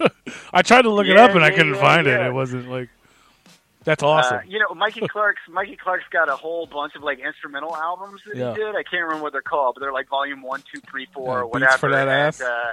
I 0.52 0.62
tried 0.62 0.82
to 0.82 0.90
look 0.90 1.06
it 1.06 1.16
up 1.16 1.32
and 1.32 1.44
I 1.44 1.50
couldn't 1.50 1.74
yeah, 1.74 1.80
find 1.80 2.06
it. 2.06 2.10
yeah. 2.18 2.28
It 2.28 2.32
wasn't 2.32 2.68
like. 2.70 2.88
That's 3.84 4.02
awesome. 4.02 4.38
Uh, 4.38 4.40
you 4.48 4.58
know, 4.58 4.74
Mikey 4.74 5.06
Clark's 5.08 5.42
Mikey 5.50 5.76
Clark's 5.76 6.06
got 6.10 6.28
a 6.30 6.36
whole 6.36 6.66
bunch 6.66 6.94
of 6.96 7.02
like 7.02 7.18
instrumental 7.18 7.76
albums 7.76 8.22
that 8.26 8.36
Yeah. 8.36 8.52
he 8.52 8.58
did. 8.60 8.74
I 8.74 8.82
can't 8.82 9.02
remember 9.04 9.22
what 9.24 9.32
they're 9.32 9.42
called, 9.42 9.74
but 9.74 9.80
they're 9.82 9.92
like 9.92 10.08
volume 10.08 10.40
one, 10.42 10.62
two, 10.72 10.80
three, 10.90 11.06
four, 11.12 11.36
Yeah, 11.36 11.42
or 11.42 11.60
Beats 11.60 11.76
for 11.76 11.90
That 11.90 12.08
and, 12.08 12.10
Ass? 12.10 12.40
Uh, 12.40 12.72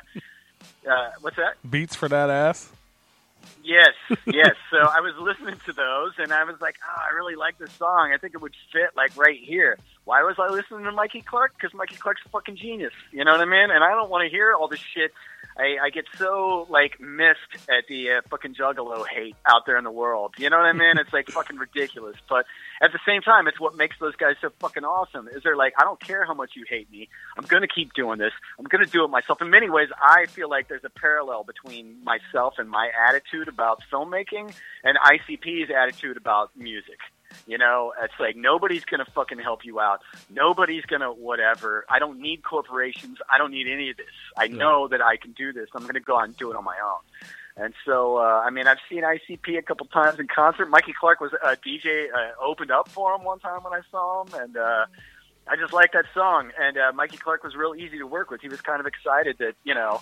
uh, 0.90 1.10
what's 1.20 1.36
that? 1.36 1.56
Beats 1.70 1.96
for 1.96 2.08
that 2.08 2.30
ass. 2.30 2.72
Yes, 3.64 3.94
yes. 4.26 4.56
so 4.72 4.78
I 4.78 5.02
was 5.02 5.14
listening 5.20 5.60
to 5.66 5.74
those, 5.74 6.14
and 6.18 6.32
I 6.32 6.44
was 6.46 6.60
like, 6.62 6.76
"Oh, 6.88 7.02
I 7.10 7.14
really 7.16 7.36
like 7.36 7.58
this 7.58 7.72
song. 7.74 8.12
I 8.14 8.18
think 8.18 8.34
it 8.34 8.42
would 8.42 8.56
fit 8.72 8.92
like 8.96 9.16
right 9.18 9.40
here." 9.40 9.78
Why 10.12 10.24
was 10.24 10.36
I 10.38 10.50
listening 10.50 10.84
to 10.84 10.92
Mikey 10.92 11.22
Clark? 11.22 11.54
Because 11.56 11.74
Mikey 11.74 11.96
Clark's 11.96 12.20
a 12.26 12.30
fucking 12.32 12.58
genius. 12.58 12.92
You 13.14 13.24
know 13.24 13.32
what 13.32 13.40
I 13.40 13.46
mean? 13.46 13.72
And 13.72 13.82
I 13.82 13.92
don't 13.92 14.10
want 14.10 14.26
to 14.26 14.30
hear 14.30 14.54
all 14.54 14.68
this 14.68 14.82
shit. 14.94 15.14
I, 15.58 15.86
I 15.86 15.90
get 15.90 16.04
so 16.18 16.68
like 16.70 17.00
missed 17.00 17.56
at 17.70 17.88
the 17.88 18.18
uh, 18.18 18.22
fucking 18.30 18.56
Juggalo 18.56 19.08
hate 19.08 19.38
out 19.46 19.62
there 19.66 19.78
in 19.78 19.86
the 19.86 19.92
world. 19.92 20.34
You 20.38 20.50
know 20.50 20.58
what 20.58 20.66
I 20.66 20.74
mean? 20.74 20.98
It's 20.98 21.14
like 21.14 21.30
fucking 21.30 21.56
ridiculous. 21.56 22.18
But 22.28 22.44
at 22.82 22.92
the 22.92 23.00
same 23.08 23.22
time, 23.22 23.48
it's 23.48 23.58
what 23.58 23.78
makes 23.78 23.96
those 24.02 24.18
guys 24.18 24.36
so 24.42 24.50
fucking 24.60 24.84
awesome. 24.84 25.30
Is 25.30 25.44
they're 25.44 25.56
like, 25.56 25.76
I 25.80 25.86
don't 25.86 26.02
care 26.02 26.26
how 26.26 26.34
much 26.34 26.58
you 26.58 26.66
hate 26.68 26.92
me. 26.92 27.08
I'm 27.38 27.46
gonna 27.46 27.70
keep 27.74 27.94
doing 27.94 28.20
this. 28.20 28.34
I'm 28.60 28.66
gonna 28.66 28.88
do 28.88 29.06
it 29.06 29.10
myself. 29.10 29.42
In 29.42 29.50
many 29.50 29.70
ways, 29.70 29.88
I 29.98 30.26
feel 30.26 30.50
like 30.50 30.68
there's 30.68 30.84
a 30.84 30.90
parallel 30.90 31.46
between 31.46 32.04
myself 32.04 32.56
and 32.58 32.70
my 32.70 32.90
attitude 33.08 33.48
about 33.48 33.80
filmmaking 33.90 34.54
and 34.84 34.98
ICP's 34.98 35.72
attitude 35.72 36.18
about 36.18 36.52
music. 36.58 37.00
You 37.48 37.58
know, 37.58 37.94
it's 38.02 38.14
like 38.20 38.36
nobody's 38.36 38.86
gonna 38.86 39.06
fucking 39.06 39.40
help 39.40 39.66
you 39.66 39.80
out. 39.80 40.02
Nobody's 40.30 40.86
gonna 40.86 41.12
whatever. 41.12 41.86
I 41.90 42.00
don't 42.00 42.20
need 42.20 42.44
corporations. 42.44 43.18
I 43.30 43.38
don't 43.38 43.52
need 43.52 43.68
any 43.68 43.90
of 43.90 43.98
this. 43.98 44.06
I 44.38 44.48
know 44.48 44.88
that 44.88 45.02
I 45.02 45.18
can 45.18 45.32
do 45.32 45.54
this. 45.54 45.70
I'm 45.74 45.86
gonna 45.86 46.00
go 46.00 46.18
out 46.18 46.26
and 46.26 46.38
do 46.38 46.52
it 46.52 46.56
on 46.56 46.64
my 46.64 46.78
own. 46.84 47.00
And 47.58 47.74
so, 47.86 48.18
uh, 48.18 48.42
I 48.46 48.50
mean, 48.50 48.68
I've 48.68 48.78
seen 48.90 49.04
ICP 49.04 49.58
a 49.58 49.62
couple 49.62 49.86
times 49.88 50.20
in 50.20 50.28
concert. 50.28 50.70
Mikey 50.70 50.94
Clark 50.98 51.20
was 51.20 51.32
a 51.34 51.58
DJ, 51.58 52.06
uh, 52.14 52.32
opened 52.42 52.72
up 52.72 52.88
for 52.88 53.14
him 53.14 53.24
one 53.24 53.40
time 53.40 53.64
when 53.64 53.74
I 53.74 53.82
saw 53.92 54.24
him, 54.24 54.34
and 54.42 54.58
uh, 54.58 54.86
I 55.48 55.56
just 55.58 55.74
like 55.74 55.92
that 55.92 56.06
song. 56.14 56.52
And 56.58 56.78
uh, 56.78 56.92
Mikey 56.94 57.18
Clark 57.18 57.44
was 57.44 57.56
real 57.56 57.76
easy 57.76 57.98
to 57.98 58.08
work 58.08 58.32
with. 58.32 58.42
He 58.42 58.48
was 58.48 58.62
kind 58.62 58.80
of 58.80 58.86
excited 58.86 59.38
that 59.40 59.56
you 59.64 59.74
know 59.74 60.02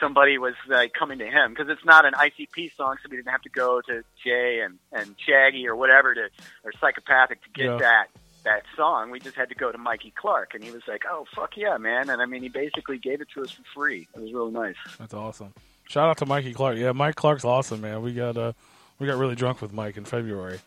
somebody 0.00 0.38
was 0.38 0.54
like 0.68 0.92
coming 0.92 1.18
to 1.18 1.26
him 1.26 1.50
because 1.50 1.68
it's 1.68 1.84
not 1.84 2.04
an 2.04 2.12
ICP 2.14 2.74
song, 2.76 2.96
so 3.02 3.08
we 3.10 3.16
didn't 3.16 3.30
have 3.32 3.42
to 3.42 3.48
go 3.50 3.80
to 3.82 4.02
Jay 4.24 4.60
and 4.64 4.78
and 4.92 5.14
Shaggy 5.26 5.66
or 5.68 5.76
whatever 5.76 6.14
to 6.14 6.28
or 6.64 6.72
Psychopathic 6.80 7.42
to 7.42 7.48
get 7.50 7.66
Yeah. 7.66 7.76
that 7.78 8.06
that 8.44 8.62
song. 8.76 9.10
We 9.10 9.20
just 9.20 9.36
had 9.36 9.48
to 9.50 9.54
go 9.54 9.70
to 9.70 9.78
Mikey 9.78 10.12
Clark, 10.16 10.54
and 10.54 10.64
he 10.64 10.70
was 10.72 10.82
like, 10.88 11.02
"Oh 11.08 11.26
fuck 11.34 11.56
yeah, 11.56 11.76
man!" 11.76 12.10
And 12.10 12.20
I 12.20 12.26
mean, 12.26 12.42
he 12.42 12.48
basically 12.48 12.98
gave 12.98 13.20
it 13.20 13.28
to 13.34 13.42
us 13.42 13.50
for 13.52 13.62
free. 13.74 14.08
It 14.14 14.20
was 14.20 14.32
really 14.32 14.50
nice. 14.50 14.74
That's 14.98 15.14
awesome. 15.14 15.52
Shout 15.88 16.08
out 16.08 16.16
to 16.18 16.26
Mikey 16.26 16.52
Clark. 16.54 16.76
Yeah, 16.78 16.92
Mike 16.92 17.14
Clark's 17.14 17.44
awesome, 17.44 17.80
man. 17.82 18.02
We 18.02 18.12
got 18.14 18.36
uh, 18.36 18.52
we 18.98 19.06
got 19.06 19.16
really 19.18 19.34
drunk 19.36 19.60
with 19.62 19.72
Mike 19.72 19.96
in 19.96 20.04
February 20.04 20.58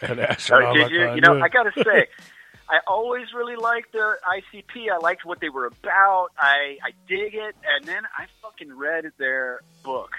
at 0.00 0.18
Ashton. 0.18 0.62
Oh, 0.62 0.72
did 0.74 0.90
you? 0.90 1.00
You 1.14 1.20
know, 1.20 1.36
yeah. 1.36 1.44
I 1.44 1.48
gotta 1.48 1.72
say, 1.84 2.06
I 2.70 2.80
always 2.86 3.26
really 3.34 3.56
liked 3.56 3.92
the 3.92 4.16
ICP. 4.28 4.90
I 4.92 4.98
liked 4.98 5.24
what 5.24 5.40
they 5.40 5.48
were 5.48 5.66
about. 5.66 6.28
I 6.38 6.78
I 6.82 6.90
dig 7.08 7.34
it. 7.34 7.56
And 7.76 7.84
then 7.86 8.02
I 8.16 8.26
fucking 8.42 8.76
read 8.76 9.10
their 9.18 9.60
book, 9.82 10.10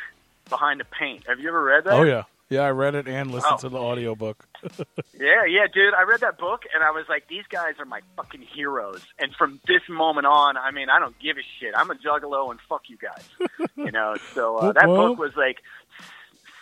Behind 0.50 0.80
the 0.80 0.86
Paint. 0.86 1.28
Have 1.28 1.40
you 1.40 1.50
ever 1.50 1.64
read 1.64 1.84
that? 1.86 1.94
Oh 1.94 2.04
yeah, 2.04 2.24
yeah. 2.50 2.62
I 2.62 2.72
read 2.72 2.96
it 2.96 3.08
and 3.08 3.30
listened 3.32 3.54
Oh. 3.56 3.62
to 3.62 3.70
the 3.70 3.78
audiobook. 3.78 4.46
Yeah, 5.20 5.44
yeah, 5.46 5.68
dude. 5.74 5.94
I 5.94 6.04
read 6.04 6.22
that 6.22 6.38
book 6.38 6.62
and 6.74 6.82
I 6.82 6.92
was 6.92 7.04
like, 7.10 7.28
these 7.28 7.44
guys 7.50 7.74
are 7.80 7.84
my 7.86 8.00
fucking 8.16 8.40
heroes. 8.42 9.02
And 9.20 9.36
from 9.36 9.60
this 9.68 9.82
moment 9.90 10.28
on, 10.28 10.56
I 10.56 10.72
mean, 10.72 10.90
I 10.90 10.98
don't 11.00 11.18
give 11.20 11.36
a 11.38 11.42
shit. 11.60 11.74
I'm 11.76 11.92
a 11.92 11.96
juggalo 11.96 12.50
and 12.52 12.60
fuck 12.70 12.84
you 12.88 12.98
guys. 12.98 13.28
you 13.76 13.92
know, 13.92 14.16
so 14.34 14.56
uh, 14.58 14.72
that 14.72 14.88
whoop. 14.88 15.18
book 15.18 15.20
was 15.20 15.36
like 15.36 15.58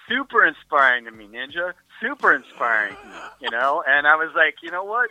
super 0.07 0.43
inspiring 0.45 1.05
to 1.05 1.11
me, 1.11 1.27
Ninja. 1.27 1.73
Super 2.01 2.33
inspiring 2.33 2.93
me, 2.93 3.15
you 3.41 3.49
know? 3.51 3.83
And 3.87 4.07
I 4.07 4.15
was 4.15 4.29
like, 4.35 4.55
you 4.63 4.71
know 4.71 4.83
what? 4.83 5.09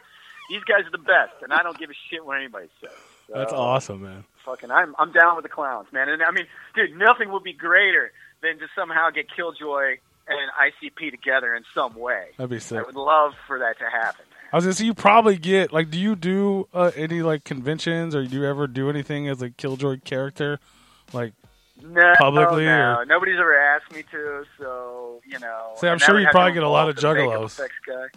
These 0.50 0.62
guys 0.64 0.86
are 0.86 0.90
the 0.90 0.98
best, 0.98 1.34
and 1.42 1.52
I 1.52 1.62
don't 1.62 1.78
give 1.78 1.90
a 1.90 1.94
shit 2.10 2.24
what 2.24 2.38
anybody 2.38 2.68
says. 2.80 2.90
That's 3.32 3.52
awesome, 3.52 4.02
man. 4.02 4.24
Fucking, 4.44 4.70
I'm 4.70 4.94
I'm 4.98 5.10
down 5.12 5.34
with 5.36 5.42
the 5.42 5.48
clowns, 5.48 5.88
man. 5.92 6.08
And 6.08 6.22
I 6.22 6.30
mean, 6.30 6.46
dude, 6.74 6.96
nothing 6.96 7.32
would 7.32 7.42
be 7.42 7.52
greater 7.52 8.12
than 8.42 8.58
to 8.58 8.66
somehow 8.76 9.10
get 9.10 9.26
Killjoy 9.34 9.96
and 10.28 10.50
ICP 10.60 11.10
together 11.10 11.54
in 11.54 11.64
some 11.74 11.94
way. 11.94 12.26
That'd 12.36 12.50
be 12.50 12.60
sick. 12.60 12.78
I 12.78 12.82
would 12.82 12.94
love 12.94 13.32
for 13.46 13.58
that 13.58 13.78
to 13.78 13.84
happen. 13.90 14.24
I 14.52 14.56
was 14.56 14.64
gonna 14.64 14.74
say 14.74 14.84
you 14.84 14.94
probably 14.94 15.36
get 15.36 15.72
like, 15.72 15.90
do 15.90 15.98
you 15.98 16.14
do 16.14 16.68
uh, 16.72 16.92
any 16.94 17.22
like 17.22 17.42
conventions 17.44 18.14
or 18.14 18.24
do 18.24 18.36
you 18.36 18.44
ever 18.44 18.66
do 18.68 18.88
anything 18.88 19.28
as 19.28 19.42
a 19.42 19.50
Killjoy 19.50 20.00
character? 20.04 20.60
Like, 21.12 21.34
No, 21.82 22.14
Publicly, 22.18 22.64
no, 22.64 22.98
or- 22.98 23.06
nobody's 23.06 23.38
ever 23.38 23.58
asked 23.58 23.92
me 23.92 24.04
to. 24.12 24.44
So 24.58 25.20
you 25.26 25.40
know, 25.40 25.72
See, 25.76 25.88
I'm 25.88 25.98
sure 25.98 26.20
you'd 26.20 26.30
probably 26.30 26.52
get 26.52 26.62
a 26.62 26.68
lot 26.68 26.88
of 26.88 26.96
involve 26.96 27.16
the 27.16 27.24
makeup 27.24 27.40
juggalos. 27.42 28.10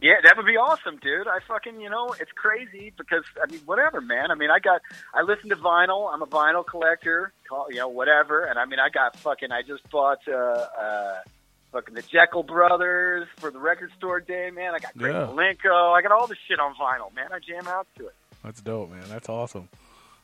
Yeah, 0.00 0.14
that 0.22 0.36
would 0.36 0.46
be 0.46 0.56
awesome, 0.56 0.98
dude. 1.02 1.26
I 1.26 1.38
fucking, 1.46 1.80
you 1.80 1.90
know, 1.90 2.14
it's 2.20 2.30
crazy 2.32 2.92
because 2.96 3.24
I 3.42 3.50
mean, 3.50 3.60
whatever, 3.66 4.00
man. 4.00 4.30
I 4.30 4.34
mean, 4.34 4.50
I 4.50 4.58
got, 4.58 4.80
I 5.14 5.22
listen 5.22 5.48
to 5.50 5.56
vinyl. 5.56 6.12
I'm 6.12 6.22
a 6.22 6.26
vinyl 6.26 6.64
collector, 6.64 7.32
call, 7.48 7.66
you 7.70 7.76
know, 7.76 7.88
whatever. 7.88 8.44
And 8.44 8.58
I 8.58 8.64
mean, 8.64 8.78
I 8.78 8.88
got 8.90 9.16
fucking, 9.16 9.50
I 9.52 9.62
just 9.62 9.88
bought, 9.90 10.18
uh, 10.28 10.32
uh, 10.32 11.14
fucking 11.72 11.94
the 11.94 12.02
Jeckel 12.02 12.46
Brothers 12.46 13.26
for 13.36 13.50
the 13.50 13.58
record 13.58 13.90
store 13.98 14.20
day, 14.20 14.50
man. 14.50 14.74
I 14.74 14.78
got 14.78 14.96
Great 14.96 15.12
Yeah. 15.14 15.26
Milenko. 15.26 15.92
I 15.92 16.00
got 16.02 16.12
all 16.12 16.26
this 16.26 16.38
shit 16.46 16.58
on 16.60 16.74
vinyl, 16.74 17.14
man. 17.14 17.28
I 17.32 17.38
jam 17.40 17.66
out 17.68 17.86
to 17.98 18.06
it. 18.06 18.14
that's 18.44 18.60
dope, 18.60 18.90
man. 18.90 19.04
That's 19.08 19.28
awesome. 19.28 19.68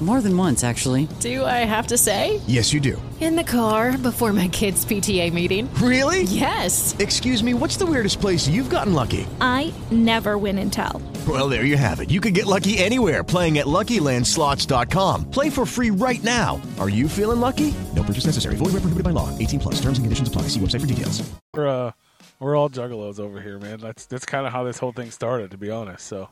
More 0.00 0.20
than 0.20 0.36
once, 0.36 0.62
actually. 0.62 1.08
Do 1.18 1.44
I 1.44 1.66
have 1.66 1.88
to 1.88 1.98
say? 1.98 2.40
Yes, 2.46 2.72
you 2.72 2.78
do. 2.78 3.02
In 3.20 3.34
the 3.34 3.42
car 3.42 3.98
before 3.98 4.32
my 4.32 4.46
kids' 4.46 4.86
PTA 4.86 5.32
meeting. 5.32 5.68
Really? 5.74 6.22
Yes. 6.22 6.94
Excuse 7.00 7.42
me, 7.42 7.52
what's 7.52 7.76
the 7.76 7.84
weirdest 7.84 8.20
place 8.20 8.46
you've 8.46 8.70
gotten 8.70 8.94
lucky? 8.94 9.26
I 9.40 9.74
never 9.90 10.38
win 10.38 10.58
and 10.58 10.72
tell. 10.72 11.02
Well, 11.26 11.48
there 11.48 11.64
you 11.64 11.76
have 11.76 11.98
it. 11.98 12.12
You 12.12 12.20
can 12.20 12.32
get 12.32 12.46
lucky 12.46 12.78
anywhere 12.78 13.24
playing 13.24 13.58
at 13.58 13.66
LuckyLandSlots.com. 13.66 15.30
Play 15.32 15.50
for 15.50 15.66
free 15.66 15.90
right 15.90 16.22
now. 16.22 16.60
Are 16.78 16.88
you 16.88 17.08
feeling 17.08 17.40
lucky? 17.40 17.74
No 17.96 18.04
purchase 18.04 18.26
necessary. 18.26 18.54
Void 18.54 18.66
where 18.66 18.82
prohibited 18.82 19.02
by 19.02 19.10
law. 19.10 19.36
18 19.36 19.58
plus. 19.58 19.74
Terms 19.80 19.98
and 19.98 20.04
conditions 20.06 20.28
apply. 20.28 20.42
See 20.42 20.60
website 20.60 20.80
for 20.80 20.86
details. 20.86 21.28
We're 21.54 21.66
uh, 21.66 21.90
we're 22.38 22.54
all 22.56 22.70
juggalos 22.70 23.18
over 23.18 23.40
here, 23.40 23.58
man. 23.58 23.80
That's 23.80 24.06
that's 24.06 24.24
kind 24.24 24.46
of 24.46 24.52
how 24.52 24.62
this 24.62 24.78
whole 24.78 24.92
thing 24.92 25.10
started, 25.10 25.50
to 25.50 25.58
be 25.58 25.70
honest. 25.70 26.06
So 26.06 26.28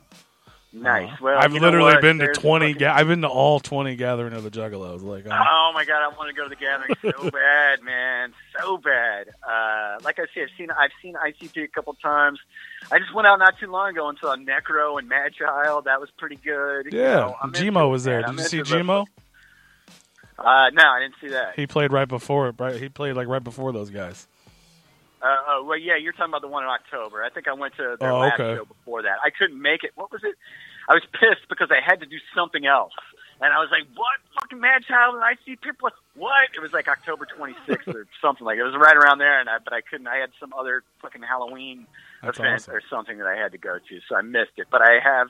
Nice. 0.78 1.10
uh, 1.10 1.16
Well, 1.22 1.38
I've 1.38 1.52
literally 1.52 1.94
been 2.02 2.18
to 2.18 2.26
There's 2.26 2.36
a 2.36 2.40
twenty. 2.40 2.72
fucking- 2.74 2.78
Ga- 2.86 2.94
I've 2.94 3.06
been 3.08 3.22
to 3.22 3.28
all 3.28 3.60
twenty 3.60 3.96
gathering 3.96 4.34
of 4.34 4.42
the 4.42 4.50
juggalos. 4.50 5.02
Like, 5.02 5.26
I'm, 5.26 5.32
Oh 5.48 5.70
my 5.74 5.84
god, 5.84 6.02
I 6.04 6.08
want 6.16 6.28
to 6.28 6.34
go 6.34 6.42
to 6.42 6.48
the 6.50 6.56
gathering 6.56 6.94
so 7.00 7.30
bad, 7.30 7.82
man, 7.82 8.34
so 8.60 8.76
bad. 8.76 9.28
Uh, 9.42 9.98
like 10.04 10.18
I 10.18 10.26
said, 10.34 10.44
I've 10.44 10.56
seen 10.58 10.70
I've 10.70 10.90
seen 11.00 11.14
ICP 11.14 11.64
a 11.64 11.68
couple 11.68 11.94
times. 11.94 12.38
I 12.92 12.98
just 12.98 13.14
went 13.14 13.26
out 13.26 13.38
not 13.38 13.58
too 13.58 13.70
long 13.70 13.90
ago 13.90 14.08
and 14.08 14.18
saw 14.18 14.36
Necro 14.36 14.98
and 14.98 15.10
Madchild. 15.10 15.84
That 15.84 16.00
was 16.00 16.10
pretty 16.18 16.36
good. 16.36 16.92
You 16.92 17.00
yeah, 17.00 17.14
know, 17.14 17.36
I'm 17.42 17.52
Gmo 17.52 17.90
was 17.90 18.04
there. 18.04 18.20
man. 18.20 18.22
Did 18.22 18.28
I'm 18.30 18.38
you 18.38 18.44
see 18.44 18.58
into 18.58 18.70
the- 18.72 18.76
Gmo? 18.80 19.06
Uh, 20.38 20.68
no, 20.74 20.82
I 20.86 21.00
didn't 21.00 21.14
see 21.20 21.28
that. 21.28 21.54
He 21.56 21.66
played 21.66 21.92
right 21.92 22.06
before. 22.08 22.52
Right, 22.58 22.76
he 22.76 22.88
played 22.90 23.16
like 23.16 23.28
right 23.28 23.42
before 23.42 23.72
those 23.72 23.88
guys. 23.90 24.26
Uh, 25.22 25.34
oh, 25.48 25.64
well, 25.66 25.78
yeah, 25.78 25.96
you're 25.96 26.12
talking 26.12 26.30
about 26.30 26.42
the 26.42 26.46
one 26.48 26.62
in 26.62 26.68
October. 26.68 27.24
I 27.24 27.30
think 27.30 27.48
I 27.48 27.54
went 27.54 27.74
to 27.76 27.96
their 27.98 28.12
Oh, 28.12 28.18
last 28.18 28.38
okay. 28.38 28.56
show 28.58 28.66
before 28.66 29.02
that. 29.02 29.16
I 29.24 29.30
couldn't 29.30 29.60
make 29.60 29.82
it. 29.82 29.92
What 29.94 30.12
was 30.12 30.20
it? 30.22 30.34
I 30.88 30.94
was 30.94 31.02
pissed 31.12 31.48
because 31.48 31.68
I 31.70 31.80
had 31.84 32.00
to 32.00 32.06
do 32.06 32.16
something 32.34 32.66
else. 32.66 32.92
And 33.40 33.52
I 33.52 33.58
was 33.58 33.68
like, 33.70 33.84
what? 33.94 34.16
Fucking 34.40 34.58
Madchild 34.58 35.20
and 35.20 35.22
IC 35.22 35.60
People? 35.60 35.90
What? 36.14 36.48
It 36.54 36.60
was 36.60 36.72
like 36.72 36.88
October 36.88 37.26
26th 37.26 37.94
or 37.94 38.06
something 38.22 38.46
like 38.46 38.56
it. 38.56 38.60
It 38.60 38.64
was 38.64 38.76
right 38.76 38.96
around 38.96 39.18
there, 39.18 39.38
and 39.40 39.48
I, 39.48 39.58
but 39.62 39.74
I 39.74 39.82
couldn't. 39.82 40.06
I 40.06 40.16
had 40.16 40.30
some 40.40 40.54
other 40.54 40.82
fucking 41.02 41.22
Halloween 41.22 41.86
That's 42.22 42.38
event 42.38 42.62
awesome. 42.62 42.74
or 42.74 42.82
something 42.88 43.18
that 43.18 43.26
I 43.26 43.36
had 43.36 43.52
to 43.52 43.58
go 43.58 43.78
to, 43.78 44.00
so 44.08 44.16
I 44.16 44.22
missed 44.22 44.56
it. 44.56 44.68
But 44.70 44.80
I 44.80 45.00
have 45.04 45.28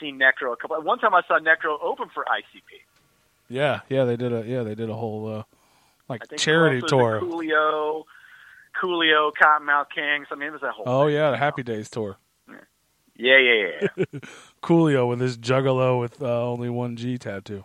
seen 0.00 0.18
Necro 0.18 0.54
a 0.54 0.56
couple. 0.56 0.80
One 0.82 0.98
time 0.98 1.14
I 1.14 1.22
saw 1.28 1.38
Necro 1.38 1.78
open 1.82 2.08
for 2.14 2.24
ICP. 2.24 2.80
Yeah, 3.48 3.80
yeah, 3.90 4.04
they 4.04 4.16
did 4.16 4.32
a 4.32 4.42
yeah 4.46 4.62
they 4.62 4.74
did 4.74 4.88
a 4.88 4.94
whole 4.94 5.30
uh, 5.30 5.42
like 6.08 6.22
I 6.32 6.36
charity 6.36 6.80
tour. 6.86 7.20
Coolio, 7.20 8.04
Coolio, 8.80 9.32
Kottonmouth 9.38 9.90
Kings. 9.94 10.28
I 10.30 10.34
mean, 10.34 10.48
it 10.48 10.52
was 10.52 10.62
that 10.62 10.72
whole. 10.72 10.84
Oh 10.86 11.06
yeah, 11.08 11.30
the 11.30 11.36
Happy 11.36 11.62
Days 11.62 11.90
tour. 11.90 12.16
Yeah, 13.16 13.38
yeah, 13.38 13.88
yeah. 13.96 14.04
Coolio 14.64 15.08
with 15.08 15.20
his 15.20 15.36
juggalo 15.38 16.00
with 16.00 16.20
uh, 16.22 16.48
only 16.50 16.70
one 16.70 16.96
G 16.96 17.18
tattoo. 17.18 17.64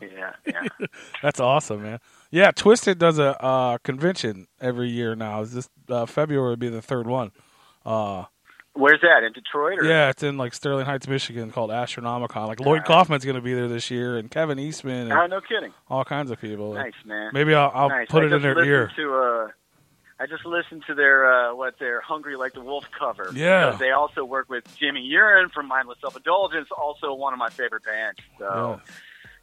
Yeah, 0.00 0.32
yeah. 0.46 0.86
That's 1.22 1.40
awesome, 1.40 1.82
man. 1.82 2.00
Yeah, 2.30 2.50
Twiztid 2.52 2.98
does 2.98 3.18
a 3.18 3.40
uh, 3.42 3.78
convention 3.78 4.46
every 4.60 4.88
year 4.90 5.14
now. 5.16 5.40
Is 5.40 5.52
this 5.52 5.70
uh, 5.88 6.04
February 6.06 6.50
would 6.50 6.58
be 6.58 6.68
the 6.68 6.82
third 6.82 7.06
one? 7.06 7.30
Uh, 7.84 8.24
Where's 8.74 9.00
that 9.00 9.22
in 9.24 9.32
Detroit? 9.32 9.78
Or? 9.78 9.84
yeah, 9.84 10.10
it's 10.10 10.22
in 10.22 10.36
like 10.36 10.52
Sterling 10.52 10.84
Heights, 10.84 11.08
Michigan, 11.08 11.50
called 11.50 11.70
Astronomicon. 11.70 12.46
Like 12.46 12.60
Lloyd 12.60 12.84
Kaufman's 12.84 13.24
going 13.24 13.36
to 13.36 13.40
be 13.40 13.54
there 13.54 13.68
this 13.68 13.90
year, 13.90 14.18
and 14.18 14.30
Kevin 14.30 14.58
Eastman, 14.58 15.10
and 15.10 15.12
Oh, 15.12 15.26
no 15.26 15.40
kidding. 15.40 15.72
all 15.88 16.04
kinds 16.04 16.30
of 16.30 16.38
people. 16.40 16.74
Nice, 16.74 16.92
man. 17.06 17.30
Maybe 17.32 17.54
I'll, 17.54 17.70
I'll 17.74 17.88
Nice. 17.88 18.08
put 18.10 18.22
I 18.24 18.26
it 18.26 18.32
in 18.34 18.42
their 18.42 18.62
ear. 18.62 18.92
To, 18.96 19.14
uh, 19.14 19.48
I 20.18 20.26
just 20.26 20.46
listened 20.46 20.84
to 20.86 20.94
their 20.94 21.30
uh, 21.30 21.54
what 21.54 21.78
their 21.78 22.00
"Hungry 22.00 22.36
Like 22.36 22.54
the 22.54 22.62
Wolf" 22.62 22.88
cover. 22.98 23.30
Yeah. 23.34 23.66
because 23.66 23.80
they 23.80 23.90
also 23.90 24.24
work 24.24 24.48
with 24.48 24.64
Jimmy 24.76 25.02
Urine 25.02 25.50
from 25.50 25.68
Mindless 25.68 25.98
Self 26.00 26.16
Indulgence, 26.16 26.68
also 26.76 27.12
one 27.14 27.32
of 27.32 27.38
my 27.38 27.50
favorite 27.50 27.84
bands. 27.84 28.20
So, 28.38 28.80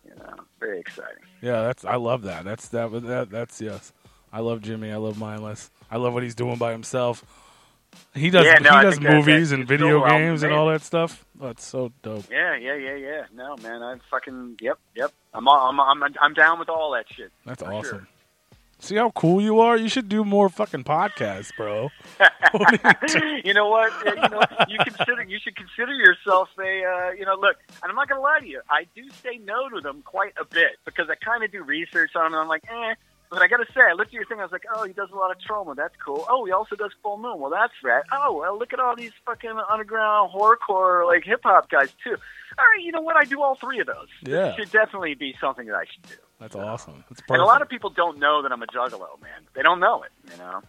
you 0.03 0.15
know, 0.15 0.33
very 0.59 0.79
exciting. 0.79 1.23
Yeah, 1.41 1.61
that's 1.61 1.85
I 1.85 1.95
love 1.95 2.23
that. 2.23 2.43
That's 2.43 2.69
that 2.69 2.91
that 3.03 3.29
that's 3.29 3.61
yes. 3.61 3.93
I 4.31 4.39
love 4.39 4.61
Jimmy. 4.61 4.91
I 4.91 4.95
love 4.95 5.19
Mindless. 5.19 5.69
I 5.91 5.97
love 5.97 6.13
what 6.13 6.23
he's 6.23 6.35
doing 6.35 6.57
by 6.57 6.71
himself. 6.71 7.23
He 8.15 8.31
does 8.31 8.45
Yeah, 8.45 8.57
no, 8.59 8.77
he 8.77 8.81
does 8.83 8.99
movies 8.99 9.51
that 9.51 9.59
and 9.59 9.67
video 9.67 10.03
games 10.07 10.41
and 10.41 10.51
all 10.51 10.67
that 10.69 10.81
stuff. 10.81 11.23
That's 11.39 11.63
so 11.63 11.91
dope. 12.01 12.25
Yeah, 12.31 12.55
yeah, 12.55 12.75
yeah, 12.75 12.95
yeah. 12.95 13.25
No, 13.33 13.55
man, 13.57 13.83
I 13.83 13.97
fucking 14.09 14.57
yep, 14.59 14.79
yep. 14.95 15.11
I'm 15.33 15.47
I'm 15.47 15.79
I'm 15.79 16.03
I'm 16.19 16.33
down 16.33 16.57
with 16.57 16.69
all 16.69 16.91
that 16.93 17.05
shit. 17.11 17.31
That's 17.45 17.61
awesome. 17.61 17.83
sure. 17.83 18.07
See 18.83 18.97
how 18.97 19.11
cool 19.11 19.39
you 19.39 19.61
are? 19.61 19.77
You 19.77 19.87
should 19.87 20.09
do 20.09 20.25
more 20.25 20.49
fucking 20.49 20.83
podcasts, 20.83 21.55
bro. 21.55 21.89
you 23.45 23.53
know 23.53 23.69
what? 23.69 23.93
You 24.05 24.15
know 24.15 24.41
you 24.67 24.77
consider 24.83 25.23
you 25.23 25.39
should 25.39 25.55
consider 25.55 25.93
yourself 25.93 26.49
a 26.59 26.83
uh, 26.83 27.11
you 27.11 27.25
know 27.25 27.35
look. 27.39 27.55
And 27.81 27.89
I'm 27.89 27.95
not 27.95 28.09
gonna 28.09 28.19
lie 28.19 28.39
to 28.41 28.45
you. 28.45 28.59
I 28.69 28.85
do 28.93 29.09
say 29.23 29.37
no 29.37 29.69
to 29.69 29.79
them 29.79 30.01
quite 30.03 30.33
a 30.37 30.43
bit 30.43 30.71
because 30.83 31.07
I 31.09 31.15
kind 31.15 31.45
of 31.45 31.51
do 31.53 31.63
research 31.63 32.11
on 32.17 32.25
them. 32.25 32.33
And 32.33 32.41
I'm 32.41 32.49
like, 32.49 32.65
eh. 32.69 32.95
But 33.29 33.41
I 33.41 33.47
gotta 33.47 33.65
say, 33.73 33.79
I 33.89 33.93
looked 33.93 34.09
at 34.09 34.13
your 34.15 34.25
thing. 34.25 34.41
I 34.41 34.43
was 34.43 34.51
like, 34.51 34.65
oh, 34.75 34.83
he 34.83 34.91
does 34.91 35.09
a 35.13 35.15
lot 35.15 35.31
of 35.31 35.37
Troma. 35.37 35.77
That's 35.77 35.95
cool. 36.05 36.25
Oh, 36.29 36.43
he 36.43 36.51
also 36.51 36.75
does 36.75 36.91
full 37.01 37.17
moon. 37.17 37.39
Well, 37.39 37.51
that's 37.51 37.73
rad. 37.85 38.03
Oh, 38.11 38.33
well, 38.33 38.59
look 38.59 38.73
at 38.73 38.81
all 38.81 38.97
these 38.97 39.13
fucking 39.25 39.57
underground 39.71 40.31
horrorcore 40.33 41.07
like 41.07 41.23
hip 41.23 41.39
hop 41.43 41.69
guys 41.69 41.87
too. 42.03 42.17
All 42.59 42.65
right, 42.65 42.83
you 42.83 42.91
know 42.91 43.01
what? 43.01 43.15
I 43.15 43.23
do 43.23 43.41
all 43.41 43.55
three 43.55 43.79
of 43.79 43.87
those. 43.87 44.09
Yeah. 44.23 44.47
It 44.47 44.55
should 44.57 44.71
definitely 44.71 45.15
be 45.15 45.35
something 45.39 45.67
that 45.67 45.75
I 45.75 45.85
should 45.85 46.03
do. 46.03 46.15
That's 46.43 46.55
awesome. 46.57 47.05
That's 47.09 47.21
And 47.29 47.41
a 47.41 47.45
lot 47.45 47.61
of 47.61 47.69
people 47.69 47.89
don't 47.89 48.19
know 48.19 48.41
that 48.41 48.51
I'm 48.51 48.61
a 48.61 48.67
juggalo, 48.67 49.21
man. 49.21 49.47
They 49.55 49.61
don't 49.61 49.79
know 49.79 50.03
it, 50.03 50.11
you 50.29 50.37
know, 50.37 50.61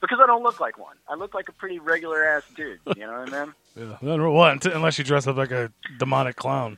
because 0.00 0.18
I 0.20 0.26
don't 0.26 0.42
look 0.42 0.58
like 0.58 0.78
one. 0.78 0.96
I 1.08 1.14
look 1.14 1.32
like 1.32 1.48
a 1.48 1.52
pretty 1.52 1.78
regular 1.78 2.24
ass 2.24 2.42
dude. 2.56 2.80
You 2.96 3.06
know 3.06 3.20
what 3.20 3.32
I 3.32 3.44
mean? 3.44 3.54
yeah. 4.02 4.16
What? 4.26 4.66
Unless 4.66 4.98
you 4.98 5.04
dress 5.04 5.28
up 5.28 5.36
like 5.36 5.52
a 5.52 5.70
demonic 5.98 6.34
clown. 6.34 6.76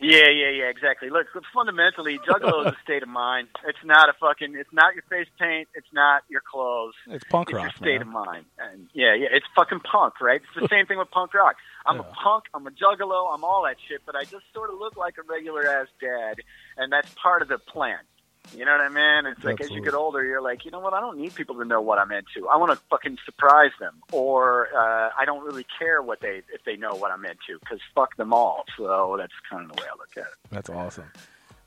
Yeah, 0.00 0.28
yeah, 0.28 0.50
yeah, 0.50 0.64
exactly. 0.70 1.10
Look, 1.10 1.26
fundamentally, 1.52 2.18
juggalo 2.18 2.66
is 2.66 2.72
a 2.72 2.76
state 2.84 3.02
of 3.02 3.08
mind. 3.08 3.48
It's 3.66 3.78
not 3.84 4.08
a 4.08 4.12
fucking. 4.12 4.54
It's 4.56 4.72
not 4.72 4.94
your 4.94 5.02
face 5.10 5.26
paint. 5.40 5.68
It's 5.74 5.88
not 5.92 6.22
your 6.28 6.40
clothes. 6.40 6.94
It's 7.08 7.24
punk 7.24 7.48
It's 7.48 7.52
your 7.52 7.62
rock, 7.62 7.76
state 7.76 7.98
man. 7.98 8.02
of 8.02 8.08
mind. 8.08 8.44
And 8.58 8.88
yeah, 8.92 9.14
yeah, 9.14 9.28
it's 9.32 9.46
fucking 9.56 9.80
punk, 9.80 10.20
right? 10.20 10.40
It's 10.40 10.60
the 10.60 10.68
same 10.74 10.86
thing 10.86 10.98
with 10.98 11.10
punk 11.10 11.34
rock. 11.34 11.56
I'm 11.88 12.00
a 12.00 12.04
punk. 12.04 12.44
I'm 12.54 12.66
a 12.66 12.70
juggalo. 12.70 13.34
I'm 13.34 13.44
all 13.44 13.64
that 13.64 13.76
shit. 13.88 14.02
But 14.04 14.16
I 14.16 14.24
just 14.24 14.44
sort 14.54 14.70
of 14.70 14.78
look 14.78 14.96
like 14.96 15.16
a 15.18 15.22
regular 15.22 15.66
ass 15.66 15.88
dad, 16.00 16.40
and 16.76 16.92
that's 16.92 17.08
part 17.20 17.42
of 17.42 17.48
the 17.48 17.58
plan. 17.58 17.98
You 18.56 18.64
know 18.64 18.72
what 18.72 18.80
I 18.80 18.88
mean? 18.88 19.30
It's 19.30 19.44
like 19.44 19.60
as 19.60 19.70
you 19.70 19.82
get 19.82 19.94
older, 19.94 20.24
you're 20.24 20.40
like, 20.40 20.64
you 20.64 20.70
know 20.70 20.80
what? 20.80 20.94
I 20.94 21.00
don't 21.00 21.18
need 21.18 21.34
people 21.34 21.56
to 21.56 21.64
know 21.64 21.82
what 21.82 21.98
I'm 21.98 22.10
into. 22.12 22.48
I 22.48 22.56
want 22.56 22.72
to 22.72 22.78
fucking 22.88 23.18
surprise 23.24 23.72
them, 23.78 23.96
or 24.10 24.68
uh, 24.74 25.10
I 25.18 25.24
don't 25.26 25.44
really 25.44 25.66
care 25.78 26.00
what 26.00 26.20
they 26.20 26.42
if 26.52 26.64
they 26.64 26.76
know 26.76 26.94
what 26.94 27.10
I'm 27.10 27.24
into 27.24 27.58
because 27.60 27.80
fuck 27.94 28.16
them 28.16 28.32
all. 28.32 28.64
So 28.78 29.16
that's 29.18 29.32
kind 29.50 29.70
of 29.70 29.76
the 29.76 29.82
way 29.82 29.88
I 29.88 29.96
look 29.98 30.16
at 30.16 30.32
it. 30.32 30.38
That's 30.50 30.70
awesome. 30.70 31.10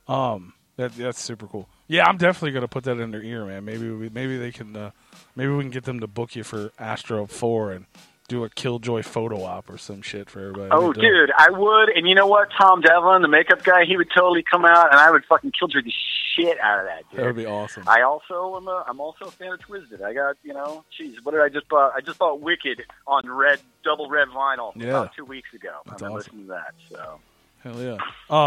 Um, 0.08 0.54
that 0.78 0.96
that's 0.96 1.20
super 1.22 1.46
cool. 1.46 1.70
Yeah, 1.88 2.06
I'm 2.08 2.18
definitely 2.18 2.52
gonna 2.52 2.68
put 2.68 2.86
that 2.86 3.00
in 3.00 3.12
their 3.12 3.22
ear, 3.22 3.46
man. 3.46 3.64
Maybe 3.66 3.90
we, 3.92 4.10
maybe 4.10 4.38
they 4.38 4.52
can, 4.52 4.76
uh, 4.76 4.92
maybe 5.36 5.52
we 5.52 5.64
can 5.64 5.72
get 5.72 5.84
them 5.84 6.00
to 6.00 6.08
book 6.08 6.36
you 6.36 6.44
for 6.44 6.72
Astro 6.80 7.28
Four 7.28 7.74
and 7.74 7.86
do 8.32 8.44
a 8.44 8.50
Killjoy 8.50 9.04
photo 9.04 9.44
op 9.44 9.70
or 9.70 9.78
some 9.78 10.02
shit 10.02 10.30
for 10.30 10.40
everybody. 10.40 10.70
Oh, 10.72 10.88
That'd 10.94 10.96
be 10.96 11.02
dope. 11.02 11.12
dude, 11.28 11.32
I 11.38 11.50
would. 11.52 11.90
And 11.90 12.08
you 12.08 12.16
know 12.16 12.28
what? 12.28 12.50
Tom 12.60 12.82
Devlin, 12.82 13.22
the 13.22 13.28
makeup 13.28 13.64
guy, 13.64 13.86
he 13.86 13.98
would 13.98 14.10
totally 14.16 14.44
come 14.50 14.66
out, 14.66 14.90
and 14.92 15.00
I 15.00 15.12
would 15.12 15.24
fucking 15.26 15.52
killjoy 15.58 15.82
the 15.84 15.94
shit 16.36 16.58
out 16.60 16.80
of 16.80 16.86
that. 16.86 17.04
Dude. 17.12 17.20
that 17.20 17.26
would 17.28 17.36
be 17.36 17.46
awesome. 17.46 17.84
I 17.88 18.02
also 18.02 18.56
am. 18.58 18.68
A, 18.68 18.86
I'm 18.88 19.00
also 19.00 19.26
a 19.26 19.32
fan 19.32 19.52
of 19.54 19.60
Twiztid. 19.60 20.02
I 20.02 20.14
got 20.14 20.38
you 20.44 20.54
know, 20.54 20.84
jeez, 21.00 21.16
what 21.24 21.34
did 21.34 21.42
I 21.42 21.50
just 21.50 21.68
buy? 21.70 21.92
I 21.96 22.02
just 22.02 22.18
bought 22.18 22.40
Wicked 22.42 22.84
on 23.06 23.30
red, 23.30 23.60
double 23.84 24.10
red 24.10 24.30
vinyl 24.30 24.72
Yeah. 24.76 24.88
about 24.90 25.16
two 25.16 25.26
weeks 25.26 25.54
ago. 25.54 25.70
That's 25.86 26.02
I've 26.02 26.08
been 26.10 26.18
awesome. 26.18 26.18
listening 26.18 26.42
to 26.48 26.52
that. 26.54 26.74
So 26.90 27.20
Hell 27.64 27.82
yeah. 27.82 27.98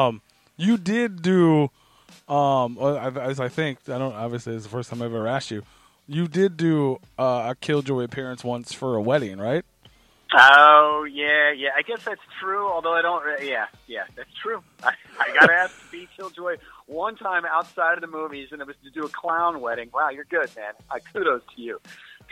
Um, 0.07 0.23
you 0.57 0.77
did 0.79 1.23
do, 1.23 1.71
um, 2.29 2.79
as 2.79 3.39
I 3.39 3.49
think 3.49 3.79
I 3.89 3.99
don't. 3.99 4.15
Obviously, 4.15 4.55
it's 4.55 4.65
the 4.65 4.71
first 4.71 4.89
time 4.91 5.03
I've 5.03 5.15
ever 5.15 5.27
asked 5.29 5.51
you. 5.51 5.63
You 6.07 6.29
did 6.29 6.57
do 6.59 6.99
uh, 7.19 7.47
a 7.51 7.55
Killjoy 7.59 8.03
appearance 8.05 8.45
once 8.45 8.73
for 8.75 8.95
a 8.95 9.01
wedding, 9.01 9.39
right? 9.39 9.65
Oh 10.37 11.07
yeah, 11.11 11.53
yeah. 11.53 11.71
I 11.77 11.83
guess 11.83 12.05
that's 12.05 12.21
true. 12.41 12.69
Although 12.69 12.95
I 12.95 13.03
don't. 13.03 13.23
Yeah, 13.43 13.67
yeah, 13.87 14.05
that's 14.17 14.33
true. 14.43 14.63
I, 14.83 14.93
I 15.21 15.33
got 15.33 15.51
asked 15.51 15.79
to 15.79 15.93
be 15.93 16.09
Killjoy 16.17 16.57
one 16.87 17.17
time 17.17 17.45
outside 17.45 17.95
of 17.95 18.01
the 18.01 18.07
movies, 18.09 18.49
and 18.51 18.61
it 18.61 18.67
was 18.67 18.77
to 18.85 18.91
do 18.91 19.05
a 19.05 19.09
clown 19.09 19.61
wedding. 19.61 19.91
Wow, 19.93 20.11
you're 20.11 20.25
good, 20.25 20.51
man. 20.57 20.73
I 20.91 20.99
kudos 20.99 21.43
to 21.55 21.63
you. 21.63 21.81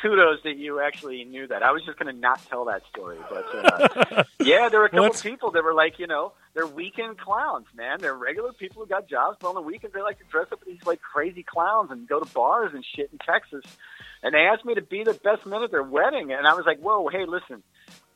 kudos 0.00 0.40
that 0.44 0.56
you 0.56 0.80
actually 0.80 1.24
knew 1.24 1.46
that. 1.46 1.62
I 1.62 1.70
was 1.70 1.84
just 1.84 1.98
going 1.98 2.12
to 2.12 2.20
not 2.20 2.44
tell 2.48 2.64
that 2.66 2.82
story, 2.90 3.18
but 3.30 3.46
uh, 3.54 4.24
yeah, 4.40 4.68
there 4.68 4.80
were 4.80 4.86
a 4.86 4.90
couple 4.90 5.12
people 5.20 5.50
that 5.52 5.62
were 5.62 5.74
like, 5.74 5.98
you 5.98 6.06
know, 6.06 6.32
they're 6.54 6.66
weekend 6.66 7.18
clowns, 7.18 7.66
man. 7.74 7.98
They're 8.00 8.14
regular 8.14 8.52
people 8.52 8.82
who 8.82 8.88
got 8.88 9.08
jobs, 9.08 9.38
but 9.40 9.48
on 9.48 9.54
the 9.54 9.62
weekends 9.62 9.94
they 9.94 10.02
like 10.02 10.18
to 10.18 10.24
dress 10.24 10.46
up 10.52 10.60
as 10.62 10.66
these 10.66 10.86
like 10.86 11.00
crazy 11.00 11.42
clowns 11.42 11.90
and 11.90 12.08
go 12.08 12.20
to 12.20 12.26
bars 12.32 12.72
and 12.74 12.84
shit 12.84 13.10
in 13.12 13.18
Texas. 13.18 13.64
And 14.22 14.34
they 14.34 14.40
asked 14.40 14.64
me 14.64 14.74
to 14.74 14.82
be 14.82 15.04
the 15.04 15.14
best 15.14 15.44
man 15.46 15.62
at 15.62 15.70
their 15.70 15.82
wedding, 15.82 16.32
and 16.32 16.46
I 16.46 16.54
was 16.54 16.64
like, 16.64 16.78
whoa, 16.78 17.08
hey, 17.08 17.24
listen, 17.26 17.62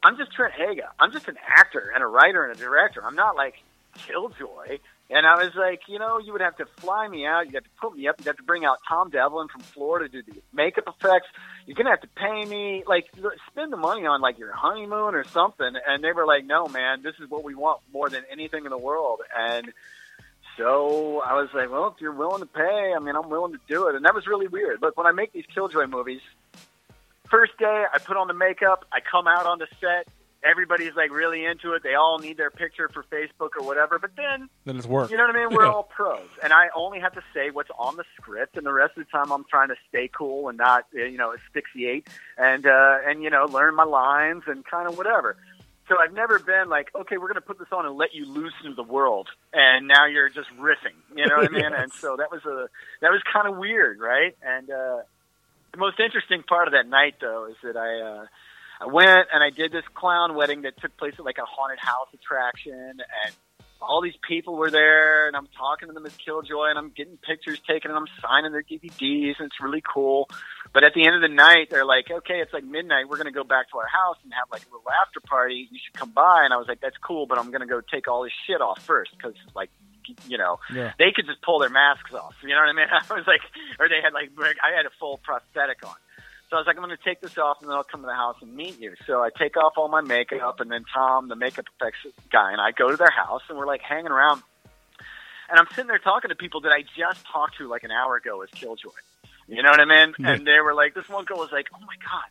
I'm 0.03 0.16
just 0.16 0.33
Trent 0.33 0.55
Haaga. 0.55 0.89
I'm 1.01 1.11
just 1.12 1.28
an 1.28 1.37
actor 1.49 1.91
and 1.93 2.03
a 2.03 2.07
writer 2.07 2.45
and 2.45 2.57
a 2.57 2.59
director. 2.59 3.05
I'm 3.05 3.16
not 3.16 3.35
like 3.35 3.55
Killjoy. 3.95 4.78
And 5.09 5.24
I 5.24 5.37
was 5.37 5.55
like, 5.55 5.83
you 5.89 6.01
know, 6.01 6.19
you 6.19 6.33
would 6.33 6.41
have 6.41 6.57
to 6.57 6.66
fly 6.66 7.07
me 7.07 7.27
out. 7.27 7.47
You'd 7.47 7.55
have 7.55 7.65
to 7.65 7.70
put 7.81 7.97
me 7.97 8.09
up. 8.09 8.16
You'd 8.19 8.27
have 8.27 8.37
to 8.39 8.43
bring 8.43 8.65
out 8.65 8.78
Tom 8.89 9.11
Devlin 9.11 9.47
from 9.49 9.61
Florida 9.61 10.09
to 10.09 10.23
do 10.23 10.33
the 10.33 10.43
makeup 10.53 10.85
effects. 10.89 11.28
You're 11.65 11.77
gonna 11.77 11.91
have 11.91 12.01
to 12.01 12.09
pay 12.09 12.45
me, 12.45 12.83
like, 12.87 13.07
spend 13.49 13.73
the 13.73 13.77
money 13.77 14.05
on 14.05 14.20
like 14.20 14.39
your 14.39 14.53
honeymoon 14.53 15.15
or 15.15 15.24
something. 15.24 15.73
And 15.87 16.03
they 16.03 16.11
were 16.12 16.27
like, 16.27 16.45
no, 16.45 16.66
man, 16.66 17.03
this 17.03 17.15
is 17.20 17.31
what 17.31 17.45
we 17.45 17.55
want 17.55 17.81
more 17.93 18.09
than 18.09 18.24
anything 18.31 18.65
in 18.65 18.70
the 18.70 18.78
world. 18.78 19.20
And 19.37 19.73
so 20.57 21.20
I 21.24 21.35
was 21.35 21.49
like, 21.55 21.70
well, 21.70 21.89
if 21.89 22.01
you're 22.01 22.12
willing 22.12 22.41
to 22.41 22.47
pay, 22.47 22.93
I 22.97 22.99
mean, 23.01 23.15
I'm 23.16 23.28
willing 23.28 23.53
to 23.53 23.61
do 23.69 23.89
it. 23.89 23.95
And 23.95 24.05
that 24.05 24.15
was 24.15 24.27
really 24.27 24.49
weird. 24.49 24.81
Look, 24.83 24.97
when 24.97 25.07
I 25.07 25.12
make 25.12 25.33
these 25.33 25.45
Killjoy 25.55 25.87
movies, 25.87 26.20
first 27.31 27.53
day 27.59 27.85
I 27.93 27.99
put 27.99 28.16
on 28.16 28.28
the 28.28 28.35
makeup, 28.35 28.85
I 28.93 28.99
come 29.01 29.27
out 29.27 29.47
on 29.47 29.59
the 29.59 29.66
set. 29.81 30.07
Everybody's 30.45 30.95
like 30.95 31.11
really 31.11 31.45
into 31.45 31.73
it. 31.73 31.83
They 31.83 31.95
all 31.95 32.19
need 32.20 32.37
their 32.37 32.51
picture 32.51 32.89
for 32.93 33.03
Facebook 33.05 33.51
or 33.59 33.66
whatever. 33.66 33.99
But 33.99 34.11
then 34.16 34.49
Then 34.65 34.77
it's 34.77 34.87
work. 34.87 35.11
you 35.11 35.16
know 35.16 35.24
what 35.27 35.35
I 35.35 35.39
mean? 35.47 35.49
We're 35.57 35.65
Yeah. 35.65 35.73
all 35.73 35.83
pros, 35.83 36.28
and 36.45 36.53
I 36.53 36.66
only 36.77 37.01
have 37.01 37.15
to 37.15 37.23
say 37.35 37.51
what's 37.51 37.70
on 37.77 37.97
the 37.97 38.05
script, 38.16 38.57
and 38.57 38.65
the 38.65 38.73
rest 38.73 38.97
of 38.97 39.05
the 39.07 39.11
time 39.11 39.33
I'm 39.33 39.45
trying 39.51 39.69
to 39.69 39.74
stay 39.89 40.09
cool 40.16 40.49
and 40.49 40.57
not, 40.57 40.85
you 40.93 41.16
know, 41.16 41.33
asphyxiate 41.35 42.07
and 42.39 42.65
uh, 42.65 42.99
and 43.05 43.24
you 43.24 43.31
know 43.31 43.47
learn 43.47 43.74
my 43.74 43.85
lines 43.85 44.45
and 44.47 44.65
kind 44.65 44.87
of 44.89 44.97
whatever. 44.97 45.37
So 45.88 45.96
I've 45.98 46.12
never 46.12 46.38
been 46.40 46.68
like, 46.68 46.88
okay, 46.94 47.16
we're 47.16 47.28
going 47.28 47.36
to 47.36 47.46
put 47.46 47.58
this 47.58 47.68
on 47.70 47.86
and 47.86 47.96
let 47.96 48.12
you 48.12 48.26
loose 48.26 48.54
into 48.64 48.74
the 48.74 48.82
world, 48.82 49.28
and 49.52 49.86
now 49.86 50.06
you're 50.06 50.28
just 50.28 50.48
riffing. 50.58 50.98
You 51.14 51.26
know 51.26 51.36
what 51.36 51.50
I 51.50 51.52
mean? 51.52 51.72
And 51.76 51.92
so 51.92 52.16
that 52.16 52.30
was 52.30 52.44
a 52.44 52.68
that 53.00 53.10
was 53.10 53.22
kind 53.32 53.46
of 53.46 53.56
weird, 53.56 54.00
right? 54.00 54.36
And 54.42 54.68
uh, 54.68 55.02
the 55.72 55.78
most 55.78 56.00
interesting 56.00 56.42
part 56.42 56.66
of 56.66 56.72
that 56.72 56.88
night, 56.88 57.16
though, 57.20 57.46
is 57.50 57.56
that 57.62 57.76
I. 57.76 58.22
Uh, 58.22 58.26
I 58.78 58.92
went 58.92 59.28
and 59.32 59.42
I 59.42 59.48
did 59.48 59.72
this 59.72 59.84
clown 59.94 60.34
wedding 60.34 60.60
that 60.62 60.78
took 60.78 60.94
place 60.98 61.14
at 61.18 61.24
like 61.24 61.38
a 61.38 61.46
haunted 61.46 61.78
house 61.78 62.08
attraction, 62.12 63.00
and 63.00 63.34
all 63.81 64.01
these 64.03 64.16
people 64.27 64.57
were 64.57 64.70
there, 64.70 65.27
and 65.28 65.36
I'm 65.36 65.48
talking 65.57 65.89
to 65.89 65.93
them 65.94 66.07
as 66.07 66.16
Killjoy, 66.16 66.69
and 66.70 66.78
I'm 66.78 66.90
getting 66.90 67.16
pictures 67.19 67.61
taken, 67.69 67.90
and 67.90 67.98
I'm 67.98 68.07
signing 68.23 68.53
their 68.53 68.62
DVDs, 68.62 69.39
and 69.39 69.47
it's 69.47 69.61
really 69.61 69.82
cool. 69.82 70.28
But 70.73 70.85
at 70.85 70.93
the 70.94 71.07
end 71.07 71.15
of 71.16 71.23
the 71.23 71.35
night, 71.35 71.69
they're 71.70 71.85
like, 71.85 72.11
"Okay, 72.11 72.40
it's 72.40 72.53
like 72.53 72.65
midnight. 72.65 73.09
We're 73.09 73.16
going 73.16 73.32
to 73.32 73.39
go 73.39 73.44
back 73.44 73.70
to 73.70 73.78
our 73.78 73.86
house 73.86 74.16
and 74.24 74.32
have 74.35 74.48
like 74.51 74.62
a 74.62 74.70
little 74.74 74.90
after 74.90 75.20
party. 75.20 75.69
You 75.70 75.78
should 75.85 75.94
come 75.94 76.11
by." 76.11 76.43
And 76.44 76.53
I 76.53 76.57
was 76.57 76.66
like, 76.69 76.81
"That's 76.81 76.97
cool, 76.98 77.27
but 77.27 77.39
I'm 77.39 77.51
going 77.51 77.61
to 77.62 77.66
go 77.66 77.81
take 77.81 78.09
all 78.09 78.23
this 78.24 78.32
shit 78.47 78.61
off 78.61 78.82
first 78.82 79.12
because 79.16 79.35
like." 79.55 79.70
You 80.28 80.39
know, 80.39 80.61
Yeah. 80.73 80.93
they 81.01 81.11
could 81.11 81.27
just 81.27 81.43
pull 81.43 81.59
their 81.59 81.69
masks 81.69 82.15
off. 82.15 82.36
You 82.40 82.51
know 82.51 82.61
what 82.62 82.69
I 82.69 82.73
mean? 82.74 82.86
I 83.11 83.12
was 83.12 83.27
like, 83.27 83.40
or 83.81 83.89
they 83.89 83.98
had 84.01 84.12
like, 84.15 84.31
I 84.62 84.70
had 84.77 84.86
a 84.86 84.90
full 85.01 85.19
prosthetic 85.19 85.85
on. 85.85 85.97
So 86.48 86.56
I 86.56 86.60
was 86.60 86.66
like, 86.66 86.77
I'm 86.77 86.85
going 86.85 86.97
to 86.97 87.02
take 87.02 87.20
this 87.20 87.36
off 87.39 87.60
and 87.60 87.68
then 87.68 87.77
I'll 87.77 87.85
come 87.85 88.02
to 88.02 88.06
the 88.06 88.14
house 88.14 88.36
and 88.40 88.55
meet 88.55 88.78
you. 88.78 88.94
So 89.06 89.20
I 89.20 89.31
take 89.36 89.56
off 89.56 89.73
all 89.77 89.89
my 89.89 90.01
makeup 90.01 90.60
and 90.60 90.70
then 90.70 90.85
Tom, 90.94 91.28
the 91.28 91.35
makeup 91.35 91.66
effects 91.74 91.98
guy, 92.31 92.52
and 92.52 92.60
I 92.60 92.70
go 92.70 92.89
to 92.89 92.97
their 92.97 93.10
house 93.10 93.43
and 93.48 93.59
we're 93.59 93.66
like 93.66 93.81
hanging 93.81 94.12
around. 94.12 94.43
And 95.48 95.59
I'm 95.59 95.66
sitting 95.70 95.86
there 95.86 95.98
talking 95.98 96.28
to 96.28 96.36
people 96.36 96.60
that 96.62 96.73
I 96.73 96.82
just 96.97 97.24
talked 97.27 97.59
to 97.59 97.68
like 97.68 97.82
an 97.82 97.90
hour 97.90 98.16
ago 98.16 98.43
as 98.43 98.51
Killjoy. 98.51 98.90
You 99.48 99.62
know 99.62 99.70
what 99.70 99.81
I 99.81 99.85
mean? 99.85 100.14
Yeah. 100.18 100.32
And 100.32 100.47
they 100.47 100.60
were 100.60 100.74
like, 100.74 100.94
this 100.94 101.09
one 101.09 101.24
girl 101.24 101.39
was 101.39 101.52
like, 101.52 101.66
oh 101.74 101.81
my 101.81 101.94
God, 102.05 102.24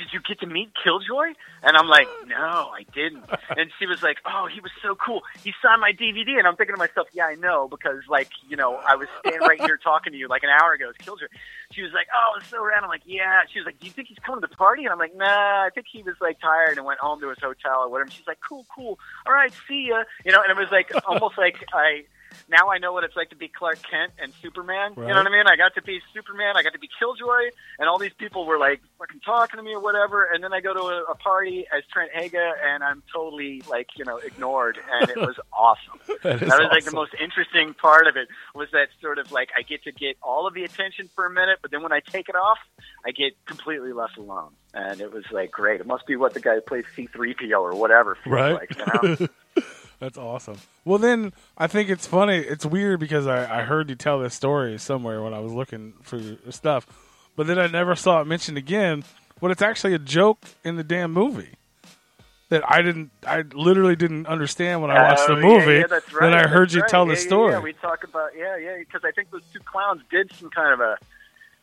did 0.00 0.14
you 0.14 0.20
get 0.26 0.40
to 0.40 0.46
meet 0.46 0.72
Killjoy? 0.82 1.36
And 1.62 1.76
I'm 1.76 1.86
like, 1.86 2.08
no, 2.26 2.72
I 2.72 2.86
didn't. 2.94 3.24
And 3.50 3.70
she 3.78 3.86
was 3.86 4.00
like, 4.02 4.18
oh, 4.24 4.46
he 4.46 4.60
was 4.60 4.70
so 4.80 4.94
cool. 4.94 5.22
He 5.42 5.52
signed 5.60 5.80
my 5.80 5.92
DVD. 5.92 6.38
And 6.38 6.46
I'm 6.46 6.56
thinking 6.56 6.74
to 6.74 6.78
myself, 6.78 7.08
yeah, 7.12 7.26
I 7.26 7.34
know, 7.34 7.68
because 7.68 8.02
like, 8.08 8.30
you 8.48 8.56
know, 8.56 8.76
I 8.76 8.94
was 8.94 9.08
standing 9.20 9.42
right 9.42 9.60
here 9.60 9.76
talking 9.76 10.12
to 10.12 10.18
you 10.18 10.28
like 10.28 10.44
an 10.44 10.50
hour 10.50 10.72
ago 10.72 10.88
as 10.88 10.96
Killjoy. 10.96 11.26
She 11.72 11.82
was 11.82 11.92
like, 11.92 12.06
oh, 12.14 12.38
it's 12.38 12.48
so 12.48 12.64
rad. 12.64 12.82
I'm 12.82 12.88
like, 12.88 13.02
yeah. 13.04 13.40
She 13.52 13.58
was 13.58 13.66
like, 13.66 13.80
do 13.80 13.86
you 13.86 13.92
think 13.92 14.08
he's 14.08 14.18
coming 14.24 14.40
to 14.40 14.46
the 14.46 14.56
party? 14.56 14.84
And 14.84 14.92
I'm 14.92 14.98
like, 14.98 15.16
nah, 15.16 15.66
I 15.66 15.70
think 15.74 15.86
he 15.92 16.02
was 16.02 16.14
like 16.20 16.40
tired 16.40 16.78
and 16.78 16.86
went 16.86 17.00
home 17.00 17.20
to 17.20 17.28
his 17.28 17.38
hotel 17.42 17.82
or 17.82 17.90
whatever. 17.90 18.10
She's 18.10 18.26
like, 18.26 18.40
cool, 18.40 18.64
cool. 18.74 18.98
All 19.26 19.32
right, 19.32 19.52
see 19.68 19.88
ya. 19.90 20.04
You 20.24 20.32
know, 20.32 20.40
and 20.42 20.50
it 20.50 20.56
was 20.56 20.70
like 20.70 20.90
almost 21.06 21.36
like 21.36 21.64
I 21.74 22.04
now 22.48 22.70
I 22.70 22.78
know 22.78 22.92
what 22.92 23.04
it's 23.04 23.16
like 23.16 23.30
to 23.30 23.36
be 23.36 23.48
Clark 23.48 23.78
Kent 23.88 24.12
and 24.20 24.32
Superman. 24.42 24.92
You 24.96 25.02
know 25.02 25.14
what 25.14 25.26
I 25.26 25.30
mean? 25.30 25.46
I 25.46 25.56
got 25.56 25.74
to 25.74 25.82
be 25.82 26.00
Superman. 26.14 26.56
I 26.56 26.62
got 26.62 26.72
to 26.72 26.78
be 26.78 26.88
Killjoy, 26.98 27.50
and 27.78 27.88
all 27.88 27.98
these 27.98 28.12
people 28.18 28.46
were 28.46 28.58
like 28.58 28.80
fucking 28.98 29.20
talking 29.20 29.58
to 29.58 29.62
me 29.62 29.74
or 29.74 29.80
whatever. 29.80 30.24
And 30.24 30.42
then 30.42 30.52
I 30.52 30.60
go 30.60 30.74
to 30.74 30.80
a, 30.80 31.02
a 31.04 31.14
party 31.14 31.66
as 31.76 31.82
Trent 31.92 32.10
Haaga, 32.12 32.52
and 32.64 32.82
I'm 32.82 33.02
totally 33.12 33.62
like 33.68 33.88
you 33.96 34.04
know 34.04 34.16
ignored, 34.18 34.78
and 34.92 35.10
it 35.10 35.16
was 35.16 35.36
awesome. 35.52 36.00
That 36.22 36.40
was 36.40 36.68
like 36.70 36.84
the 36.84 36.92
most 36.92 37.12
interesting 37.20 37.74
part 37.74 38.06
of 38.06 38.16
it 38.16 38.28
was 38.54 38.68
that 38.72 38.88
sort 39.00 39.18
of 39.18 39.32
like 39.32 39.50
I 39.56 39.62
get 39.62 39.84
to 39.84 39.92
get 39.92 40.16
all 40.22 40.46
of 40.46 40.54
the 40.54 40.64
attention 40.64 41.08
for 41.14 41.26
a 41.26 41.30
minute, 41.30 41.58
but 41.62 41.70
then 41.70 41.82
when 41.82 41.92
I 41.92 42.00
take 42.00 42.28
it 42.28 42.36
off, 42.36 42.58
I 43.06 43.10
get 43.12 43.32
completely 43.46 43.92
left 43.92 44.16
alone, 44.16 44.52
and 44.74 45.00
it 45.00 45.12
was 45.12 45.24
like 45.30 45.50
great. 45.50 45.80
It 45.80 45.86
must 45.86 46.06
be 46.06 46.16
what 46.16 46.34
the 46.34 46.40
guy 46.40 46.56
who 46.56 46.60
plays 46.60 46.84
C3PO 46.96 47.58
or 47.58 47.74
whatever 47.74 48.16
feels 48.22 48.34
right? 48.34 48.52
like. 48.52 48.76
You 48.76 49.18
know? 49.18 49.28
That's 50.00 50.16
awesome. 50.18 50.56
Well, 50.84 50.98
then 50.98 51.32
I 51.58 51.66
think 51.66 51.90
it's 51.90 52.06
funny. 52.06 52.38
It's 52.38 52.64
weird 52.66 52.98
because 53.00 53.26
I, 53.26 53.60
I 53.60 53.62
heard 53.62 53.90
you 53.90 53.96
tell 53.96 54.18
this 54.18 54.34
story 54.34 54.78
somewhere 54.78 55.22
when 55.22 55.34
I 55.34 55.38
was 55.40 55.52
looking 55.52 55.92
for 56.02 56.16
your 56.16 56.38
stuff, 56.50 56.86
but 57.36 57.46
then 57.46 57.58
I 57.58 57.66
never 57.68 57.94
saw 57.94 58.20
it 58.22 58.26
mentioned 58.26 58.56
again. 58.58 59.04
But 59.40 59.50
it's 59.50 59.62
actually 59.62 59.94
a 59.94 59.98
joke 59.98 60.38
in 60.64 60.76
the 60.76 60.84
damn 60.84 61.12
movie 61.12 61.54
that 62.50 62.62
I 62.70 62.82
didn't. 62.82 63.10
I 63.26 63.42
literally 63.54 63.96
didn't 63.96 64.26
understand 64.26 64.82
when 64.82 64.90
I 64.90 65.02
watched 65.02 65.26
the 65.26 65.34
Oh, 65.34 65.40
movie. 65.40 65.72
Yeah, 65.74 65.78
yeah, 65.80 65.86
that's 65.86 66.12
right. 66.12 66.30
Then 66.30 66.34
I 66.34 66.46
heard 66.48 66.68
that's 66.68 66.74
you 66.74 66.80
right. 66.82 66.90
tell 66.90 67.06
yeah, 67.06 67.14
the 67.14 67.20
yeah, 67.20 67.26
story. 67.26 67.52
Yeah, 67.52 67.60
we 67.60 67.72
talk 67.74 68.04
about 68.04 68.30
yeah, 68.36 68.56
yeah, 68.56 68.78
because 68.78 69.02
I 69.04 69.12
think 69.12 69.30
those 69.30 69.42
two 69.52 69.60
clowns 69.60 70.02
did 70.10 70.32
some 70.34 70.50
kind 70.50 70.74
of 70.74 70.80
a. 70.80 70.96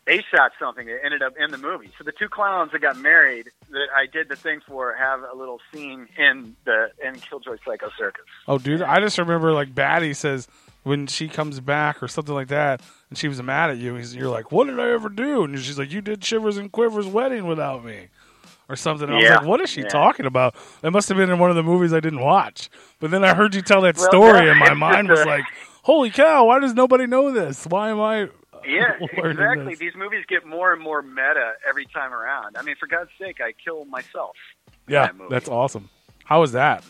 They 0.08 0.24
shot 0.34 0.54
something 0.58 0.88
that 0.88 1.00
ended 1.04 1.22
up 1.22 1.34
in 1.38 1.52
the 1.52 1.58
movie. 1.58 1.92
So 1.98 2.06
the 2.06 2.14
two 2.14 2.30
clowns 2.30 2.72
that 2.72 2.80
got 2.80 2.98
married, 2.98 3.52
that 3.72 3.88
I 3.94 4.06
did 4.06 4.30
the 4.30 4.38
thing 4.38 4.62
for, 4.66 4.94
have 4.96 5.20
a 5.22 5.36
little 5.36 5.60
scene 5.74 6.08
in 6.18 6.56
the 6.64 6.92
in 7.06 7.16
Killjoy 7.20 7.58
Psycho 7.66 7.90
Circus. 8.00 8.24
Oh, 8.48 8.58
dude, 8.58 8.82
I 8.82 9.02
just 9.02 9.18
remember 9.18 9.52
like 9.52 9.76
Batty 9.76 10.14
says 10.14 10.48
when 10.84 11.08
she 11.08 11.28
comes 11.28 11.60
back 11.60 12.02
or 12.02 12.08
something 12.08 12.34
like 12.34 12.48
that, 12.48 12.82
and 13.10 13.18
she 13.18 13.28
was 13.28 13.42
mad 13.44 13.70
at 13.70 13.78
you. 13.78 13.96
He's, 13.96 14.16
you're 14.16 14.30
like, 14.30 14.50
"What 14.50 14.68
did 14.68 14.80
I 14.80 14.90
ever 14.92 15.10
do?" 15.10 15.44
And 15.44 15.60
she's 15.60 15.78
like, 15.78 15.92
"You 15.92 16.00
did 16.00 16.24
Shivers 16.24 16.56
and 16.56 16.72
Quivers 16.72 17.06
wedding 17.06 17.46
without 17.46 17.84
me." 17.84 18.08
Or 18.70 18.76
something. 18.76 19.08
And 19.08 19.16
I 19.16 19.20
was 19.20 19.30
like, 19.30 19.48
"What 19.48 19.62
is 19.62 19.70
she 19.70 19.82
Yeah. 19.82 19.88
talking 19.88 20.26
about?" 20.26 20.56
It 20.84 20.92
must 20.92 21.10
have 21.10 21.18
been 21.18 21.30
in 21.30 21.40
one 21.40 21.50
of 21.50 21.56
the 21.58 21.64
movies 21.64 21.94
I 21.94 22.00
didn't 22.00 22.20
watch. 22.22 22.70
But 23.00 23.12
then 23.12 23.24
I 23.26 23.34
heard 23.34 23.56
you 23.56 23.62
tell 23.62 23.82
that 23.82 23.98
Well, 23.98 24.08
story, 24.08 24.46
no, 24.46 24.52
and 24.52 24.60
my 24.60 24.74
mind 24.90 25.10
was 25.10 25.26
like, 25.26 25.46
"Holy 25.84 26.10
cow! 26.12 26.46
Why 26.46 26.60
does 26.60 26.74
nobody 26.74 27.08
know 27.08 27.32
this? 27.32 27.66
Why 27.68 27.90
am 27.90 28.00
I?" 28.00 28.30
Yeah, 28.68 28.98
exactly. 29.14 29.76
These 29.76 29.95
movies 29.95 30.26
get 30.27 30.45
more 30.45 30.73
and 30.73 30.81
more 30.81 31.02
meta 31.02 31.53
every 31.68 31.85
time 31.85 32.14
around. 32.14 32.57
I 32.57 32.61
mean, 32.64 32.76
for 32.80 32.88
God's 32.88 33.10
sake, 33.19 33.38
I 33.41 33.53
kill 33.53 33.85
myself. 33.85 34.35
in 34.88 34.94
Yeah, 34.94 35.07
that 35.07 35.15
movie. 35.15 35.30
that's 35.34 35.48
awesome. 35.49 35.89
How 36.26 36.41
was 36.41 36.52
that? 36.52 36.84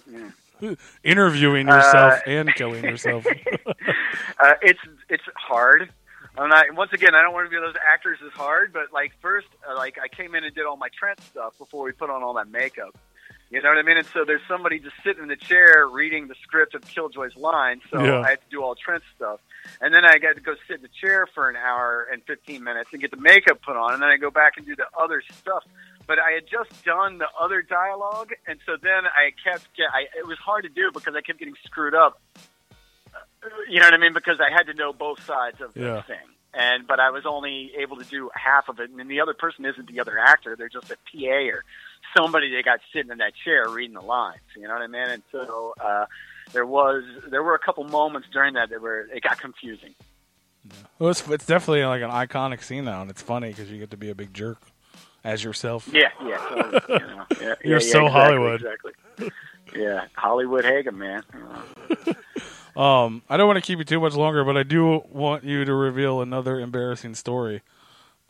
Yeah. 0.60 0.74
Interviewing 1.04 1.68
yourself 1.68 2.14
Uh, 2.26 2.30
and 2.30 2.56
killing 2.56 2.84
yourself. 2.84 3.26
uh, 4.40 4.54
it's 4.62 4.80
it's 5.10 5.24
hard. 5.36 5.90
I'm 6.40 6.50
not, 6.50 6.66
once 6.76 6.94
again, 6.94 7.16
I 7.16 7.22
don't 7.24 7.34
want 7.34 7.48
to 7.48 7.50
be 7.50 7.58
those 7.60 7.74
actors 7.92 8.20
is 8.26 8.32
hard, 8.34 8.72
but 8.72 8.94
like 8.94 9.12
first, 9.22 9.48
uh, 9.68 9.76
like 9.76 9.98
I 10.04 10.08
came 10.08 10.36
in 10.36 10.44
and 10.44 10.54
did 10.54 10.66
all 10.66 10.78
my 10.78 10.90
Trent 10.98 11.20
stuff 11.22 11.58
before 11.58 11.84
we 11.84 11.92
put 11.92 12.10
on 12.12 12.22
all 12.22 12.34
that 12.36 12.48
makeup. 12.50 12.96
You 13.50 13.62
know 13.62 13.70
what 13.70 13.78
I 13.78 13.82
mean? 13.82 13.98
And 13.98 14.06
so 14.14 14.24
there's 14.26 14.42
somebody 14.48 14.78
just 14.80 14.96
sitting 15.04 15.24
in 15.24 15.30
the 15.30 15.36
chair 15.36 15.88
reading 15.92 16.28
the 16.28 16.36
script 16.44 16.76
of 16.76 16.82
Killjoy's 16.88 17.36
lines, 17.36 17.82
so 17.92 18.04
Yeah. 18.04 18.20
I 18.22 18.30
had 18.32 18.42
to 18.42 18.46
do 18.52 18.62
all 18.62 18.76
Trent 18.76 19.04
stuff. 19.16 19.40
And 19.82 19.94
then 19.94 20.06
I 20.06 20.18
got 20.18 20.36
to 20.36 20.42
go 20.42 20.56
sit 20.68 20.78
in 20.78 20.82
the 20.82 20.90
chair 21.02 21.28
for 21.34 21.50
an 21.50 21.56
hour 21.56 22.08
and 22.12 22.24
15 22.24 22.64
minutes 22.64 22.90
and 22.92 23.02
get 23.02 23.12
the 23.12 23.18
makeup 23.18 23.62
put 23.62 23.76
on, 23.76 23.94
and 23.94 24.02
then 24.02 24.10
I 24.10 24.18
go 24.18 24.32
back 24.32 24.54
and 24.58 24.66
do 24.66 24.76
the 24.76 24.88
other 25.00 25.22
stuff. 25.40 25.64
But 26.08 26.20
I 26.20 26.32
had 26.32 26.44
just 26.50 26.84
done 26.86 27.18
the 27.18 27.28
other 27.40 27.62
dialogue, 27.62 28.32
and 28.48 28.60
so 28.66 28.78
then 28.82 29.06
I 29.06 29.32
kept. 29.44 29.76
Get, 29.76 29.88
I, 29.94 30.08
it 30.18 30.26
was 30.26 30.38
hard 30.38 30.64
to 30.64 30.70
do 30.70 30.92
because 30.94 31.16
I 31.16 31.22
kept 31.22 31.40
getting 31.40 31.56
screwed 31.66 31.94
up 31.96 32.20
you 33.70 33.80
know 33.80 33.86
what 33.86 33.94
I 33.94 33.98
mean? 33.98 34.14
Because 34.14 34.40
I 34.40 34.52
had 34.52 34.68
to 34.68 34.74
know 34.74 34.94
both 34.94 35.24
sides 35.26 35.62
of 35.62 35.76
Yeah. 35.76 35.96
the 35.98 36.02
thing. 36.04 36.28
And 36.54 36.88
but 36.88 37.00
I 37.00 37.12
was 37.12 37.26
only 37.26 37.72
able 37.78 37.98
to 37.98 38.06
do 38.06 38.32
half 38.34 38.68
of 38.70 38.80
it, 38.80 38.90
and 38.90 38.98
then 38.98 39.08
the 39.08 39.22
other 39.22 39.34
person 39.34 39.66
isn't 39.66 39.88
the 39.88 40.00
other 40.00 40.18
actor; 40.18 40.56
they're 40.56 40.70
just 40.70 40.90
a 40.90 40.96
PA 41.12 41.50
or 41.54 41.64
somebody 42.18 42.56
that 42.56 42.66
got 42.66 42.80
sitting 42.92 43.12
in 43.12 43.20
that 43.20 43.34
chair 43.44 43.70
reading 43.70 43.94
the 43.94 44.02
lines. 44.02 44.40
You 44.56 44.64
know 44.64 44.74
what 44.74 44.82
I 44.82 44.88
mean? 44.88 45.08
And 45.08 45.24
so 45.32 45.76
uh, 45.80 46.06
there 46.54 46.66
was 46.66 47.04
there 47.30 47.44
were 47.44 47.56
a 47.56 47.60
couple 47.60 47.84
moments 47.86 48.28
during 48.32 48.54
that 48.56 48.70
that 48.70 48.82
were 48.82 49.02
it 49.14 49.22
got 49.24 49.40
confusing. 49.40 49.94
Well, 51.00 51.12
it's, 51.12 51.26
it's 51.30 51.46
definitely 51.46 51.86
like 51.86 52.02
an 52.02 52.10
iconic 52.10 52.62
scene 52.62 52.84
now, 52.86 53.02
and 53.02 53.10
it's 53.10 53.22
funny 53.22 53.50
because 53.50 53.72
you 53.72 53.80
get 53.80 53.92
to 53.92 53.98
be 53.98 54.10
a 54.10 54.16
big 54.16 54.34
jerk 54.34 54.58
as 55.24 55.44
yourself. 55.44 55.88
Yeah, 55.94 56.10
yeah, 56.26 56.38
so, 56.50 56.56
you 56.90 57.00
know, 57.00 57.26
yeah, 57.40 57.48
yeah, 57.48 57.56
You're 57.64 57.80
yeah, 57.80 57.92
so 57.92 58.06
exactly, 58.08 58.22
Hollywood. 58.22 58.62
Exactly. 58.62 58.92
Yeah, 59.76 60.06
Hollywood 60.16 60.66
Hagen, 60.66 60.98
man. 60.98 61.24
Uh, 61.34 62.14
Um, 62.80 63.24
I 63.28 63.38
don't 63.38 63.48
want 63.48 63.58
to 63.58 63.62
keep 63.66 63.80
you 63.80 63.86
too 63.86 64.00
much 64.00 64.14
longer, 64.14 64.44
but 64.44 64.56
I 64.56 64.62
do 64.62 65.02
want 65.12 65.44
you 65.44 65.66
to 65.66 65.74
reveal 65.74 66.22
another 66.22 66.60
embarrassing 66.60 67.16
story. 67.16 67.64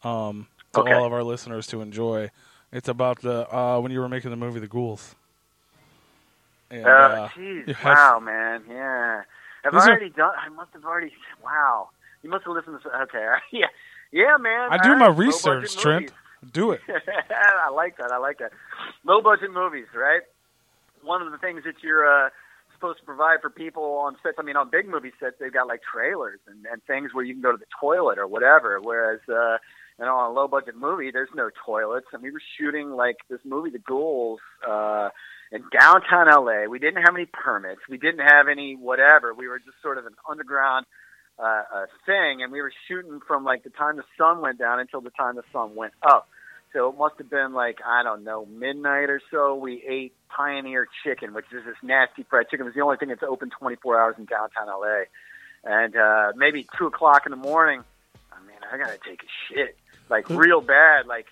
Um, 0.06 0.48
to 0.72 0.80
Okay. 0.80 0.94
all 0.94 1.04
of 1.04 1.12
our 1.12 1.22
listeners 1.24 1.68
to 1.68 1.82
enjoy. 1.82 2.32
It's 2.72 2.88
about 2.88 3.22
the 3.22 3.54
uh, 3.54 3.80
when 3.82 3.92
you 3.92 4.00
were 4.00 4.08
making 4.08 4.30
the 4.32 4.38
movie 4.38 4.62
The 4.62 4.68
Ghouls. 4.68 5.16
And, 6.70 6.86
Uh, 6.86 6.90
uh, 6.90 7.30
jeez, 7.30 7.68
you 7.68 7.76
wow, 7.84 8.20
man, 8.20 8.64
yeah. 8.70 9.22
I 9.64 9.68
are- 9.70 9.74
already 9.74 10.10
done? 10.10 10.34
I 10.38 10.50
must 10.50 10.72
have 10.74 10.86
already. 10.86 11.14
Wow, 11.44 11.90
you 12.24 12.30
must 12.30 12.46
have 12.46 12.54
listened 12.56 12.80
to. 12.84 13.02
Okay, 13.04 13.26
yeah, 13.52 13.68
yeah, 14.12 14.38
man. 14.38 14.70
I 14.72 14.78
do 14.78 14.90
all 14.92 14.96
my 14.98 15.08
research, 15.08 15.76
Trent. 15.78 16.02
movies. 16.12 16.52
Do 16.54 16.72
it. 16.72 16.82
I 16.88 17.70
like 17.72 17.98
that. 17.98 18.12
I 18.12 18.18
like 18.18 18.38
that. 18.40 18.52
Low 19.04 19.22
budget 19.22 19.52
movies, 19.52 19.88
right? 19.96 20.22
One 21.04 21.22
of 21.22 21.32
the 21.32 21.38
things 21.40 21.64
that 21.66 21.82
you're 21.82 22.06
uh, 22.08 22.30
supposed 22.74 23.00
to 23.00 23.06
provide 23.06 23.42
for 23.42 23.50
people 23.50 23.84
on 23.84 24.16
sets. 24.22 24.36
I 24.38 24.44
mean, 24.44 24.56
on 24.56 24.70
big 24.70 24.88
movie 24.88 25.12
sets, 25.20 25.38
they've 25.40 25.52
got 25.54 25.68
like 25.68 25.82
trailers 25.84 26.40
and, 26.48 26.66
and 26.72 26.84
things 26.84 27.14
where 27.14 27.26
you 27.26 27.34
can 27.34 27.42
go 27.42 27.52
to 27.52 27.58
the 27.58 27.66
toilet 27.82 28.18
or 28.20 28.28
whatever. 28.28 28.80
Whereas, 28.80 29.20
uh, 29.28 29.58
you 30.00 30.06
know, 30.06 30.16
on 30.16 30.32
a 30.32 30.34
low 30.34 30.48
budget 30.48 30.76
movie, 30.78 31.10
there's 31.12 31.30
no 31.34 31.50
toilets. 31.66 32.08
And 32.14 32.22
we 32.22 32.30
were 32.32 32.42
shooting 32.58 32.92
like 32.92 33.18
this 33.30 33.40
movie, 33.44 33.72
The 33.72 33.80
Ghouls, 33.80 34.40
uh, 34.68 35.10
in 35.52 35.64
downtown 35.72 36.28
LA. 36.28 36.66
We 36.70 36.80
didn't 36.80 37.04
have 37.04 37.16
any 37.16 37.26
permits. 37.26 37.82
We 37.90 37.98
didn't 37.98 38.26
have 38.26 38.48
any 38.48 38.76
whatever. 38.76 39.34
We 39.34 39.48
were 39.48 39.60
just 39.60 39.82
sort 39.82 39.98
of 39.98 40.06
an 40.06 40.14
underground 40.30 40.86
uh, 41.40 41.44
uh, 41.44 41.86
thing, 42.06 42.42
and 42.42 42.52
we 42.52 42.62
were 42.62 42.72
shooting 42.88 43.20
from 43.28 43.44
like 43.44 43.64
the 43.64 43.70
time 43.70 43.96
the 43.98 44.04
sun 44.18 44.42
went 44.42 44.58
down 44.60 44.80
until 44.80 45.02
the 45.02 45.12
time 45.12 45.36
the 45.36 45.44
sun 45.54 45.76
went 45.76 45.94
up. 46.04 46.28
So 46.74 46.90
it 46.90 46.98
must 46.98 47.16
have 47.20 47.30
been 47.30 47.54
like 47.54 47.78
I 47.86 48.04
don't 48.04 48.24
know 48.24 48.46
midnight 48.46 49.10
or 49.10 49.22
so. 49.32 49.56
We 49.56 49.84
ate 49.88 50.14
Pioneer 50.36 50.88
Chicken, 51.04 51.34
which 51.34 51.46
is 51.54 51.64
this 51.66 51.76
nasty 51.82 52.24
fried 52.30 52.50
chicken. 52.50 52.66
It 52.66 52.70
was 52.70 52.76
the 52.76 52.82
only 52.82 52.98
thing 52.98 53.10
that's 53.10 53.24
open 53.24 53.50
24 53.50 54.00
hours 54.00 54.16
in 54.18 54.26
downtown 54.26 54.68
LA. 54.68 55.04
And 55.64 55.96
uh, 55.96 56.34
maybe 56.36 56.68
two 56.78 56.88
o'clock 56.88 57.24
in 57.26 57.32
the 57.32 57.38
morning. 57.38 57.84
I 58.32 58.40
mean, 58.46 58.58
I 58.72 58.78
gotta 58.78 59.00
take 59.08 59.24
a 59.24 59.54
shit, 59.54 59.78
like 60.10 60.30
real 60.30 60.62
bad, 60.62 61.08
like 61.08 61.28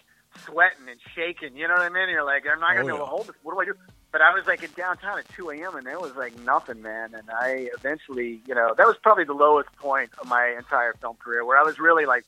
sweating 0.46 0.88
and 0.90 1.00
shaking. 1.16 1.56
You 1.58 1.68
know 1.68 1.74
what 1.76 1.84
I 1.84 1.90
mean? 1.90 2.10
You're 2.10 2.24
like, 2.26 2.44
I'm 2.52 2.60
not 2.60 2.76
gonna 2.76 2.82
Oh, 2.82 2.86
be 2.86 2.90
able 2.90 2.98
yeah. 3.00 3.04
to 3.04 3.10
hold 3.10 3.28
this. 3.28 3.36
What 3.44 3.54
do 3.56 3.60
I 3.62 3.66
do? 3.66 3.74
But 4.16 4.22
I 4.22 4.34
was 4.34 4.48
like 4.48 4.64
in 4.64 4.70
downtown 4.78 5.20
at 5.20 5.28
2 5.36 5.50
a.m. 5.50 5.76
and 5.76 5.86
there 5.86 6.00
was 6.00 6.16
like 6.16 6.40
nothing, 6.40 6.82
man. 6.82 7.14
And 7.14 7.30
I 7.30 7.68
eventually, 7.78 8.40
you 8.48 8.56
know, 8.56 8.74
that 8.74 8.88
was 8.88 8.96
probably 9.04 9.26
the 9.26 9.34
lowest 9.34 9.70
point 9.76 10.10
of 10.20 10.30
my 10.30 10.56
entire 10.58 10.94
film 11.02 11.18
career, 11.18 11.44
where 11.44 11.60
I 11.60 11.64
was 11.64 11.80
really 11.80 12.06
like, 12.06 12.24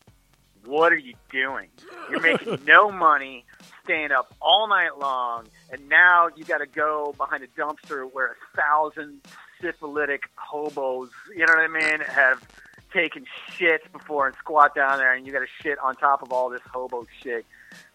what 0.65 0.91
are 0.91 0.97
you 0.97 1.14
doing? 1.31 1.69
You're 2.11 2.19
making 2.19 2.59
no 2.65 2.91
money, 2.91 3.45
staying 3.85 4.11
up 4.11 4.35
all 4.41 4.68
night 4.68 4.99
long, 4.99 5.45
and 5.72 5.88
now 5.88 6.27
you 6.35 6.43
got 6.43 6.57
to 6.57 6.65
go 6.65 7.15
behind 7.15 7.45
a 7.45 7.47
dumpster 7.57 8.03
where 8.11 8.34
a 8.34 8.57
thousand 8.57 9.22
syphilitic 9.61 10.23
hobos, 10.35 11.09
you 11.34 11.45
know 11.45 11.53
what 11.53 11.59
I 11.59 11.68
mean, 11.69 12.01
have 12.01 12.45
taken 12.91 13.26
shits 13.57 13.89
before 13.93 14.27
and 14.27 14.35
squat 14.35 14.76
down 14.76 14.97
there, 14.97 15.14
and 15.14 15.26
you 15.26 15.31
got 15.31 15.39
to 15.39 15.64
shit 15.64 15.80
on 15.80 15.95
top 15.95 16.22
of 16.22 16.34
all 16.34 16.49
this 16.49 16.59
hobo 16.69 17.05
shit 17.23 17.45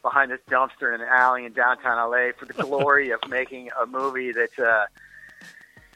behind 0.03 0.31
this 0.31 0.40
dumpster 0.51 0.94
in 0.94 1.01
an 1.01 1.09
alley 1.09 1.44
in 1.44 1.53
downtown 1.53 2.11
LA 2.11 2.32
for 2.39 2.47
the 2.47 2.53
glory 2.62 3.11
of 3.11 3.20
making 3.28 3.70
a 3.81 3.86
movie 3.86 4.32
that. 4.32 4.59
uh 4.59 4.86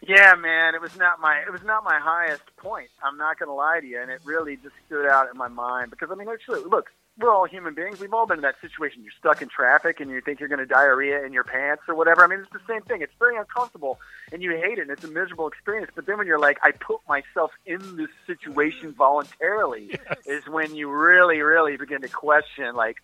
yeah, 0.07 0.35
man, 0.35 0.75
it 0.75 0.81
was 0.81 0.97
not 0.97 1.21
my 1.21 1.39
it 1.41 1.51
was 1.51 1.65
not 1.65 1.83
my 1.83 1.99
highest 1.99 2.45
point. 2.59 2.91
I'm 3.03 3.17
not 3.17 3.39
going 3.39 3.49
to 3.49 3.55
lie 3.55 3.81
to 3.81 3.87
you, 3.87 4.01
and 4.01 4.11
it 4.11 4.21
really 4.25 4.57
just 4.57 4.75
stood 4.87 5.07
out 5.07 5.31
in 5.31 5.39
my 5.39 5.49
mind 5.49 5.91
because 5.91 6.11
I 6.13 6.15
mean, 6.15 6.29
actually, 6.29 6.61
look, 6.65 6.91
we're 7.19 7.33
all 7.33 7.47
human 7.47 7.75
beings. 7.75 7.99
We've 7.99 8.13
all 8.13 8.27
been 8.27 8.39
in 8.39 8.43
that 8.43 8.61
situation. 8.61 9.03
You're 9.03 9.13
stuck 9.19 9.41
in 9.41 9.49
traffic, 9.49 10.01
and 10.01 10.11
you 10.11 10.21
think 10.21 10.39
you're 10.39 10.51
going 10.51 10.59
to 10.61 10.67
diarrhea 10.67 11.25
in 11.25 11.33
your 11.33 11.45
pants 11.45 11.85
or 11.89 11.95
whatever. 11.95 12.23
I 12.23 12.27
mean, 12.27 12.41
it's 12.41 12.53
the 12.53 12.61
same 12.69 12.83
thing. 12.83 13.01
It's 13.01 13.15
very 13.19 13.37
uncomfortable, 13.37 13.99
and 14.33 14.43
you 14.43 14.51
hate 14.51 14.79
it, 14.79 14.83
and 14.83 14.91
it's 14.91 15.05
a 15.05 15.09
miserable 15.09 15.49
experience. 15.49 15.91
But 15.95 16.07
then 16.07 16.19
when 16.19 16.27
you're 16.27 16.39
like, 16.39 16.59
I 16.63 16.73
put 16.73 17.01
myself 17.09 17.53
in 17.65 17.97
this 17.97 18.11
situation 18.27 18.93
voluntarily, 18.93 19.99
is 20.27 20.47
when 20.47 20.75
you 20.75 20.91
really, 20.91 21.41
really 21.41 21.79
begin 21.79 22.03
to 22.03 22.09
question 22.09 22.75
like 22.75 22.99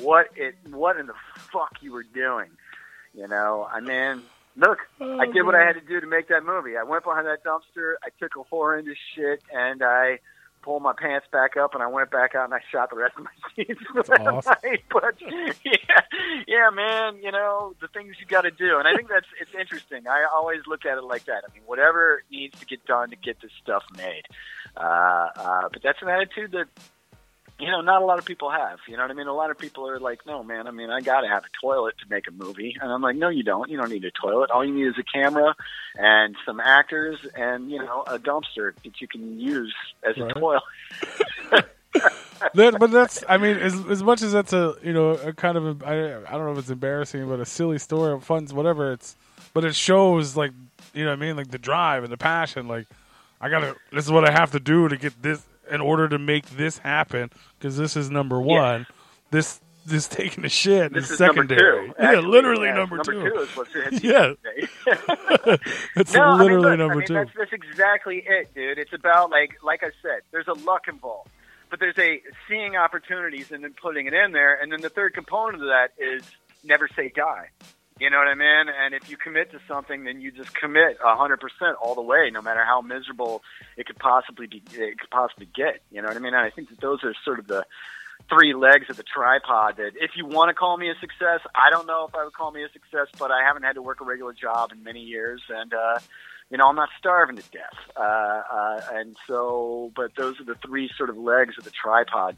what 0.00 0.28
it 0.36 0.56
what 0.70 0.96
in 0.98 1.06
the 1.06 1.14
fuck 1.52 1.76
you 1.80 1.92
were 1.92 2.02
doing. 2.02 2.50
You 3.14 3.28
know, 3.28 3.66
I 3.70 3.80
mean, 3.80 4.22
look, 4.56 4.78
I 5.00 5.26
did 5.26 5.42
what 5.44 5.54
I 5.54 5.64
had 5.64 5.74
to 5.74 5.80
do 5.80 6.00
to 6.00 6.06
make 6.06 6.28
that 6.28 6.44
movie. 6.44 6.76
I 6.76 6.82
went 6.82 7.04
behind 7.04 7.26
that 7.26 7.44
dumpster, 7.44 7.94
I 8.02 8.08
took 8.20 8.36
a 8.36 8.42
horrendous 8.42 8.98
shit, 9.14 9.42
and 9.52 9.82
I 9.82 10.18
pulled 10.66 10.82
my 10.82 10.92
pants 10.98 11.26
back 11.30 11.56
up, 11.56 11.74
and 11.74 11.82
I 11.82 11.86
went 11.86 12.10
back 12.10 12.34
out 12.34 12.44
and 12.44 12.52
I 12.52 12.60
shot 12.72 12.90
the 12.90 12.96
rest 12.96 13.14
of 13.16 13.24
my 13.24 13.30
scenes 13.56 13.78
awesome. 13.96 14.54
But 14.90 15.14
yeah, 15.64 16.00
yeah, 16.46 16.70
man, 16.74 17.22
you 17.22 17.30
know 17.30 17.74
the 17.80 17.88
things 17.88 18.16
you 18.20 18.26
got 18.26 18.42
to 18.42 18.50
do, 18.50 18.78
and 18.78 18.88
I 18.88 18.94
think 18.94 19.08
that's 19.08 19.28
it's 19.40 19.54
interesting. 19.54 20.08
I 20.08 20.26
always 20.34 20.60
look 20.66 20.84
at 20.84 20.98
it 20.98 21.04
like 21.04 21.24
that. 21.26 21.44
I 21.48 21.54
mean, 21.54 21.62
whatever 21.66 22.22
needs 22.30 22.58
to 22.58 22.66
get 22.66 22.84
done 22.84 23.10
to 23.10 23.16
get 23.16 23.40
this 23.40 23.52
stuff 23.62 23.84
made. 23.96 24.24
Uh, 24.76 25.28
uh, 25.36 25.68
but 25.72 25.82
that's 25.82 26.02
an 26.02 26.08
attitude 26.08 26.52
that 26.52 26.66
you 27.58 27.70
know, 27.70 27.80
not 27.80 28.02
a 28.02 28.04
lot 28.04 28.18
of 28.18 28.24
people 28.24 28.50
have. 28.50 28.78
You 28.86 28.96
know 28.96 29.02
what 29.02 29.10
I 29.10 29.14
mean? 29.14 29.26
A 29.26 29.34
lot 29.34 29.50
of 29.50 29.58
people 29.58 29.88
are 29.88 29.98
like, 29.98 30.26
no, 30.26 30.42
man, 30.42 30.66
I 30.66 30.70
mean, 30.70 30.90
I 30.90 31.00
got 31.00 31.22
to 31.22 31.28
have 31.28 31.44
a 31.44 31.66
toilet 31.66 31.94
to 32.00 32.04
make 32.10 32.26
a 32.28 32.30
movie. 32.30 32.76
And 32.80 32.92
I'm 32.92 33.00
like, 33.00 33.16
no, 33.16 33.28
you 33.28 33.42
don't. 33.42 33.70
You 33.70 33.78
don't 33.78 33.90
need 33.90 34.04
a 34.04 34.10
toilet. 34.10 34.50
All 34.50 34.64
you 34.64 34.74
need 34.74 34.88
is 34.88 34.98
a 34.98 35.02
camera 35.02 35.54
and 35.96 36.36
some 36.44 36.60
actors 36.60 37.18
and, 37.34 37.70
you 37.70 37.78
know, 37.78 38.04
a 38.06 38.18
dumpster 38.18 38.74
that 38.84 39.00
you 39.00 39.08
can 39.08 39.40
use 39.40 39.74
as 40.06 40.16
a 40.18 40.32
toilet. 40.32 40.62
that, 42.54 42.78
but 42.78 42.90
that's 42.90 43.24
I 43.28 43.38
mean 43.38 43.56
as 43.56 43.74
as 43.88 44.02
much 44.02 44.22
as 44.22 44.32
that's 44.32 44.52
a 44.52 44.74
you 44.82 44.92
know 44.92 45.10
a 45.12 45.32
kind 45.32 45.56
of 45.56 45.82
I, 45.82 46.16
I 46.16 46.32
don't 46.32 46.44
know 46.44 46.52
if 46.52 46.58
it's 46.58 46.70
embarrassing 46.70 47.26
but 47.28 47.40
a 47.40 47.46
silly 47.46 47.78
story 47.78 48.12
of 48.12 48.24
fun 48.24 48.46
whatever 48.48 48.92
it's 48.92 49.16
but 49.54 49.64
it 49.64 49.74
shows 49.74 50.36
like 50.36 50.52
you 50.94 51.04
know 51.04 51.10
what 51.10 51.18
I 51.18 51.20
mean 51.20 51.36
like 51.36 51.50
the 51.50 51.58
drive 51.58 52.04
and 52.04 52.12
the 52.12 52.18
passion 52.18 52.68
like 52.68 52.86
I 53.40 53.48
gotta 53.48 53.76
this 53.92 54.04
is 54.04 54.12
what 54.12 54.28
I 54.28 54.32
have 54.32 54.52
to 54.52 54.60
do 54.60 54.88
to 54.88 54.96
get 54.96 55.22
this 55.22 55.42
in 55.70 55.80
order 55.80 56.08
to 56.08 56.18
make 56.18 56.46
this 56.50 56.78
happen 56.78 57.30
because 57.58 57.76
this 57.76 57.96
is 57.96 58.10
number 58.10 58.40
one 58.40 58.86
this 59.30 59.60
this 59.84 60.08
taking 60.08 60.44
a 60.44 60.48
shit 60.48 60.92
This 60.92 61.10
is 61.10 61.20
number 61.20 61.42
secondary 61.42 61.88
two. 61.88 61.94
yeah 62.00 62.18
literally 62.20 62.66
Yeah, 62.66 62.74
number, 62.74 62.98
two. 63.02 63.26
is 63.40 63.48
what's 63.56 63.70
Yeah. 64.02 64.32
it's 65.96 66.12
no, 66.14 66.22
I 66.22 66.30
mean, 66.30 66.38
literally 66.38 66.70
look, 66.70 66.78
number 66.78 66.94
I 66.94 66.96
mean, 66.96 67.06
two 67.06 67.14
That's, 67.14 67.30
that's 67.38 67.52
exactly 67.52 68.24
it, 68.26 68.52
dude. 68.54 68.78
It's 68.78 68.92
about 68.92 69.30
like, 69.30 69.62
like 69.62 69.82
I 69.84 69.90
said, 70.02 70.22
there's 70.32 70.48
a 70.48 70.54
luck 70.54 70.88
involved, 70.88 71.30
but 71.70 71.78
there's 71.80 71.98
a 71.98 72.20
seeing 72.48 72.76
opportunities 72.76 73.50
and 73.52 73.62
then 73.62 73.74
putting 73.80 74.06
it 74.06 74.14
in 74.14 74.32
there, 74.32 74.60
and 74.60 74.72
then 74.72 74.80
the 74.80 74.88
third 74.90 75.14
component 75.14 75.62
of 75.62 75.68
that 75.68 75.88
is 75.98 76.22
never 76.64 76.88
say 76.96 77.12
die. 77.14 77.50
You 77.98 78.10
know 78.10 78.18
what 78.18 78.28
I 78.28 78.34
mean? 78.34 78.66
And 78.68 78.94
if 78.94 79.08
you 79.08 79.16
commit 79.16 79.52
to 79.52 79.60
something, 79.66 80.04
then 80.04 80.20
you 80.20 80.30
just 80.30 80.54
commit 80.54 80.98
a 81.02 81.16
hundred 81.16 81.40
percent 81.40 81.76
all 81.80 81.94
the 81.94 82.02
way, 82.02 82.30
no 82.30 82.42
matter 82.42 82.62
how 82.62 82.82
miserable 82.82 83.42
it 83.76 83.86
could 83.86 83.98
possibly 83.98 84.46
be. 84.46 84.62
It 84.72 84.98
could 85.00 85.10
possibly 85.10 85.48
get. 85.54 85.80
You 85.90 86.02
know 86.02 86.08
what 86.08 86.16
I 86.16 86.20
mean? 86.20 86.34
And 86.34 86.44
I 86.44 86.50
think 86.50 86.68
that 86.68 86.80
those 86.80 87.02
are 87.04 87.14
sort 87.24 87.38
of 87.38 87.46
the 87.46 87.64
three 88.28 88.54
legs 88.54 88.90
of 88.90 88.96
the 88.96 89.02
tripod 89.02 89.76
that 89.76 89.92
if 89.96 90.12
you 90.16 90.26
want 90.26 90.50
to 90.50 90.54
call 90.54 90.76
me 90.76 90.90
a 90.90 90.94
success, 91.00 91.40
I 91.54 91.70
don't 91.70 91.86
know 91.86 92.06
if 92.08 92.14
I 92.14 92.24
would 92.24 92.32
call 92.32 92.50
me 92.50 92.64
a 92.64 92.68
success, 92.70 93.06
but 93.18 93.30
I 93.30 93.42
haven't 93.46 93.62
had 93.62 93.74
to 93.74 93.82
work 93.82 94.00
a 94.00 94.04
regular 94.04 94.32
job 94.32 94.72
in 94.72 94.82
many 94.82 95.00
years 95.00 95.42
and 95.48 95.72
uh 95.72 95.98
you 96.48 96.56
know, 96.56 96.68
I'm 96.68 96.76
not 96.76 96.90
starving 96.98 97.36
to 97.36 97.42
death. 97.50 97.78
Uh 97.96 98.00
uh 98.00 98.80
and 98.94 99.16
so 99.26 99.92
but 99.94 100.14
those 100.16 100.40
are 100.40 100.44
the 100.44 100.54
three 100.56 100.90
sort 100.96 101.10
of 101.10 101.16
legs 101.18 101.54
of 101.58 101.64
the 101.64 101.70
tripod, 101.70 102.36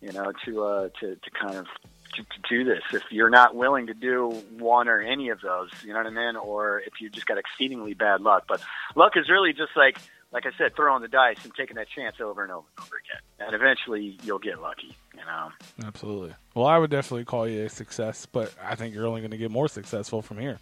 you 0.00 0.12
know, 0.12 0.32
to 0.44 0.64
uh 0.64 0.88
to, 1.00 1.16
to 1.16 1.30
kind 1.30 1.56
of 1.56 1.66
to, 2.12 2.22
to 2.22 2.48
do 2.48 2.64
this. 2.64 2.82
If 2.92 3.02
you're 3.10 3.30
not 3.30 3.54
willing 3.54 3.86
to 3.88 3.94
do 3.94 4.30
one 4.58 4.88
or 4.88 5.00
any 5.00 5.30
of 5.30 5.40
those, 5.40 5.70
you 5.84 5.92
know 5.92 5.98
what 5.98 6.06
I 6.06 6.10
mean? 6.10 6.36
Or 6.36 6.80
if 6.80 7.00
you 7.00 7.10
just 7.10 7.26
got 7.26 7.38
exceedingly 7.38 7.94
bad 7.94 8.20
luck. 8.20 8.44
But 8.48 8.62
luck 8.94 9.12
is 9.16 9.28
really 9.28 9.52
just 9.52 9.72
like 9.76 9.98
like 10.32 10.46
I 10.46 10.50
said, 10.56 10.74
throwing 10.74 11.02
the 11.02 11.08
dice 11.08 11.44
and 11.44 11.54
taking 11.54 11.76
that 11.76 11.88
chance 11.90 12.16
over 12.18 12.42
and 12.42 12.50
over 12.50 12.66
and 12.78 12.86
over 12.86 12.96
again. 12.96 13.20
And 13.38 13.54
eventually 13.54 14.18
you'll 14.22 14.38
get 14.38 14.62
lucky, 14.62 14.96
you 15.14 15.20
know. 15.20 15.50
absolutely 15.84 16.34
well 16.54 16.66
I 16.66 16.78
would 16.78 16.90
definitely 16.90 17.24
call 17.24 17.46
you 17.48 17.64
a 17.64 17.68
success 17.68 18.26
but 18.26 18.54
I 18.62 18.74
think 18.74 18.94
you're 18.94 19.06
only 19.06 19.20
going 19.20 19.32
to 19.32 19.36
get 19.36 19.50
more 19.50 19.68
successful 19.68 20.22
from 20.22 20.38
here 20.38 20.58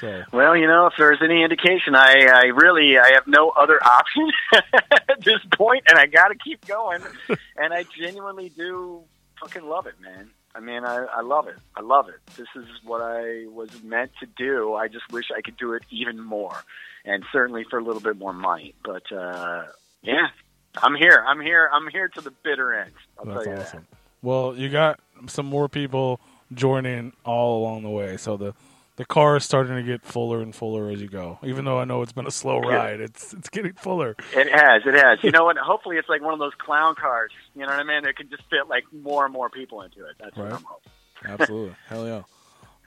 so 0.00 0.22
Well, 0.32 0.56
you 0.56 0.66
know, 0.66 0.86
if 0.86 0.94
there's 0.98 1.20
any 1.22 1.42
indication, 1.42 1.94
I, 1.94 2.26
I 2.32 2.46
really 2.46 2.98
I 2.98 3.12
have 3.14 3.26
no 3.26 3.50
other 3.50 3.82
option 3.82 4.30
at 4.52 5.20
this 5.20 5.38
point, 5.52 5.84
and 5.88 5.98
I 5.98 6.06
got 6.06 6.28
to 6.28 6.34
keep 6.34 6.66
going. 6.66 7.00
and 7.56 7.72
I 7.72 7.84
genuinely 7.96 8.48
do 8.48 9.02
fucking 9.40 9.68
love 9.68 9.86
it, 9.86 9.94
man. 10.00 10.30
I 10.54 10.60
mean, 10.60 10.84
I, 10.84 11.06
I 11.06 11.20
love 11.22 11.48
it. 11.48 11.56
I 11.74 11.80
love 11.80 12.08
it. 12.08 12.20
This 12.36 12.46
is 12.54 12.66
what 12.84 13.00
I 13.00 13.46
was 13.48 13.82
meant 13.82 14.12
to 14.20 14.26
do. 14.26 14.74
I 14.74 14.86
just 14.88 15.10
wish 15.10 15.26
I 15.36 15.40
could 15.40 15.56
do 15.56 15.72
it 15.72 15.82
even 15.90 16.20
more, 16.20 16.56
and 17.04 17.24
certainly 17.32 17.64
for 17.68 17.78
a 17.78 17.82
little 17.82 18.00
bit 18.00 18.16
more 18.16 18.32
money. 18.32 18.74
But 18.84 19.10
uh, 19.10 19.64
yeah, 20.02 20.28
I'm 20.76 20.94
here. 20.94 21.24
I'm 21.26 21.40
here. 21.40 21.68
I'm 21.72 21.88
here 21.88 22.08
to 22.08 22.20
the 22.20 22.30
bitter 22.30 22.72
end. 22.72 22.92
I'll 23.18 23.24
That's 23.24 23.44
tell 23.44 23.54
you 23.54 23.60
awesome. 23.60 23.86
Well, 24.22 24.54
you 24.56 24.68
got 24.68 25.00
some 25.26 25.46
more 25.46 25.68
people 25.68 26.20
joining 26.52 27.12
all 27.24 27.58
along 27.60 27.82
the 27.82 27.90
way, 27.90 28.16
so 28.16 28.36
the 28.36 28.54
the 28.96 29.04
car 29.04 29.36
is 29.36 29.44
starting 29.44 29.74
to 29.76 29.82
get 29.82 30.02
fuller 30.02 30.40
and 30.40 30.54
fuller 30.54 30.88
as 30.90 31.00
you 31.02 31.08
go. 31.08 31.38
Even 31.42 31.64
though 31.64 31.78
I 31.78 31.84
know 31.84 32.02
it's 32.02 32.12
been 32.12 32.26
a 32.26 32.30
slow 32.30 32.60
ride, 32.60 33.00
it's 33.00 33.32
it's 33.32 33.48
getting 33.48 33.72
fuller. 33.74 34.14
It 34.34 34.48
has, 34.52 34.82
it 34.86 34.94
has. 34.94 35.18
You 35.22 35.30
know 35.30 35.44
what? 35.44 35.56
Hopefully, 35.56 35.96
it's 35.96 36.08
like 36.08 36.22
one 36.22 36.32
of 36.32 36.38
those 36.38 36.54
clown 36.58 36.94
cars. 36.94 37.32
You 37.54 37.62
know 37.62 37.68
what 37.68 37.80
I 37.80 37.82
mean? 37.84 38.06
It 38.06 38.16
can 38.16 38.28
just 38.30 38.42
fit 38.50 38.68
like 38.68 38.84
more 38.92 39.24
and 39.24 39.32
more 39.32 39.50
people 39.50 39.82
into 39.82 40.04
it. 40.06 40.16
That's 40.20 40.36
what 40.36 40.44
Right. 40.44 40.54
I'm 40.54 40.64
hoping. 40.64 40.92
Absolutely, 41.40 41.74
hell 41.88 42.06
yeah. 42.06 42.22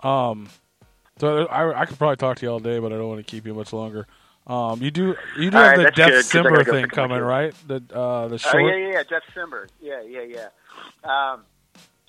Um, 0.04 0.48
so 1.20 1.46
I 1.48 1.82
I 1.82 1.86
could 1.86 1.98
probably 1.98 2.18
talk 2.18 2.38
to 2.38 2.46
you 2.46 2.52
all 2.52 2.60
day, 2.60 2.80
but 2.80 2.94
I 2.94 2.98
don't 2.98 3.08
want 3.10 3.20
to 3.26 3.30
keep 3.30 3.46
you 3.46 3.54
much 3.54 3.74
longer. 3.74 4.06
Um, 4.46 4.82
you 4.82 4.92
do 4.92 5.16
you 5.38 5.52
do 5.52 5.58
All 5.58 5.64
have 5.64 5.78
right, 5.78 5.86
the 5.86 5.92
Death 5.92 6.32
good, 6.32 6.46
Simber 6.46 6.64
go 6.66 6.72
thing 6.72 6.84
pick 6.86 6.98
up 6.98 7.10
my 7.10 7.18
coming, 7.18 7.22
right? 7.22 7.54
The 7.68 7.84
uh 7.94 8.28
the 8.30 8.36
Oh 8.36 8.38
short. 8.38 8.64
yeah, 8.64 8.76
yeah, 8.78 8.92
yeah. 8.94 9.04
Jeff 9.10 9.24
Simber. 9.36 9.68
Yeah, 9.82 10.02
yeah, 10.04 10.22
yeah. 10.22 10.48
Um, 11.34 11.42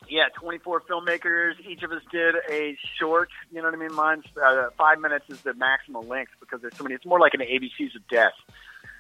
yeah, 0.09 0.29
24 0.41 0.83
filmmakers. 0.83 1.53
Each 1.69 1.83
of 1.83 1.93
us 1.93 2.03
did 2.11 2.35
a 2.51 2.77
short. 2.99 3.31
You 3.51 3.59
know 3.59 3.65
what 3.65 3.75
I 3.75 3.77
mean? 3.77 3.95
Mine's 3.95 4.25
uh, 4.43 4.69
five 4.77 5.01
minutes 5.01 5.27
is 5.29 5.41
the 5.43 5.55
maximum 5.55 6.09
length 6.09 6.33
because 6.41 6.61
there's 6.61 6.77
so 6.77 6.85
many. 6.85 6.95
It's 6.95 7.07
more 7.07 7.21
like 7.21 7.35
an 7.35 7.41
ABCs 7.41 7.95
of 7.97 8.07
death. 8.09 8.33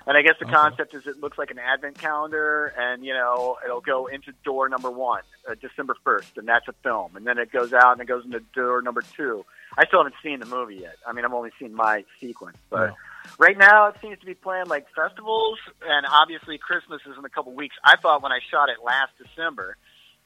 And 0.06 0.16
I 0.16 0.22
guess 0.22 0.36
the 0.40 0.46
concept 0.46 0.94
is 0.94 1.06
it 1.06 1.20
looks 1.20 1.36
like 1.36 1.50
an 1.50 1.58
advent 1.58 1.98
calendar, 1.98 2.72
and 2.78 3.04
you 3.04 3.12
know 3.12 3.58
it'll 3.62 3.82
go 3.82 4.06
into 4.06 4.32
door 4.42 4.66
number 4.70 4.90
one, 4.90 5.20
uh, 5.46 5.54
December 5.60 5.96
first, 6.02 6.38
and 6.38 6.48
that's 6.48 6.66
a 6.66 6.72
film. 6.82 7.14
And 7.14 7.26
then 7.26 7.36
it 7.36 7.52
goes 7.52 7.74
out 7.74 7.92
and 7.92 8.00
it 8.00 8.06
goes 8.06 8.24
into 8.24 8.40
door 8.54 8.80
number 8.80 9.02
two. 9.02 9.44
I 9.76 9.86
still 9.86 9.98
haven't 9.98 10.14
seen 10.22 10.40
the 10.40 10.46
movie 10.46 10.76
yet. 10.76 10.96
I 11.06 11.12
mean, 11.12 11.26
I've 11.26 11.34
only 11.34 11.50
seen 11.60 11.74
my 11.74 12.04
sequence, 12.20 12.56
but 12.70 12.94
right 13.38 13.58
now 13.58 13.88
it 13.88 13.96
seems 14.00 14.18
to 14.20 14.24
be 14.24 14.32
playing 14.32 14.68
like 14.68 14.86
festivals, 14.96 15.58
and 15.86 16.06
obviously 16.10 16.56
Christmas 16.56 17.02
is 17.04 17.18
in 17.18 17.24
a 17.26 17.28
couple 17.28 17.52
weeks. 17.52 17.76
I 17.84 17.96
thought 18.00 18.22
when 18.22 18.32
I 18.32 18.38
shot 18.50 18.70
it 18.70 18.82
last 18.82 19.12
December 19.18 19.76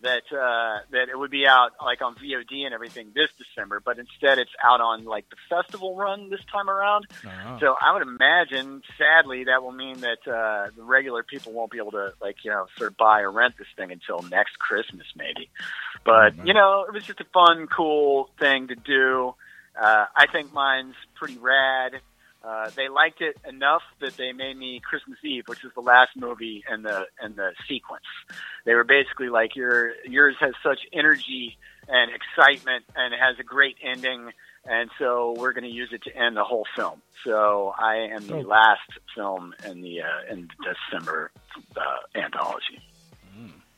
that 0.02 0.22
uh, 0.32 0.80
that 0.90 1.08
it 1.08 1.18
would 1.18 1.30
be 1.30 1.46
out 1.46 1.70
like 1.84 2.02
on 2.02 2.14
VOD 2.14 2.64
and 2.64 2.74
everything 2.74 3.12
this 3.14 3.28
December, 3.38 3.80
but 3.84 3.98
instead 3.98 4.38
it's 4.38 4.50
out 4.62 4.80
on 4.80 5.04
like 5.04 5.24
the 5.30 5.36
festival 5.48 5.96
run 5.96 6.30
this 6.30 6.40
time 6.52 6.68
around. 6.68 7.06
Oh. 7.24 7.58
So 7.60 7.76
I 7.80 7.92
would 7.92 8.02
imagine, 8.02 8.82
sadly, 8.98 9.44
that 9.44 9.62
will 9.62 9.72
mean 9.72 10.00
that 10.00 10.26
uh, 10.26 10.70
the 10.76 10.82
regular 10.82 11.22
people 11.22 11.52
won't 11.52 11.70
be 11.70 11.78
able 11.78 11.92
to 11.92 12.12
like 12.20 12.36
you 12.44 12.50
know 12.50 12.66
sort 12.76 12.90
of 12.90 12.96
buy 12.96 13.20
or 13.20 13.30
rent 13.30 13.54
this 13.58 13.68
thing 13.76 13.90
until 13.90 14.22
next 14.28 14.58
Christmas 14.58 15.06
maybe. 15.16 15.48
But 16.04 16.46
you 16.46 16.54
know, 16.54 16.84
it 16.86 16.92
was 16.92 17.04
just 17.04 17.20
a 17.20 17.26
fun, 17.32 17.66
cool 17.66 18.30
thing 18.38 18.68
to 18.68 18.74
do. 18.74 19.34
Uh, 19.80 20.04
I 20.14 20.26
think 20.30 20.52
mine's 20.52 20.94
pretty 21.14 21.38
rad. 21.38 22.00
Uh, 22.44 22.70
they 22.74 22.88
liked 22.88 23.20
it 23.20 23.36
enough 23.48 23.82
that 24.00 24.16
they 24.16 24.32
made 24.32 24.56
me 24.56 24.80
Christmas 24.80 25.18
Eve, 25.22 25.44
which 25.46 25.64
is 25.64 25.70
the 25.74 25.80
last 25.80 26.10
movie 26.16 26.64
in 26.72 26.82
the 26.82 27.06
in 27.24 27.36
the 27.36 27.52
sequence. 27.68 28.04
They 28.64 28.74
were 28.74 28.84
basically 28.84 29.28
like, 29.28 29.54
"Your 29.54 29.92
yours 30.04 30.34
has 30.40 30.52
such 30.62 30.80
energy 30.92 31.56
and 31.88 32.10
excitement, 32.12 32.84
and 32.96 33.14
it 33.14 33.20
has 33.20 33.38
a 33.38 33.44
great 33.44 33.76
ending, 33.82 34.32
and 34.64 34.90
so 34.98 35.34
we're 35.38 35.52
going 35.52 35.64
to 35.64 35.70
use 35.70 35.90
it 35.92 36.02
to 36.04 36.16
end 36.16 36.36
the 36.36 36.42
whole 36.44 36.66
film." 36.76 37.00
So 37.24 37.72
I 37.78 38.08
am 38.12 38.26
the 38.26 38.36
Oh. 38.36 38.40
last 38.40 38.90
film 39.14 39.54
in 39.68 39.80
the 39.82 40.02
uh, 40.02 40.32
in 40.32 40.48
the 40.48 40.74
December 40.90 41.30
uh, 41.76 42.18
anthology. 42.18 42.80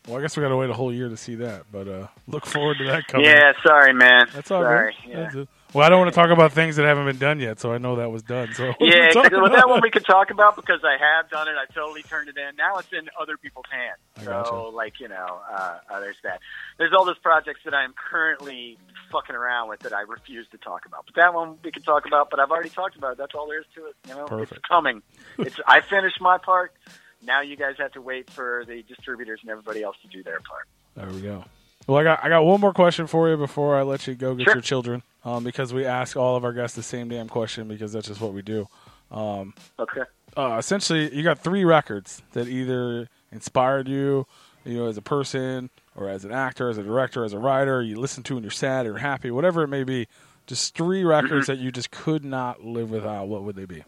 Well, 0.06 0.18
I 0.18 0.20
guess 0.20 0.36
we 0.36 0.42
got 0.42 0.50
to 0.50 0.56
wait 0.56 0.68
a 0.68 0.74
whole 0.74 0.92
year 0.92 1.08
to 1.08 1.16
see 1.16 1.34
that, 1.36 1.64
but 1.72 1.88
uh, 1.88 2.08
look 2.26 2.44
forward 2.44 2.76
to 2.78 2.84
that 2.84 3.06
coming. 3.06 3.24
Yeah, 3.26 3.52
sorry, 3.66 3.94
man. 3.94 4.26
That's 4.34 4.50
all 4.50 4.60
sorry. 4.62 4.94
good. 5.06 5.10
Yeah. 5.10 5.30
That's. 5.32 5.48
Well, 5.74 5.84
I 5.84 5.88
don't 5.88 5.98
want 5.98 6.14
to 6.14 6.20
talk 6.20 6.30
about 6.30 6.52
things 6.52 6.76
that 6.76 6.86
haven't 6.86 7.06
been 7.06 7.18
done 7.18 7.40
yet, 7.40 7.58
so 7.58 7.72
I 7.72 7.78
know 7.78 7.96
that 7.96 8.08
was 8.08 8.22
done. 8.22 8.54
So 8.54 8.68
what 8.68 8.76
are 8.80 8.84
we 8.84 8.90
Yeah. 8.90 9.10
Well, 9.14 9.50
that 9.50 9.68
one 9.68 9.80
we 9.82 9.90
could 9.90 10.04
talk 10.04 10.30
about 10.30 10.54
because 10.54 10.80
I 10.84 10.92
have 10.92 11.28
done 11.30 11.48
it. 11.48 11.56
I 11.58 11.66
totally 11.74 12.04
turned 12.04 12.28
it 12.28 12.36
in. 12.36 12.54
Now 12.54 12.76
it's 12.78 12.92
in 12.92 13.08
other 13.20 13.36
people's 13.36 13.66
hands. 13.68 13.98
I 14.16 14.22
So, 14.22 14.30
gotcha. 14.30 14.54
like, 14.76 15.00
you 15.00 15.08
know, 15.08 15.40
uh, 15.52 15.78
uh, 15.90 15.98
there's 16.00 16.16
that. 16.22 16.38
There's 16.78 16.92
all 16.96 17.04
those 17.04 17.18
projects 17.18 17.60
that 17.64 17.74
I'm 17.74 17.92
currently 17.92 18.78
fucking 19.10 19.34
around 19.34 19.68
with 19.68 19.80
that 19.80 19.92
I 19.92 20.02
refuse 20.02 20.46
to 20.52 20.58
talk 20.58 20.86
about. 20.86 21.06
But 21.06 21.16
that 21.16 21.34
one 21.34 21.58
we 21.64 21.72
can 21.72 21.82
talk 21.82 22.06
about. 22.06 22.30
But 22.30 22.38
I've 22.38 22.52
already 22.52 22.70
talked 22.70 22.96
about 22.96 23.12
it. 23.12 23.18
That's 23.18 23.34
all 23.34 23.48
there 23.48 23.58
is 23.58 23.66
to 23.74 23.86
it. 23.86 23.96
You 24.08 24.14
know, 24.14 24.26
Perfect. 24.26 24.52
it's 24.60 24.68
coming. 24.68 25.02
It's 25.38 25.58
I 25.66 25.80
finished 25.80 26.20
my 26.20 26.38
part. 26.38 26.72
Now 27.20 27.40
you 27.40 27.56
guys 27.56 27.74
have 27.78 27.90
to 27.92 28.00
wait 28.00 28.30
for 28.30 28.64
the 28.68 28.84
distributors 28.84 29.40
and 29.42 29.50
everybody 29.50 29.82
else 29.82 29.96
to 30.02 30.08
do 30.08 30.22
their 30.22 30.38
part. 30.40 30.68
There 30.94 31.08
we 31.12 31.20
go. 31.20 31.44
Well, 31.86 31.98
I 31.98 32.02
got 32.04 32.24
I 32.24 32.28
got 32.28 32.44
one 32.44 32.60
more 32.60 32.72
question 32.72 33.06
for 33.06 33.28
you 33.28 33.36
before 33.36 33.76
I 33.76 33.82
let 33.82 34.06
you 34.06 34.14
go 34.14 34.34
get 34.34 34.44
Sure. 34.44 34.54
your 34.54 34.62
children, 34.62 35.02
um, 35.24 35.44
because 35.44 35.72
we 35.74 35.84
ask 35.84 36.16
all 36.16 36.36
of 36.36 36.44
our 36.44 36.52
guests 36.52 36.76
the 36.76 36.82
same 36.82 37.08
damn 37.08 37.28
question 37.28 37.68
because 37.68 37.92
that's 37.92 38.08
just 38.08 38.20
what 38.20 38.32
we 38.32 38.42
do. 38.42 38.66
Um, 39.10 39.54
Okay. 39.78 40.02
uh, 40.36 40.56
essentially, 40.58 41.14
you 41.14 41.22
got 41.22 41.38
three 41.38 41.64
records 41.64 42.22
that 42.32 42.48
either 42.48 43.08
inspired 43.30 43.86
you, 43.86 44.26
you 44.64 44.78
know, 44.78 44.86
as 44.86 44.96
a 44.96 45.02
person 45.02 45.68
or 45.94 46.08
as 46.08 46.24
an 46.24 46.32
actor, 46.32 46.70
as 46.70 46.78
a 46.78 46.82
director, 46.82 47.22
as 47.24 47.32
a 47.34 47.38
writer. 47.38 47.82
You 47.82 47.96
listen 48.00 48.22
to 48.24 48.34
when 48.34 48.42
you're 48.44 48.50
sad 48.50 48.86
or 48.86 48.98
happy, 48.98 49.30
whatever 49.30 49.62
it 49.62 49.68
may 49.68 49.84
be. 49.84 50.08
Just 50.46 50.74
three 50.74 51.04
records 51.04 51.46
that 51.46 51.58
you 51.58 51.70
just 51.72 51.90
could 51.90 52.24
not 52.24 52.62
live 52.64 52.90
without. 52.90 53.28
What 53.28 53.44
would 53.44 53.56
they 53.56 53.64
be? 53.66 53.82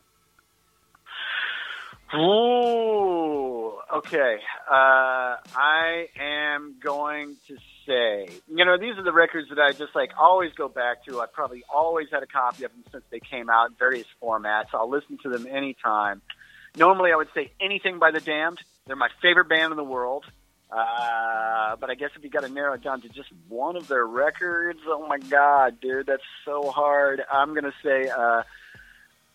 Ooh, 2.14 3.72
okay. 3.94 4.38
Uh, 4.70 5.36
I 5.54 6.06
am 6.18 6.76
going 6.82 7.36
to 7.48 7.56
say, 7.86 8.28
you 8.48 8.64
know, 8.64 8.76
these 8.78 8.96
are 8.98 9.02
the 9.02 9.12
records 9.12 9.48
that 9.48 9.58
I 9.58 9.72
just 9.72 9.94
like 9.94 10.10
always 10.18 10.52
go 10.52 10.68
back 10.68 11.04
to. 11.04 11.20
I 11.20 11.26
probably 11.26 11.64
always 11.72 12.08
had 12.10 12.22
a 12.22 12.26
copy 12.26 12.64
of 12.64 12.72
them 12.72 12.84
since 12.90 13.04
they 13.10 13.20
came 13.20 13.48
out 13.48 13.70
in 13.70 13.76
various 13.76 14.06
formats. 14.22 14.66
I'll 14.74 14.90
listen 14.90 15.18
to 15.22 15.28
them 15.28 15.46
anytime. 15.46 16.22
Normally, 16.76 17.12
I 17.12 17.16
would 17.16 17.28
say 17.34 17.52
anything 17.60 17.98
by 17.98 18.10
The 18.10 18.20
Damned. 18.20 18.58
They're 18.86 18.96
my 18.96 19.08
favorite 19.22 19.48
band 19.48 19.72
in 19.72 19.76
the 19.76 19.84
world. 19.84 20.24
Uh, 20.70 21.76
but 21.76 21.90
I 21.90 21.94
guess 21.94 22.10
if 22.16 22.24
you 22.24 22.30
got 22.30 22.42
to 22.42 22.48
narrow 22.48 22.74
it 22.74 22.82
down 22.82 23.00
to 23.02 23.08
just 23.08 23.28
one 23.48 23.76
of 23.76 23.86
their 23.88 24.04
records, 24.04 24.80
oh 24.86 25.06
my 25.06 25.18
God, 25.18 25.80
dude, 25.80 26.06
that's 26.06 26.22
so 26.44 26.70
hard. 26.70 27.22
I'm 27.32 27.54
going 27.54 27.64
to 27.64 27.72
say, 27.84 28.08
uh, 28.08 28.42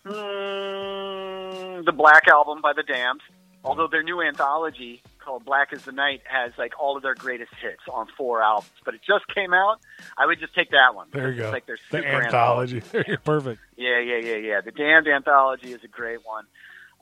mm, 0.06 1.84
the 1.84 1.92
Black 1.92 2.28
Album 2.28 2.60
by 2.62 2.74
The 2.74 2.82
Damned. 2.82 3.22
Although 3.64 3.86
their 3.86 4.02
new 4.02 4.20
anthology 4.20 5.02
called 5.22 5.44
Black 5.44 5.72
Is 5.72 5.82
the 5.84 5.92
Night 5.92 6.22
has 6.24 6.52
like 6.58 6.72
all 6.80 6.96
of 6.96 7.02
their 7.02 7.14
greatest 7.14 7.52
hits 7.60 7.82
on 7.90 8.06
four 8.16 8.42
albums, 8.42 8.72
but 8.84 8.94
it 8.94 9.00
just 9.06 9.26
came 9.34 9.52
out. 9.54 9.80
I 10.16 10.26
would 10.26 10.40
just 10.40 10.54
take 10.54 10.70
that 10.70 10.94
one. 10.94 11.08
There 11.12 11.30
you 11.30 11.42
go. 11.42 11.50
Like 11.50 11.66
their 11.66 11.78
the 11.90 11.98
super 11.98 12.22
anthology. 12.22 12.82
You're 13.06 13.18
perfect. 13.18 13.60
yeah, 13.76 14.00
yeah, 14.00 14.18
yeah, 14.18 14.36
yeah. 14.36 14.60
The 14.60 14.72
Damned 14.72 15.08
anthology 15.08 15.72
is 15.72 15.84
a 15.84 15.88
great 15.88 16.24
one. 16.24 16.46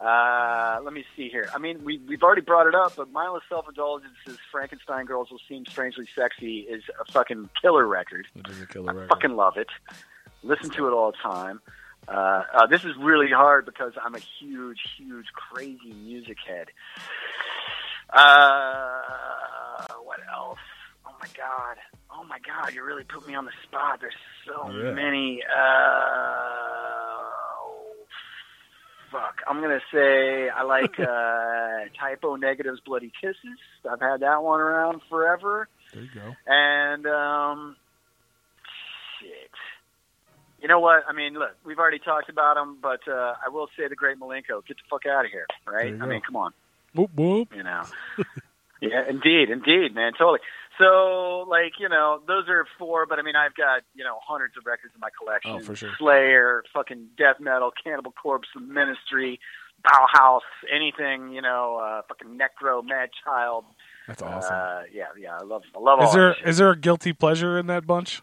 Uh, 0.00 0.80
let 0.82 0.94
me 0.94 1.04
see 1.14 1.28
here. 1.28 1.50
I 1.54 1.58
mean, 1.58 1.84
we, 1.84 1.98
we've 2.08 2.22
already 2.22 2.40
brought 2.40 2.66
it 2.66 2.74
up, 2.74 2.96
but 2.96 3.12
Mindless 3.12 3.42
Self 3.50 3.68
Indulgence's 3.68 4.38
Frankenstein 4.50 5.04
Girls 5.04 5.30
Will 5.30 5.40
Seem 5.46 5.66
Strangely 5.66 6.08
Sexy 6.14 6.60
is 6.60 6.82
a 6.98 7.12
fucking 7.12 7.50
killer 7.60 7.86
record. 7.86 8.26
It 8.34 8.48
is 8.48 8.62
a 8.62 8.66
killer 8.66 8.94
record. 8.94 9.08
Fucking 9.10 9.36
love 9.36 9.58
it. 9.58 9.68
Listen 10.42 10.70
to 10.70 10.86
it 10.88 10.92
all 10.92 11.12
the 11.12 11.18
time. 11.18 11.60
Uh, 12.08 12.44
uh, 12.54 12.66
this 12.66 12.84
is 12.84 12.96
really 12.98 13.30
hard 13.30 13.66
because 13.66 13.92
I'm 14.02 14.14
a 14.14 14.20
huge, 14.20 14.80
huge, 14.96 15.26
crazy 15.34 15.92
music 15.92 16.38
head. 16.46 16.68
Uh, 18.12 19.94
what 20.04 20.18
else? 20.34 20.58
Oh 21.06 21.12
my 21.20 21.28
god! 21.36 21.76
Oh 22.12 22.24
my 22.24 22.38
god! 22.40 22.72
You 22.74 22.82
really 22.84 23.04
put 23.04 23.26
me 23.26 23.34
on 23.34 23.44
the 23.44 23.52
spot. 23.64 24.00
There's 24.00 24.14
so 24.46 24.70
Yeah. 24.70 24.92
many. 24.92 25.42
Uh, 25.44 27.20
fuck. 29.10 29.36
I'm 29.48 29.60
gonna 29.60 29.80
say 29.92 30.48
I 30.48 30.62
like 30.62 30.94
uh, 31.00 31.88
Type 31.98 32.20
O 32.24 32.36
Negative's 32.36 32.80
Bloody 32.80 33.12
Kisses. 33.20 33.58
I've 33.90 34.00
had 34.00 34.20
that 34.20 34.42
one 34.42 34.60
around 34.60 35.02
forever. 35.08 35.68
There 35.92 36.02
you 36.02 36.08
go. 36.14 36.34
And 36.46 37.06
um, 37.06 37.76
shit. 39.20 39.50
You 40.62 40.68
know 40.68 40.78
what? 40.80 41.04
I 41.08 41.12
mean, 41.14 41.34
look, 41.34 41.52
we've 41.64 41.78
already 41.78 41.98
talked 41.98 42.28
about 42.28 42.54
them, 42.54 42.76
but 42.82 43.00
uh, 43.08 43.34
I 43.44 43.48
will 43.50 43.68
say 43.78 43.88
the 43.88 43.96
Great 43.96 44.18
Milenko. 44.20 44.64
Get 44.66 44.76
the 44.76 44.82
fuck 44.90 45.06
out 45.06 45.24
of 45.24 45.30
here, 45.30 45.46
right? 45.66 45.94
I 45.94 45.96
go. 45.96 46.06
mean, 46.06 46.20
come 46.20 46.36
on. 46.36 46.52
Whoop 46.94 47.10
whoop. 47.14 47.54
You 47.54 47.62
know. 47.62 47.82
yeah, 48.80 49.04
indeed, 49.08 49.50
indeed, 49.50 49.94
man, 49.94 50.12
totally. 50.18 50.40
So, 50.78 51.44
like, 51.48 51.72
you 51.78 51.88
know, 51.90 52.20
those 52.26 52.48
are 52.48 52.64
four, 52.78 53.04
but 53.04 53.18
I 53.18 53.22
mean, 53.22 53.36
I've 53.36 53.54
got 53.54 53.82
you 53.94 54.04
know 54.04 54.18
hundreds 54.26 54.56
of 54.56 54.64
records 54.64 54.94
in 54.94 55.00
my 55.00 55.10
collection. 55.18 55.52
Oh, 55.52 55.60
for 55.60 55.76
sure. 55.76 55.90
Slayer, 55.98 56.64
fucking 56.72 57.08
death 57.18 57.36
metal, 57.38 57.70
Cannibal 57.84 58.12
Corpse, 58.12 58.48
The 58.54 58.60
Ministry, 58.62 59.38
Bauhaus, 59.84 60.40
anything, 60.74 61.32
you 61.32 61.42
know, 61.42 61.76
uh, 61.76 62.02
fucking 62.08 62.38
Necro, 62.38 62.84
Mad 62.84 63.10
Child. 63.24 63.64
That's 64.08 64.22
awesome. 64.22 64.54
Uh, 64.54 64.82
yeah, 64.92 65.04
yeah, 65.18 65.36
I 65.38 65.44
love, 65.44 65.62
I 65.76 65.78
love 65.78 66.00
all 66.00 66.08
Is 66.08 66.14
there 66.14 66.34
that 66.44 66.56
there 66.56 66.70
a 66.70 66.76
guilty 66.76 67.12
pleasure 67.12 67.58
in 67.58 67.66
that 67.66 67.86
bunch? 67.86 68.22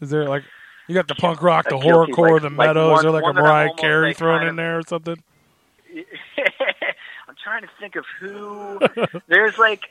Is 0.00 0.10
there 0.10 0.28
like 0.28 0.42
you 0.88 0.94
got 0.94 1.08
the 1.08 1.14
punk 1.14 1.40
rock, 1.40 1.66
the 1.68 1.76
horrorcore, 1.76 2.32
like- 2.32 2.42
the 2.42 2.48
like 2.48 2.56
metal? 2.56 2.90
one- 2.90 2.98
is 2.98 3.02
there 3.02 3.10
like 3.12 3.24
a 3.24 3.32
Mariah 3.32 3.70
Carey 3.76 4.12
thrown 4.12 4.46
in 4.46 4.56
there 4.56 4.78
or 4.78 4.82
something? 4.82 5.22
Trying 7.44 7.62
to 7.62 7.68
think 7.78 7.94
of 7.96 8.04
who. 8.18 8.80
There's 9.28 9.58
like, 9.58 9.82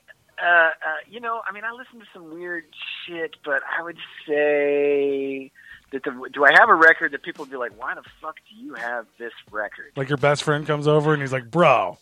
uh, 0.44 0.46
uh, 0.48 0.70
you 1.08 1.20
know, 1.20 1.42
I 1.48 1.54
mean, 1.54 1.64
I 1.64 1.72
listen 1.72 2.00
to 2.00 2.06
some 2.12 2.34
weird 2.34 2.66
shit, 3.06 3.36
but 3.46 3.62
I 3.78 3.84
would 3.84 3.98
say 4.28 5.52
that 5.92 6.04
the 6.04 6.30
do 6.34 6.44
I 6.44 6.52
have 6.54 6.70
a 6.70 6.74
record 6.74 7.12
that 7.12 7.22
people 7.22 7.46
would 7.46 7.52
be 7.52 7.58
like, 7.58 7.80
why 7.80 7.94
the 7.94 8.02
fuck 8.20 8.38
do 8.50 8.56
you 8.56 8.74
have 8.74 9.06
this 9.20 9.34
record? 9.52 9.92
Like 9.96 10.10
your 10.10 10.18
best 10.18 10.44
friend 10.44 10.66
comes 10.66 10.88
over 10.88 11.14
and 11.14 11.22
he's 11.22 11.32
like, 11.32 11.52
"Bro, 11.52 12.00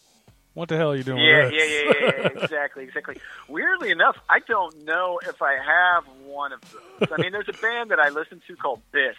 what 0.54 0.70
the 0.70 0.78
hell 0.78 0.92
are 0.92 0.96
you 0.96 1.04
doing 1.04 1.18
Yeah, 1.22 1.50
yeah, 1.50 1.50
this?" 1.50 1.54
yeah, 1.54 1.92
yeah, 1.92 2.12
yeah, 2.36 2.44
exactly, 2.44 2.84
exactly. 2.86 3.18
Weirdly 3.50 3.92
enough, 3.92 4.16
I 4.30 4.40
don't 4.40 4.86
know 4.86 5.20
if 5.28 5.42
I 5.42 5.58
have 5.58 6.06
one 6.26 6.54
of 6.54 6.62
those. 6.72 7.10
I 7.12 7.22
mean, 7.22 7.34
there's 7.34 7.50
a 7.50 7.62
band 7.62 7.92
that 7.92 8.00
I 8.00 8.08
listen 8.08 8.42
to 8.48 8.56
called 8.56 8.80
Bis, 8.94 9.16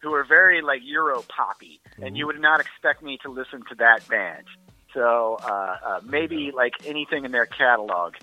who 0.00 0.12
are 0.12 0.24
very 0.24 0.60
like 0.60 0.80
Euro 0.84 1.22
poppy, 1.22 1.80
and 2.02 2.18
you 2.18 2.26
would 2.26 2.40
not 2.40 2.60
expect 2.60 3.02
me 3.02 3.18
to 3.22 3.30
listen 3.30 3.62
to 3.70 3.74
that 3.76 4.06
band. 4.08 4.44
So 4.94 5.38
uh, 5.42 5.76
uh, 5.86 6.00
maybe 6.04 6.52
like 6.54 6.72
anything 6.84 7.24
in 7.24 7.32
their 7.32 7.46
catalog 7.46 8.14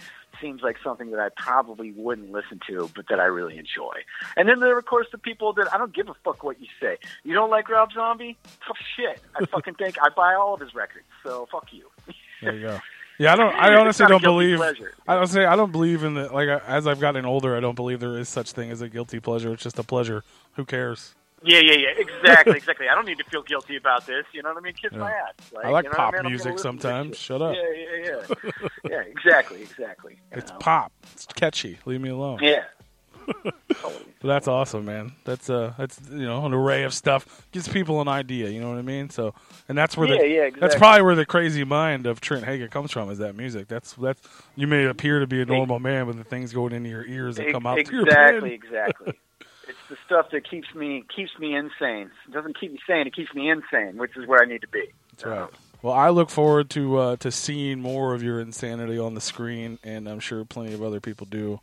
seems 0.42 0.62
like 0.62 0.78
something 0.84 1.12
that 1.12 1.20
I 1.20 1.30
probably 1.36 1.92
wouldn't 1.92 2.32
listen 2.32 2.60
to, 2.68 2.90
but 2.96 3.06
that 3.10 3.20
I 3.20 3.26
really 3.26 3.58
enjoy. 3.58 3.94
And 4.36 4.48
then 4.48 4.60
there 4.60 4.76
are, 4.76 4.80
of 4.80 4.86
course, 4.86 5.08
the 5.12 5.18
people 5.18 5.54
that 5.54 5.74
I 5.74 5.78
don't 5.80 5.94
give 5.96 6.10
a 6.10 6.14
fuck 6.24 6.44
what 6.44 6.62
you 6.62 6.68
say. 6.80 6.98
You 7.24 7.34
don't 7.34 7.50
like 7.50 7.70
Rob 7.70 7.92
Zombie? 7.92 8.38
Tough 8.66 8.78
shit. 8.96 9.20
I 9.36 9.46
fucking 9.52 9.76
think 9.76 9.96
I 10.02 10.10
buy 10.10 10.36
all 10.36 10.54
of 10.54 10.60
his 10.60 10.76
records. 10.76 11.06
So 11.24 11.48
fuck 11.52 11.68
you. 11.72 11.90
There 12.40 12.54
you 12.54 12.68
go. 12.68 12.80
Yeah, 13.18 13.34
I 13.34 13.36
don't. 13.36 13.56
I 13.56 13.74
honestly 13.76 13.90
It's 13.90 14.00
not 14.00 14.08
a 14.12 14.14
don't 14.14 14.22
believe. 14.22 14.58
pleasure. 14.58 14.94
I 15.08 15.16
don't 15.16 15.26
say 15.26 15.44
I 15.44 15.56
don't 15.56 15.72
believe 15.72 16.04
in 16.04 16.14
the 16.14 16.32
like. 16.32 16.48
As 16.68 16.86
I've 16.86 17.00
gotten 17.00 17.26
older, 17.26 17.58
I 17.58 17.60
don't 17.60 17.74
believe 17.74 18.00
there 18.00 18.16
is 18.20 18.30
such 18.30 18.52
thing 18.52 18.70
as 18.70 18.82
a 18.82 18.90
guilty 18.90 19.20
pleasure. 19.20 19.52
It's 19.54 19.64
just 19.64 19.80
a 19.80 19.84
pleasure. 19.84 20.24
Who 20.54 20.64
cares? 20.66 21.16
Yeah, 21.44 21.60
yeah, 21.60 21.74
yeah. 21.74 21.90
Exactly, 21.98 22.58
exactly. 22.58 22.88
I 22.90 22.96
don't 22.96 23.06
need 23.06 23.20
to 23.20 23.24
feel 23.26 23.44
guilty 23.44 23.76
about 23.76 24.06
this. 24.06 24.26
You 24.34 24.42
know 24.42 24.50
what 24.50 24.58
I 24.58 24.62
mean? 24.62 24.74
Kiss 24.74 24.92
Yeah. 24.92 25.00
my 25.00 25.12
ass. 25.12 25.34
I 25.64 25.70
like 25.70 25.86
you 25.86 25.92
know 25.92 25.96
pop 25.98 26.14
I 26.18 26.22
mean? 26.22 26.32
Music 26.32 26.46
gonna 26.46 26.56
listen 26.56 26.78
to 26.78 26.82
sometimes. 26.82 27.18
Shut 27.18 27.42
up. 27.42 27.56
Yeah, 27.56 27.64
yeah, 27.74 28.22
yeah. 28.44 28.68
yeah, 28.90 29.02
exactly, 29.02 29.62
exactly. 29.62 30.20
It's 30.32 30.52
know? 30.52 30.58
pop. 30.58 30.92
It's 31.14 31.26
catchy. 31.28 31.78
Leave 31.86 32.02
me 32.02 32.10
alone. 32.10 32.40
Yeah. 32.42 32.64
That's 34.22 34.48
awesome, 34.48 34.86
man. 34.86 35.14
That's 35.26 35.50
uh, 35.50 35.74
that's 35.78 36.00
you 36.10 36.26
know 36.26 36.46
an 36.46 36.54
array 36.54 36.84
of 36.84 36.94
stuff 36.94 37.46
gives 37.52 37.68
people 37.68 38.02
an 38.02 38.08
idea. 38.08 38.50
You 38.50 38.62
know 38.62 38.70
what 38.70 38.78
I 38.78 38.82
mean? 38.82 39.10
So, 39.10 39.34
and 39.70 39.78
that's 39.78 39.96
where 39.96 40.08
Yeah, 40.08 40.22
the 40.22 40.28
yeah, 40.30 40.60
that's 40.60 40.76
probably 40.76 41.02
where 41.04 41.16
the 41.16 41.26
crazy 41.26 41.64
mind 41.64 42.08
of 42.08 42.20
Trent 42.22 42.46
Hagen 42.46 42.70
comes 42.70 42.92
from. 42.92 43.10
Is 43.12 43.20
that 43.20 43.36
music? 43.36 43.68
That's 43.68 43.94
that's 43.94 44.22
you 44.56 44.66
may 44.66 44.86
appear 44.86 45.20
to 45.20 45.28
be 45.28 45.42
a 45.42 45.46
normal 45.46 45.80
man, 45.80 46.08
but 46.08 46.18
the 46.18 46.24
things 46.24 46.54
going 46.54 46.74
into 46.74 46.90
your 46.90 47.06
ears 47.06 47.36
that 47.36 47.52
come 47.52 47.68
out 47.68 47.78
exactly, 47.78 48.54
exactly. 48.54 49.14
It's 49.68 49.78
the 49.90 49.98
stuff 50.06 50.32
that 50.32 50.50
keeps 50.50 50.74
me 50.74 51.04
keeps 51.14 51.38
me 51.40 51.56
insane. 51.56 52.12
It 52.28 52.32
doesn't 52.32 52.60
keep 52.60 52.72
me 52.72 52.80
sane. 52.88 53.08
It 53.08 53.16
keeps 53.16 53.34
me 53.34 53.50
insane, 53.50 53.98
which 53.98 54.16
is 54.16 54.28
where 54.28 54.42
I 54.42 54.46
need 54.46 54.62
to 54.62 54.68
be. 54.68 54.86
That's 55.12 55.26
right. 55.26 55.50
Well, 55.82 55.94
I 55.94 56.10
look 56.10 56.30
forward 56.30 56.70
to 56.72 56.98
uh, 56.98 57.16
to 57.18 57.32
seeing 57.32 57.80
more 57.80 58.14
of 58.14 58.24
your 58.24 58.40
insanity 58.40 58.98
on 58.98 59.14
the 59.14 59.22
screen, 59.22 59.80
and 59.84 60.08
I'm 60.08 60.20
sure 60.20 60.44
plenty 60.46 60.74
of 60.74 60.82
other 60.82 61.00
people 61.00 61.28
do. 61.30 61.60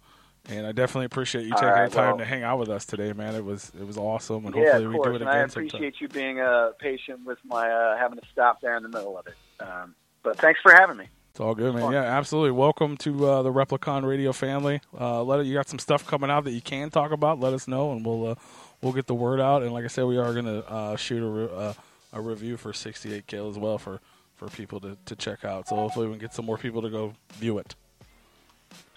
And 0.47 0.67
I 0.67 0.73
definitely 0.73 1.07
appreciate 1.07 1.45
you 1.47 1.53
taking 1.55 1.69
right, 1.69 1.91
the 1.91 1.97
time 1.97 2.09
well- 2.11 2.19
to 2.19 2.25
hang 2.25 2.43
out 2.43 2.59
with 2.59 2.69
us 2.69 2.85
today, 2.85 3.13
man. 3.15 3.35
It 3.35 3.45
was 3.45 3.73
it 3.79 3.87
was 3.87 3.97
awesome, 3.97 4.45
and 4.47 4.55
yeah, 4.55 4.73
hopefully 4.73 4.87
we 4.87 4.95
do 4.95 5.03
it 5.03 5.17
again. 5.17 5.23
and 5.23 5.29
I 5.29 5.39
appreciate 5.39 5.71
sometime. 5.71 5.93
you 6.01 6.09
being 6.09 6.41
uh, 6.41 6.73
patient 6.79 7.25
with 7.25 7.39
my 7.45 7.71
uh, 7.71 7.97
having 7.97 8.19
to 8.19 8.27
stop 8.31 8.61
there 8.61 8.77
in 8.77 8.83
the 8.83 8.89
middle 8.91 9.19
of 9.19 9.27
it. 9.27 9.35
Um, 9.61 9.95
but 10.23 10.39
thanks 10.39 10.61
for 10.61 10.73
having 10.73 10.99
me. 10.99 11.09
It's 11.35 11.41
all 11.41 11.57
good, 11.57 11.75
man. 11.75 11.91
Yeah, 11.91 12.03
absolutely. 12.05 12.53
Welcome 12.53 12.97
to 12.99 13.27
uh, 13.27 13.43
the 13.43 13.53
Replicon 13.53 14.07
Radio 14.07 14.33
family. 14.33 14.81
Uh, 14.97 15.21
let 15.25 15.41
it, 15.41 15.47
you 15.47 15.55
got 15.55 15.69
some 15.69 15.81
stuff 15.81 16.07
coming 16.07 16.31
out 16.31 16.45
that 16.45 16.53
you 16.53 16.61
can 16.61 16.91
talk 16.91 17.11
about. 17.11 17.41
Let 17.41 17.53
us 17.55 17.67
know, 17.67 17.91
and 17.91 18.07
we'll 18.07 18.29
uh, 18.29 18.35
we'll 18.81 18.93
get 18.93 19.09
the 19.09 19.17
word 19.17 19.41
out. 19.41 19.65
And 19.65 19.73
like 19.73 19.83
I 19.83 19.89
said, 19.89 20.05
we 20.05 20.17
are 20.17 20.33
going 20.33 20.45
to 20.45 20.65
uh, 20.71 20.95
shoot 20.95 21.21
a, 21.21 21.27
re- 21.27 21.49
uh, 21.53 21.73
a 22.13 22.21
review 22.21 22.57
for 22.57 22.71
68K 22.71 23.51
as 23.51 23.59
well 23.59 23.79
for, 23.79 24.01
for 24.37 24.47
people 24.47 24.79
to, 24.79 24.97
to 25.07 25.17
check 25.17 25.45
out. 25.45 25.67
So 25.67 25.75
hopefully 25.75 26.07
we 26.07 26.13
can 26.13 26.21
get 26.21 26.35
some 26.35 26.47
more 26.47 26.57
people 26.57 26.83
to 26.83 26.89
go 26.89 27.15
view 27.33 27.59
it. 27.59 27.75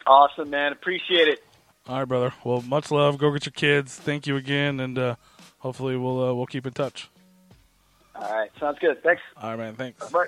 Awesome, 0.05 0.51
man. 0.51 0.73
Appreciate 0.73 1.27
it. 1.27 1.43
All 1.89 1.97
right, 1.97 2.05
brother. 2.05 2.33
Well, 2.43 2.61
much 2.61 2.91
love. 2.91 3.17
Go 3.17 3.31
get 3.31 3.47
your 3.47 3.53
kids. 3.53 3.95
Thank 3.95 4.27
you 4.27 4.35
again, 4.35 4.79
and 4.79 4.99
uh, 4.99 5.15
hopefully 5.57 5.97
we'll 5.97 6.23
uh, 6.23 6.33
we'll 6.35 6.45
keep 6.45 6.67
in 6.67 6.73
touch. 6.73 7.09
All 8.13 8.31
right, 8.31 8.51
sounds 8.59 8.77
good. 8.77 9.01
Thanks. 9.01 9.23
All 9.37 9.49
right, 9.49 9.57
man. 9.57 9.73
Thanks. 9.73 10.07
Bye. 10.11 10.27